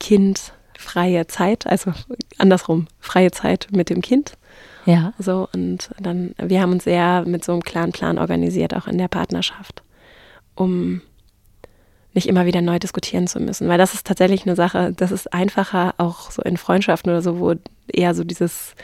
Kind 0.00 0.52
freie 0.78 1.26
Zeit, 1.28 1.66
also 1.66 1.92
andersrum, 2.38 2.88
freie 2.98 3.30
Zeit 3.30 3.68
mit 3.70 3.88
dem 3.88 4.00
Kind. 4.00 4.36
Ja. 4.84 5.12
So, 5.18 5.48
und 5.54 5.90
dann, 6.00 6.34
wir 6.38 6.60
haben 6.60 6.72
uns 6.72 6.84
sehr 6.84 7.24
mit 7.24 7.44
so 7.44 7.52
einem 7.52 7.62
klaren 7.62 7.92
Plan 7.92 8.18
organisiert, 8.18 8.74
auch 8.74 8.88
in 8.88 8.98
der 8.98 9.08
Partnerschaft, 9.08 9.82
um 10.56 11.02
nicht 12.14 12.28
immer 12.28 12.46
wieder 12.46 12.60
neu 12.60 12.78
diskutieren 12.78 13.26
zu 13.26 13.40
müssen. 13.40 13.68
Weil 13.68 13.78
das 13.78 13.94
ist 13.94 14.06
tatsächlich 14.06 14.46
eine 14.46 14.56
Sache, 14.56 14.92
das 14.96 15.12
ist 15.12 15.32
einfacher, 15.32 15.94
auch 15.98 16.30
so 16.30 16.42
in 16.42 16.56
Freundschaften 16.56 17.10
oder 17.10 17.22
so, 17.22 17.38
wo 17.38 17.54
eher 17.88 18.14
so 18.14 18.24
dieses, 18.24 18.74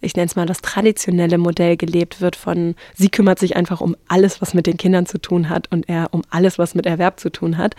ich 0.00 0.14
nenne 0.14 0.26
es 0.26 0.36
mal, 0.36 0.46
das 0.46 0.60
traditionelle 0.60 1.38
Modell 1.38 1.76
gelebt 1.76 2.20
wird 2.20 2.36
von, 2.36 2.74
sie 2.94 3.08
kümmert 3.08 3.38
sich 3.38 3.56
einfach 3.56 3.80
um 3.80 3.96
alles, 4.06 4.40
was 4.40 4.54
mit 4.54 4.66
den 4.66 4.76
Kindern 4.76 5.06
zu 5.06 5.18
tun 5.18 5.48
hat 5.48 5.70
und 5.72 5.88
er 5.88 6.08
um 6.12 6.22
alles, 6.30 6.58
was 6.58 6.74
mit 6.74 6.86
Erwerb 6.86 7.18
zu 7.18 7.30
tun 7.30 7.58
hat. 7.58 7.74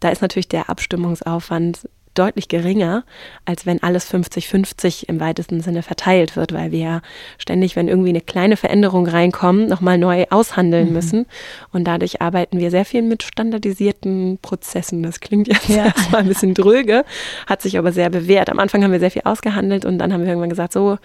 Da 0.00 0.10
ist 0.10 0.22
natürlich 0.22 0.48
der 0.48 0.68
Abstimmungsaufwand 0.68 1.88
deutlich 2.14 2.48
geringer, 2.48 3.04
als 3.44 3.66
wenn 3.66 3.82
alles 3.82 4.12
50-50 4.12 5.08
im 5.08 5.20
weitesten 5.20 5.60
Sinne 5.60 5.82
verteilt 5.82 6.36
wird, 6.36 6.52
weil 6.52 6.72
wir 6.72 6.78
ja 6.78 7.02
ständig, 7.38 7.76
wenn 7.76 7.88
irgendwie 7.88 8.08
eine 8.10 8.20
kleine 8.20 8.56
Veränderung 8.56 9.06
reinkommt, 9.06 9.68
nochmal 9.68 9.96
neu 9.98 10.26
aushandeln 10.30 10.88
mhm. 10.88 10.92
müssen. 10.92 11.26
Und 11.72 11.84
dadurch 11.84 12.20
arbeiten 12.20 12.58
wir 12.58 12.70
sehr 12.70 12.84
viel 12.84 13.02
mit 13.02 13.22
standardisierten 13.22 14.38
Prozessen. 14.42 15.02
Das 15.02 15.20
klingt 15.20 15.48
jetzt 15.48 15.68
ja. 15.68 15.84
erstmal 15.96 16.22
ein 16.22 16.28
bisschen 16.28 16.54
dröge, 16.54 17.04
hat 17.46 17.62
sich 17.62 17.78
aber 17.78 17.92
sehr 17.92 18.10
bewährt. 18.10 18.50
Am 18.50 18.58
Anfang 18.58 18.82
haben 18.82 18.92
wir 18.92 19.00
sehr 19.00 19.10
viel 19.10 19.22
ausgehandelt 19.24 19.84
und 19.84 19.98
dann 19.98 20.12
haben 20.12 20.22
wir 20.22 20.28
irgendwann 20.28 20.50
gesagt, 20.50 20.72
so, 20.72 20.98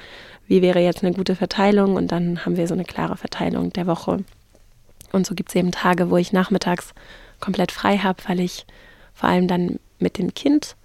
wie 0.48 0.62
wäre 0.62 0.80
jetzt 0.80 1.04
eine 1.04 1.14
gute 1.14 1.36
Verteilung? 1.36 1.96
Und 1.96 2.12
dann 2.12 2.46
haben 2.46 2.58
wir 2.58 2.68
so 2.68 2.74
eine 2.74 2.84
klare 2.84 3.18
Verteilung 3.18 3.72
der 3.74 3.88
Woche. 3.88 4.24
Und 5.12 5.26
so 5.26 5.36
gibt 5.36 5.50
es 5.50 5.56
eben 5.56 5.72
Tage, 5.72 6.10
wo 6.10 6.18
ich 6.18 6.34
nachmittags 6.34 6.94
komplett 7.40 7.72
frei 7.72 7.98
habe, 7.98 8.22
weil 8.28 8.40
ich 8.40 8.66
vor 9.14 9.30
allem 9.30 9.48
dann 9.48 9.80
mit 10.00 10.18
dem 10.18 10.34
Kind 10.34 10.76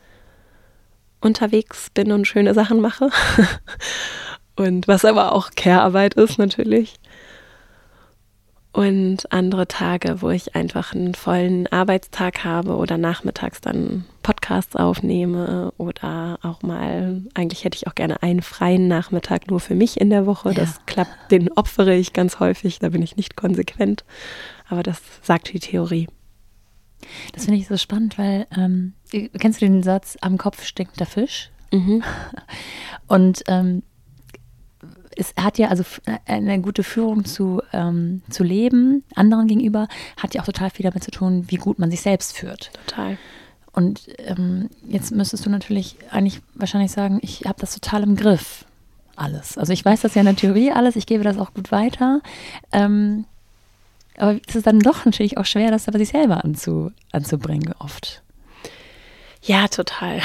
unterwegs 1.20 1.90
bin 1.90 2.12
und 2.12 2.26
schöne 2.26 2.54
Sachen 2.54 2.80
mache. 2.80 3.10
und 4.56 4.88
was 4.88 5.04
aber 5.04 5.32
auch 5.32 5.50
Care-Arbeit 5.54 6.14
ist 6.14 6.38
natürlich. 6.38 6.98
Und 8.72 9.32
andere 9.32 9.66
Tage, 9.66 10.22
wo 10.22 10.30
ich 10.30 10.54
einfach 10.54 10.94
einen 10.94 11.14
vollen 11.14 11.66
Arbeitstag 11.72 12.44
habe 12.44 12.76
oder 12.76 12.98
nachmittags 12.98 13.60
dann 13.60 14.04
Podcasts 14.22 14.76
aufnehme 14.76 15.72
oder 15.76 16.38
auch 16.42 16.62
mal, 16.62 17.22
eigentlich 17.34 17.64
hätte 17.64 17.76
ich 17.76 17.88
auch 17.88 17.96
gerne 17.96 18.22
einen 18.22 18.42
freien 18.42 18.86
Nachmittag 18.86 19.50
nur 19.50 19.58
für 19.58 19.74
mich 19.74 20.00
in 20.00 20.08
der 20.08 20.24
Woche. 20.24 20.50
Ja. 20.50 20.54
Das 20.54 20.86
klappt, 20.86 21.32
den 21.32 21.50
opfere 21.52 21.96
ich 21.96 22.12
ganz 22.12 22.38
häufig, 22.38 22.78
da 22.78 22.90
bin 22.90 23.02
ich 23.02 23.16
nicht 23.16 23.34
konsequent. 23.34 24.04
Aber 24.68 24.84
das 24.84 25.02
sagt 25.22 25.52
die 25.52 25.58
Theorie. 25.58 26.06
Das 27.32 27.44
finde 27.44 27.58
ich 27.58 27.68
so 27.68 27.76
spannend, 27.76 28.18
weil 28.18 28.46
ähm, 28.56 28.94
kennst 29.38 29.60
du 29.60 29.66
den 29.66 29.82
Satz, 29.82 30.16
am 30.20 30.38
Kopf 30.38 30.64
stinkt 30.64 30.98
der 31.00 31.06
Fisch? 31.06 31.50
Mhm. 31.72 32.02
Und 33.08 33.42
ähm, 33.48 33.82
es 35.16 35.34
hat 35.38 35.58
ja 35.58 35.68
also 35.68 35.84
eine 36.26 36.60
gute 36.60 36.82
Führung 36.82 37.24
zu, 37.24 37.62
ähm, 37.72 38.22
zu 38.30 38.44
leben, 38.44 39.04
anderen 39.14 39.48
gegenüber, 39.48 39.88
hat 40.16 40.34
ja 40.34 40.40
auch 40.40 40.46
total 40.46 40.70
viel 40.70 40.84
damit 40.84 41.04
zu 41.04 41.10
tun, 41.10 41.44
wie 41.48 41.56
gut 41.56 41.78
man 41.78 41.90
sich 41.90 42.00
selbst 42.00 42.36
führt. 42.36 42.70
Total. 42.86 43.18
Und 43.72 44.08
ähm, 44.18 44.68
jetzt 44.88 45.12
müsstest 45.12 45.46
du 45.46 45.50
natürlich 45.50 45.96
eigentlich 46.10 46.40
wahrscheinlich 46.54 46.90
sagen, 46.90 47.18
ich 47.22 47.42
habe 47.44 47.60
das 47.60 47.74
total 47.74 48.02
im 48.02 48.16
Griff, 48.16 48.64
alles. 49.14 49.58
Also 49.58 49.72
ich 49.72 49.84
weiß 49.84 50.00
das 50.00 50.14
ja 50.14 50.20
in 50.20 50.26
der 50.26 50.36
Theorie 50.36 50.72
alles, 50.72 50.96
ich 50.96 51.06
gebe 51.06 51.22
das 51.22 51.38
auch 51.38 51.54
gut 51.54 51.70
weiter. 51.70 52.20
Ähm, 52.72 53.26
aber 54.20 54.38
es 54.46 54.54
ist 54.54 54.66
dann 54.66 54.80
doch 54.80 55.04
natürlich 55.04 55.38
auch 55.38 55.46
schwer, 55.46 55.70
das 55.70 55.86
bei 55.86 55.98
sich 55.98 56.10
selber 56.10 56.44
anzu, 56.44 56.92
anzubringen, 57.12 57.74
oft. 57.78 58.22
Ja, 59.42 59.68
total. 59.68 60.20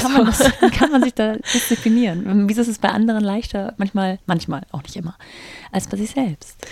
Kann 0.00 0.12
man, 0.12 0.26
das, 0.26 0.52
kann 0.72 0.90
man 0.90 1.02
sich 1.02 1.14
da 1.14 1.36
disziplinieren? 1.36 2.48
Wieso 2.48 2.60
ist 2.60 2.68
es 2.68 2.78
bei 2.78 2.90
anderen 2.90 3.24
leichter, 3.24 3.74
manchmal, 3.78 4.18
manchmal, 4.26 4.62
auch 4.72 4.82
nicht 4.82 4.96
immer, 4.96 5.16
als 5.72 5.88
bei 5.88 5.96
sich 5.96 6.10
selbst? 6.10 6.66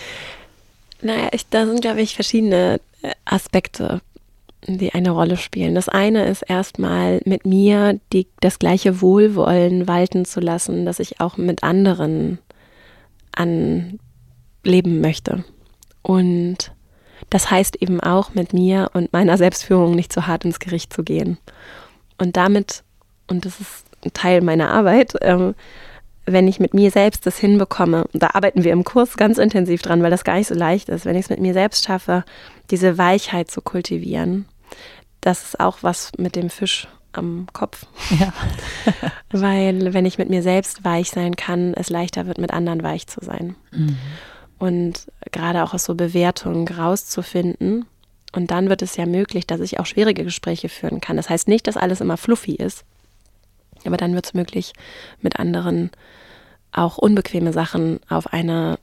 Naja, 1.01 1.29
ich, 1.33 1.49
da 1.49 1.67
sind, 1.67 1.81
glaube 1.81 2.01
ich, 2.01 2.15
verschiedene 2.15 2.81
äh, 3.03 3.13
Aspekte, 3.25 4.01
die 4.67 4.93
eine 4.93 5.11
Rolle 5.11 5.37
spielen. 5.37 5.75
Das 5.75 5.89
eine 5.89 6.27
ist 6.27 6.43
erstmal 6.43 7.21
mit 7.25 7.47
mir 7.47 8.01
die, 8.13 8.27
das 8.41 8.59
gleiche 8.59 9.01
Wohlwollen 9.01 9.89
walten 9.89 10.25
zu 10.25 10.41
lassen, 10.41 10.85
dass 10.85 10.99
ich 10.99 11.21
auch 11.21 11.37
mit 11.37 11.63
anderen 11.63 12.39
anleben 13.33 14.01
möchte. 15.01 15.45
Und 16.07 16.71
das 17.31 17.51
heißt 17.51 17.83
eben 17.83 18.01
auch, 18.01 18.33
mit 18.33 18.53
mir 18.53 18.91
und 18.95 19.13
meiner 19.13 19.37
Selbstführung 19.37 19.97
nicht 19.97 20.13
so 20.13 20.29
hart 20.29 20.45
ins 20.45 20.61
Gericht 20.61 20.93
zu 20.93 21.03
gehen. 21.03 21.37
Und 22.17 22.37
damit, 22.37 22.85
und 23.27 23.45
das 23.45 23.59
ist 23.59 23.85
ein 24.05 24.13
Teil 24.13 24.41
meiner 24.41 24.71
Arbeit, 24.71 25.15
ähm, 25.23 25.57
wenn 26.25 26.47
ich 26.47 26.61
mit 26.61 26.75
mir 26.75 26.93
selbst 26.93 27.27
das 27.27 27.39
hinbekomme, 27.39 28.05
da 28.13 28.31
arbeiten 28.35 28.63
wir 28.63 28.73
im 28.73 28.85
Kurs 28.85 29.17
ganz 29.17 29.39
intensiv 29.39 29.83
dran, 29.83 30.01
weil 30.05 30.13
das 30.13 30.23
gar 30.23 30.37
nicht 30.37 30.47
so 30.47 30.55
leicht 30.55 30.89
ist, 30.89 31.07
wenn 31.07 31.17
ich 31.17 31.25
es 31.25 31.31
mit 31.31 31.41
mir 31.41 31.55
selbst 31.55 31.85
schaffe, 31.85 32.25
diese 32.71 32.99
Weichheit 32.99 33.51
zu 33.51 33.61
kultivieren, 33.61 34.47
das 35.21 35.43
ist 35.43 35.61
auch 35.61 35.79
was 35.83 36.13
mit 36.19 36.37
dem 36.37 36.51
Fisch 36.51 36.87
am 37.13 37.49
Kopf. 37.53 37.85
Ja. 38.21 38.33
weil 39.33 39.93
wenn 39.93 40.07
ich 40.07 40.19
mit 40.19 40.31
mir 40.31 40.43
selbst 40.43 40.85
weich 40.85 41.11
sein 41.11 41.35
kann, 41.35 41.75
es 41.75 41.91
leichter 41.91 42.29
wird, 42.29 42.39
mit 42.39 42.53
anderen 42.53 42.85
weich 42.85 43.09
zu 43.09 43.25
sein. 43.25 43.57
Mhm 43.73 43.99
und 44.59 45.07
gerade 45.33 45.63
auch 45.63 45.75
aus 45.75 45.85
so 45.85 45.95
Bewertungen 45.95 46.67
rauszufinden. 46.69 47.87
Und 48.33 48.51
dann 48.51 48.69
wird 48.69 48.83
es 48.83 48.97
ja 48.97 49.07
möglich, 49.07 49.47
dass 49.47 49.61
ich 49.61 49.79
auch 49.81 49.87
schwierige 49.87 50.25
Gespräche 50.25 50.69
führen 50.69 51.01
kann. 51.01 51.17
Das 51.17 51.31
heißt 51.31 51.49
nicht, 51.49 51.67
dass 51.67 51.77
alles 51.77 52.01
immer 52.01 52.17
fluffy 52.17 52.55
ist, 52.55 52.85
aber 53.85 53.97
dann 53.97 54.15
wird 54.15 54.27
es 54.27 54.35
möglich, 54.35 54.73
mit 55.21 55.39
anderen 55.39 55.91
auch 56.73 56.99
unbequeme 56.99 57.53
Sachen 57.53 58.01
auf 58.09 58.33
eine 58.33 58.79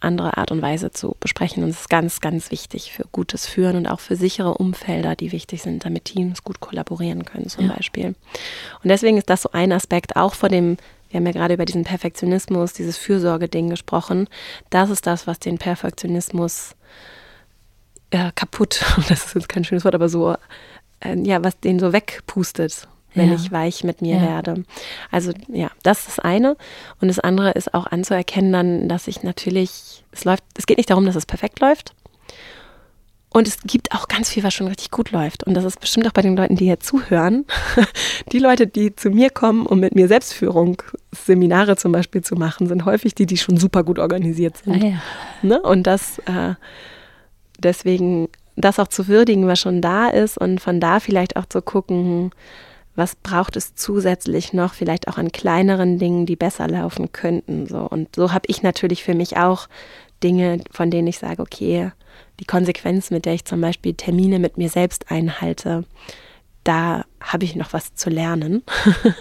andere 0.00 0.38
Art 0.38 0.50
und 0.50 0.62
Weise 0.62 0.90
zu 0.90 1.16
besprechen. 1.20 1.62
Und 1.62 1.70
es 1.70 1.82
ist 1.82 1.90
ganz, 1.90 2.20
ganz 2.20 2.50
wichtig 2.50 2.92
für 2.92 3.04
gutes 3.12 3.46
Führen 3.46 3.76
und 3.76 3.86
auch 3.86 4.00
für 4.00 4.16
sichere 4.16 4.54
Umfelder, 4.54 5.14
die 5.14 5.32
wichtig 5.32 5.62
sind, 5.62 5.84
damit 5.84 6.06
Teams 6.06 6.42
gut 6.42 6.60
kollaborieren 6.60 7.24
können 7.24 7.48
zum 7.48 7.66
ja. 7.66 7.74
Beispiel. 7.74 8.06
Und 8.06 8.88
deswegen 8.88 9.18
ist 9.18 9.30
das 9.30 9.42
so 9.42 9.50
ein 9.52 9.72
Aspekt, 9.72 10.16
auch 10.16 10.34
vor 10.34 10.48
dem 10.48 10.78
wir 11.10 11.18
haben 11.18 11.26
ja 11.26 11.32
gerade 11.32 11.54
über 11.54 11.64
diesen 11.64 11.84
Perfektionismus, 11.84 12.72
dieses 12.72 12.96
Fürsorgeding 12.96 13.68
gesprochen. 13.68 14.28
Das 14.70 14.90
ist 14.90 15.06
das, 15.06 15.26
was 15.26 15.40
den 15.40 15.58
Perfektionismus 15.58 16.76
äh, 18.10 18.30
kaputt, 18.34 18.84
das 19.08 19.26
ist 19.26 19.34
jetzt 19.34 19.48
kein 19.48 19.64
schönes 19.64 19.84
Wort, 19.84 19.94
aber 19.94 20.08
so, 20.08 20.36
äh, 21.00 21.16
ja, 21.22 21.42
was 21.42 21.58
den 21.58 21.78
so 21.80 21.92
wegpustet, 21.92 22.88
wenn 23.14 23.28
ja. 23.28 23.34
ich 23.34 23.50
weich 23.50 23.82
mit 23.82 24.02
mir 24.02 24.16
ja. 24.16 24.22
werde. 24.22 24.64
Also 25.10 25.32
ja, 25.48 25.70
das 25.82 26.00
ist 26.00 26.08
das 26.08 26.18
eine. 26.20 26.56
Und 27.00 27.08
das 27.08 27.18
andere 27.18 27.50
ist 27.52 27.74
auch 27.74 27.86
anzuerkennen 27.86 28.52
dann, 28.52 28.88
dass 28.88 29.08
ich 29.08 29.24
natürlich, 29.24 30.04
es 30.12 30.24
läuft, 30.24 30.44
es 30.56 30.66
geht 30.66 30.78
nicht 30.78 30.90
darum, 30.90 31.06
dass 31.06 31.16
es 31.16 31.26
perfekt 31.26 31.60
läuft. 31.60 31.94
Und 33.32 33.46
es 33.46 33.58
gibt 33.62 33.92
auch 33.92 34.08
ganz 34.08 34.30
viel, 34.30 34.42
was 34.42 34.52
schon 34.52 34.66
richtig 34.66 34.90
gut 34.90 35.12
läuft. 35.12 35.44
Und 35.44 35.54
das 35.54 35.64
ist 35.64 35.78
bestimmt 35.78 36.06
auch 36.08 36.12
bei 36.12 36.22
den 36.22 36.36
Leuten, 36.36 36.56
die 36.56 36.64
hier 36.64 36.80
zuhören. 36.80 37.46
Die 38.32 38.40
Leute, 38.40 38.66
die 38.66 38.94
zu 38.94 39.10
mir 39.10 39.30
kommen, 39.30 39.66
um 39.66 39.78
mit 39.78 39.94
mir 39.94 40.08
Selbstführung 40.08 40.82
Seminare 41.12 41.76
zum 41.76 41.92
Beispiel 41.92 42.22
zu 42.22 42.34
machen, 42.34 42.66
sind 42.66 42.84
häufig 42.84 43.14
die, 43.14 43.26
die 43.26 43.36
schon 43.36 43.56
super 43.56 43.82
gut 43.82 43.98
organisiert 43.98 44.56
sind. 44.58 44.82
Ah, 44.82 44.86
ja. 44.86 45.02
ne? 45.42 45.62
Und 45.62 45.84
das 45.84 46.18
äh, 46.20 46.54
deswegen, 47.62 48.28
das 48.56 48.78
auch 48.78 48.88
zu 48.88 49.08
würdigen, 49.08 49.46
was 49.46 49.60
schon 49.60 49.80
da 49.80 50.08
ist 50.08 50.38
und 50.38 50.60
von 50.60 50.80
da 50.80 51.00
vielleicht 51.00 51.36
auch 51.36 51.46
zu 51.46 51.62
gucken, 51.62 52.30
was 52.96 53.14
braucht 53.14 53.56
es 53.56 53.74
zusätzlich 53.74 54.52
noch, 54.52 54.74
vielleicht 54.74 55.08
auch 55.08 55.16
an 55.16 55.32
kleineren 55.32 55.98
Dingen, 55.98 56.26
die 56.26 56.36
besser 56.36 56.68
laufen 56.68 57.12
könnten. 57.12 57.66
So. 57.66 57.78
Und 57.78 58.14
so 58.16 58.32
habe 58.32 58.44
ich 58.48 58.62
natürlich 58.62 59.04
für 59.04 59.14
mich 59.14 59.36
auch 59.36 59.68
Dinge, 60.22 60.62
von 60.70 60.90
denen 60.90 61.08
ich 61.08 61.18
sage, 61.18 61.42
okay, 61.42 61.92
die 62.40 62.44
Konsequenz, 62.44 63.10
mit 63.10 63.24
der 63.24 63.34
ich 63.34 63.44
zum 63.44 63.60
Beispiel 63.60 63.94
Termine 63.94 64.38
mit 64.38 64.56
mir 64.56 64.68
selbst 64.68 65.10
einhalte, 65.10 65.84
da 66.64 67.04
habe 67.20 67.44
ich 67.44 67.56
noch 67.56 67.72
was 67.72 67.94
zu 67.94 68.10
lernen. 68.10 68.62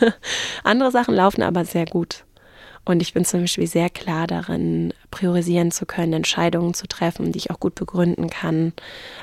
Andere 0.64 0.92
Sachen 0.92 1.16
laufen 1.16 1.42
aber 1.42 1.66
sehr 1.66 1.86
gut. 1.86 2.26
Und 2.86 3.02
ich 3.02 3.14
bin 3.14 3.24
zum 3.24 3.42
Beispiel 3.42 3.68
sehr 3.68 3.90
klar 3.90 4.26
darin, 4.26 4.94
priorisieren 5.12 5.72
zu 5.72 5.86
können, 5.86 6.14
Entscheidungen 6.14 6.74
zu 6.74 6.88
treffen, 6.88 7.32
die 7.32 7.38
ich 7.38 7.52
auch 7.52 7.60
gut 7.60 7.76
begründen 7.76 8.30
kann. 8.30 8.74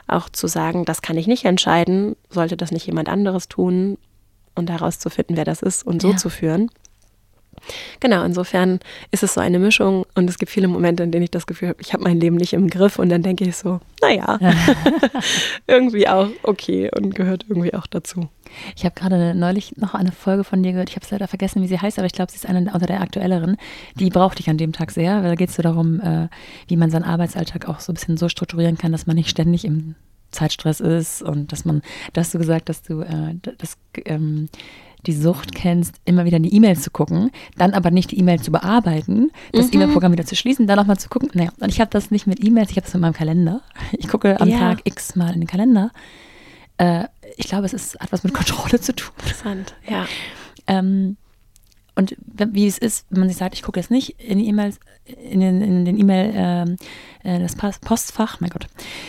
Auch 0.07 0.29
zu 0.29 0.47
sagen, 0.47 0.85
das 0.85 1.03
kann 1.03 1.17
ich 1.17 1.27
nicht 1.27 1.45
entscheiden, 1.45 2.17
sollte 2.31 2.57
das 2.57 2.71
nicht 2.71 2.87
jemand 2.87 3.09
anderes 3.09 3.49
tun, 3.49 3.99
und 4.57 4.71
herauszufinden, 4.71 5.37
wer 5.37 5.45
das 5.45 5.63
ist 5.63 5.87
und 5.87 6.03
so 6.03 6.11
ja. 6.11 6.17
zu 6.17 6.31
führen. 6.31 6.71
Genau, 8.01 8.25
insofern 8.25 8.81
ist 9.11 9.23
es 9.23 9.35
so 9.35 9.41
eine 9.41 9.59
Mischung 9.59 10.05
und 10.15 10.29
es 10.29 10.39
gibt 10.39 10.51
viele 10.51 10.69
Momente, 10.69 11.03
in 11.03 11.11
denen 11.11 11.25
ich 11.25 11.31
das 11.31 11.47
Gefühl 11.47 11.71
habe, 11.71 11.81
ich 11.81 11.93
habe 11.93 12.05
mein 12.05 12.21
Leben 12.21 12.37
nicht 12.37 12.53
im 12.53 12.69
Griff 12.69 12.99
und 12.99 13.09
dann 13.09 13.23
denke 13.23 13.45
ich 13.45 13.57
so, 13.57 13.81
naja, 14.01 14.39
irgendwie 15.67 16.09
auch 16.09 16.29
okay 16.43 16.91
und 16.97 17.15
gehört 17.15 17.47
irgendwie 17.49 17.75
auch 17.75 17.87
dazu. 17.87 18.29
Ich 18.77 18.85
habe 18.85 18.95
gerade 18.95 19.35
neulich 19.35 19.77
noch 19.77 19.95
eine 19.95 20.13
Folge 20.13 20.45
von 20.45 20.63
dir 20.63 20.73
gehört, 20.73 20.91
ich 20.91 20.97
habe 20.97 21.05
es 21.05 21.11
leider 21.11 21.29
vergessen, 21.29 21.63
wie 21.63 21.67
sie 21.67 21.79
heißt, 21.79 21.99
aber 21.99 22.07
ich 22.07 22.13
glaube, 22.13 22.31
sie 22.31 22.37
ist 22.37 22.47
eine 22.47 22.71
unter 22.73 22.87
der 22.87 23.01
aktuelleren. 23.01 23.57
Die 23.97 24.11
brauchte 24.11 24.41
ich 24.41 24.49
an 24.49 24.59
dem 24.59 24.73
Tag 24.73 24.91
sehr, 24.91 25.23
weil 25.23 25.31
da 25.31 25.35
geht 25.35 25.51
es 25.51 25.57
so 25.57 25.63
darum, 25.63 26.01
äh, 26.01 26.29
wie 26.69 26.77
man 26.77 26.91
seinen 26.91 27.05
Arbeitsalltag 27.05 27.69
auch 27.69 27.81
so 27.81 27.93
ein 27.93 27.95
bisschen 27.95 28.17
so 28.17 28.29
strukturieren 28.29 28.79
kann, 28.79 28.93
dass 28.93 29.07
man 29.07 29.17
nicht 29.17 29.31
ständig 29.31 29.65
im 29.65 29.95
Zeitstress 30.31 30.81
ist 30.81 31.23
und 31.23 31.53
dass 31.53 31.65
man, 31.65 31.83
da 32.13 32.21
hast 32.21 32.35
du 32.35 32.39
gesagt, 32.39 32.69
dass 32.69 32.83
du 32.83 33.01
äh, 33.01 33.35
das 33.59 33.77
ähm, 34.05 34.49
die 35.07 35.13
Sucht 35.13 35.55
kennst, 35.55 35.97
immer 36.05 36.25
wieder 36.25 36.37
in 36.39 36.43
die 36.43 36.55
E-Mail 36.55 36.79
zu 36.79 36.91
gucken, 36.91 37.31
dann 37.57 37.75
aber 37.75 37.91
nicht 37.91 38.11
die 38.11 38.19
E-Mail 38.19 38.41
zu 38.41 38.51
bearbeiten, 38.51 39.31
das 39.53 39.67
mhm. 39.67 39.75
E-Mail-Programm 39.75 40.13
wieder 40.13 40.27
zu 40.27 40.37
schließen, 40.37 40.67
dann 40.67 40.77
nochmal 40.77 40.99
zu 40.99 41.09
gucken. 41.09 41.31
Naja, 41.35 41.51
und 41.61 41.71
ich 41.71 41.81
habe 41.81 41.91
das 41.91 42.11
nicht 42.11 42.27
mit 42.27 42.45
E-Mails, 42.45 42.71
ich 42.71 42.77
habe 42.77 42.85
das 42.85 42.95
mit 42.95 43.03
meinem 43.03 43.13
Kalender. 43.13 43.63
Ich 43.93 44.09
gucke 44.09 44.41
am 44.41 44.49
ja. 44.49 44.59
Tag 44.59 44.81
x 44.85 45.17
mal 45.17 45.33
in 45.33 45.41
den 45.41 45.47
Kalender. 45.47 45.91
Äh, 46.79 47.05
ich 47.37 47.49
glaube, 47.49 47.67
es 47.67 47.73
ist, 47.73 47.99
hat 48.01 48.13
was 48.13 48.25
mit 48.25 48.35
Kontrolle 48.35 48.81
zu 48.81 48.95
tun. 48.95 49.13
Interessant, 49.19 49.75
ja. 49.89 50.07
Ähm, 50.67 51.17
und 51.95 52.15
wie 52.37 52.67
es 52.67 52.77
ist, 52.77 53.07
wenn 53.09 53.21
man 53.21 53.29
sich 53.29 53.39
sagt, 53.39 53.55
ich 53.55 53.63
gucke 53.63 53.81
jetzt 53.81 53.91
nicht 53.91 54.21
in 54.21 54.39
die 54.39 54.49
E-Mails, 54.49 54.81
in 55.05 55.41
den, 55.41 55.63
in 55.63 55.85
den 55.85 55.99
E-Mail, 55.99 56.77
äh, 57.23 57.39
das 57.39 57.57
Postfach, 57.57 58.41
mein 58.41 58.51
Gott, 58.51 58.67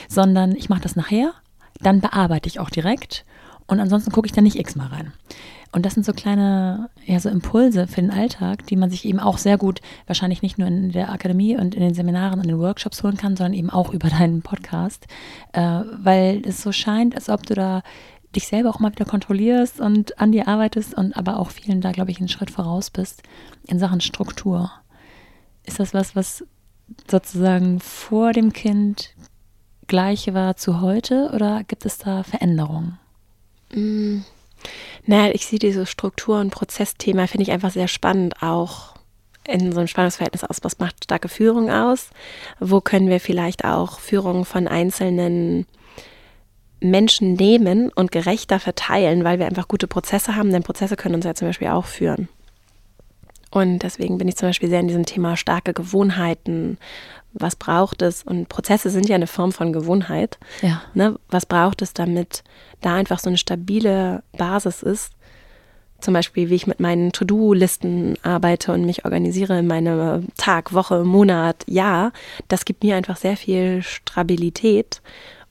sondern 0.07 0.55
ich 0.55 0.69
mache 0.69 0.81
das 0.81 0.95
nachher, 0.95 1.33
dann 1.81 1.99
bearbeite 1.99 2.47
ich 2.47 2.59
auch 2.59 2.69
direkt 2.69 3.25
und 3.67 3.79
ansonsten 3.79 4.11
gucke 4.11 4.25
ich 4.25 4.31
da 4.31 4.41
nicht 4.41 4.57
x-mal 4.57 4.87
rein. 4.87 5.13
Und 5.71 5.85
das 5.85 5.93
sind 5.93 6.05
so 6.05 6.13
kleine, 6.13 6.89
ja, 7.05 7.19
so 7.19 7.29
Impulse 7.29 7.87
für 7.87 8.01
den 8.01 8.11
Alltag, 8.11 8.65
die 8.67 8.75
man 8.75 8.89
sich 8.89 9.05
eben 9.05 9.19
auch 9.19 9.37
sehr 9.37 9.57
gut, 9.57 9.81
wahrscheinlich 10.05 10.41
nicht 10.41 10.57
nur 10.57 10.67
in 10.67 10.91
der 10.91 11.11
Akademie 11.11 11.57
und 11.57 11.75
in 11.75 11.81
den 11.81 11.93
Seminaren 11.93 12.39
und 12.39 12.47
den 12.47 12.59
Workshops 12.59 13.03
holen 13.03 13.17
kann, 13.17 13.35
sondern 13.35 13.53
eben 13.53 13.69
auch 13.69 13.93
über 13.93 14.09
deinen 14.09 14.41
Podcast, 14.41 15.07
äh, 15.53 15.81
weil 15.97 16.41
es 16.45 16.61
so 16.61 16.71
scheint, 16.71 17.15
als 17.15 17.29
ob 17.29 17.45
du 17.45 17.53
da 17.53 17.83
dich 18.35 18.47
selber 18.47 18.69
auch 18.69 18.79
mal 18.79 18.91
wieder 18.91 19.05
kontrollierst 19.05 19.79
und 19.79 20.19
an 20.19 20.31
dir 20.31 20.47
arbeitest 20.47 20.93
und 20.93 21.15
aber 21.15 21.39
auch 21.39 21.49
vielen 21.49 21.81
da, 21.81 21.91
glaube 21.91 22.11
ich, 22.11 22.19
einen 22.19 22.27
Schritt 22.27 22.51
voraus 22.51 22.89
bist 22.89 23.23
in 23.67 23.79
Sachen 23.79 24.01
Struktur. 24.01 24.71
Ist 25.63 25.79
das 25.79 25.93
was, 25.93 26.15
was 26.15 26.45
sozusagen 27.09 27.79
vor 27.79 28.33
dem 28.33 28.53
Kind 28.53 29.13
gleich 29.87 30.33
war 30.33 30.55
zu 30.55 30.81
heute 30.81 31.31
oder 31.33 31.63
gibt 31.63 31.85
es 31.85 31.97
da 31.97 32.23
Veränderungen? 32.23 32.99
Mm. 33.73 34.19
Naja, 35.05 35.33
ich 35.33 35.45
sehe 35.45 35.59
diese 35.59 35.85
Struktur- 35.85 36.39
und 36.39 36.51
Prozessthema, 36.51 37.27
finde 37.27 37.43
ich 37.43 37.51
einfach 37.51 37.71
sehr 37.71 37.87
spannend, 37.87 38.41
auch 38.41 38.95
in 39.47 39.71
so 39.71 39.79
einem 39.79 39.87
Spannungsverhältnis 39.87 40.43
aus. 40.43 40.57
Was 40.61 40.79
macht 40.79 41.05
starke 41.05 41.29
Führung 41.29 41.69
aus? 41.69 42.09
Wo 42.59 42.81
können 42.81 43.09
wir 43.09 43.19
vielleicht 43.19 43.63
auch 43.63 43.99
Führung 43.99 44.45
von 44.45 44.67
einzelnen 44.67 45.65
Menschen 46.79 47.33
nehmen 47.33 47.89
und 47.89 48.11
gerechter 48.11 48.59
verteilen, 48.59 49.23
weil 49.23 49.39
wir 49.39 49.47
einfach 49.47 49.67
gute 49.67 49.87
Prozesse 49.87 50.35
haben, 50.35 50.51
denn 50.51 50.63
Prozesse 50.63 50.95
können 50.95 51.15
uns 51.15 51.25
ja 51.25 51.33
zum 51.33 51.47
Beispiel 51.47 51.69
auch 51.69 51.85
führen. 51.85 52.27
Und 53.51 53.79
deswegen 53.79 54.17
bin 54.17 54.27
ich 54.27 54.35
zum 54.35 54.49
Beispiel 54.49 54.69
sehr 54.69 54.81
in 54.81 54.87
diesem 54.87 55.05
Thema 55.05 55.37
starke 55.37 55.73
Gewohnheiten. 55.73 56.77
Was 57.33 57.55
braucht 57.55 58.01
es? 58.01 58.23
Und 58.23 58.49
Prozesse 58.49 58.89
sind 58.89 59.07
ja 59.07 59.15
eine 59.15 59.27
Form 59.27 59.51
von 59.51 59.71
Gewohnheit. 59.71 60.37
Ja. 60.61 60.81
Ne? 60.93 61.17
Was 61.29 61.45
braucht 61.45 61.81
es, 61.81 61.93
damit 61.93 62.43
da 62.81 62.95
einfach 62.95 63.19
so 63.19 63.29
eine 63.29 63.37
stabile 63.37 64.23
Basis 64.37 64.83
ist? 64.83 65.11
Zum 65.99 66.13
Beispiel, 66.13 66.49
wie 66.49 66.55
ich 66.55 66.67
mit 66.67 66.79
meinen 66.79 67.11
To-Do-Listen 67.11 68.15
arbeite 68.21 68.71
und 68.71 68.85
mich 68.85 69.05
organisiere 69.05 69.57
in 69.57 69.67
meinem 69.67 70.27
Tag, 70.37 70.73
Woche, 70.73 71.03
Monat, 71.03 71.63
Jahr. 71.67 72.11
Das 72.49 72.65
gibt 72.65 72.83
mir 72.83 72.95
einfach 72.95 73.17
sehr 73.17 73.35
viel 73.35 73.81
Stabilität 73.81 75.01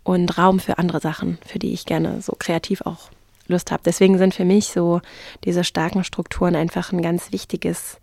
und 0.04 0.38
Raum 0.38 0.60
für 0.60 0.78
andere 0.78 1.00
Sachen, 1.00 1.38
für 1.44 1.58
die 1.58 1.72
ich 1.72 1.84
gerne 1.84 2.22
so 2.22 2.36
kreativ 2.38 2.82
auch 2.82 3.10
Lust 3.48 3.70
habe. 3.70 3.82
Deswegen 3.84 4.18
sind 4.18 4.34
für 4.34 4.44
mich 4.44 4.68
so 4.68 5.00
diese 5.44 5.64
starken 5.64 6.04
Strukturen 6.04 6.56
einfach 6.56 6.92
ein 6.92 7.02
ganz 7.02 7.32
wichtiges 7.32 7.98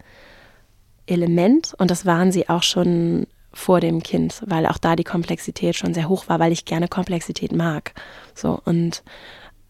Element 1.06 1.74
und 1.78 1.92
das 1.92 2.06
waren 2.06 2.32
sie 2.32 2.50
auch 2.50 2.64
schon 2.64 3.28
vor 3.54 3.80
dem 3.80 4.02
Kind, 4.02 4.42
weil 4.48 4.66
auch 4.66 4.78
da 4.78 4.96
die 4.96 5.04
Komplexität 5.04 5.76
schon 5.76 5.94
sehr 5.94 6.10
hoch 6.10 6.28
war, 6.28 6.40
weil 6.40 6.52
ich 6.52 6.66
gerne 6.66 6.88
Komplexität 6.88 7.52
mag. 7.52 7.94
So 8.34 8.60
und 8.66 9.04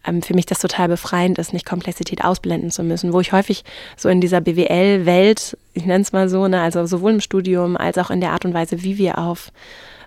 ähm, 0.06 0.22
für 0.22 0.34
mich 0.34 0.46
das 0.46 0.60
total 0.60 0.88
befreiend 0.88 1.38
ist, 1.38 1.52
nicht 1.52 1.66
Komplexität 1.66 2.24
ausblenden 2.24 2.70
zu 2.70 2.82
müssen, 2.82 3.12
wo 3.12 3.20
ich 3.20 3.32
häufig 3.32 3.64
so 3.96 4.08
in 4.08 4.20
dieser 4.20 4.40
BWL-Welt, 4.40 5.58
ich 5.74 5.84
nenne 5.84 6.02
es 6.02 6.12
mal 6.12 6.28
so, 6.28 6.46
ne, 6.48 6.60
also 6.60 6.86
sowohl 6.86 7.12
im 7.12 7.20
Studium 7.20 7.76
als 7.76 7.98
auch 7.98 8.10
in 8.10 8.20
der 8.20 8.32
Art 8.32 8.44
und 8.44 8.54
Weise, 8.54 8.82
wie 8.82 8.98
wir 8.98 9.18
auf 9.18 9.50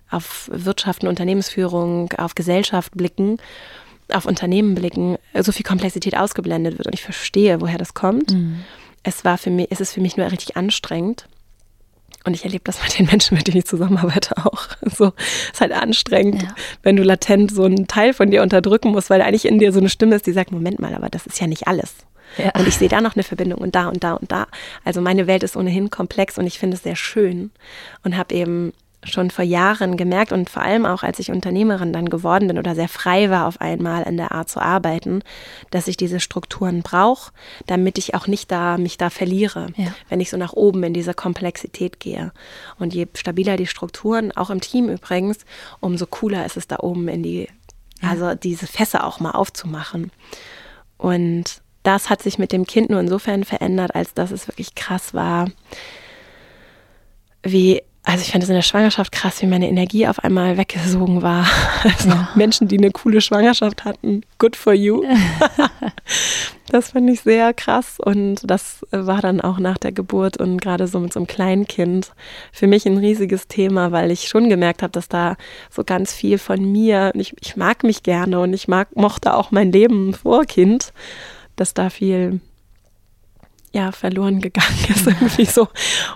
auf 0.09 0.49
Wirtschaft 0.53 1.03
und 1.03 1.09
Unternehmensführung, 1.09 2.13
auf 2.17 2.33
Gesellschaft 2.33 2.93
blicken, 2.93 3.39
auf 4.11 4.25
Unternehmen 4.25 4.75
blicken, 4.75 5.17
so 5.39 5.51
viel 5.51 5.65
Komplexität 5.65 6.17
ausgeblendet 6.17 6.77
wird. 6.77 6.87
Und 6.87 6.93
ich 6.93 7.03
verstehe, 7.03 7.61
woher 7.61 7.77
das 7.77 7.93
kommt. 7.93 8.31
Mhm. 8.31 8.63
Es 9.03 9.25
war 9.25 9.37
für 9.37 9.49
mich, 9.49 9.67
es 9.69 9.81
ist 9.81 9.93
für 9.93 10.01
mich 10.01 10.17
nur 10.17 10.31
richtig 10.31 10.57
anstrengend. 10.57 11.27
Und 12.23 12.33
ich 12.33 12.43
erlebe 12.43 12.63
das 12.65 12.81
mit 12.83 12.97
den 12.99 13.05
Menschen, 13.05 13.37
mit 13.37 13.47
denen 13.47 13.57
ich 13.57 13.65
zusammenarbeite, 13.65 14.37
auch. 14.45 14.67
So, 14.97 15.13
es 15.17 15.53
ist 15.53 15.61
halt 15.61 15.71
anstrengend, 15.73 16.43
ja. 16.43 16.55
wenn 16.83 16.95
du 16.95 17.03
latent 17.03 17.51
so 17.51 17.63
einen 17.63 17.87
Teil 17.87 18.13
von 18.13 18.31
dir 18.31 18.41
unterdrücken 18.41 18.91
musst, 18.91 19.09
weil 19.09 19.21
eigentlich 19.21 19.45
in 19.45 19.59
dir 19.59 19.71
so 19.71 19.79
eine 19.79 19.89
Stimme 19.89 20.15
ist, 20.15 20.25
die 20.25 20.31
sagt, 20.31 20.51
Moment 20.51 20.79
mal, 20.79 20.95
aber 20.95 21.09
das 21.09 21.27
ist 21.27 21.39
ja 21.39 21.47
nicht 21.47 21.67
alles. 21.67 21.95
Ja. 22.37 22.51
Und 22.57 22.67
ich 22.67 22.75
sehe 22.75 22.89
da 22.89 23.01
noch 23.01 23.15
eine 23.15 23.23
Verbindung 23.23 23.59
und 23.59 23.75
da 23.75 23.87
und 23.87 24.03
da 24.03 24.13
und 24.13 24.31
da. 24.31 24.47
Also 24.83 25.01
meine 25.01 25.27
Welt 25.27 25.43
ist 25.43 25.55
ohnehin 25.55 25.89
komplex 25.89 26.37
und 26.37 26.45
ich 26.47 26.59
finde 26.59 26.75
es 26.75 26.83
sehr 26.83 26.95
schön 26.95 27.51
und 28.03 28.17
habe 28.17 28.35
eben 28.35 28.73
schon 29.03 29.29
vor 29.29 29.45
Jahren 29.45 29.95
gemerkt 29.95 30.31
und 30.31 30.49
vor 30.49 30.63
allem 30.63 30.85
auch, 30.85 31.03
als 31.03 31.19
ich 31.19 31.31
Unternehmerin 31.31 31.93
dann 31.93 32.09
geworden 32.09 32.47
bin 32.47 32.57
oder 32.57 32.75
sehr 32.75 32.89
frei 32.89 33.29
war 33.29 33.47
auf 33.47 33.61
einmal 33.61 34.03
in 34.03 34.17
der 34.17 34.31
Art 34.31 34.49
zu 34.49 34.59
arbeiten, 34.59 35.21
dass 35.69 35.87
ich 35.87 35.97
diese 35.97 36.19
Strukturen 36.19 36.81
brauche, 36.81 37.31
damit 37.67 37.97
ich 37.97 38.15
auch 38.15 38.27
nicht 38.27 38.51
da 38.51 38.77
mich 38.77 38.97
da 38.97 39.09
verliere, 39.09 39.67
ja. 39.77 39.93
wenn 40.09 40.19
ich 40.19 40.29
so 40.29 40.37
nach 40.37 40.53
oben 40.53 40.83
in 40.83 40.93
diese 40.93 41.13
Komplexität 41.13 41.99
gehe. 41.99 42.31
Und 42.79 42.93
je 42.93 43.07
stabiler 43.13 43.55
die 43.55 43.67
Strukturen, 43.67 44.31
auch 44.35 44.49
im 44.49 44.61
Team 44.61 44.89
übrigens, 44.89 45.39
umso 45.79 46.07
cooler 46.07 46.45
ist 46.45 46.57
es 46.57 46.67
da 46.67 46.77
oben 46.79 47.07
in 47.07 47.23
die, 47.23 47.47
ja. 48.01 48.09
also 48.09 48.33
diese 48.35 48.67
Fässer 48.67 49.05
auch 49.05 49.19
mal 49.19 49.31
aufzumachen. 49.31 50.11
Und 50.97 51.61
das 51.83 52.09
hat 52.09 52.21
sich 52.21 52.39
mit 52.39 52.51
dem 52.51 52.65
Kind 52.65 52.89
nur 52.89 52.99
insofern 52.99 53.43
verändert, 53.43 53.95
als 53.95 54.13
dass 54.13 54.31
es 54.31 54.47
wirklich 54.47 54.75
krass 54.75 55.13
war, 55.13 55.49
wie 57.43 57.81
also 58.07 58.21
ich 58.21 58.31
fand 58.31 58.41
es 58.41 58.49
in 58.49 58.55
der 58.55 58.61
Schwangerschaft 58.61 59.11
krass, 59.11 59.41
wie 59.41 59.47
meine 59.47 59.67
Energie 59.67 60.07
auf 60.07 60.23
einmal 60.23 60.57
weggesogen 60.57 61.21
war. 61.21 61.45
Also 61.83 62.09
ja. 62.09 62.29
Menschen, 62.35 62.67
die 62.67 62.77
eine 62.77 62.91
coole 62.91 63.21
Schwangerschaft 63.21 63.85
hatten, 63.85 64.21
good 64.39 64.55
for 64.55 64.73
you. 64.73 65.03
das 66.69 66.91
fand 66.91 67.09
ich 67.09 67.21
sehr 67.21 67.53
krass 67.53 67.97
und 67.99 68.49
das 68.49 68.81
war 68.91 69.21
dann 69.21 69.41
auch 69.41 69.59
nach 69.59 69.77
der 69.77 69.91
Geburt 69.91 70.37
und 70.37 70.61
gerade 70.61 70.87
so 70.87 70.99
mit 70.99 71.13
so 71.13 71.19
einem 71.19 71.27
kleinen 71.27 71.67
Kind 71.67 72.11
für 72.51 72.67
mich 72.67 72.85
ein 72.85 72.97
riesiges 72.97 73.47
Thema, 73.47 73.91
weil 73.91 74.11
ich 74.11 74.27
schon 74.27 74.49
gemerkt 74.49 74.83
habe, 74.83 74.91
dass 74.91 75.09
da 75.09 75.35
so 75.69 75.83
ganz 75.83 76.13
viel 76.13 76.37
von 76.37 76.71
mir, 76.71 77.11
ich, 77.15 77.35
ich 77.41 77.57
mag 77.57 77.83
mich 77.83 78.03
gerne 78.03 78.39
und 78.39 78.53
ich 78.53 78.67
mag, 78.67 78.95
mochte 78.95 79.33
auch 79.33 79.51
mein 79.51 79.71
Leben 79.71 80.13
vor 80.13 80.45
Kind, 80.45 80.93
dass 81.57 81.73
da 81.73 81.89
viel 81.89 82.39
ja, 83.77 83.91
verloren 83.91 84.41
gegangen 84.41 84.85
ist 84.89 85.05
irgendwie 85.07 85.45
so. 85.45 85.67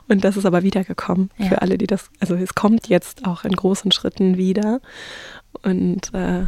Und 0.07 0.23
das 0.23 0.35
ist 0.35 0.45
aber 0.45 0.63
wiedergekommen 0.63 1.29
ja. 1.37 1.47
für 1.47 1.61
alle, 1.61 1.77
die 1.77 1.87
das, 1.87 2.09
also 2.19 2.35
es 2.35 2.55
kommt 2.55 2.87
jetzt 2.87 3.25
auch 3.25 3.43
in 3.43 3.51
großen 3.51 3.91
Schritten 3.91 4.37
wieder. 4.37 4.81
Und 5.61 6.11
äh, 6.13 6.47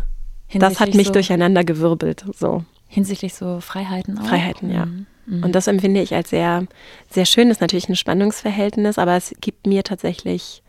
das 0.56 0.80
hat 0.80 0.96
mich 0.96 1.08
so 1.08 1.14
durcheinander 1.14 1.64
gewirbelt. 1.64 2.26
So. 2.34 2.66
Hinsichtlich 2.88 3.36
so 3.36 3.60
Freiheiten 3.60 4.18
auch? 4.18 4.28
Freiheiten, 4.28 4.72
ja. 4.72 4.88
Mhm. 4.88 5.06
mhm. 5.28 5.44
Und 5.44 5.54
das 5.54 5.68
empfinde 5.68 6.02
ich 6.02 6.16
als 6.16 6.32
sehr, 6.32 6.66
sehr 7.12 7.26
schön. 7.26 7.50
Das 7.50 7.58
ist 7.58 7.62
natürlich 7.62 7.90
ein 7.90 7.96
Spannungsverhältnis, 7.96 8.98
aber 8.98 9.16
es 9.16 9.36
gibt 9.40 9.68
mir 9.68 9.84
tatsächlich, 9.84 10.64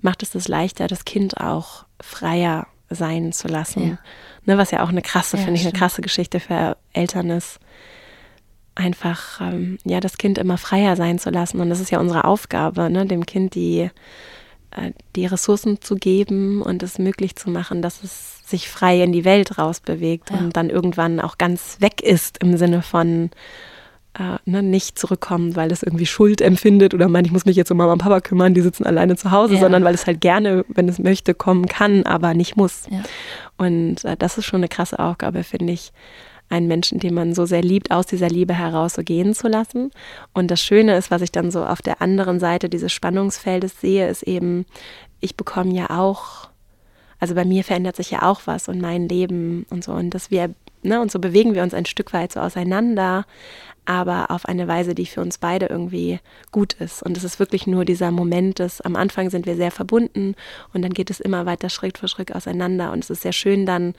macht 0.00 0.22
es 0.22 0.30
das 0.30 0.48
leichter, 0.48 0.86
das 0.86 1.04
Kind 1.04 1.38
auch 1.38 1.84
freier 2.00 2.66
sein 2.88 3.32
zu 3.32 3.48
lassen. 3.48 3.88
Ja. 3.88 3.98
Ne, 4.46 4.58
was 4.58 4.70
ja 4.70 4.82
auch 4.82 4.88
eine 4.88 5.02
krasse, 5.02 5.36
ja, 5.36 5.42
finde 5.42 5.60
ich, 5.60 5.66
eine 5.66 5.76
krasse 5.76 6.00
Geschichte 6.00 6.40
für 6.40 6.78
Eltern 6.94 7.28
ist 7.30 7.58
einfach 8.76 9.40
ähm, 9.40 9.78
ja 9.84 10.00
das 10.00 10.18
Kind 10.18 10.38
immer 10.38 10.58
freier 10.58 10.94
sein 10.94 11.18
zu 11.18 11.30
lassen 11.30 11.60
und 11.60 11.70
das 11.70 11.80
ist 11.80 11.90
ja 11.90 11.98
unsere 11.98 12.24
Aufgabe, 12.24 12.88
ne, 12.90 13.06
dem 13.06 13.26
Kind 13.26 13.54
die 13.54 13.90
äh, 14.70 14.92
die 15.16 15.26
Ressourcen 15.26 15.80
zu 15.80 15.96
geben 15.96 16.62
und 16.62 16.82
es 16.82 16.98
möglich 16.98 17.34
zu 17.36 17.50
machen, 17.50 17.82
dass 17.82 18.04
es 18.04 18.40
sich 18.48 18.68
frei 18.68 19.02
in 19.02 19.12
die 19.12 19.24
Welt 19.24 19.58
rausbewegt 19.58 20.30
ja. 20.30 20.38
und 20.38 20.56
dann 20.56 20.70
irgendwann 20.70 21.20
auch 21.20 21.38
ganz 21.38 21.78
weg 21.80 22.02
ist 22.02 22.38
im 22.38 22.56
Sinne 22.56 22.82
von 22.82 23.30
äh, 24.18 24.38
ne, 24.44 24.62
nicht 24.62 24.98
zurückkommen, 24.98 25.56
weil 25.56 25.72
es 25.72 25.82
irgendwie 25.82 26.06
Schuld 26.06 26.40
empfindet 26.40 26.94
oder 26.94 27.08
meint, 27.08 27.26
ich 27.26 27.32
muss 27.32 27.44
mich 27.44 27.56
jetzt 27.56 27.70
um 27.70 27.78
Mama 27.78 27.92
und 27.92 27.98
Papa 27.98 28.20
kümmern, 28.20 28.54
die 28.54 28.60
sitzen 28.60 28.84
alleine 28.84 29.16
zu 29.16 29.30
Hause, 29.30 29.54
ja. 29.54 29.60
sondern 29.60 29.84
weil 29.84 29.94
es 29.94 30.06
halt 30.06 30.20
gerne, 30.20 30.64
wenn 30.68 30.88
es 30.88 30.98
möchte, 30.98 31.34
kommen 31.34 31.66
kann, 31.66 32.04
aber 32.04 32.34
nicht 32.34 32.56
muss. 32.56 32.84
Ja. 32.90 33.02
Und 33.56 34.04
äh, 34.04 34.16
das 34.16 34.38
ist 34.38 34.44
schon 34.44 34.60
eine 34.60 34.68
krasse 34.68 34.98
Aufgabe, 34.98 35.42
finde 35.42 35.72
ich, 35.72 35.92
einen 36.48 36.68
Menschen, 36.68 36.98
den 37.00 37.14
man 37.14 37.34
so 37.34 37.44
sehr 37.46 37.62
liebt, 37.62 37.90
aus 37.90 38.06
dieser 38.06 38.28
Liebe 38.28 38.54
heraus 38.54 38.94
so 38.94 39.02
gehen 39.02 39.34
zu 39.34 39.48
lassen. 39.48 39.90
Und 40.32 40.50
das 40.50 40.62
Schöne 40.62 40.96
ist, 40.96 41.10
was 41.10 41.22
ich 41.22 41.32
dann 41.32 41.50
so 41.50 41.64
auf 41.64 41.82
der 41.82 42.00
anderen 42.00 42.38
Seite 42.40 42.68
dieses 42.68 42.92
Spannungsfeldes 42.92 43.80
sehe, 43.80 44.08
ist 44.08 44.22
eben, 44.22 44.66
ich 45.20 45.36
bekomme 45.36 45.72
ja 45.74 45.90
auch, 45.90 46.48
also 47.18 47.34
bei 47.34 47.44
mir 47.44 47.64
verändert 47.64 47.96
sich 47.96 48.10
ja 48.10 48.22
auch 48.22 48.42
was 48.44 48.68
und 48.68 48.80
mein 48.80 49.08
Leben 49.08 49.66
und 49.70 49.82
so. 49.82 49.92
Und 49.92 50.10
dass 50.10 50.30
wir, 50.30 50.54
ne, 50.82 51.00
und 51.00 51.10
so 51.10 51.18
bewegen 51.18 51.54
wir 51.54 51.62
uns 51.62 51.74
ein 51.74 51.86
Stück 51.86 52.12
weit 52.12 52.32
so 52.32 52.40
auseinander, 52.40 53.24
aber 53.86 54.30
auf 54.30 54.46
eine 54.46 54.68
Weise, 54.68 54.94
die 54.94 55.06
für 55.06 55.20
uns 55.20 55.38
beide 55.38 55.66
irgendwie 55.66 56.20
gut 56.52 56.74
ist. 56.74 57.02
Und 57.02 57.16
es 57.16 57.24
ist 57.24 57.38
wirklich 57.38 57.66
nur 57.66 57.84
dieser 57.84 58.10
Moment, 58.10 58.60
dass 58.60 58.80
am 58.80 58.94
Anfang 58.94 59.30
sind 59.30 59.46
wir 59.46 59.56
sehr 59.56 59.70
verbunden 59.70 60.34
und 60.72 60.82
dann 60.82 60.92
geht 60.92 61.10
es 61.10 61.20
immer 61.20 61.46
weiter 61.46 61.70
Schritt 61.70 61.98
für 61.98 62.08
Schritt 62.08 62.34
auseinander. 62.34 62.92
Und 62.92 63.02
es 63.02 63.10
ist 63.10 63.22
sehr 63.22 63.32
schön 63.32 63.66
dann 63.66 63.94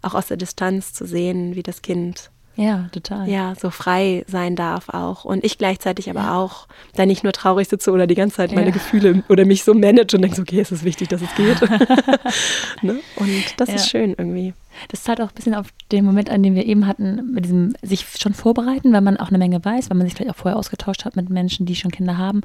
auch 0.00 0.14
aus 0.14 0.26
der 0.26 0.36
Distanz 0.36 0.92
zu 0.92 1.06
sehen, 1.06 1.54
wie 1.54 1.62
das 1.62 1.82
Kind 1.82 2.31
ja, 2.54 2.88
total. 2.92 3.28
Ja, 3.28 3.54
so 3.54 3.70
frei 3.70 4.24
sein 4.28 4.56
darf 4.56 4.90
auch. 4.90 5.24
Und 5.24 5.42
ich 5.42 5.56
gleichzeitig 5.56 6.10
aber 6.10 6.20
ja. 6.20 6.38
auch 6.38 6.68
da 6.94 7.06
nicht 7.06 7.24
nur 7.24 7.32
traurig 7.32 7.68
sitze 7.68 7.90
oder 7.92 8.06
die 8.06 8.14
ganze 8.14 8.36
Zeit 8.36 8.52
meine 8.52 8.66
ja. 8.66 8.72
Gefühle 8.72 9.22
oder 9.28 9.44
mich 9.46 9.64
so 9.64 9.72
manage 9.72 10.16
und 10.16 10.22
denke, 10.22 10.36
so, 10.36 10.42
okay, 10.42 10.60
es 10.60 10.70
ist 10.70 10.84
wichtig, 10.84 11.08
dass 11.08 11.22
es 11.22 11.34
geht. 11.34 11.60
ne? 12.82 13.00
Und 13.16 13.30
das 13.56 13.68
ja. 13.68 13.74
ist 13.76 13.88
schön 13.88 14.14
irgendwie. 14.16 14.52
Das 14.88 15.02
zahlt 15.02 15.20
auch 15.20 15.28
ein 15.28 15.34
bisschen 15.34 15.54
auf 15.54 15.68
den 15.90 16.04
Moment 16.04 16.28
an, 16.30 16.42
den 16.42 16.54
wir 16.54 16.66
eben 16.66 16.86
hatten, 16.86 17.32
mit 17.32 17.44
diesem 17.44 17.74
sich 17.82 18.06
schon 18.18 18.34
vorbereiten, 18.34 18.92
weil 18.92 19.00
man 19.00 19.16
auch 19.16 19.28
eine 19.28 19.38
Menge 19.38 19.64
weiß, 19.64 19.88
weil 19.88 19.96
man 19.96 20.06
sich 20.06 20.14
vielleicht 20.14 20.32
auch 20.32 20.36
vorher 20.36 20.58
ausgetauscht 20.58 21.04
hat 21.04 21.16
mit 21.16 21.30
Menschen, 21.30 21.64
die 21.64 21.76
schon 21.76 21.90
Kinder 21.90 22.18
haben. 22.18 22.42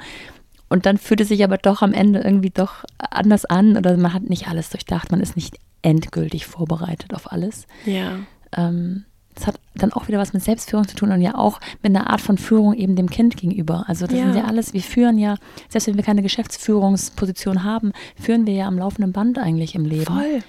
Und 0.70 0.86
dann 0.86 0.98
fühlt 0.98 1.22
es 1.22 1.30
sich 1.30 1.44
aber 1.44 1.58
doch 1.58 1.82
am 1.82 1.94
Ende 1.94 2.20
irgendwie 2.20 2.50
doch 2.50 2.84
anders 2.98 3.46
an 3.46 3.78
oder 3.78 3.96
man 3.98 4.14
hat 4.14 4.24
nicht 4.24 4.48
alles 4.48 4.70
durchdacht, 4.70 5.12
man 5.12 5.22
ist 5.22 5.36
nicht 5.36 5.58
endgültig 5.82 6.46
vorbereitet 6.46 7.14
auf 7.14 7.32
alles. 7.32 7.68
Ja. 7.86 8.20
Ähm, 8.56 9.06
das 9.38 9.48
hat 9.48 9.60
dann 9.76 9.94
auch 9.94 10.08
wieder 10.08 10.18
was 10.18 10.34
mit 10.34 10.44
Selbstführung 10.44 10.88
zu 10.88 10.96
tun 10.96 11.12
und 11.12 11.22
ja 11.22 11.36
auch 11.36 11.60
mit 11.84 11.96
einer 11.96 12.10
Art 12.10 12.22
von 12.22 12.38
Führung 12.38 12.74
eben 12.74 12.96
dem 12.96 13.10
Kind 13.10 13.38
gegenüber. 13.38 13.86
Also 13.88 14.08
das 14.08 14.18
ja. 14.18 14.26
sind 14.26 14.36
ja 14.36 14.46
alles, 14.46 14.74
wir 14.74 14.82
führen 14.82 15.18
ja, 15.18 15.36
selbst 15.70 15.88
wenn 15.88 15.96
wir 15.96 16.04
keine 16.04 16.24
Geschäftsführungsposition 16.24 17.64
haben, 17.64 17.92
führen 18.20 18.48
wir 18.48 18.54
ja 18.54 18.68
am 18.68 18.78
laufenden 18.78 19.12
Band 19.14 19.38
eigentlich 19.38 19.76
im 19.76 19.86
Leben. 19.86 20.06
Voll. 20.06 20.44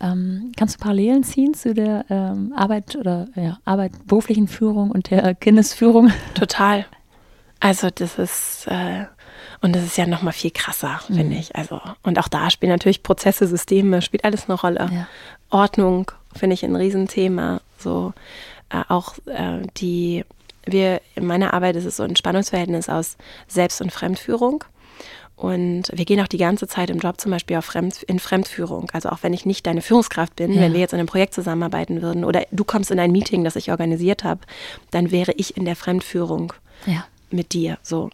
Ähm, 0.00 0.52
kannst 0.56 0.76
du 0.76 0.78
Parallelen 0.78 1.24
ziehen 1.24 1.54
zu 1.54 1.74
der 1.74 2.04
ähm, 2.08 2.52
Arbeit 2.54 2.94
oder 2.94 3.26
ja, 3.34 3.58
Arbeit, 3.64 3.92
beruflichen 4.06 4.46
Führung 4.46 4.92
und 4.92 5.10
der 5.10 5.34
Kindesführung? 5.34 6.12
Total. 6.34 6.86
Also 7.58 7.90
das 7.90 8.18
ist 8.18 8.68
äh, 8.68 9.06
und 9.60 9.74
das 9.74 9.84
ist 9.84 9.96
ja 9.96 10.06
noch 10.06 10.22
mal 10.22 10.32
viel 10.32 10.52
krasser, 10.52 11.00
mhm. 11.08 11.14
finde 11.14 11.36
ich. 11.36 11.56
Also 11.56 11.80
und 12.04 12.20
auch 12.20 12.28
da 12.28 12.50
spielen 12.50 12.70
natürlich 12.70 13.02
Prozesse, 13.02 13.48
Systeme, 13.48 14.00
spielt 14.00 14.24
alles 14.24 14.48
eine 14.48 14.54
Rolle. 14.54 14.88
Ja. 14.92 15.08
Ordnung 15.50 16.12
finde 16.32 16.54
ich 16.54 16.64
ein 16.64 16.76
Riesenthema. 16.76 17.60
So 17.78 18.12
äh, 18.70 18.82
auch 18.88 19.14
äh, 19.26 19.66
die, 19.76 20.24
wir, 20.66 21.00
in 21.14 21.26
meiner 21.26 21.54
Arbeit 21.54 21.76
ist 21.76 21.84
es 21.84 21.96
so 21.96 22.02
ein 22.02 22.16
Spannungsverhältnis 22.16 22.88
aus 22.88 23.16
Selbst- 23.46 23.80
und 23.80 23.92
Fremdführung. 23.92 24.64
Und 25.36 25.84
wir 25.92 26.04
gehen 26.04 26.20
auch 26.20 26.26
die 26.26 26.36
ganze 26.36 26.66
Zeit 26.66 26.90
im 26.90 26.98
Job 26.98 27.20
zum 27.20 27.30
Beispiel 27.30 27.56
auf 27.56 27.64
Fremd, 27.64 28.02
in 28.02 28.18
Fremdführung. 28.18 28.90
Also 28.92 29.08
auch 29.10 29.18
wenn 29.22 29.32
ich 29.32 29.46
nicht 29.46 29.66
deine 29.66 29.82
Führungskraft 29.82 30.34
bin, 30.34 30.52
ja. 30.52 30.60
wenn 30.60 30.72
wir 30.72 30.80
jetzt 30.80 30.92
in 30.92 30.98
einem 30.98 31.06
Projekt 31.06 31.32
zusammenarbeiten 31.32 32.02
würden 32.02 32.24
oder 32.24 32.42
du 32.50 32.64
kommst 32.64 32.90
in 32.90 32.98
ein 32.98 33.12
Meeting, 33.12 33.44
das 33.44 33.54
ich 33.54 33.70
organisiert 33.70 34.24
habe, 34.24 34.40
dann 34.90 35.12
wäre 35.12 35.32
ich 35.36 35.56
in 35.56 35.64
der 35.64 35.76
Fremdführung. 35.76 36.52
Ja 36.86 37.04
mit 37.30 37.52
dir 37.52 37.78
so. 37.82 38.10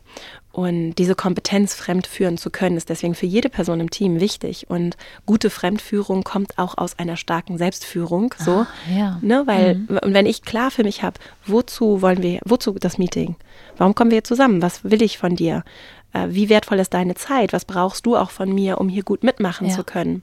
Und 0.54 0.94
diese 0.94 1.16
Kompetenz, 1.16 1.74
fremd 1.74 2.06
führen 2.06 2.38
zu 2.38 2.48
können, 2.48 2.76
ist 2.76 2.88
deswegen 2.88 3.16
für 3.16 3.26
jede 3.26 3.48
Person 3.48 3.80
im 3.80 3.90
Team 3.90 4.20
wichtig. 4.20 4.70
Und 4.70 4.96
gute 5.26 5.50
Fremdführung 5.50 6.22
kommt 6.22 6.58
auch 6.58 6.78
aus 6.78 6.96
einer 6.96 7.16
starken 7.16 7.58
Selbstführung. 7.58 8.32
So, 8.38 8.58
ah, 8.58 8.66
ja. 8.96 9.18
ne, 9.20 9.42
weil, 9.46 9.74
mhm. 9.74 9.98
und 10.04 10.14
wenn 10.14 10.26
ich 10.26 10.42
klar 10.42 10.70
für 10.70 10.84
mich 10.84 11.02
habe, 11.02 11.18
wozu 11.44 12.02
wollen 12.02 12.22
wir, 12.22 12.38
wozu 12.44 12.72
das 12.74 12.98
Meeting? 12.98 13.34
Warum 13.76 13.96
kommen 13.96 14.12
wir 14.12 14.18
hier 14.18 14.24
zusammen? 14.24 14.62
Was 14.62 14.84
will 14.84 15.02
ich 15.02 15.18
von 15.18 15.34
dir? 15.34 15.64
Äh, 16.12 16.28
wie 16.28 16.48
wertvoll 16.48 16.78
ist 16.78 16.94
deine 16.94 17.16
Zeit? 17.16 17.52
Was 17.52 17.64
brauchst 17.64 18.06
du 18.06 18.16
auch 18.16 18.30
von 18.30 18.54
mir, 18.54 18.80
um 18.80 18.88
hier 18.88 19.02
gut 19.02 19.24
mitmachen 19.24 19.66
ja. 19.66 19.74
zu 19.74 19.82
können? 19.82 20.22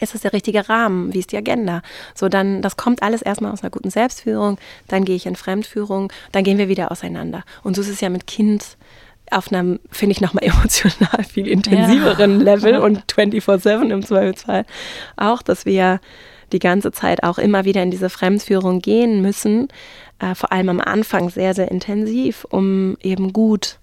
Ist 0.00 0.14
es 0.14 0.22
der 0.22 0.32
richtige 0.32 0.68
Rahmen? 0.68 1.12
Wie 1.12 1.18
ist 1.18 1.32
die 1.32 1.36
Agenda? 1.36 1.82
So, 2.14 2.28
dann, 2.28 2.62
das 2.62 2.76
kommt 2.76 3.02
alles 3.02 3.22
erstmal 3.22 3.52
aus 3.52 3.62
einer 3.62 3.70
guten 3.70 3.90
Selbstführung, 3.90 4.58
dann 4.88 5.04
gehe 5.04 5.16
ich 5.16 5.26
in 5.26 5.36
Fremdführung, 5.36 6.12
dann 6.32 6.44
gehen 6.44 6.58
wir 6.58 6.68
wieder 6.68 6.90
auseinander. 6.90 7.44
Und 7.62 7.76
so 7.76 7.82
ist 7.82 7.88
es 7.88 8.00
ja 8.00 8.08
mit 8.08 8.26
Kind 8.26 8.76
auf 9.30 9.52
einem, 9.52 9.80
finde 9.90 10.12
ich, 10.12 10.20
nochmal 10.20 10.44
emotional 10.46 11.24
viel 11.24 11.48
intensiveren 11.48 12.40
ja. 12.40 12.54
Level 12.54 12.78
und 12.78 13.04
24-7 13.12 13.90
im 13.90 14.04
Zweifelsfall 14.04 14.64
auch, 15.16 15.42
dass 15.42 15.66
wir 15.66 16.00
die 16.52 16.58
ganze 16.58 16.92
Zeit 16.92 17.22
auch 17.24 17.38
immer 17.38 17.64
wieder 17.64 17.82
in 17.82 17.90
diese 17.90 18.08
Fremdführung 18.08 18.80
gehen 18.80 19.20
müssen, 19.20 19.68
äh, 20.20 20.34
vor 20.34 20.52
allem 20.52 20.68
am 20.68 20.80
Anfang 20.80 21.28
sehr, 21.28 21.54
sehr 21.54 21.70
intensiv, 21.70 22.46
um 22.48 22.96
eben 23.02 23.32
gut, 23.32 23.78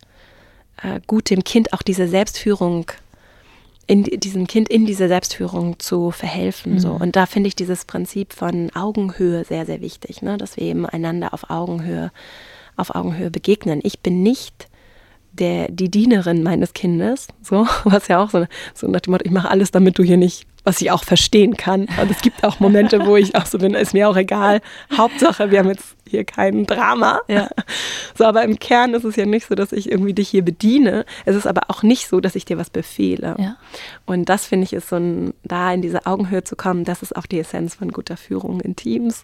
äh, 0.81 1.01
gut 1.05 1.29
dem 1.29 1.43
Kind 1.43 1.73
auch 1.73 1.81
diese 1.81 2.07
Selbstführung 2.07 2.85
in 3.85 4.03
diesem 4.03 4.47
Kind 4.47 4.69
in 4.69 4.85
diese 4.85 5.07
Selbstführung 5.07 5.79
zu 5.79 6.11
verhelfen. 6.11 6.73
Mhm. 6.73 6.79
So. 6.79 6.91
Und 6.91 7.15
da 7.15 7.25
finde 7.25 7.47
ich 7.47 7.55
dieses 7.55 7.85
Prinzip 7.85 8.33
von 8.33 8.71
Augenhöhe 8.75 9.43
sehr, 9.43 9.65
sehr 9.65 9.81
wichtig, 9.81 10.21
ne? 10.21 10.37
dass 10.37 10.57
wir 10.57 10.63
eben 10.63 10.85
einander 10.85 11.33
auf 11.33 11.49
Augenhöhe, 11.49 12.11
auf 12.77 12.95
Augenhöhe 12.95 13.29
begegnen. 13.29 13.81
Ich 13.83 13.99
bin 13.99 14.23
nicht 14.23 14.67
der, 15.33 15.69
die 15.69 15.89
Dienerin 15.89 16.43
meines 16.43 16.73
Kindes, 16.73 17.27
so, 17.41 17.67
was 17.83 18.07
ja 18.07 18.23
auch 18.23 18.29
so, 18.29 18.45
so 18.73 18.87
nach 18.87 19.01
dem 19.01 19.11
Motto, 19.11 19.25
ich 19.25 19.31
mache 19.31 19.49
alles, 19.49 19.71
damit 19.71 19.97
du 19.97 20.03
hier 20.03 20.17
nicht 20.17 20.47
was 20.63 20.81
ich 20.81 20.91
auch 20.91 21.03
verstehen 21.03 21.57
kann. 21.57 21.87
Und 22.01 22.09
es 22.09 22.21
gibt 22.21 22.43
auch 22.43 22.59
Momente, 22.59 23.05
wo 23.05 23.17
ich 23.17 23.35
auch 23.35 23.45
so 23.45 23.57
bin, 23.57 23.73
ist 23.73 23.93
mir 23.93 24.09
auch 24.09 24.15
egal. 24.15 24.61
Hauptsache, 24.95 25.51
wir 25.51 25.59
haben 25.59 25.69
jetzt 25.69 25.95
hier 26.07 26.23
kein 26.23 26.65
Drama. 26.65 27.21
Ja. 27.27 27.49
So, 28.15 28.25
aber 28.25 28.43
im 28.43 28.59
Kern 28.59 28.93
ist 28.93 29.05
es 29.05 29.15
ja 29.15 29.25
nicht 29.25 29.47
so, 29.47 29.55
dass 29.55 29.71
ich 29.71 29.91
irgendwie 29.91 30.13
dich 30.13 30.29
hier 30.29 30.45
bediene. 30.45 31.03
Es 31.25 31.35
ist 31.35 31.47
aber 31.47 31.63
auch 31.69 31.81
nicht 31.81 32.07
so, 32.07 32.19
dass 32.19 32.35
ich 32.35 32.45
dir 32.45 32.59
was 32.59 32.69
befehle. 32.69 33.35
Ja. 33.39 33.57
Und 34.05 34.29
das 34.29 34.45
finde 34.45 34.65
ich 34.65 34.73
ist 34.73 34.89
so 34.89 34.97
ein, 34.97 35.33
da 35.43 35.73
in 35.73 35.81
diese 35.81 36.05
Augenhöhe 36.05 36.43
zu 36.43 36.55
kommen, 36.55 36.83
das 36.83 37.01
ist 37.01 37.15
auch 37.15 37.25
die 37.25 37.39
Essenz 37.39 37.73
von 37.73 37.91
guter 37.91 38.15
Führung 38.15 38.61
in 38.61 38.75
Teams. 38.75 39.23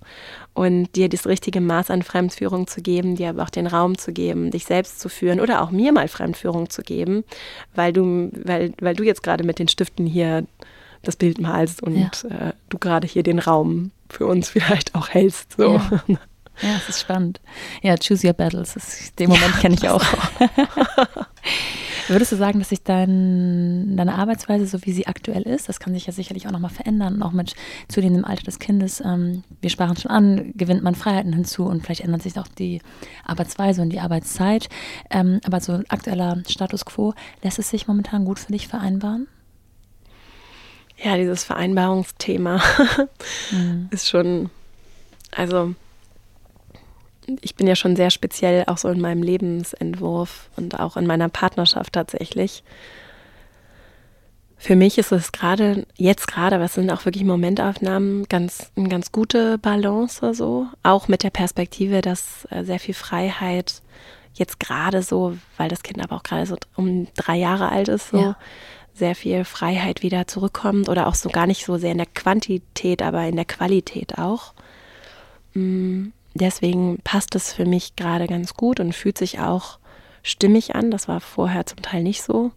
Und 0.56 0.96
dir 0.96 1.08
das 1.08 1.28
richtige 1.28 1.62
Maß 1.62 1.92
an 1.92 2.02
Fremdführung 2.02 2.66
zu 2.66 2.82
geben, 2.82 3.16
dir 3.16 3.30
aber 3.30 3.44
auch 3.44 3.52
den 3.52 3.68
Raum 3.68 3.96
zu 3.96 4.12
geben, 4.12 4.50
dich 4.50 4.66
selbst 4.66 5.00
zu 5.00 5.08
führen 5.08 5.40
oder 5.40 5.62
auch 5.62 5.70
mir 5.70 5.92
mal 5.92 6.08
Fremdführung 6.08 6.72
zu 6.72 6.82
geben, 6.82 7.24
weil 7.76 7.94
du, 7.94 8.32
weil, 8.44 8.74
weil 8.82 8.96
du 8.96 9.04
jetzt 9.04 9.22
gerade 9.22 9.44
mit 9.44 9.60
den 9.60 9.68
Stiften 9.68 10.08
hier 10.08 10.48
das 11.04 11.16
Bild 11.16 11.40
malst 11.40 11.82
und 11.82 11.96
ja. 11.96 12.12
äh, 12.30 12.54
du 12.70 12.78
gerade 12.78 13.08
hier 13.08 13.24
den 13.24 13.40
Raum 13.40 13.92
für 14.10 14.26
uns 14.26 14.50
vielleicht 14.50 14.96
auch 14.96 15.10
hältst. 15.10 15.54
So. 15.58 15.76
Ja. 15.76 16.02
Ja, 16.62 16.76
es 16.76 16.90
ist 16.90 17.00
spannend. 17.00 17.40
Ja, 17.82 17.96
choose 17.96 18.28
your 18.28 18.34
battles. 18.34 18.74
Das, 18.74 19.16
den 19.16 19.30
Moment 19.30 19.56
ja, 19.56 19.62
kenne 19.62 19.76
ich 19.76 19.88
auch. 19.88 20.04
Würdest 22.10 22.32
du 22.32 22.36
sagen, 22.36 22.60
dass 22.60 22.70
sich 22.70 22.84
dein, 22.84 23.96
deine 23.96 24.16
Arbeitsweise, 24.16 24.66
so 24.66 24.86
wie 24.86 24.92
sie 24.92 25.08
aktuell 25.08 25.44
ist, 25.44 25.70
das 25.70 25.80
kann 25.80 25.94
sich 25.94 26.08
ja 26.08 26.12
sicherlich 26.12 26.48
auch 26.48 26.52
nochmal 26.52 26.72
verändern, 26.72 27.22
auch 27.22 27.32
mit 27.32 27.56
zu 27.88 28.02
dem 28.02 28.26
Alter 28.26 28.44
des 28.44 28.60
Kindes, 28.60 29.00
ähm, 29.00 29.44
wir 29.62 29.70
sprachen 29.70 29.96
schon 29.96 30.12
an, 30.12 30.52
gewinnt 30.56 30.84
man 30.84 30.96
Freiheiten 30.96 31.34
hinzu 31.34 31.66
und 31.66 31.84
vielleicht 31.84 32.02
ändert 32.02 32.24
sich 32.24 32.38
auch 32.38 32.48
die 32.48 32.82
Arbeitsweise 33.26 33.82
und 33.82 33.92
die 33.92 34.00
Arbeitszeit. 34.00 34.70
Ähm, 35.12 35.40
aber 35.46 35.62
so 35.62 35.74
ein 35.74 35.86
aktueller 35.90 36.42
Status 36.48 36.84
quo, 36.84 37.14
lässt 37.44 37.60
es 37.60 37.70
sich 37.70 37.88
momentan 37.88 38.26
gut 38.26 38.40
für 38.40 38.52
dich 38.52 38.68
vereinbaren? 38.68 39.28
Ja, 41.02 41.16
dieses 41.16 41.44
Vereinbarungsthema 41.44 42.62
mhm. 43.52 43.88
ist 43.92 44.10
schon, 44.10 44.50
also 45.32 45.74
ich 47.42 47.56
bin 47.56 47.68
ja 47.68 47.76
schon 47.76 47.96
sehr 47.96 48.10
speziell 48.10 48.66
auch 48.68 48.78
so 48.78 48.90
in 48.90 49.00
meinem 49.00 49.24
Lebensentwurf 49.24 50.50
und 50.58 50.80
auch 50.80 50.98
in 50.98 51.08
meiner 51.08 51.30
Partnerschaft 51.30 51.94
tatsächlich. 51.94 52.64
Für 54.58 54.76
mich 54.76 54.98
ist 54.98 55.14
es 55.14 55.32
gerade, 55.32 55.86
jetzt 55.96 56.28
gerade, 56.28 56.60
was 56.60 56.74
sind 56.74 56.92
auch 56.92 57.06
wirklich 57.06 57.24
Momentaufnahmen, 57.24 58.28
ganz, 58.28 58.72
eine 58.76 58.90
ganz 58.90 59.14
gute 59.14 59.58
Balance 59.58 60.34
so. 60.34 60.68
Auch 60.84 61.08
mit 61.08 61.24
der 61.24 61.30
Perspektive, 61.30 62.02
dass 62.02 62.46
äh, 62.50 62.66
sehr 62.66 62.80
viel 62.80 62.94
Freiheit 62.94 63.82
jetzt 64.34 64.60
gerade 64.60 65.02
so, 65.02 65.38
weil 65.56 65.70
das 65.70 65.82
Kind 65.82 66.04
aber 66.04 66.18
auch 66.18 66.24
gerade 66.24 66.46
so 66.46 66.58
um 66.76 67.08
drei 67.16 67.38
Jahre 67.38 67.70
alt 67.70 67.88
ist, 67.88 68.10
so, 68.10 68.20
ja 68.20 68.38
sehr 69.00 69.16
viel 69.16 69.46
Freiheit 69.46 70.04
wieder 70.04 70.28
zurückkommt 70.28 70.90
oder 70.90 71.08
auch 71.08 71.16
so 71.16 71.30
gar 71.30 71.48
nicht 71.48 71.66
so 71.66 71.78
sehr 71.78 71.94
in 71.94 71.98
der 71.98 72.08
Quantität, 72.08 73.02
aber 73.02 73.26
in 73.26 73.36
der 73.36 73.46
Qualität 73.46 74.20
auch. 74.20 74.54
Mm, 75.54 76.08
deswegen 76.36 77.00
passt 77.04 77.34
es 77.36 77.54
für 77.54 77.66
mich 77.66 77.96
gerade 77.96 78.28
ganz 78.28 78.54
gut 78.54 78.80
und 78.80 78.94
fühlt 78.94 79.18
sich 79.18 79.40
auch 79.40 79.80
stimmig 80.22 80.76
an. 80.76 80.92
Das 80.92 81.08
war 81.08 81.22
vorher 81.22 81.66
zum 81.66 81.82
Teil 81.82 82.04
nicht 82.04 82.22
so, 82.22 82.52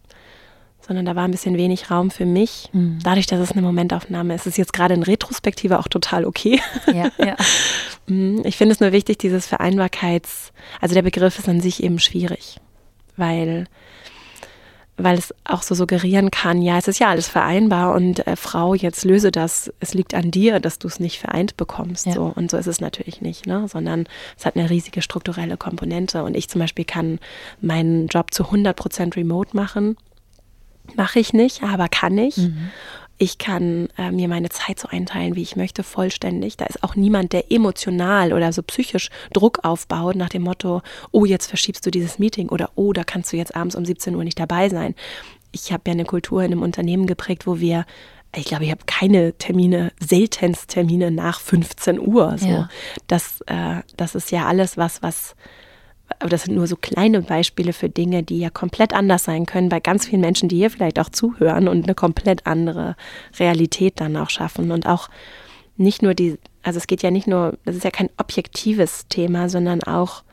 sondern 0.85 1.05
da 1.05 1.15
war 1.15 1.23
ein 1.23 1.31
bisschen 1.31 1.57
wenig 1.57 1.89
Raum 1.89 2.11
für 2.11 2.25
mich. 2.25 2.69
Mhm. 2.73 2.99
Dadurch, 3.03 3.25
dass 3.25 3.39
es 3.39 3.53
eine 3.53 3.61
Momentaufnahme 3.61 4.35
ist, 4.35 4.41
ist 4.41 4.53
es 4.53 4.57
jetzt 4.57 4.73
gerade 4.73 4.93
in 4.93 5.03
Retrospektive 5.03 5.79
auch 5.79 5.87
total 5.87 6.25
okay. 6.25 6.61
Ja, 6.87 7.09
ja. 7.17 7.35
Mm, 8.05 8.41
ich 8.43 8.57
finde 8.57 8.73
es 8.73 8.81
nur 8.81 8.91
wichtig, 8.91 9.17
dieses 9.19 9.47
Vereinbarkeits, 9.47 10.51
also 10.81 10.93
der 10.93 11.03
Begriff 11.03 11.39
ist 11.39 11.47
an 11.47 11.61
sich 11.61 11.81
eben 11.81 11.99
schwierig, 11.99 12.57
weil 13.15 13.63
weil 14.97 15.17
es 15.17 15.33
auch 15.43 15.63
so 15.63 15.73
suggerieren 15.73 16.29
kann, 16.29 16.61
ja, 16.61 16.77
es 16.77 16.87
ist 16.87 16.99
ja 16.99 17.09
alles 17.09 17.27
vereinbar 17.27 17.95
und 17.95 18.25
äh, 18.27 18.35
Frau, 18.35 18.75
jetzt 18.75 19.03
löse 19.05 19.31
das, 19.31 19.73
es 19.79 19.93
liegt 19.93 20.13
an 20.13 20.29
dir, 20.29 20.59
dass 20.59 20.77
du 20.77 20.87
es 20.87 20.99
nicht 20.99 21.19
vereint 21.19 21.57
bekommst. 21.57 22.05
Ja. 22.05 22.13
So. 22.13 22.31
Und 22.35 22.51
so 22.51 22.57
ist 22.57 22.67
es 22.67 22.79
natürlich 22.79 23.21
nicht, 23.21 23.47
ne? 23.47 23.67
sondern 23.67 24.05
es 24.37 24.45
hat 24.45 24.55
eine 24.55 24.69
riesige 24.69 25.01
strukturelle 25.01 25.57
Komponente. 25.57 26.23
Und 26.23 26.35
ich 26.35 26.47
zum 26.47 26.59
Beispiel 26.59 26.85
kann 26.85 27.19
meinen 27.59 28.07
Job 28.07 28.33
zu 28.33 28.45
100 28.45 28.75
Prozent 28.75 29.15
remote 29.15 29.55
machen. 29.55 29.97
Mache 30.95 31.19
ich 31.19 31.33
nicht, 31.33 31.63
aber 31.63 31.87
kann 31.87 32.17
ich. 32.17 32.37
Mhm. 32.37 32.69
Ich 33.17 33.37
kann 33.37 33.89
äh, 33.97 34.11
mir 34.11 34.27
meine 34.27 34.49
Zeit 34.49 34.79
so 34.79 34.87
einteilen, 34.87 35.35
wie 35.35 35.41
ich 35.43 35.55
möchte, 35.55 35.83
vollständig. 35.83 36.57
Da 36.57 36.65
ist 36.65 36.83
auch 36.83 36.95
niemand, 36.95 37.31
der 37.33 37.51
emotional 37.51 38.33
oder 38.33 38.51
so 38.51 38.63
psychisch 38.63 39.09
Druck 39.31 39.59
aufbaut 39.63 40.15
nach 40.15 40.29
dem 40.29 40.41
Motto, 40.41 40.81
oh, 41.11 41.25
jetzt 41.25 41.47
verschiebst 41.47 41.85
du 41.85 41.91
dieses 41.91 42.19
Meeting 42.19 42.49
oder 42.49 42.71
oh, 42.75 42.91
da 42.91 43.03
kannst 43.03 43.31
du 43.31 43.37
jetzt 43.37 43.55
abends 43.55 43.75
um 43.75 43.85
17 43.85 44.15
Uhr 44.15 44.23
nicht 44.23 44.39
dabei 44.39 44.69
sein. 44.69 44.95
Ich 45.51 45.71
habe 45.71 45.83
ja 45.87 45.91
eine 45.91 46.05
Kultur 46.05 46.41
in 46.43 46.51
einem 46.51 46.63
Unternehmen 46.63 47.05
geprägt, 47.05 47.45
wo 47.45 47.59
wir 47.59 47.85
ich 48.35 48.45
glaube, 48.45 48.65
ich 48.65 48.71
habe 48.71 48.81
keine 48.87 49.33
Termine, 49.33 49.91
seltenst 49.99 50.69
Termine 50.69 51.11
nach 51.11 51.39
15 51.39 51.99
Uhr. 51.99 52.35
So. 52.39 52.47
Ja. 52.47 52.69
Das, 53.05 53.41
äh, 53.41 53.81
das 53.95 54.15
ist 54.15 54.31
ja 54.31 54.47
alles 54.47 54.75
was, 54.75 55.03
was 55.03 55.35
aber 56.19 56.29
das 56.29 56.43
sind 56.43 56.55
nur 56.55 56.67
so 56.67 56.75
kleine 56.75 57.21
Beispiele 57.21 57.73
für 57.73 57.89
Dinge, 57.89 58.23
die 58.23 58.39
ja 58.39 58.49
komplett 58.49 58.93
anders 58.93 59.23
sein 59.23 59.45
können 59.45 59.69
bei 59.69 59.79
ganz 59.79 60.05
vielen 60.05 60.21
Menschen, 60.21 60.49
die 60.49 60.57
hier 60.57 60.69
vielleicht 60.69 60.99
auch 60.99 61.09
zuhören 61.09 61.67
und 61.67 61.83
eine 61.83 61.95
komplett 61.95 62.45
andere 62.45 62.95
Realität 63.39 63.99
dann 63.99 64.17
auch 64.17 64.29
schaffen. 64.29 64.71
Und 64.71 64.87
auch 64.87 65.09
nicht 65.77 66.01
nur 66.01 66.13
die, 66.13 66.37
also 66.61 66.77
es 66.77 66.87
geht 66.87 67.03
ja 67.03 67.11
nicht 67.11 67.27
nur, 67.27 67.57
das 67.65 67.75
ist 67.75 67.83
ja 67.83 67.91
kein 67.91 68.09
objektives 68.17 69.07
Thema, 69.07 69.49
sondern 69.49 69.83
auch, 69.83 70.23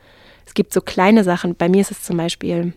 es 0.45 0.53
gibt 0.53 0.73
so 0.73 0.81
kleine 0.81 1.23
Sachen. 1.23 1.55
Bei 1.55 1.69
mir 1.69 1.81
ist 1.81 1.91
es 1.91 2.03
zum 2.03 2.17
Beispiel, 2.17 2.73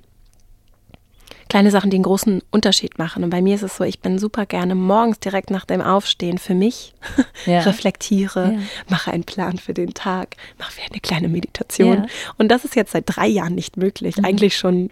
kleine 1.48 1.70
Sachen, 1.70 1.90
die 1.90 1.96
einen 1.96 2.04
großen 2.04 2.42
Unterschied 2.50 2.98
machen. 2.98 3.24
Und 3.24 3.30
bei 3.30 3.42
mir 3.42 3.54
ist 3.54 3.62
es 3.62 3.76
so, 3.76 3.84
ich 3.84 4.00
bin 4.00 4.18
super 4.18 4.46
gerne 4.46 4.74
morgens 4.74 5.20
direkt 5.20 5.50
nach 5.50 5.64
dem 5.64 5.80
Aufstehen 5.80 6.38
für 6.38 6.54
mich, 6.54 6.94
ja. 7.46 7.60
reflektiere, 7.60 8.54
ja. 8.54 8.58
mache 8.88 9.12
einen 9.12 9.24
Plan 9.24 9.58
für 9.58 9.74
den 9.74 9.94
Tag, 9.94 10.36
mache 10.58 10.72
vielleicht 10.72 10.92
eine 10.92 11.00
kleine 11.00 11.28
Meditation. 11.28 12.04
Ja. 12.04 12.06
Und 12.38 12.48
das 12.48 12.64
ist 12.64 12.76
jetzt 12.76 12.92
seit 12.92 13.04
drei 13.06 13.26
Jahren 13.26 13.54
nicht 13.54 13.76
möglich. 13.76 14.16
Mhm. 14.16 14.24
Eigentlich 14.24 14.56
schon 14.56 14.90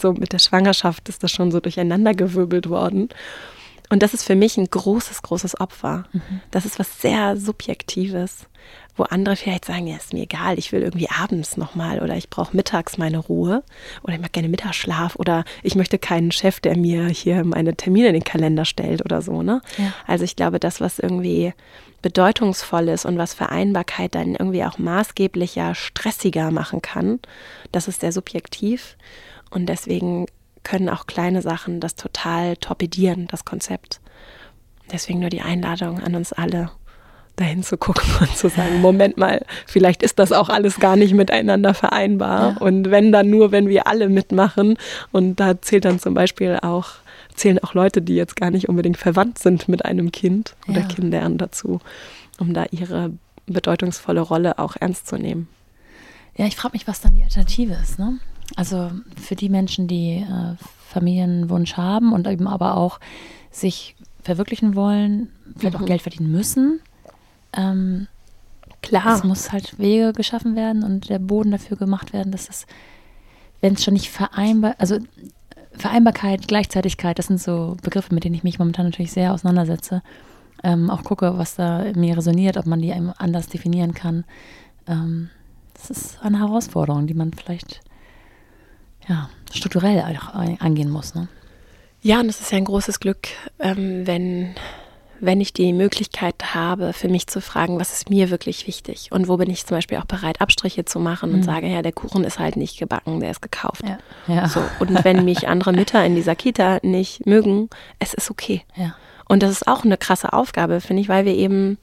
so 0.00 0.12
mit 0.12 0.32
der 0.32 0.38
Schwangerschaft 0.38 1.08
ist 1.08 1.22
das 1.22 1.30
schon 1.30 1.52
so 1.52 1.60
durcheinandergewirbelt 1.60 2.68
worden. 2.68 3.08
Und 3.90 4.02
das 4.02 4.14
ist 4.14 4.24
für 4.24 4.34
mich 4.34 4.56
ein 4.56 4.68
großes, 4.68 5.22
großes 5.22 5.60
Opfer. 5.60 6.04
Mhm. 6.12 6.40
Das 6.50 6.64
ist 6.64 6.78
was 6.78 7.00
sehr 7.00 7.36
Subjektives 7.36 8.46
wo 8.96 9.04
andere 9.04 9.36
vielleicht 9.36 9.64
sagen, 9.64 9.86
ja, 9.86 9.96
ist 9.96 10.12
mir 10.12 10.22
egal, 10.22 10.58
ich 10.58 10.72
will 10.72 10.82
irgendwie 10.82 11.08
abends 11.08 11.56
nochmal 11.56 12.00
oder 12.00 12.16
ich 12.16 12.30
brauche 12.30 12.56
mittags 12.56 12.96
meine 12.96 13.18
Ruhe 13.18 13.64
oder 14.02 14.14
ich 14.14 14.20
mag 14.20 14.32
gerne 14.32 14.48
Mittagsschlaf 14.48 15.16
oder 15.16 15.44
ich 15.62 15.74
möchte 15.74 15.98
keinen 15.98 16.30
Chef, 16.30 16.60
der 16.60 16.76
mir 16.76 17.08
hier 17.08 17.44
meine 17.44 17.74
Termine 17.74 18.08
in 18.08 18.14
den 18.14 18.24
Kalender 18.24 18.64
stellt 18.64 19.04
oder 19.04 19.20
so. 19.20 19.42
Ne? 19.42 19.60
Ja. 19.78 19.92
Also 20.06 20.24
ich 20.24 20.36
glaube, 20.36 20.60
das, 20.60 20.80
was 20.80 20.98
irgendwie 20.98 21.52
bedeutungsvoll 22.02 22.88
ist 22.88 23.04
und 23.04 23.18
was 23.18 23.34
Vereinbarkeit 23.34 24.14
dann 24.14 24.34
irgendwie 24.34 24.64
auch 24.64 24.78
maßgeblicher, 24.78 25.74
stressiger 25.74 26.50
machen 26.50 26.82
kann, 26.82 27.18
das 27.72 27.88
ist 27.88 28.02
sehr 28.02 28.12
subjektiv 28.12 28.96
und 29.50 29.66
deswegen 29.66 30.26
können 30.64 30.88
auch 30.88 31.06
kleine 31.06 31.42
Sachen 31.42 31.80
das 31.80 31.94
total 31.94 32.56
torpedieren, 32.56 33.28
das 33.28 33.44
Konzept. 33.44 34.00
Deswegen 34.92 35.20
nur 35.20 35.30
die 35.30 35.40
Einladung 35.40 36.00
an 36.00 36.14
uns 36.14 36.32
alle, 36.32 36.70
dahin 37.36 37.62
zu 37.62 37.76
gucken 37.76 38.08
und 38.20 38.36
zu 38.36 38.48
sagen, 38.48 38.80
Moment 38.80 39.16
mal, 39.16 39.44
vielleicht 39.66 40.02
ist 40.02 40.18
das 40.18 40.32
auch 40.32 40.48
alles 40.48 40.78
gar 40.78 40.96
nicht 40.96 41.14
miteinander 41.14 41.74
vereinbar. 41.74 42.52
Ja. 42.52 42.56
Und 42.58 42.90
wenn 42.90 43.12
dann 43.12 43.30
nur, 43.30 43.52
wenn 43.52 43.68
wir 43.68 43.86
alle 43.86 44.08
mitmachen. 44.08 44.76
Und 45.12 45.40
da 45.40 45.60
zählt 45.60 45.84
dann 45.84 45.98
zum 45.98 46.14
Beispiel 46.14 46.58
auch, 46.62 46.90
zählen 47.34 47.58
auch 47.58 47.74
Leute, 47.74 48.02
die 48.02 48.14
jetzt 48.14 48.36
gar 48.36 48.50
nicht 48.50 48.68
unbedingt 48.68 48.96
verwandt 48.96 49.38
sind 49.38 49.68
mit 49.68 49.84
einem 49.84 50.12
Kind 50.12 50.54
oder 50.68 50.80
ja. 50.80 50.86
Kindern 50.86 51.38
dazu, 51.38 51.80
um 52.38 52.54
da 52.54 52.66
ihre 52.70 53.10
bedeutungsvolle 53.46 54.20
Rolle 54.20 54.58
auch 54.58 54.76
ernst 54.78 55.06
zu 55.06 55.16
nehmen. 55.16 55.48
Ja, 56.36 56.46
ich 56.46 56.56
frage 56.56 56.72
mich, 56.72 56.88
was 56.88 57.00
dann 57.00 57.14
die 57.14 57.22
Alternative 57.22 57.74
ist. 57.74 57.98
Ne? 57.98 58.18
Also 58.56 58.90
für 59.20 59.36
die 59.36 59.48
Menschen, 59.48 59.88
die 59.88 60.26
äh, 60.28 60.56
Familienwunsch 60.88 61.76
haben 61.76 62.12
und 62.12 62.26
eben 62.26 62.46
aber 62.46 62.76
auch 62.76 63.00
sich 63.50 63.96
verwirklichen 64.22 64.74
wollen, 64.74 65.30
vielleicht 65.56 65.78
mhm. 65.78 65.84
auch 65.84 65.86
Geld 65.88 66.02
verdienen 66.02 66.30
müssen, 66.30 66.80
ähm, 67.52 68.08
Klar. 68.84 69.16
Es 69.16 69.24
muss 69.24 69.50
halt 69.50 69.78
Wege 69.78 70.12
geschaffen 70.12 70.56
werden 70.56 70.82
und 70.82 71.08
der 71.08 71.18
Boden 71.18 71.50
dafür 71.50 71.76
gemacht 71.76 72.12
werden, 72.12 72.30
dass 72.32 72.46
das, 72.46 72.66
wenn 73.60 73.74
es 73.74 73.84
schon 73.84 73.94
nicht 73.94 74.10
vereinbar, 74.10 74.74
also 74.78 74.98
Vereinbarkeit, 75.72 76.46
Gleichzeitigkeit, 76.46 77.18
das 77.18 77.28
sind 77.28 77.40
so 77.40 77.76
Begriffe, 77.82 78.14
mit 78.14 78.24
denen 78.24 78.34
ich 78.34 78.44
mich 78.44 78.58
momentan 78.58 78.84
natürlich 78.86 79.12
sehr 79.12 79.32
auseinandersetze. 79.32 80.02
Ähm, 80.62 80.90
auch 80.90 81.02
gucke, 81.02 81.36
was 81.38 81.56
da 81.56 81.82
in 81.82 81.98
mir 81.98 82.16
resoniert, 82.16 82.56
ob 82.56 82.66
man 82.66 82.80
die 82.80 82.92
anders 82.92 83.48
definieren 83.48 83.94
kann. 83.94 84.24
Ähm, 84.86 85.30
das 85.72 85.90
ist 85.90 86.22
eine 86.22 86.38
Herausforderung, 86.38 87.06
die 87.06 87.14
man 87.14 87.32
vielleicht 87.32 87.80
ja, 89.08 89.28
strukturell 89.52 90.00
auch 90.00 90.34
angehen 90.34 90.90
muss. 90.90 91.14
Ne? 91.14 91.28
Ja, 92.02 92.20
und 92.20 92.28
es 92.28 92.40
ist 92.40 92.52
ja 92.52 92.58
ein 92.58 92.64
großes 92.64 93.00
Glück, 93.00 93.28
ähm, 93.58 94.06
wenn 94.06 94.54
wenn 95.20 95.40
ich 95.40 95.52
die 95.52 95.72
Möglichkeit 95.72 96.54
habe, 96.54 96.92
für 96.92 97.08
mich 97.08 97.26
zu 97.26 97.40
fragen, 97.40 97.78
was 97.78 97.92
ist 97.92 98.10
mir 98.10 98.30
wirklich 98.30 98.66
wichtig 98.66 99.10
und 99.10 99.28
wo 99.28 99.36
bin 99.36 99.50
ich 99.50 99.66
zum 99.66 99.76
Beispiel 99.76 99.98
auch 99.98 100.04
bereit, 100.04 100.40
Abstriche 100.40 100.84
zu 100.84 100.98
machen 100.98 101.30
mhm. 101.30 101.36
und 101.36 101.42
sage, 101.44 101.66
ja, 101.66 101.82
der 101.82 101.92
Kuchen 101.92 102.24
ist 102.24 102.38
halt 102.38 102.56
nicht 102.56 102.78
gebacken, 102.78 103.20
der 103.20 103.30
ist 103.30 103.42
gekauft. 103.42 103.82
Ja. 103.86 103.98
Ja. 104.26 104.48
So. 104.48 104.60
Und 104.80 105.04
wenn 105.04 105.24
mich 105.24 105.48
andere 105.48 105.72
Mütter 105.74 106.04
in 106.04 106.14
dieser 106.14 106.34
Kita 106.34 106.78
nicht 106.82 107.26
mögen, 107.26 107.70
es 107.98 108.14
ist 108.14 108.30
okay. 108.30 108.62
Ja. 108.76 108.94
Und 109.26 109.42
das 109.42 109.50
ist 109.50 109.68
auch 109.68 109.84
eine 109.84 109.96
krasse 109.96 110.32
Aufgabe, 110.32 110.80
finde 110.80 111.02
ich, 111.02 111.08
weil 111.08 111.24
wir 111.24 111.34
eben, 111.34 111.78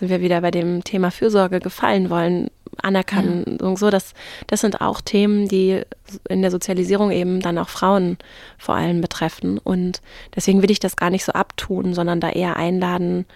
sind 0.00 0.08
wir 0.08 0.22
wieder 0.22 0.40
bei 0.40 0.50
dem 0.50 0.82
Thema 0.82 1.10
Fürsorge 1.10 1.60
gefallen 1.60 2.08
wollen, 2.08 2.50
anerkennen. 2.82 3.58
Ja. 3.60 3.76
So, 3.76 3.90
das, 3.90 4.14
das 4.46 4.62
sind 4.62 4.80
auch 4.80 5.02
Themen, 5.02 5.46
die 5.46 5.82
in 6.28 6.40
der 6.40 6.50
Sozialisierung 6.50 7.10
eben 7.10 7.40
dann 7.40 7.58
auch 7.58 7.68
Frauen 7.68 8.16
vor 8.56 8.74
allem 8.74 9.02
betreffen. 9.02 9.58
Und 9.58 10.00
deswegen 10.34 10.62
will 10.62 10.70
ich 10.70 10.80
das 10.80 10.96
gar 10.96 11.10
nicht 11.10 11.24
so 11.24 11.32
abtun, 11.32 11.92
sondern 11.92 12.18
da 12.18 12.30
eher 12.30 12.56
einladen. 12.56 13.26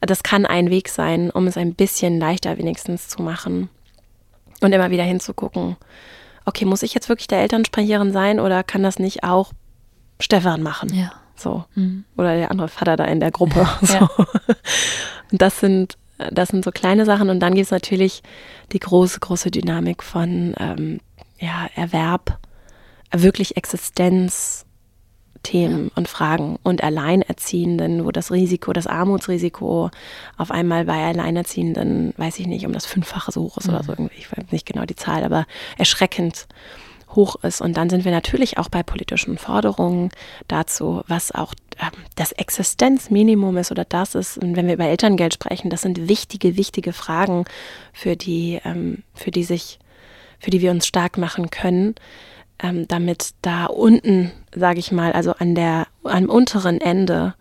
Das 0.00 0.22
kann 0.22 0.46
ein 0.46 0.70
Weg 0.70 0.88
sein, 0.88 1.30
um 1.30 1.48
es 1.48 1.56
ein 1.56 1.74
bisschen 1.74 2.20
leichter 2.20 2.58
wenigstens 2.58 3.08
zu 3.08 3.20
machen. 3.20 3.68
Und 4.60 4.72
immer 4.72 4.92
wieder 4.92 5.02
hinzugucken, 5.02 5.76
okay, 6.44 6.64
muss 6.64 6.84
ich 6.84 6.94
jetzt 6.94 7.08
wirklich 7.08 7.26
der 7.26 7.40
Elternsprecherin 7.40 8.12
sein 8.12 8.38
oder 8.38 8.62
kann 8.62 8.84
das 8.84 9.00
nicht 9.00 9.24
auch 9.24 9.50
Stefan 10.20 10.62
machen? 10.62 10.94
Ja. 10.94 11.12
So. 11.34 11.64
Mhm. 11.74 12.04
Oder 12.16 12.36
der 12.36 12.52
andere 12.52 12.68
Vater 12.68 12.96
da 12.96 13.04
in 13.04 13.18
der 13.18 13.32
Gruppe. 13.32 13.66
Ja. 13.82 14.08
So. 14.16 14.26
Und 15.32 15.42
das 15.42 15.58
sind 15.58 15.96
das 16.18 16.48
sind 16.50 16.64
so 16.64 16.70
kleine 16.70 17.04
Sachen. 17.04 17.30
Und 17.30 17.40
dann 17.40 17.54
gibt 17.54 17.66
es 17.66 17.70
natürlich 17.70 18.22
die 18.72 18.80
große, 18.80 19.20
große 19.20 19.50
Dynamik 19.50 20.02
von 20.02 20.54
ähm, 20.58 21.00
ja, 21.38 21.68
Erwerb, 21.74 22.38
wirklich 23.12 23.56
Existenzthemen 23.56 24.64
ja. 25.84 25.90
und 25.94 26.08
Fragen 26.08 26.58
und 26.62 26.82
Alleinerziehenden, 26.82 28.04
wo 28.04 28.10
das 28.10 28.30
Risiko, 28.32 28.72
das 28.72 28.86
Armutsrisiko 28.86 29.90
auf 30.36 30.50
einmal 30.50 30.84
bei 30.84 31.04
Alleinerziehenden, 31.04 32.14
weiß 32.16 32.38
ich 32.38 32.46
nicht, 32.46 32.66
um 32.66 32.72
das 32.72 32.86
Fünffache 32.86 33.32
so 33.32 33.42
hoch 33.42 33.58
ist 33.58 33.68
mhm. 33.68 33.74
oder 33.74 33.84
so 33.84 33.92
irgendwie, 33.92 34.16
ich 34.18 34.30
weiß 34.30 34.50
nicht 34.50 34.66
genau 34.66 34.84
die 34.84 34.96
Zahl, 34.96 35.24
aber 35.24 35.46
erschreckend 35.76 36.46
hoch 37.14 37.36
ist. 37.42 37.60
Und 37.60 37.76
dann 37.76 37.90
sind 37.90 38.04
wir 38.04 38.12
natürlich 38.12 38.58
auch 38.58 38.68
bei 38.68 38.82
politischen 38.82 39.38
Forderungen 39.38 40.10
dazu, 40.48 41.02
was 41.06 41.32
auch 41.32 41.54
ähm, 41.80 41.90
das 42.16 42.32
Existenzminimum 42.32 43.56
ist 43.56 43.70
oder 43.70 43.84
das 43.84 44.14
ist, 44.14 44.38
und 44.38 44.56
wenn 44.56 44.66
wir 44.66 44.74
über 44.74 44.86
Elterngeld 44.86 45.34
sprechen, 45.34 45.70
das 45.70 45.82
sind 45.82 46.08
wichtige, 46.08 46.56
wichtige 46.56 46.92
Fragen, 46.92 47.44
für 47.92 48.16
die, 48.16 48.60
ähm, 48.64 49.02
für 49.14 49.30
die 49.30 49.44
sich, 49.44 49.78
für 50.38 50.50
die 50.50 50.60
wir 50.60 50.70
uns 50.70 50.86
stark 50.86 51.18
machen 51.18 51.50
können, 51.50 51.94
ähm, 52.62 52.86
damit 52.88 53.34
da 53.42 53.66
unten, 53.66 54.32
sage 54.54 54.78
ich 54.78 54.92
mal, 54.92 55.12
also 55.12 55.32
an 55.32 55.54
der, 55.54 55.86
am 56.04 56.26
unteren 56.26 56.80
Ende 56.80 57.34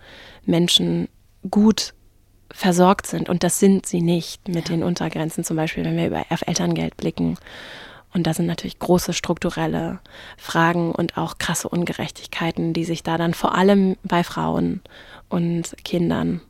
Menschen 0.45 1.08
gut 1.50 1.94
versorgt 2.52 3.08
sind. 3.08 3.30
Und 3.30 3.44
das 3.44 3.60
sind 3.60 3.86
sie 3.86 4.02
nicht 4.02 4.48
mit 4.48 4.70
ja. 4.70 4.76
den 4.76 4.84
Untergrenzen, 4.84 5.44
zum 5.44 5.58
Beispiel, 5.58 5.86
wenn 5.86 5.98
wir 5.98 6.08
über 6.08 6.26
auf 6.30 6.44
Elterngeld 6.45 6.98
blicken 6.98 7.38
und 8.14 8.27
da 8.27 8.34
sind 8.34 8.45
natürlich 8.45 8.80
große 8.80 9.14
strukturelle 9.14 9.99
Fragen 10.38 10.91
und 10.91 11.18
auch 11.18 11.38
krasse 11.38 11.68
Ungerechtigkeiten, 11.68 12.73
die 12.73 12.85
sich 12.85 13.03
da 13.03 13.18
dann 13.18 13.34
vor 13.34 13.56
allem 13.56 13.98
bei 14.03 14.23
Frauen 14.23 14.81
und 15.30 15.76
Kindern 15.84 16.41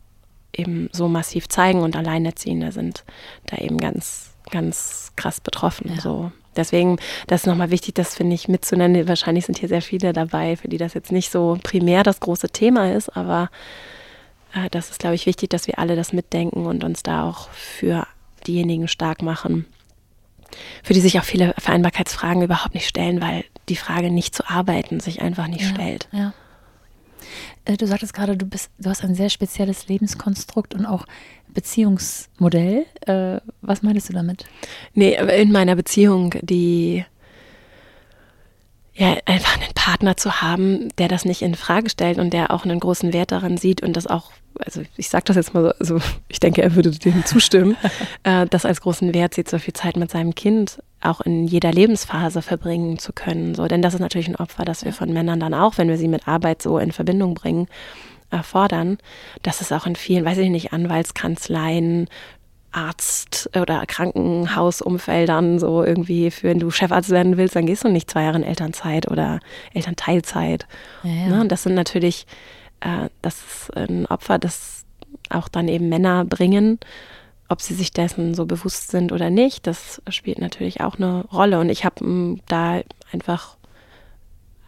eben 0.52 0.90
so 0.92 1.08
massiv 1.08 1.48
zeigen 1.48 1.82
und 1.82 1.96
Alleinerziehende 1.96 2.72
sind 2.72 3.06
da 3.46 3.58
eben 3.58 3.78
ganz, 3.78 4.32
ganz 4.52 5.14
krass 5.16 5.40
betroffen. 5.40 5.94
Ja. 5.96 6.02
So. 6.02 6.32
Deswegen, 6.56 6.98
das 7.28 7.42
ist 7.42 7.48
nochmal 7.48 7.72
wichtig, 7.72 7.96
das 7.96 8.16
finde 8.16 8.36
ich 8.36 8.48
mitzunennen. 8.48 9.08
Wahrscheinlich 9.08 9.46
sind 9.46 9.58
hier 9.58 9.70
sehr 9.70 9.82
viele 9.82 10.14
dabei, 10.14 10.56
für 10.56 10.68
die 10.68 10.78
das 10.78 10.94
jetzt 10.94 11.12
nicht 11.12 11.32
so 11.32 11.58
primär 11.64 12.04
das 12.04 12.20
große 12.20 12.50
Thema 12.50 12.94
ist, 12.94 13.10
aber 13.16 13.50
äh, 14.54 14.70
das 14.70 14.92
ist, 14.92 15.00
glaube 15.00 15.16
ich, 15.16 15.26
wichtig, 15.26 15.50
dass 15.50 15.66
wir 15.66 15.80
alle 15.80 15.96
das 15.96 16.14
mitdenken 16.14 16.66
und 16.66 16.84
uns 16.84 17.02
da 17.02 17.28
auch 17.28 17.50
für 17.50 18.06
diejenigen 18.46 18.88
stark 18.88 19.22
machen, 19.22 19.66
für 20.84 20.94
die 20.94 21.02
sich 21.02 21.20
auch 21.20 21.24
viele 21.24 21.54
Vereinbarkeitsfragen 21.58 22.42
überhaupt 22.42 22.74
nicht 22.74 22.88
stellen, 22.88 23.22
weil 23.22 23.46
die 23.70 23.76
Frage 23.76 24.12
nicht 24.12 24.36
zu 24.36 24.48
arbeiten 24.48 25.00
sich 25.00 25.22
einfach 25.22 25.48
nicht 25.48 25.64
ja, 25.64 25.70
stellt. 25.70 26.08
Ja. 26.12 26.34
Äh, 27.66 27.78
du 27.78 27.88
sagtest 27.88 28.14
gerade, 28.14 28.38
du 28.38 28.46
bist, 28.46 28.72
du 28.80 28.90
hast 28.90 29.04
ein 29.04 29.16
sehr 29.16 29.30
spezielles 29.30 29.88
Lebenskonstrukt 29.88 30.74
und 30.74 30.86
auch 30.86 31.06
Beziehungsmodell. 31.54 32.86
Äh, 33.06 33.40
was 33.62 33.84
meinst 33.84 34.10
du 34.10 34.14
damit? 34.14 34.46
Nee, 34.94 35.18
in 35.40 35.52
meiner 35.52 35.76
Beziehung, 35.76 36.36
die 36.42 37.06
ja, 38.96 39.18
einfach 39.26 39.60
einen 39.60 39.74
Partner 39.74 40.18
zu 40.18 40.42
haben, 40.42 40.90
der 40.98 41.08
das 41.08 41.26
nicht 41.26 41.42
in 41.42 41.56
Frage 41.56 41.90
stellt 41.90 42.20
und 42.20 42.32
der 42.32 42.52
auch 42.52 42.64
einen 42.64 42.80
großen 42.80 43.12
Wert 43.12 43.32
daran 43.32 43.58
sieht 43.58 43.82
und 43.82 43.98
das 43.98 44.06
auch, 44.06 44.32
also 44.64 44.82
ich 44.98 45.10
sage 45.10 45.24
das 45.26 45.36
jetzt 45.36 45.54
mal 45.56 45.64
so, 45.64 45.96
also 45.96 46.00
ich 46.28 46.40
denke, 46.40 46.62
er 46.62 46.76
würde 46.76 46.92
dem 46.92 47.26
zustimmen, 47.26 47.76
äh, 48.24 48.46
das 48.48 48.66
als 48.66 48.82
großen 48.82 49.14
Wert 49.14 49.34
sieht, 49.34 49.50
so 49.50 49.58
viel 49.58 49.74
Zeit 49.74 49.98
mit 49.98 50.12
seinem 50.12 50.36
Kind 50.36 50.82
auch 51.02 51.22
in 51.22 51.48
jeder 51.48 51.72
Lebensphase 51.72 52.42
verbringen 52.42 53.00
zu 53.00 53.14
können. 53.14 53.56
So, 53.56 53.68
denn 53.68 53.82
das 53.82 53.96
ist 53.96 54.00
natürlich 54.00 54.28
ein 54.28 54.36
Opfer, 54.36 54.64
das 54.64 54.86
wir 54.86 54.94
von 54.94 55.12
Männern 55.12 55.40
dann 55.40 55.54
auch, 55.54 55.78
wenn 55.78 55.90
wir 55.90 55.98
sie 55.98 56.08
mit 56.08 56.28
Arbeit 56.28 56.62
so 56.62 56.78
in 56.78 56.92
Verbindung 56.92 57.34
bringen, 57.34 57.68
erfordern. 58.30 59.00
Das 59.42 59.60
ist 59.60 59.74
auch 59.74 59.86
in 59.86 59.96
vielen, 59.96 60.24
weiß 60.24 60.38
ich 60.38 60.50
nicht, 60.50 60.72
Anwaltskanzleien, 60.72 62.08
Arzt- 62.74 63.50
oder 63.56 63.86
Krankenhausumfeldern 63.86 65.60
so 65.60 65.84
irgendwie, 65.84 66.32
für, 66.32 66.50
wenn 66.50 66.60
du 66.60 66.72
Chefarzt 66.72 67.10
werden 67.10 67.38
willst, 67.38 67.56
dann 67.56 67.66
gehst 67.66 67.84
du 67.84 67.90
nicht 67.90 68.10
zwei 68.10 68.24
Jahre 68.24 68.38
in 68.38 68.44
Elternzeit 68.44 69.10
oder 69.10 69.40
Elternteilzeit. 69.74 70.68
Ja, 71.04 71.12
ja. 71.12 71.28
Ne? 71.28 71.48
Das 71.48 71.64
sind 71.64 71.76
natürlich, 71.76 72.26
äh, 72.82 73.10
das 73.22 73.36
ist 73.36 73.78
ein 73.78 74.06
Opfer, 74.08 74.40
das 74.40 74.86
auch 75.30 75.48
dann 75.48 75.68
eben 75.68 75.90
Männer 75.90 76.26
bringen. 76.26 76.80
Ob 77.50 77.62
sie 77.62 77.76
sich 77.76 77.92
dessen 77.92 78.34
so 78.34 78.46
bewusst 78.46 78.90
sind 78.90 79.12
oder 79.12 79.30
nicht, 79.30 79.68
das 79.68 80.02
spielt 80.10 80.40
natürlich 80.40 80.82
auch 80.82 80.96
eine 80.96 81.26
Rolle. 81.32 81.60
Und 81.60 81.70
ich 81.70 81.86
habe 81.86 82.04
mm, 82.04 82.42
da 82.48 82.82
einfach 83.12 83.58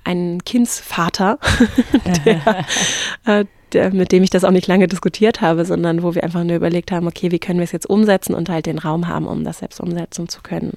einen 0.03 0.43
Kindsvater, 0.43 1.39
der, 2.25 2.65
äh, 3.25 3.45
der, 3.73 3.93
mit 3.93 4.11
dem 4.11 4.23
ich 4.23 4.29
das 4.29 4.43
auch 4.43 4.51
nicht 4.51 4.67
lange 4.67 4.87
diskutiert 4.87 5.41
habe, 5.41 5.65
sondern 5.65 6.03
wo 6.03 6.15
wir 6.15 6.23
einfach 6.23 6.43
nur 6.43 6.55
überlegt 6.55 6.91
haben, 6.91 7.07
okay, 7.07 7.31
wie 7.31 7.39
können 7.39 7.59
wir 7.59 7.63
es 7.65 7.71
jetzt 7.71 7.89
umsetzen 7.89 8.33
und 8.33 8.49
halt 8.49 8.65
den 8.65 8.79
Raum 8.79 9.07
haben, 9.07 9.27
um 9.27 9.43
das 9.43 9.59
selbst 9.59 9.79
umsetzen 9.79 10.29
zu 10.29 10.41
können. 10.41 10.73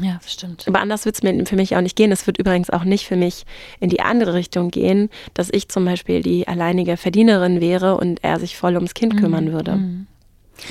Ja, 0.00 0.18
das 0.22 0.32
stimmt. 0.32 0.64
Aber 0.68 0.80
anders 0.80 1.04
wird 1.04 1.16
es 1.22 1.48
für 1.48 1.56
mich 1.56 1.76
auch 1.76 1.80
nicht 1.80 1.96
gehen. 1.96 2.12
Es 2.12 2.26
wird 2.26 2.38
übrigens 2.38 2.70
auch 2.70 2.84
nicht 2.84 3.06
für 3.06 3.16
mich 3.16 3.44
in 3.80 3.88
die 3.88 4.00
andere 4.00 4.34
Richtung 4.34 4.70
gehen, 4.70 5.10
dass 5.34 5.48
ich 5.50 5.68
zum 5.68 5.84
Beispiel 5.84 6.22
die 6.22 6.46
alleinige 6.46 6.96
Verdienerin 6.96 7.60
wäre 7.60 7.96
und 7.96 8.22
er 8.22 8.38
sich 8.38 8.56
voll 8.56 8.76
ums 8.76 8.94
Kind 8.94 9.14
mhm. 9.14 9.18
kümmern 9.18 9.52
würde. 9.52 9.76
Mhm. 9.76 10.06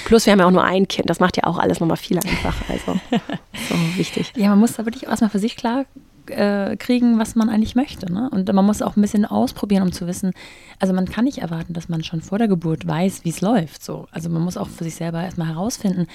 Plus, 0.05 0.25
wir 0.25 0.33
haben 0.33 0.39
ja 0.39 0.47
auch 0.47 0.51
nur 0.51 0.63
ein 0.63 0.87
Kind. 0.87 1.09
Das 1.09 1.19
macht 1.19 1.37
ja 1.37 1.43
auch 1.43 1.57
alles 1.57 1.79
nochmal 1.79 1.97
viel 1.97 2.17
einfacher. 2.17 2.65
Also, 2.69 2.99
so 3.69 3.75
wichtig. 3.97 4.31
Ja, 4.35 4.49
man 4.49 4.59
muss 4.59 4.73
da 4.73 4.85
wirklich 4.85 5.07
erstmal 5.07 5.29
für 5.29 5.39
sich 5.39 5.55
klar 5.55 5.85
äh, 6.29 6.75
kriegen, 6.77 7.19
was 7.19 7.35
man 7.35 7.49
eigentlich 7.49 7.75
möchte. 7.75 8.11
Ne? 8.11 8.29
Und 8.31 8.51
man 8.51 8.65
muss 8.65 8.81
auch 8.81 8.95
ein 8.95 9.01
bisschen 9.01 9.25
ausprobieren, 9.25 9.83
um 9.83 9.91
zu 9.91 10.07
wissen, 10.07 10.31
also 10.79 10.93
man 10.93 11.05
kann 11.05 11.25
nicht 11.25 11.39
erwarten, 11.39 11.73
dass 11.73 11.89
man 11.89 12.03
schon 12.03 12.21
vor 12.21 12.37
der 12.37 12.47
Geburt 12.47 12.87
weiß, 12.87 13.23
wie 13.23 13.29
es 13.29 13.41
läuft. 13.41 13.83
So. 13.83 14.07
Also 14.11 14.29
man 14.29 14.41
muss 14.41 14.57
auch 14.57 14.67
für 14.67 14.83
sich 14.83 14.95
selber 14.95 15.23
erstmal 15.23 15.49
herausfinden, 15.49 16.07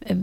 äh, 0.00 0.16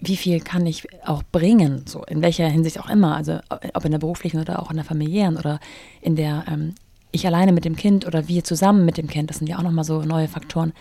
wie 0.00 0.16
viel 0.16 0.40
kann 0.40 0.64
ich 0.66 0.86
auch 1.04 1.22
bringen, 1.32 1.82
so 1.86 2.04
in 2.04 2.22
welcher 2.22 2.48
Hinsicht 2.48 2.78
auch 2.78 2.88
immer, 2.88 3.16
also 3.16 3.40
ob 3.74 3.84
in 3.84 3.90
der 3.90 3.98
beruflichen 3.98 4.40
oder 4.40 4.62
auch 4.62 4.70
in 4.70 4.76
der 4.76 4.84
familiären 4.84 5.36
oder 5.36 5.58
in 6.00 6.14
der 6.14 6.44
ähm, 6.48 6.74
ich 7.10 7.26
alleine 7.26 7.52
mit 7.52 7.64
dem 7.64 7.76
Kind 7.76 8.06
oder 8.06 8.28
wir 8.28 8.44
zusammen 8.44 8.84
mit 8.84 8.98
dem 8.98 9.08
Kind, 9.08 9.30
das 9.30 9.38
sind 9.38 9.48
ja 9.48 9.58
auch 9.58 9.62
nochmal 9.62 9.84
so 9.84 10.02
neue 10.02 10.28
Faktoren, 10.28 10.72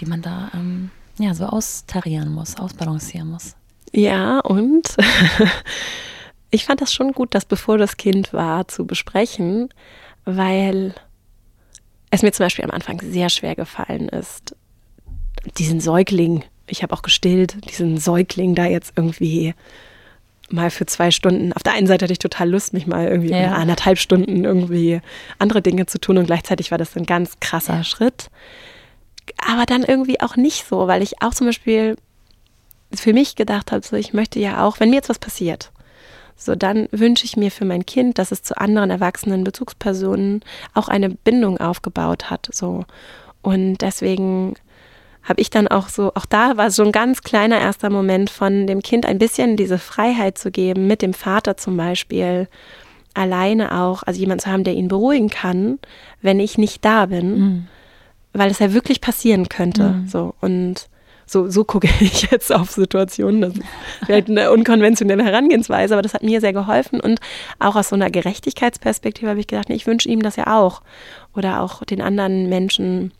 die 0.00 0.06
man 0.06 0.22
da 0.22 0.50
ähm, 0.54 0.90
ja 1.18 1.34
so 1.34 1.44
austarieren 1.44 2.32
muss, 2.32 2.58
ausbalancieren 2.58 3.30
muss. 3.30 3.54
Ja, 3.92 4.40
und 4.40 4.88
ich 6.50 6.64
fand 6.64 6.80
das 6.80 6.92
schon 6.92 7.12
gut, 7.12 7.34
das 7.34 7.44
bevor 7.44 7.78
das 7.78 7.96
Kind 7.96 8.32
war 8.32 8.68
zu 8.68 8.86
besprechen, 8.86 9.68
weil 10.24 10.94
es 12.10 12.22
mir 12.22 12.32
zum 12.32 12.46
Beispiel 12.46 12.64
am 12.64 12.70
Anfang 12.70 13.00
sehr 13.02 13.28
schwer 13.28 13.54
gefallen 13.54 14.08
ist, 14.08 14.56
diesen 15.58 15.80
Säugling, 15.80 16.44
ich 16.66 16.82
habe 16.82 16.94
auch 16.94 17.02
gestillt, 17.02 17.56
diesen 17.68 17.98
Säugling 17.98 18.54
da 18.54 18.66
jetzt 18.66 18.92
irgendwie 18.96 19.54
mal 20.50 20.70
für 20.70 20.86
zwei 20.86 21.10
Stunden. 21.10 21.52
Auf 21.52 21.62
der 21.62 21.74
einen 21.74 21.86
Seite 21.86 22.04
hatte 22.04 22.12
ich 22.12 22.18
total 22.18 22.50
Lust, 22.50 22.72
mich 22.72 22.86
mal 22.86 23.08
irgendwie 23.08 23.30
ja. 23.30 23.52
anderthalb 23.52 23.98
Stunden 23.98 24.44
irgendwie 24.44 25.00
andere 25.38 25.60
Dinge 25.60 25.86
zu 25.86 26.00
tun 26.00 26.18
und 26.18 26.26
gleichzeitig 26.26 26.70
war 26.70 26.78
das 26.78 26.96
ein 26.96 27.06
ganz 27.06 27.38
krasser 27.40 27.76
ja. 27.76 27.84
Schritt. 27.84 28.30
Aber 29.46 29.66
dann 29.66 29.84
irgendwie 29.84 30.20
auch 30.20 30.36
nicht 30.36 30.66
so, 30.66 30.86
weil 30.86 31.02
ich 31.02 31.20
auch 31.22 31.34
zum 31.34 31.46
Beispiel 31.46 31.96
für 32.94 33.12
mich 33.12 33.36
gedacht 33.36 33.72
habe, 33.72 33.84
so 33.84 33.96
ich 33.96 34.14
möchte 34.14 34.38
ja 34.40 34.64
auch, 34.64 34.80
wenn 34.80 34.88
mir 34.88 34.96
jetzt 34.96 35.10
was 35.10 35.18
passiert, 35.18 35.70
so 36.38 36.54
dann 36.54 36.88
wünsche 36.92 37.24
ich 37.24 37.36
mir 37.36 37.50
für 37.50 37.64
mein 37.64 37.84
Kind, 37.84 38.18
dass 38.18 38.30
es 38.30 38.42
zu 38.42 38.56
anderen 38.56 38.90
erwachsenen 38.90 39.42
Bezugspersonen 39.42 40.40
auch 40.72 40.88
eine 40.88 41.10
Bindung 41.10 41.58
aufgebaut 41.58 42.30
hat. 42.30 42.48
So. 42.52 42.84
Und 43.42 43.78
deswegen 43.78 44.54
habe 45.24 45.40
ich 45.40 45.50
dann 45.50 45.66
auch 45.66 45.88
so, 45.88 46.12
auch 46.14 46.26
da 46.26 46.56
war 46.56 46.70
so 46.70 46.84
ein 46.84 46.92
ganz 46.92 47.22
kleiner 47.22 47.58
erster 47.58 47.90
Moment 47.90 48.30
von 48.30 48.68
dem 48.68 48.82
Kind 48.82 49.04
ein 49.04 49.18
bisschen 49.18 49.56
diese 49.56 49.78
Freiheit 49.78 50.38
zu 50.38 50.52
geben, 50.52 50.86
mit 50.86 51.02
dem 51.02 51.12
Vater 51.12 51.56
zum 51.56 51.76
Beispiel 51.76 52.48
alleine 53.14 53.80
auch, 53.80 54.04
also 54.04 54.20
jemand 54.20 54.40
zu 54.40 54.50
haben, 54.50 54.64
der 54.64 54.74
ihn 54.74 54.88
beruhigen 54.88 55.28
kann, 55.28 55.80
wenn 56.22 56.38
ich 56.38 56.56
nicht 56.56 56.84
da 56.84 57.06
bin, 57.06 57.38
mhm. 57.38 57.66
weil 58.32 58.50
es 58.50 58.60
ja 58.60 58.72
wirklich 58.72 59.00
passieren 59.00 59.48
könnte. 59.48 59.88
Mhm. 59.88 60.08
So 60.08 60.34
und 60.40 60.88
so, 61.28 61.48
so 61.48 61.64
gucke 61.64 61.88
ich 62.00 62.30
jetzt 62.30 62.52
auf 62.52 62.70
Situationen. 62.70 63.42
Das 63.42 63.54
ist 63.54 63.62
vielleicht 64.04 64.28
eine 64.28 64.50
unkonventionelle 64.50 65.24
Herangehensweise, 65.24 65.94
aber 65.94 66.02
das 66.02 66.14
hat 66.14 66.22
mir 66.22 66.40
sehr 66.40 66.52
geholfen. 66.52 67.00
Und 67.00 67.20
auch 67.58 67.76
aus 67.76 67.90
so 67.90 67.96
einer 67.96 68.10
Gerechtigkeitsperspektive 68.10 69.30
habe 69.30 69.40
ich 69.40 69.46
gedacht, 69.46 69.68
nee, 69.68 69.74
ich 69.74 69.86
wünsche 69.86 70.08
ihm 70.08 70.22
das 70.22 70.36
ja 70.36 70.58
auch. 70.58 70.82
Oder 71.36 71.62
auch 71.62 71.84
den 71.84 72.00
anderen 72.00 72.48
Menschen. 72.48 73.12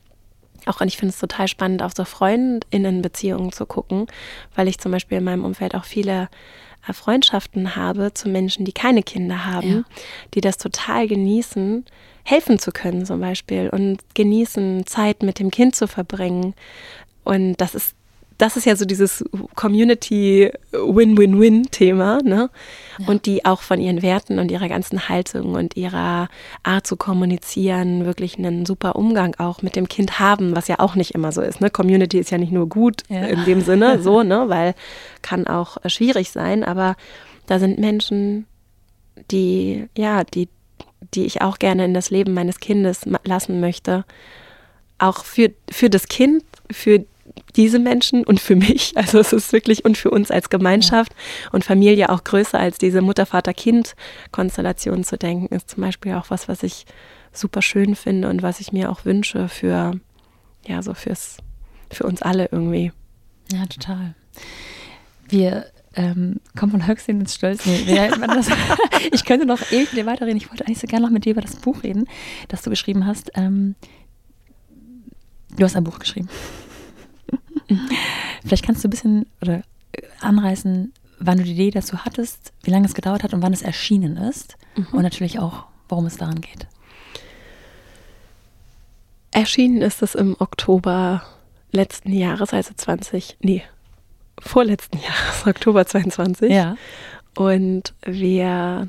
Auch 0.67 0.81
und 0.81 0.89
ich 0.89 0.97
finde 0.97 1.13
es 1.13 1.21
total 1.21 1.49
spannend, 1.49 1.83
auf 1.83 1.93
so 1.97 2.05
Freundinnenbeziehungen 2.05 3.53
zu 3.53 3.65
gucken, 3.67 4.07
weil 4.55 4.69
ich 4.69 4.79
zum 4.79 4.93
Beispiel 4.93 5.19
in 5.19 5.25
meinem 5.25 5.45
Umfeld 5.45 5.75
auch 5.75 5.85
viele 5.85 6.29
äh, 6.87 6.93
Freundschaften 6.93 7.77
habe 7.77 8.13
zu 8.15 8.29
Menschen, 8.29 8.65
die 8.65 8.73
keine 8.73 9.03
Kinder 9.03 9.47
haben, 9.47 9.69
ja. 9.69 9.83
die 10.35 10.41
das 10.41 10.59
total 10.59 11.07
genießen, 11.07 11.85
helfen 12.25 12.59
zu 12.59 12.73
können 12.73 13.07
zum 13.07 13.21
Beispiel 13.21 13.71
und 13.71 13.99
genießen, 14.15 14.87
Zeit 14.87 15.23
mit 15.23 15.39
dem 15.39 15.51
Kind 15.51 15.77
zu 15.77 15.87
verbringen. 15.87 16.55
Und 17.25 17.57
das 17.57 17.75
ist 17.75 17.95
das 18.39 18.57
ist 18.57 18.65
ja 18.67 18.77
so 18.77 18.85
dieses 18.85 19.25
Community-Win-Win-Win-Thema, 19.57 22.21
ne? 22.23 22.51
Ja. 22.99 23.09
Und 23.09 23.27
die 23.27 23.45
auch 23.45 23.63
von 23.63 23.81
ihren 23.81 24.01
Werten 24.01 24.39
und 24.39 24.53
ihrer 24.53 24.69
ganzen 24.69 25.09
Haltung 25.09 25.55
und 25.55 25.77
ihrer 25.77 26.29
Art 26.63 26.87
zu 26.87 26.97
kommunizieren 26.97 28.05
wirklich 28.05 28.39
einen 28.39 28.65
super 28.65 28.95
Umgang 28.95 29.35
auch 29.39 29.63
mit 29.63 29.75
dem 29.75 29.89
Kind 29.89 30.21
haben, 30.21 30.55
was 30.55 30.69
ja 30.69 30.79
auch 30.79 30.95
nicht 30.95 31.17
immer 31.17 31.33
so 31.33 31.43
ist. 31.43 31.61
Ne? 31.61 31.69
Community 31.69 32.19
ist 32.19 32.31
ja 32.31 32.39
nicht 32.39 32.53
nur 32.53 32.69
gut 32.69 33.03
ja. 33.09 33.27
in 33.27 33.45
dem 33.45 33.61
Sinne, 33.61 34.01
so, 34.09 34.23
ne? 34.23 34.45
Weil 34.49 34.77
kann 35.21 35.49
auch 35.49 35.85
äh, 35.85 35.91
schwierig 35.91 36.31
sein, 36.31 36.63
aber 36.63 36.95
da 37.47 37.59
sind 37.59 37.81
Menschen, 37.81 38.47
die, 39.33 39.89
ja, 39.97 40.23
die, 40.23 40.49
die 41.15 41.27
ich 41.27 41.43
auch 41.43 41.59
gerne 41.59 41.85
in 41.85 41.95
das 41.95 42.11
Leben 42.11 42.35
meines 42.35 42.61
Kindes 42.61 43.01
lassen 43.25 43.59
möchte. 43.59 44.05
Auch 44.99 45.25
für, 45.25 45.51
für 45.71 45.91
das 45.91 46.07
Kind, 46.07 46.45
für 46.71 47.01
die 47.01 47.07
diese 47.57 47.79
Menschen 47.79 48.25
und 48.25 48.41
für 48.41 48.57
mich. 48.57 48.93
Also 48.99 49.21
es 49.21 49.33
ist 49.33 49.53
wirklich 49.53 49.85
und 49.85 49.97
für 49.97 50.11
uns 50.11 50.31
als 50.31 50.51
Gemeinschaft 50.51 51.13
ja. 51.13 51.51
und 51.53 51.65
Familie 51.65 52.09
auch 52.09 52.25
größer 52.25 52.59
als 52.59 52.79
diese 52.79 53.01
Mutter-Vater-Kind-Konstellation 53.01 55.05
zu 55.05 55.17
denken, 55.17 55.55
ist 55.55 55.71
zum 55.71 55.83
Beispiel 55.83 56.15
auch 56.15 56.31
was, 56.31 56.49
was 56.49 56.63
ich 56.63 56.85
super 57.33 57.63
schön 57.63 57.95
finde 57.95 58.29
und 58.29 58.43
was 58.43 58.61
ich 58.61 58.73
mir 58.73 58.91
auch 58.91 59.05
wünsche 59.05 59.49
für, 59.49 59.93
ja, 60.67 60.83
so 60.83 60.95
fürs, 60.95 61.39
für 61.91 62.05
uns 62.05 62.23
alle 62.23 62.49
irgendwie. 62.51 62.93
Ja, 63.53 63.67
total. 63.67 64.15
Wir 65.29 65.67
ähm, 65.95 66.41
kommen 66.57 66.73
von 66.73 66.87
Höchstsinn 66.87 67.21
ins 67.21 67.35
Stolz. 67.35 67.67
ich 69.13 69.25
könnte 69.25 69.47
noch 69.47 69.61
ewig 69.73 69.93
mit 69.93 70.01
dir 70.01 70.07
weiterreden. 70.07 70.37
Ich 70.37 70.51
wollte 70.51 70.67
eigentlich 70.67 70.79
so 70.79 70.87
gerne 70.87 71.07
noch 71.07 71.13
mit 71.13 71.25
dir 71.25 71.33
über 71.33 71.41
das 71.41 71.57
Buch 71.57 71.83
reden, 71.83 72.07
das 72.49 72.63
du 72.63 72.71
geschrieben 72.71 73.07
hast. 73.07 73.31
Ähm, 73.35 73.75
du 75.57 75.65
hast 75.65 75.77
ein 75.77 75.85
Buch 75.85 75.99
geschrieben. 75.99 76.29
Vielleicht 78.45 78.65
kannst 78.65 78.83
du 78.83 78.89
ein 78.89 78.91
bisschen 78.91 79.27
oder 79.43 79.63
äh, 79.93 80.03
anreißen, 80.21 80.93
wann 81.19 81.39
du 81.39 81.45
die 81.45 81.53
Idee 81.53 81.71
dazu 81.71 82.05
hattest, 82.05 82.53
wie 82.63 82.71
lange 82.71 82.87
es 82.87 82.95
gedauert 82.95 83.23
hat 83.23 83.35
und 83.35 83.43
wann 83.43 83.53
es 83.53 83.63
erschienen 83.63 84.17
ist 84.17 84.57
mhm. 84.77 84.87
und 84.93 85.03
natürlich 85.03 85.39
auch, 85.39 85.65
worum 85.89 86.07
es 86.07 86.17
daran 86.17 86.41
geht. 86.41 86.67
Erschienen 89.31 89.83
ist 89.83 90.03
es 90.03 90.15
im 90.15 90.37
Oktober 90.39 91.23
letzten 91.71 92.13
Jahres, 92.13 92.53
also 92.53 92.73
20, 92.75 93.37
nee, 93.41 93.63
vorletzten 94.39 94.99
Jahres, 95.03 95.47
Oktober 95.47 95.87
22. 95.87 96.51
Ja. 96.51 96.77
Und 97.37 97.95
wir, 98.05 98.89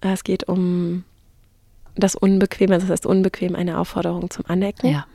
es 0.00 0.24
geht 0.24 0.48
um 0.48 1.04
das 1.94 2.14
Unbequeme, 2.14 2.78
das 2.78 2.88
heißt 2.88 3.06
unbequem 3.06 3.54
eine 3.54 3.78
Aufforderung 3.78 4.30
zum 4.30 4.46
Anecken. 4.46 4.90
Ja. 4.90 5.06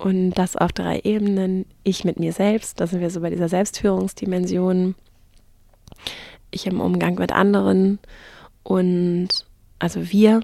Und 0.00 0.30
das 0.30 0.56
auf 0.56 0.72
drei 0.72 1.00
Ebenen. 1.04 1.66
Ich 1.84 2.04
mit 2.04 2.18
mir 2.18 2.32
selbst, 2.32 2.80
da 2.80 2.86
sind 2.86 3.00
wir 3.00 3.10
so 3.10 3.20
bei 3.20 3.28
dieser 3.28 3.50
Selbstführungsdimension. 3.50 4.94
ich 6.50 6.66
im 6.66 6.80
Umgang 6.80 7.16
mit 7.16 7.32
anderen 7.32 7.98
und 8.62 9.28
also 9.78 10.10
wir 10.10 10.40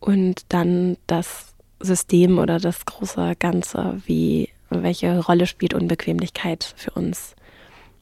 und 0.00 0.42
dann 0.48 0.96
das 1.06 1.54
System 1.80 2.38
oder 2.38 2.58
das 2.58 2.86
große 2.86 3.34
Ganze, 3.38 4.00
wie 4.06 4.48
welche 4.70 5.20
Rolle 5.20 5.46
spielt 5.46 5.74
Unbequemlichkeit 5.74 6.74
für 6.76 6.92
uns 6.92 7.36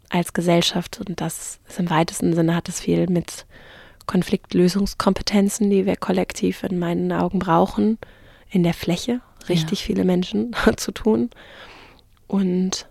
als 0.08 0.32
Gesellschaft 0.32 1.00
und 1.00 1.20
das 1.20 1.58
ist 1.68 1.80
im 1.80 1.90
weitesten 1.90 2.32
Sinne 2.32 2.54
hat 2.54 2.68
es 2.68 2.80
viel 2.80 3.08
mit 3.08 3.44
Konfliktlösungskompetenzen, 4.06 5.68
die 5.68 5.84
wir 5.84 5.96
kollektiv 5.96 6.62
in 6.62 6.78
meinen 6.78 7.10
Augen 7.12 7.40
brauchen, 7.40 7.98
in 8.50 8.62
der 8.62 8.74
Fläche 8.74 9.20
richtig 9.48 9.81
ja. 9.81 9.86
viele 9.86 10.05
Menschen 10.05 10.55
zu 10.77 10.93
tun 10.93 11.31
und 12.27 12.86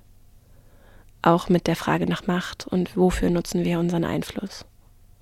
auch 1.22 1.50
mit 1.50 1.68
der 1.68 1.76
Frage 1.76 2.06
nach 2.06 2.28
Macht 2.28 2.68
und 2.68 2.96
wofür 2.96 3.30
nutzen 3.30 3.66
wir 3.66 3.80
unseren 3.80 4.06
Einfluss 4.06 4.66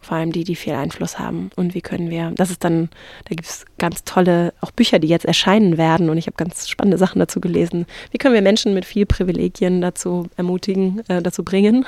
vor 0.03 0.17
allem 0.17 0.31
die, 0.31 0.43
die 0.43 0.55
viel 0.55 0.73
Einfluss 0.73 1.17
haben. 1.17 1.49
Und 1.55 1.73
wie 1.73 1.81
können 1.81 2.09
wir, 2.09 2.31
das 2.35 2.51
ist 2.51 2.63
dann, 2.63 2.89
da 3.25 3.35
gibt 3.35 3.47
es 3.47 3.65
ganz 3.77 4.03
tolle, 4.03 4.53
auch 4.61 4.71
Bücher, 4.71 4.99
die 4.99 5.07
jetzt 5.07 5.25
erscheinen 5.25 5.77
werden 5.77 6.09
und 6.09 6.17
ich 6.17 6.27
habe 6.27 6.35
ganz 6.37 6.69
spannende 6.69 6.97
Sachen 6.97 7.19
dazu 7.19 7.41
gelesen. 7.41 7.85
Wie 8.11 8.17
können 8.17 8.33
wir 8.33 8.41
Menschen 8.41 8.73
mit 8.73 8.85
viel 8.85 9.05
Privilegien 9.05 9.81
dazu 9.81 10.27
ermutigen, 10.35 11.07
äh, 11.07 11.21
dazu 11.21 11.43
bringen, 11.43 11.85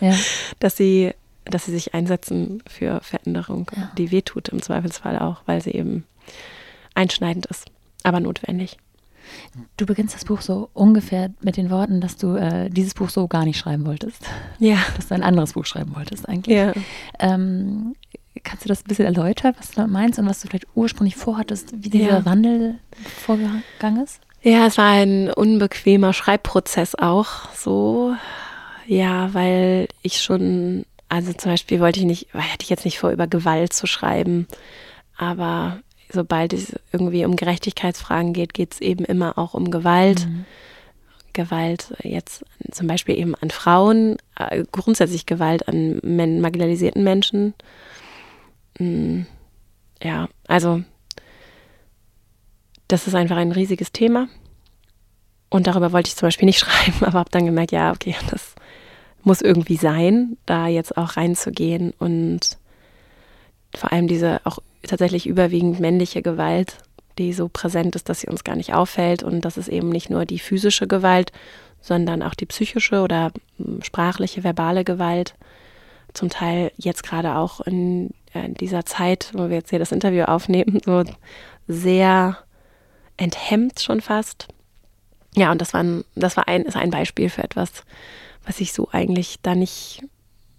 ja. 0.00 0.14
dass 0.60 0.76
sie 0.76 1.12
dass 1.46 1.66
sie 1.66 1.72
sich 1.72 1.92
einsetzen 1.92 2.62
für 2.66 3.00
Veränderung, 3.02 3.70
ja. 3.76 3.90
die 3.98 4.10
wehtut 4.10 4.48
im 4.48 4.62
Zweifelsfall 4.62 5.18
auch, 5.18 5.42
weil 5.44 5.60
sie 5.60 5.72
eben 5.72 6.04
einschneidend 6.94 7.44
ist, 7.44 7.66
aber 8.02 8.18
notwendig. 8.18 8.78
Du 9.76 9.86
beginnst 9.86 10.14
das 10.14 10.24
Buch 10.24 10.40
so 10.40 10.70
ungefähr 10.72 11.30
mit 11.40 11.56
den 11.56 11.70
Worten, 11.70 12.00
dass 12.00 12.16
du 12.16 12.36
äh, 12.36 12.70
dieses 12.70 12.94
Buch 12.94 13.10
so 13.10 13.28
gar 13.28 13.44
nicht 13.44 13.58
schreiben 13.58 13.86
wolltest. 13.86 14.22
Ja. 14.58 14.78
Dass 14.96 15.08
du 15.08 15.14
ein 15.14 15.22
anderes 15.22 15.54
Buch 15.54 15.64
schreiben 15.64 15.94
wolltest 15.94 16.28
eigentlich. 16.28 16.56
Ja. 16.56 16.72
Ähm, 17.18 17.94
kannst 18.42 18.64
du 18.64 18.68
das 18.68 18.82
ein 18.82 18.88
bisschen 18.88 19.06
erläutern, 19.06 19.54
was 19.58 19.70
du 19.72 19.86
meinst 19.86 20.18
und 20.18 20.26
was 20.26 20.40
du 20.40 20.48
vielleicht 20.48 20.66
ursprünglich 20.74 21.16
vorhattest, 21.16 21.72
wie 21.76 21.90
dieser 21.90 22.18
ja. 22.18 22.24
Wandel 22.24 22.78
vorgegangen 23.20 24.02
ist? 24.02 24.20
Ja, 24.42 24.66
es 24.66 24.76
war 24.76 24.90
ein 24.90 25.30
unbequemer 25.30 26.12
Schreibprozess 26.12 26.94
auch 26.94 27.50
so. 27.54 28.14
Ja, 28.86 29.32
weil 29.32 29.88
ich 30.02 30.20
schon, 30.20 30.84
also 31.08 31.32
zum 31.32 31.52
Beispiel 31.52 31.80
wollte 31.80 32.00
ich 32.00 32.06
nicht, 32.06 32.34
hatte 32.34 32.62
ich 32.62 32.68
jetzt 32.68 32.84
nicht 32.84 32.98
vor, 32.98 33.10
über 33.10 33.26
Gewalt 33.26 33.72
zu 33.72 33.86
schreiben, 33.86 34.46
aber 35.16 35.78
sobald 36.14 36.52
es 36.52 36.74
irgendwie 36.92 37.24
um 37.24 37.36
Gerechtigkeitsfragen 37.36 38.32
geht, 38.32 38.54
geht 38.54 38.74
es 38.74 38.80
eben 38.80 39.04
immer 39.04 39.36
auch 39.36 39.54
um 39.54 39.70
Gewalt. 39.70 40.26
Mhm. 40.26 40.44
Gewalt 41.32 41.92
jetzt 42.02 42.44
zum 42.70 42.86
Beispiel 42.86 43.18
eben 43.18 43.34
an 43.34 43.50
Frauen, 43.50 44.16
äh, 44.38 44.64
grundsätzlich 44.70 45.26
Gewalt 45.26 45.68
an 45.68 45.98
men 46.02 46.40
marginalisierten 46.40 47.02
Menschen. 47.02 47.54
Mhm. 48.78 49.26
Ja, 50.02 50.28
also 50.46 50.82
das 52.88 53.06
ist 53.06 53.14
einfach 53.14 53.36
ein 53.36 53.52
riesiges 53.52 53.92
Thema. 53.92 54.28
Und 55.50 55.66
darüber 55.66 55.92
wollte 55.92 56.08
ich 56.08 56.16
zum 56.16 56.26
Beispiel 56.26 56.46
nicht 56.46 56.58
schreiben, 56.60 57.04
aber 57.04 57.18
habe 57.18 57.30
dann 57.30 57.46
gemerkt, 57.46 57.72
ja, 57.72 57.92
okay, 57.92 58.14
das 58.30 58.54
muss 59.22 59.40
irgendwie 59.40 59.76
sein, 59.76 60.36
da 60.46 60.68
jetzt 60.68 60.96
auch 60.96 61.16
reinzugehen 61.16 61.92
und 61.98 62.58
vor 63.74 63.92
allem 63.92 64.06
diese 64.06 64.40
auch 64.44 64.58
tatsächlich 64.86 65.26
überwiegend 65.26 65.80
männliche 65.80 66.22
Gewalt, 66.22 66.78
die 67.18 67.32
so 67.32 67.48
präsent 67.48 67.96
ist, 67.96 68.08
dass 68.08 68.20
sie 68.20 68.28
uns 68.28 68.44
gar 68.44 68.56
nicht 68.56 68.74
auffällt. 68.74 69.22
Und 69.22 69.42
das 69.42 69.56
ist 69.56 69.68
eben 69.68 69.88
nicht 69.88 70.10
nur 70.10 70.24
die 70.24 70.38
physische 70.38 70.86
Gewalt, 70.86 71.32
sondern 71.80 72.22
auch 72.22 72.34
die 72.34 72.46
psychische 72.46 73.02
oder 73.02 73.32
hm, 73.58 73.82
sprachliche, 73.82 74.42
verbale 74.42 74.84
Gewalt. 74.84 75.34
Zum 76.12 76.30
Teil 76.30 76.72
jetzt 76.76 77.02
gerade 77.02 77.36
auch 77.36 77.60
in, 77.60 78.10
in 78.32 78.54
dieser 78.54 78.86
Zeit, 78.86 79.30
wo 79.32 79.48
wir 79.48 79.56
jetzt 79.56 79.70
hier 79.70 79.78
das 79.78 79.92
Interview 79.92 80.24
aufnehmen, 80.24 80.80
so 80.84 81.04
sehr 81.66 82.38
enthemmt 83.16 83.80
schon 83.80 84.00
fast. 84.00 84.48
Ja, 85.36 85.50
und 85.50 85.60
das 85.60 85.74
war 85.74 85.82
ein, 85.82 86.04
das 86.14 86.36
war 86.36 86.46
ein, 86.48 86.62
ist 86.62 86.76
ein 86.76 86.90
Beispiel 86.90 87.28
für 87.28 87.42
etwas, 87.42 87.70
was 88.46 88.60
ich 88.60 88.72
so 88.72 88.88
eigentlich 88.92 89.38
da 89.42 89.54
nicht 89.54 90.02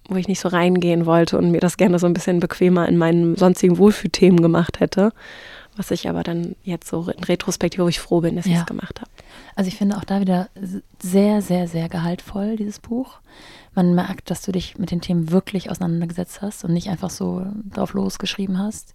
wo 0.07 0.15
ich 0.15 0.27
nicht 0.27 0.39
so 0.39 0.49
reingehen 0.49 1.05
wollte 1.05 1.37
und 1.37 1.51
mir 1.51 1.59
das 1.59 1.77
gerne 1.77 1.99
so 1.99 2.05
ein 2.05 2.13
bisschen 2.13 2.39
bequemer 2.39 2.87
in 2.87 2.97
meinen 2.97 3.35
sonstigen 3.35 3.77
Wohlfühlthemen 3.77 4.41
gemacht 4.41 4.79
hätte. 4.79 5.11
Was 5.77 5.91
ich 5.91 6.07
aber 6.07 6.23
dann 6.23 6.55
jetzt 6.63 6.87
so 6.87 7.09
in 7.09 7.23
Retrospektive, 7.23 7.83
wo 7.83 7.89
ich 7.89 7.99
froh 7.99 8.21
bin, 8.21 8.37
dass 8.37 8.45
ja. 8.45 8.53
ich 8.53 8.57
es 8.59 8.65
gemacht 8.65 9.01
habe. 9.01 9.11
Also 9.55 9.67
ich 9.67 9.75
finde 9.75 9.97
auch 9.97 10.05
da 10.05 10.21
wieder 10.21 10.49
sehr, 10.99 11.41
sehr, 11.41 11.67
sehr 11.67 11.89
gehaltvoll, 11.89 12.55
dieses 12.55 12.79
Buch. 12.79 13.19
Man 13.73 13.93
merkt, 13.93 14.31
dass 14.31 14.41
du 14.41 14.53
dich 14.53 14.77
mit 14.77 14.91
den 14.91 15.01
Themen 15.01 15.31
wirklich 15.31 15.69
auseinandergesetzt 15.69 16.41
hast 16.41 16.63
und 16.63 16.71
nicht 16.71 16.89
einfach 16.89 17.09
so 17.09 17.45
drauf 17.69 17.93
losgeschrieben 17.93 18.57
hast. 18.57 18.93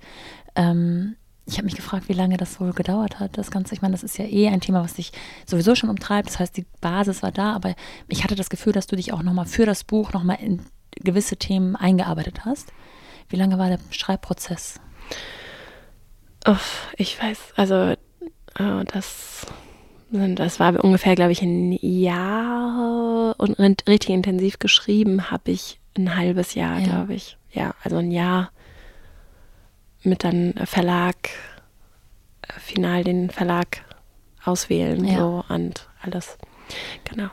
Ähm, 0.55 1.17
ich 1.47 1.57
habe 1.57 1.65
mich 1.65 1.75
gefragt, 1.75 2.09
wie 2.09 2.15
lange 2.15 2.37
das 2.37 2.61
wohl 2.61 2.73
gedauert 2.73 3.19
hat, 3.19 3.37
das 3.37 3.51
Ganze. 3.51 3.75
Ich 3.75 3.83
meine, 3.83 3.93
das 3.93 4.03
ist 4.03 4.17
ja 4.17 4.25
eh 4.25 4.49
ein 4.49 4.61
Thema, 4.61 4.83
was 4.83 4.95
dich 4.95 5.13
sowieso 5.47 5.75
schon 5.75 5.91
umtreibt. 5.91 6.29
Das 6.29 6.39
heißt, 6.39 6.57
die 6.57 6.65
Basis 6.81 7.23
war 7.23 7.33
da, 7.33 7.53
aber 7.53 7.75
ich 8.09 8.25
hatte 8.25 8.37
das 8.37 8.51
Gefühl, 8.51 8.73
dass 8.73 8.87
du 8.87 8.97
dich 8.97 9.13
auch 9.13 9.23
nochmal 9.23 9.47
für 9.47 9.67
das 9.67 9.85
Buch 9.85 10.13
nochmal 10.13 10.39
in 10.41 10.61
gewisse 11.01 11.37
Themen 11.37 11.77
eingearbeitet 11.77 12.45
hast. 12.45 12.73
Wie 13.29 13.37
lange 13.37 13.59
war 13.59 13.69
der 13.69 13.79
Schreibprozess? 13.91 14.81
Oh, 16.47 16.57
ich 16.97 17.21
weiß, 17.21 17.39
also 17.57 17.95
oh, 18.59 18.83
das, 18.87 19.47
das 20.11 20.61
war 20.61 20.83
ungefähr, 20.83 21.15
glaube 21.15 21.33
ich, 21.33 21.43
ein 21.43 21.73
Jahr 21.81 23.35
und 23.39 23.59
richtig 23.89 24.11
intensiv 24.11 24.59
geschrieben 24.59 25.31
habe 25.31 25.51
ich 25.51 25.81
ein 25.97 26.17
halbes 26.17 26.55
Jahr, 26.55 26.79
ja. 26.79 26.87
glaube 26.87 27.15
ich. 27.15 27.37
Ja, 27.53 27.75
also 27.83 27.97
ein 27.97 28.11
Jahr 28.11 28.51
mit 30.03 30.25
dann 30.25 30.55
Verlag, 30.65 31.31
final 32.59 33.05
den 33.05 33.31
Verlag 33.31 33.85
auswählen 34.45 35.05
ja. 35.05 35.19
so 35.19 35.45
und 35.49 35.89
alles. 36.03 36.39
Genau. 37.05 37.29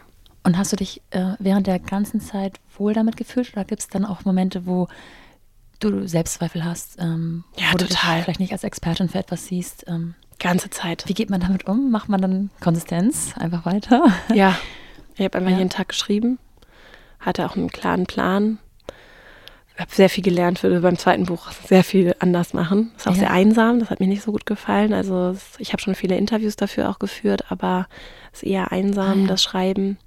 Und 0.47 0.57
hast 0.57 0.71
du 0.71 0.77
dich 0.77 1.01
äh, 1.09 1.33
während 1.39 1.67
der 1.67 1.77
ganzen 1.77 2.21
Zeit 2.21 2.61
wohl 2.77 2.93
damit 2.93 3.17
gefühlt 3.17 3.51
oder 3.51 3.65
gibt 3.65 3.81
es 3.81 3.89
dann 3.89 4.05
auch 4.05 4.23
Momente, 4.23 4.65
wo 4.65 4.87
du 5.81 6.07
Selbstzweifel 6.07 6.63
hast? 6.63 6.95
Ähm, 7.01 7.43
ja, 7.57 7.65
wo 7.73 7.77
total. 7.77 7.79
Du 7.79 7.87
dich 7.87 8.23
vielleicht 8.23 8.39
nicht 8.39 8.53
als 8.53 8.63
Expertin 8.63 9.09
für 9.09 9.17
etwas 9.17 9.47
siehst? 9.47 9.83
Ähm, 9.89 10.15
Ganze 10.39 10.69
Zeit. 10.69 11.03
Wie 11.07 11.13
geht 11.13 11.29
man 11.29 11.41
damit 11.41 11.67
um? 11.67 11.91
Macht 11.91 12.07
man 12.07 12.21
dann 12.21 12.49
Konsistenz 12.61 13.33
einfach 13.37 13.65
weiter? 13.65 14.05
Ja, 14.33 14.57
ich 15.15 15.25
habe 15.25 15.37
einfach 15.37 15.51
ja. 15.51 15.57
jeden 15.57 15.69
Tag 15.69 15.89
geschrieben, 15.89 16.39
hatte 17.19 17.45
auch 17.45 17.57
einen 17.57 17.69
klaren 17.69 18.05
Plan. 18.05 18.57
Habe 19.77 19.93
sehr 19.93 20.09
viel 20.09 20.23
gelernt, 20.23 20.63
würde 20.63 20.79
beim 20.79 20.97
zweiten 20.97 21.25
Buch 21.25 21.51
sehr 21.51 21.83
viel 21.83 22.15
anders 22.19 22.53
machen. 22.53 22.93
Ist 22.95 23.05
auch 23.05 23.15
ja. 23.15 23.19
sehr 23.19 23.31
einsam, 23.31 23.79
das 23.79 23.89
hat 23.89 23.99
mir 23.99 24.07
nicht 24.07 24.23
so 24.23 24.31
gut 24.31 24.45
gefallen. 24.45 24.93
Also 24.93 25.35
ich 25.59 25.73
habe 25.73 25.81
schon 25.81 25.93
viele 25.93 26.15
Interviews 26.15 26.55
dafür 26.55 26.89
auch 26.89 26.99
geführt, 26.99 27.51
aber 27.51 27.89
es 28.31 28.43
ist 28.43 28.49
eher 28.49 28.71
einsam, 28.71 29.11
ah, 29.11 29.21
ja. 29.23 29.27
das 29.27 29.43
Schreiben. 29.43 29.97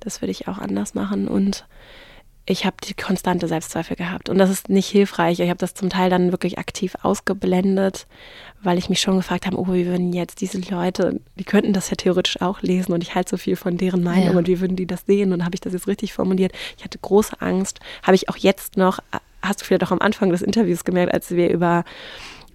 Das 0.00 0.22
würde 0.22 0.32
ich 0.32 0.48
auch 0.48 0.58
anders 0.58 0.94
machen. 0.94 1.28
Und 1.28 1.66
ich 2.50 2.64
habe 2.64 2.76
die 2.82 2.94
konstante 2.94 3.46
Selbstzweifel 3.46 3.94
gehabt. 3.94 4.30
Und 4.30 4.38
das 4.38 4.48
ist 4.48 4.70
nicht 4.70 4.88
hilfreich. 4.88 5.38
Ich 5.38 5.48
habe 5.50 5.58
das 5.58 5.74
zum 5.74 5.90
Teil 5.90 6.08
dann 6.08 6.32
wirklich 6.32 6.58
aktiv 6.58 6.96
ausgeblendet, 7.02 8.06
weil 8.62 8.78
ich 8.78 8.88
mich 8.88 9.00
schon 9.00 9.16
gefragt 9.16 9.46
habe, 9.46 9.58
oh, 9.58 9.66
wie 9.68 9.86
würden 9.86 10.14
jetzt 10.14 10.40
diese 10.40 10.58
Leute, 10.58 11.20
die 11.38 11.44
könnten 11.44 11.74
das 11.74 11.90
ja 11.90 11.96
theoretisch 11.96 12.40
auch 12.40 12.62
lesen 12.62 12.92
und 12.92 13.02
ich 13.02 13.14
halte 13.14 13.30
so 13.30 13.36
viel 13.36 13.56
von 13.56 13.76
deren 13.76 14.02
Meinung 14.02 14.32
ja. 14.32 14.38
und 14.38 14.48
wie 14.48 14.60
würden 14.60 14.76
die 14.76 14.86
das 14.86 15.04
sehen? 15.04 15.32
Und 15.32 15.44
habe 15.44 15.54
ich 15.54 15.60
das 15.60 15.74
jetzt 15.74 15.88
richtig 15.88 16.14
formuliert? 16.14 16.52
Ich 16.78 16.84
hatte 16.84 16.98
große 16.98 17.40
Angst. 17.40 17.80
Habe 18.02 18.14
ich 18.14 18.30
auch 18.30 18.36
jetzt 18.36 18.78
noch, 18.78 18.98
hast 19.42 19.60
du 19.60 19.64
vielleicht 19.66 19.84
auch 19.84 19.92
am 19.92 20.00
Anfang 20.00 20.30
des 20.30 20.40
Interviews 20.40 20.84
gemerkt, 20.84 21.12
als 21.12 21.30
wir 21.30 21.50
über 21.50 21.84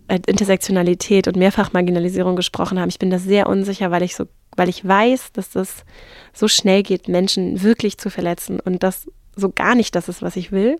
äh, 0.07 0.20
Intersektionalität 0.26 1.28
und 1.28 1.38
Mehrfachmarginalisierung 1.38 2.36
gesprochen 2.36 2.80
haben. 2.80 2.90
Ich 2.90 2.99
bin 2.99 3.11
da 3.11 3.20
sehr 3.20 3.48
unsicher, 3.48 3.91
weil 3.91 4.03
ich 4.03 4.15
so, 4.15 4.26
weil 4.56 4.70
ich 4.70 4.86
weiß, 4.88 5.32
dass 5.34 5.52
das 5.52 5.86
so 6.34 6.48
schnell 6.48 6.84
geht, 6.84 7.08
Menschen 7.08 7.62
wirklich 7.62 7.98
zu 7.98 8.10
verletzen 8.10 8.60
und 8.60 8.84
das 8.84 9.08
so 9.36 9.50
gar 9.50 9.76
nicht 9.76 9.96
das 9.96 10.10
ist, 10.10 10.22
was 10.22 10.36
ich 10.36 10.52
will. 10.52 10.78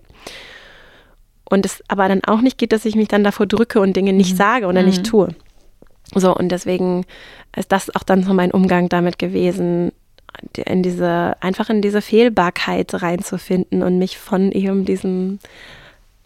Und 1.50 1.66
es 1.66 1.84
aber 1.88 2.08
dann 2.08 2.24
auch 2.24 2.42
nicht 2.42 2.58
geht, 2.58 2.72
dass 2.72 2.86
ich 2.86 2.96
mich 2.96 3.08
dann 3.08 3.24
davor 3.24 3.46
drücke 3.46 3.80
und 3.80 3.96
Dinge 3.96 4.14
nicht 4.14 4.34
mhm. 4.34 4.38
sage 4.38 4.66
oder 4.68 4.82
mhm. 4.82 4.88
nicht 4.88 5.06
tue. 5.06 5.30
So, 6.16 6.36
und 6.36 6.50
deswegen 6.50 7.06
ist 7.56 7.72
das 7.72 7.94
auch 7.96 8.04
dann 8.04 8.24
so 8.24 8.34
mein 8.34 8.52
Umgang 8.52 8.90
damit 8.90 9.20
gewesen, 9.20 9.92
in 10.56 10.84
diese, 10.84 11.36
einfach 11.42 11.70
in 11.70 11.82
diese 11.82 12.02
Fehlbarkeit 12.02 13.02
reinzufinden 13.02 13.84
und 13.84 14.00
mich 14.00 14.18
von 14.18 14.52
eben 14.52 14.86
diesem 14.86 15.40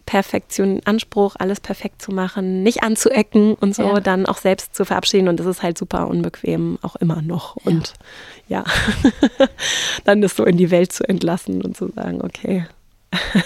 Perfektion, 0.08 0.80
Anspruch, 0.86 1.36
alles 1.38 1.60
perfekt 1.60 2.00
zu 2.00 2.12
machen, 2.12 2.62
nicht 2.62 2.82
anzuecken 2.82 3.52
und 3.52 3.74
so, 3.74 3.82
ja. 3.82 4.00
dann 4.00 4.24
auch 4.24 4.38
selbst 4.38 4.74
zu 4.74 4.86
verabschieden. 4.86 5.28
Und 5.28 5.38
das 5.38 5.44
ist 5.44 5.62
halt 5.62 5.76
super 5.76 6.08
unbequem, 6.08 6.78
auch 6.80 6.96
immer 6.96 7.20
noch. 7.20 7.58
Ja. 7.58 7.62
Und 7.66 7.92
ja, 8.48 8.64
dann 10.04 10.22
das 10.22 10.34
so 10.34 10.46
in 10.46 10.56
die 10.56 10.70
Welt 10.70 10.92
zu 10.92 11.06
entlassen 11.06 11.60
und 11.60 11.76
zu 11.76 11.92
sagen, 11.92 12.22
okay. 12.22 12.66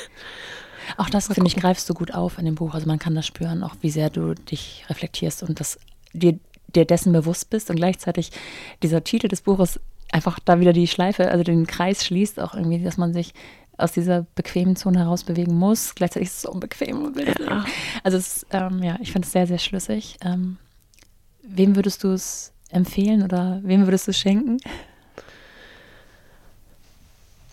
Auch 0.98 1.09
das, 1.09 1.26
finde 1.26 1.48
ich, 1.48 1.56
greifst 1.56 1.89
du 1.89 1.94
gut 1.94 2.14
auf 2.14 2.39
in 2.39 2.44
dem 2.44 2.55
Buch. 2.55 2.74
Also 2.74 2.86
man 2.86 2.98
kann 2.98 3.14
das 3.14 3.26
spüren, 3.26 3.64
auch 3.64 3.74
wie 3.80 3.90
sehr 3.90 4.10
du 4.10 4.34
dich 4.34 4.84
reflektierst 4.89 5.43
und 5.43 5.59
das 5.59 5.80
dir, 6.12 6.39
dir 6.74 6.84
dessen 6.84 7.12
bewusst 7.12 7.51
bist 7.51 7.70
und 7.70 7.76
gleichzeitig 7.76 8.30
dieser 8.82 9.02
Titel 9.02 9.26
des 9.26 9.40
Buches 9.40 9.80
einfach 10.12 10.39
da 10.39 10.60
wieder 10.60 10.74
die 10.74 10.86
Schleife, 10.86 11.30
also 11.30 11.43
den 11.43 11.66
Kreis 11.66 12.05
schließt 12.05 12.39
auch 12.39 12.55
irgendwie, 12.55 12.84
dass 12.84 12.98
man 12.98 13.14
sich 13.14 13.32
aus 13.78 13.93
dieser 13.93 14.27
bequemen 14.35 14.77
Zone 14.77 14.99
heraus 15.01 15.24
bewegen 15.24 15.55
muss. 15.55 15.94
Gleichzeitig 15.94 16.28
ist 16.28 16.39
es 16.39 16.44
unbequem 16.44 17.05
und 17.05 17.16
ja. 17.16 17.65
Also 18.03 18.19
es, 18.19 18.47
ähm, 18.51 18.82
ja, 18.82 18.99
ich 19.01 19.12
finde 19.12 19.27
es 19.27 19.32
sehr, 19.32 19.47
sehr 19.47 19.59
schlüssig. 19.59 20.16
Ähm, 20.24 20.59
wem 21.43 21.77
würdest 21.77 22.05
du 22.05 22.12
es 22.12 22.53
empfehlen 22.70 23.23
oder 23.23 23.61
wem 23.62 23.86
würdest 23.86 24.07
du 24.07 24.11
es 24.11 24.19
schenken? 24.19 24.59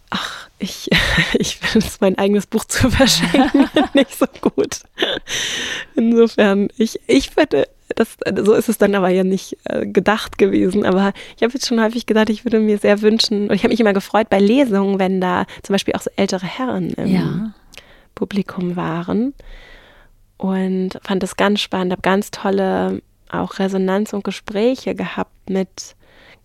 Ach, 0.10 0.50
ich, 0.60 0.90
ich 1.34 1.58
finde 1.58 1.88
es 1.88 2.02
mein 2.02 2.18
eigenes 2.18 2.48
Buch 2.48 2.66
zu 2.66 2.90
verschenken 2.90 3.70
nicht 3.94 4.18
so 4.18 4.26
gut. 4.42 4.82
Insofern, 5.96 6.70
ich, 6.78 7.00
ich 7.08 7.36
würde, 7.38 7.68
das, 7.96 8.18
so 8.44 8.54
ist 8.54 8.70
es 8.70 8.78
dann 8.78 8.96
aber 8.96 9.10
ja 9.10 9.24
nicht 9.24 9.58
äh, 9.66 9.86
gedacht 9.86 10.38
gewesen. 10.38 10.86
Aber 10.86 11.14
ich 11.36 11.44
habe 11.44 11.54
jetzt 11.54 11.68
schon 11.68 11.82
häufig 11.82 12.06
gedacht, 12.06 12.30
ich 12.30 12.46
würde 12.46 12.60
mir 12.60 12.78
sehr 12.78 13.02
wünschen, 13.02 13.50
und 13.50 13.56
ich 13.56 13.64
habe 13.64 13.72
mich 13.72 13.80
immer 13.80 13.94
gefreut 13.94 14.30
bei 14.30 14.40
Lesungen, 14.40 15.00
wenn 15.00 15.22
da 15.22 15.46
zum 15.64 15.74
Beispiel 15.74 15.94
auch 15.96 16.02
so 16.02 16.12
ältere 16.16 16.46
Herren 16.46 16.92
im 16.92 17.08
ja. 17.08 17.54
Publikum 18.16 18.76
waren. 18.76 19.34
Und 20.38 21.00
fand 21.04 21.22
das 21.22 21.36
ganz 21.36 21.60
spannend, 21.60 21.92
habe 21.92 22.02
ganz 22.02 22.32
tolle 22.32 23.02
auch 23.30 23.60
Resonanz 23.60 24.14
und 24.14 24.24
Gespräche 24.24 24.96
gehabt 24.96 25.50
mit 25.50 25.96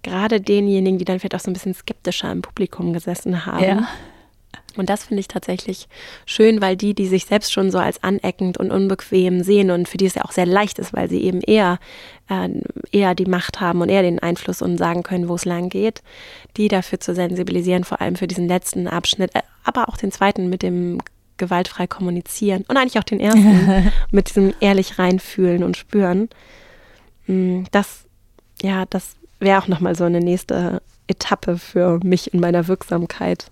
gerade 0.02 0.40
denjenigen, 0.40 0.98
die 0.98 1.04
dann 1.04 1.18
vielleicht 1.18 1.34
auch 1.34 1.40
so 1.40 1.50
ein 1.50 1.54
bisschen 1.54 1.74
skeptischer 1.74 2.30
im 2.30 2.42
Publikum 2.42 2.92
gesessen 2.92 3.46
haben. 3.46 3.64
Ja. 3.64 3.88
Und 4.76 4.90
das 4.90 5.04
finde 5.04 5.20
ich 5.20 5.28
tatsächlich 5.28 5.88
schön, 6.26 6.60
weil 6.60 6.76
die, 6.76 6.94
die 6.94 7.06
sich 7.06 7.26
selbst 7.26 7.52
schon 7.52 7.70
so 7.70 7.78
als 7.78 8.02
aneckend 8.02 8.58
und 8.58 8.70
unbequem 8.70 9.42
sehen 9.42 9.70
und 9.70 9.88
für 9.88 9.96
die 9.96 10.06
es 10.06 10.14
ja 10.14 10.24
auch 10.24 10.32
sehr 10.32 10.46
leicht 10.46 10.78
ist, 10.78 10.92
weil 10.92 11.08
sie 11.08 11.22
eben 11.22 11.40
eher, 11.40 11.78
äh, 12.28 12.48
eher 12.90 13.14
die 13.14 13.26
Macht 13.26 13.60
haben 13.60 13.80
und 13.80 13.88
eher 13.88 14.02
den 14.02 14.18
Einfluss 14.18 14.62
und 14.62 14.78
sagen 14.78 15.02
können, 15.02 15.28
wo 15.28 15.34
es 15.34 15.44
lang 15.44 15.68
geht, 15.68 16.02
die 16.56 16.68
dafür 16.68 17.00
zu 17.00 17.14
sensibilisieren, 17.14 17.84
vor 17.84 18.00
allem 18.00 18.16
für 18.16 18.26
diesen 18.26 18.48
letzten 18.48 18.88
Abschnitt, 18.88 19.34
äh, 19.34 19.42
aber 19.62 19.88
auch 19.88 19.96
den 19.96 20.12
zweiten 20.12 20.48
mit 20.48 20.62
dem 20.62 20.98
gewaltfrei 21.36 21.86
kommunizieren 21.86 22.64
und 22.68 22.76
eigentlich 22.76 22.98
auch 22.98 23.04
den 23.04 23.20
ersten 23.20 23.92
mit 24.10 24.28
diesem 24.28 24.54
ehrlich 24.60 24.98
reinfühlen 24.98 25.64
und 25.64 25.76
spüren. 25.76 26.28
Mm, 27.26 27.64
das, 27.70 28.04
ja, 28.62 28.84
das 28.86 29.16
wäre 29.40 29.60
auch 29.60 29.68
nochmal 29.68 29.96
so 29.96 30.04
eine 30.04 30.20
nächste 30.20 30.80
Etappe 31.06 31.58
für 31.58 32.00
mich 32.02 32.32
in 32.32 32.40
meiner 32.40 32.68
Wirksamkeit, 32.68 33.50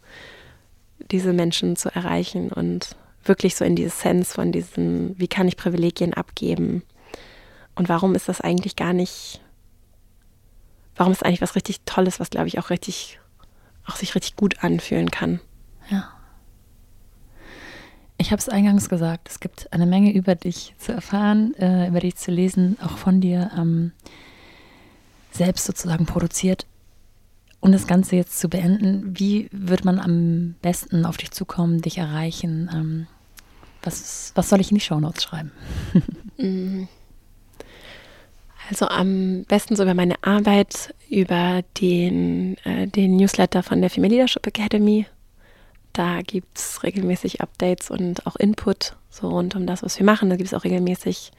diese 1.13 1.33
Menschen 1.33 1.77
zu 1.77 1.95
erreichen 1.95 2.51
und 2.51 2.97
wirklich 3.25 3.55
so 3.55 3.65
in 3.65 3.77
die 3.77 3.85
Essenz 3.85 4.33
von 4.33 4.51
diesem, 4.51 5.15
wie 5.19 5.29
kann 5.29 5.47
ich 5.47 5.57
Privilegien 5.57 6.15
abgeben 6.15 6.83
und 7.75 7.89
warum 7.89 8.15
ist 8.15 8.29
das 8.29 8.41
eigentlich 8.41 8.77
gar 8.77 8.93
nicht, 8.93 9.41
warum 10.97 11.13
ist 11.13 11.25
eigentlich 11.25 11.43
was 11.43 11.55
richtig 11.55 11.83
Tolles, 11.83 12.19
was 12.19 12.31
glaube 12.31 12.49
ich 12.49 12.59
auch 12.59 12.71
richtig, 12.71 13.21
auch 13.87 13.97
sich 13.97 14.15
richtig 14.15 14.37
gut 14.37 14.65
anfühlen 14.65 15.11
kann. 15.11 15.41
Ja. 15.89 16.09
Ich 18.19 18.31
habe 18.31 18.41
es 18.41 18.49
eingangs 18.49 18.89
gesagt, 18.89 19.29
es 19.29 19.41
gibt 19.41 19.73
eine 19.73 19.87
Menge 19.87 20.13
über 20.13 20.35
dich 20.35 20.75
zu 20.79 20.93
erfahren, 20.93 21.55
äh, 21.55 21.89
über 21.89 22.01
dich 22.01 22.17
zu 22.17 22.31
lesen, 22.31 22.79
auch 22.83 22.97
von 22.97 23.21
dir 23.21 23.51
ähm, 23.57 23.93
selbst 25.33 25.65
sozusagen 25.65 26.07
produziert. 26.07 26.67
Um 27.63 27.71
das 27.71 27.87
Ganze 27.87 28.17
jetzt 28.17 28.41
zu 28.41 28.49
beenden, 28.49 29.17
wie 29.17 29.49
wird 29.53 29.85
man 29.85 30.01
am 30.01 30.57
besten 30.63 31.07
auf 31.07 31.17
dich 31.17 31.31
zukommen, 31.31 31.81
dich 31.81 31.97
erreichen? 31.97 32.69
Ähm, 32.75 33.07
was, 33.85 34.33
was 34.35 34.49
soll 34.49 34.61
ich 34.61 34.73
in 34.73 34.77
die 34.77 34.85
Shownotes 34.85 35.23
schreiben? 35.23 35.53
Mm. 36.39 36.89
Also 38.71 38.89
am 38.89 39.45
besten 39.45 39.77
so 39.77 39.83
über 39.83 39.93
meine 39.93 40.15
Arbeit, 40.23 40.95
über 41.11 41.63
den, 41.79 42.57
äh, 42.65 42.87
den 42.89 43.17
Newsletter 43.17 43.63
von 43.63 43.83
der 43.83 43.91
Female 43.91 44.15
Leadership 44.15 44.47
Academy. 44.47 45.05
Da 45.93 46.23
gibt 46.23 46.57
es 46.57 46.83
regelmäßig 46.83 47.43
Updates 47.43 47.91
und 47.91 48.27
auch 48.27 48.35
Input 48.37 48.97
so 49.11 49.29
rund 49.29 49.55
um 49.55 49.67
das, 49.67 49.83
was 49.83 49.99
wir 49.99 50.07
machen. 50.07 50.31
Da 50.31 50.37
gibt 50.37 50.47
es 50.47 50.55
auch 50.55 50.65
regelmäßig 50.65 51.33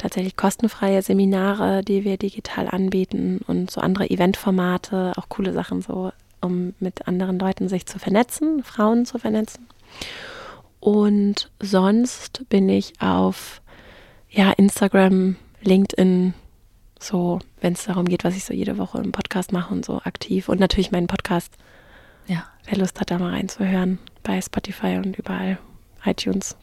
tatsächlich 0.00 0.36
kostenfreie 0.36 1.02
Seminare, 1.02 1.82
die 1.82 2.04
wir 2.04 2.16
digital 2.16 2.68
anbieten 2.68 3.40
und 3.46 3.70
so 3.70 3.80
andere 3.80 4.08
Eventformate, 4.08 5.12
auch 5.16 5.28
coole 5.28 5.52
Sachen 5.52 5.82
so, 5.82 6.12
um 6.40 6.74
mit 6.80 7.06
anderen 7.06 7.38
Leuten 7.38 7.68
sich 7.68 7.86
zu 7.86 7.98
vernetzen, 7.98 8.62
Frauen 8.62 9.06
zu 9.06 9.18
vernetzen. 9.18 9.66
Und 10.80 11.50
sonst 11.60 12.48
bin 12.48 12.68
ich 12.68 13.00
auf 13.00 13.60
ja, 14.30 14.50
Instagram, 14.52 15.36
LinkedIn, 15.62 16.34
so, 16.98 17.40
wenn 17.60 17.74
es 17.74 17.84
darum 17.84 18.06
geht, 18.06 18.24
was 18.24 18.36
ich 18.36 18.44
so 18.44 18.54
jede 18.54 18.78
Woche 18.78 18.98
im 18.98 19.12
Podcast 19.12 19.52
mache 19.52 19.72
und 19.72 19.84
so 19.84 20.00
aktiv. 20.02 20.48
Und 20.48 20.60
natürlich 20.60 20.92
meinen 20.92 21.06
Podcast 21.06 21.54
ja. 22.30 22.44
Wer 22.66 22.78
Lust 22.78 23.00
hat, 23.00 23.10
da 23.10 23.18
mal 23.18 23.32
reinzuhören, 23.32 23.98
bei 24.22 24.40
Spotify 24.40 25.00
und 25.04 25.18
überall. 25.18 25.58
iTunes. 26.04 26.56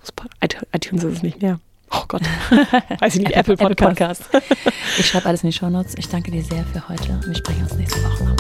iTunes 0.73 1.03
ist 1.03 1.17
es 1.17 1.23
nicht 1.23 1.41
mehr. 1.41 1.59
Oh 1.91 2.03
Gott. 2.07 2.21
Weiß 2.99 3.15
ich 3.15 3.21
nicht, 3.21 3.31
Apple, 3.33 3.53
Apple 3.53 3.75
Podcast. 3.75 4.23
ich 4.97 5.07
schreibe 5.07 5.27
alles 5.27 5.43
in 5.43 5.49
die 5.51 5.57
Show 5.57 5.69
Notes. 5.69 5.95
Ich 5.97 6.07
danke 6.09 6.31
dir 6.31 6.43
sehr 6.43 6.63
für 6.65 6.87
heute 6.87 7.19
wir 7.25 7.35
sprechen 7.35 7.63
uns 7.63 7.73
nächste 7.73 8.03
Woche 8.03 8.36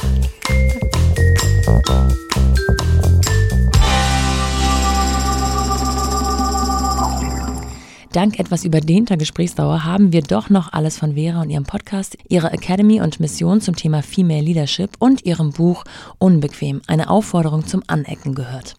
Dank 8.11 8.39
etwas 8.39 8.63
überdehnter 8.63 9.17
Gesprächsdauer 9.17 9.83
haben 9.83 10.13
wir 10.13 10.21
doch 10.21 10.49
noch 10.49 10.71
alles 10.71 10.97
von 10.97 11.15
Vera 11.15 11.41
und 11.41 11.49
ihrem 11.49 11.65
Podcast, 11.65 12.17
ihrer 12.29 12.53
Academy 12.53 13.01
und 13.01 13.19
Mission 13.19 13.59
zum 13.59 13.75
Thema 13.75 14.01
Female 14.01 14.41
Leadership 14.41 14.91
und 14.99 15.25
ihrem 15.25 15.51
Buch 15.51 15.83
Unbequem, 16.17 16.81
eine 16.87 17.09
Aufforderung 17.09 17.67
zum 17.67 17.83
Anecken 17.87 18.33
gehört. 18.33 18.75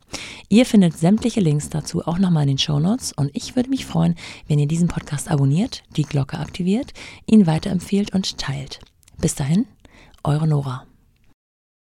Ihr 0.48 0.64
findet 0.64 0.96
sämtliche 0.96 1.40
Links 1.40 1.68
dazu 1.68 2.06
auch 2.06 2.18
nochmal 2.18 2.44
in 2.44 2.48
den 2.48 2.58
Show 2.58 2.80
Notes 2.80 3.12
und 3.12 3.30
ich 3.34 3.54
würde 3.54 3.70
mich 3.70 3.84
freuen, 3.84 4.14
wenn 4.48 4.58
ihr 4.58 4.66
diesen 4.66 4.88
Podcast 4.88 5.30
abonniert, 5.30 5.82
die 5.96 6.04
Glocke 6.04 6.38
aktiviert, 6.38 6.92
ihn 7.26 7.46
weiterempfehlt 7.46 8.14
und 8.14 8.38
teilt. 8.38 8.80
Bis 9.20 9.34
dahin, 9.34 9.66
eure 10.24 10.48
Nora. 10.48 10.87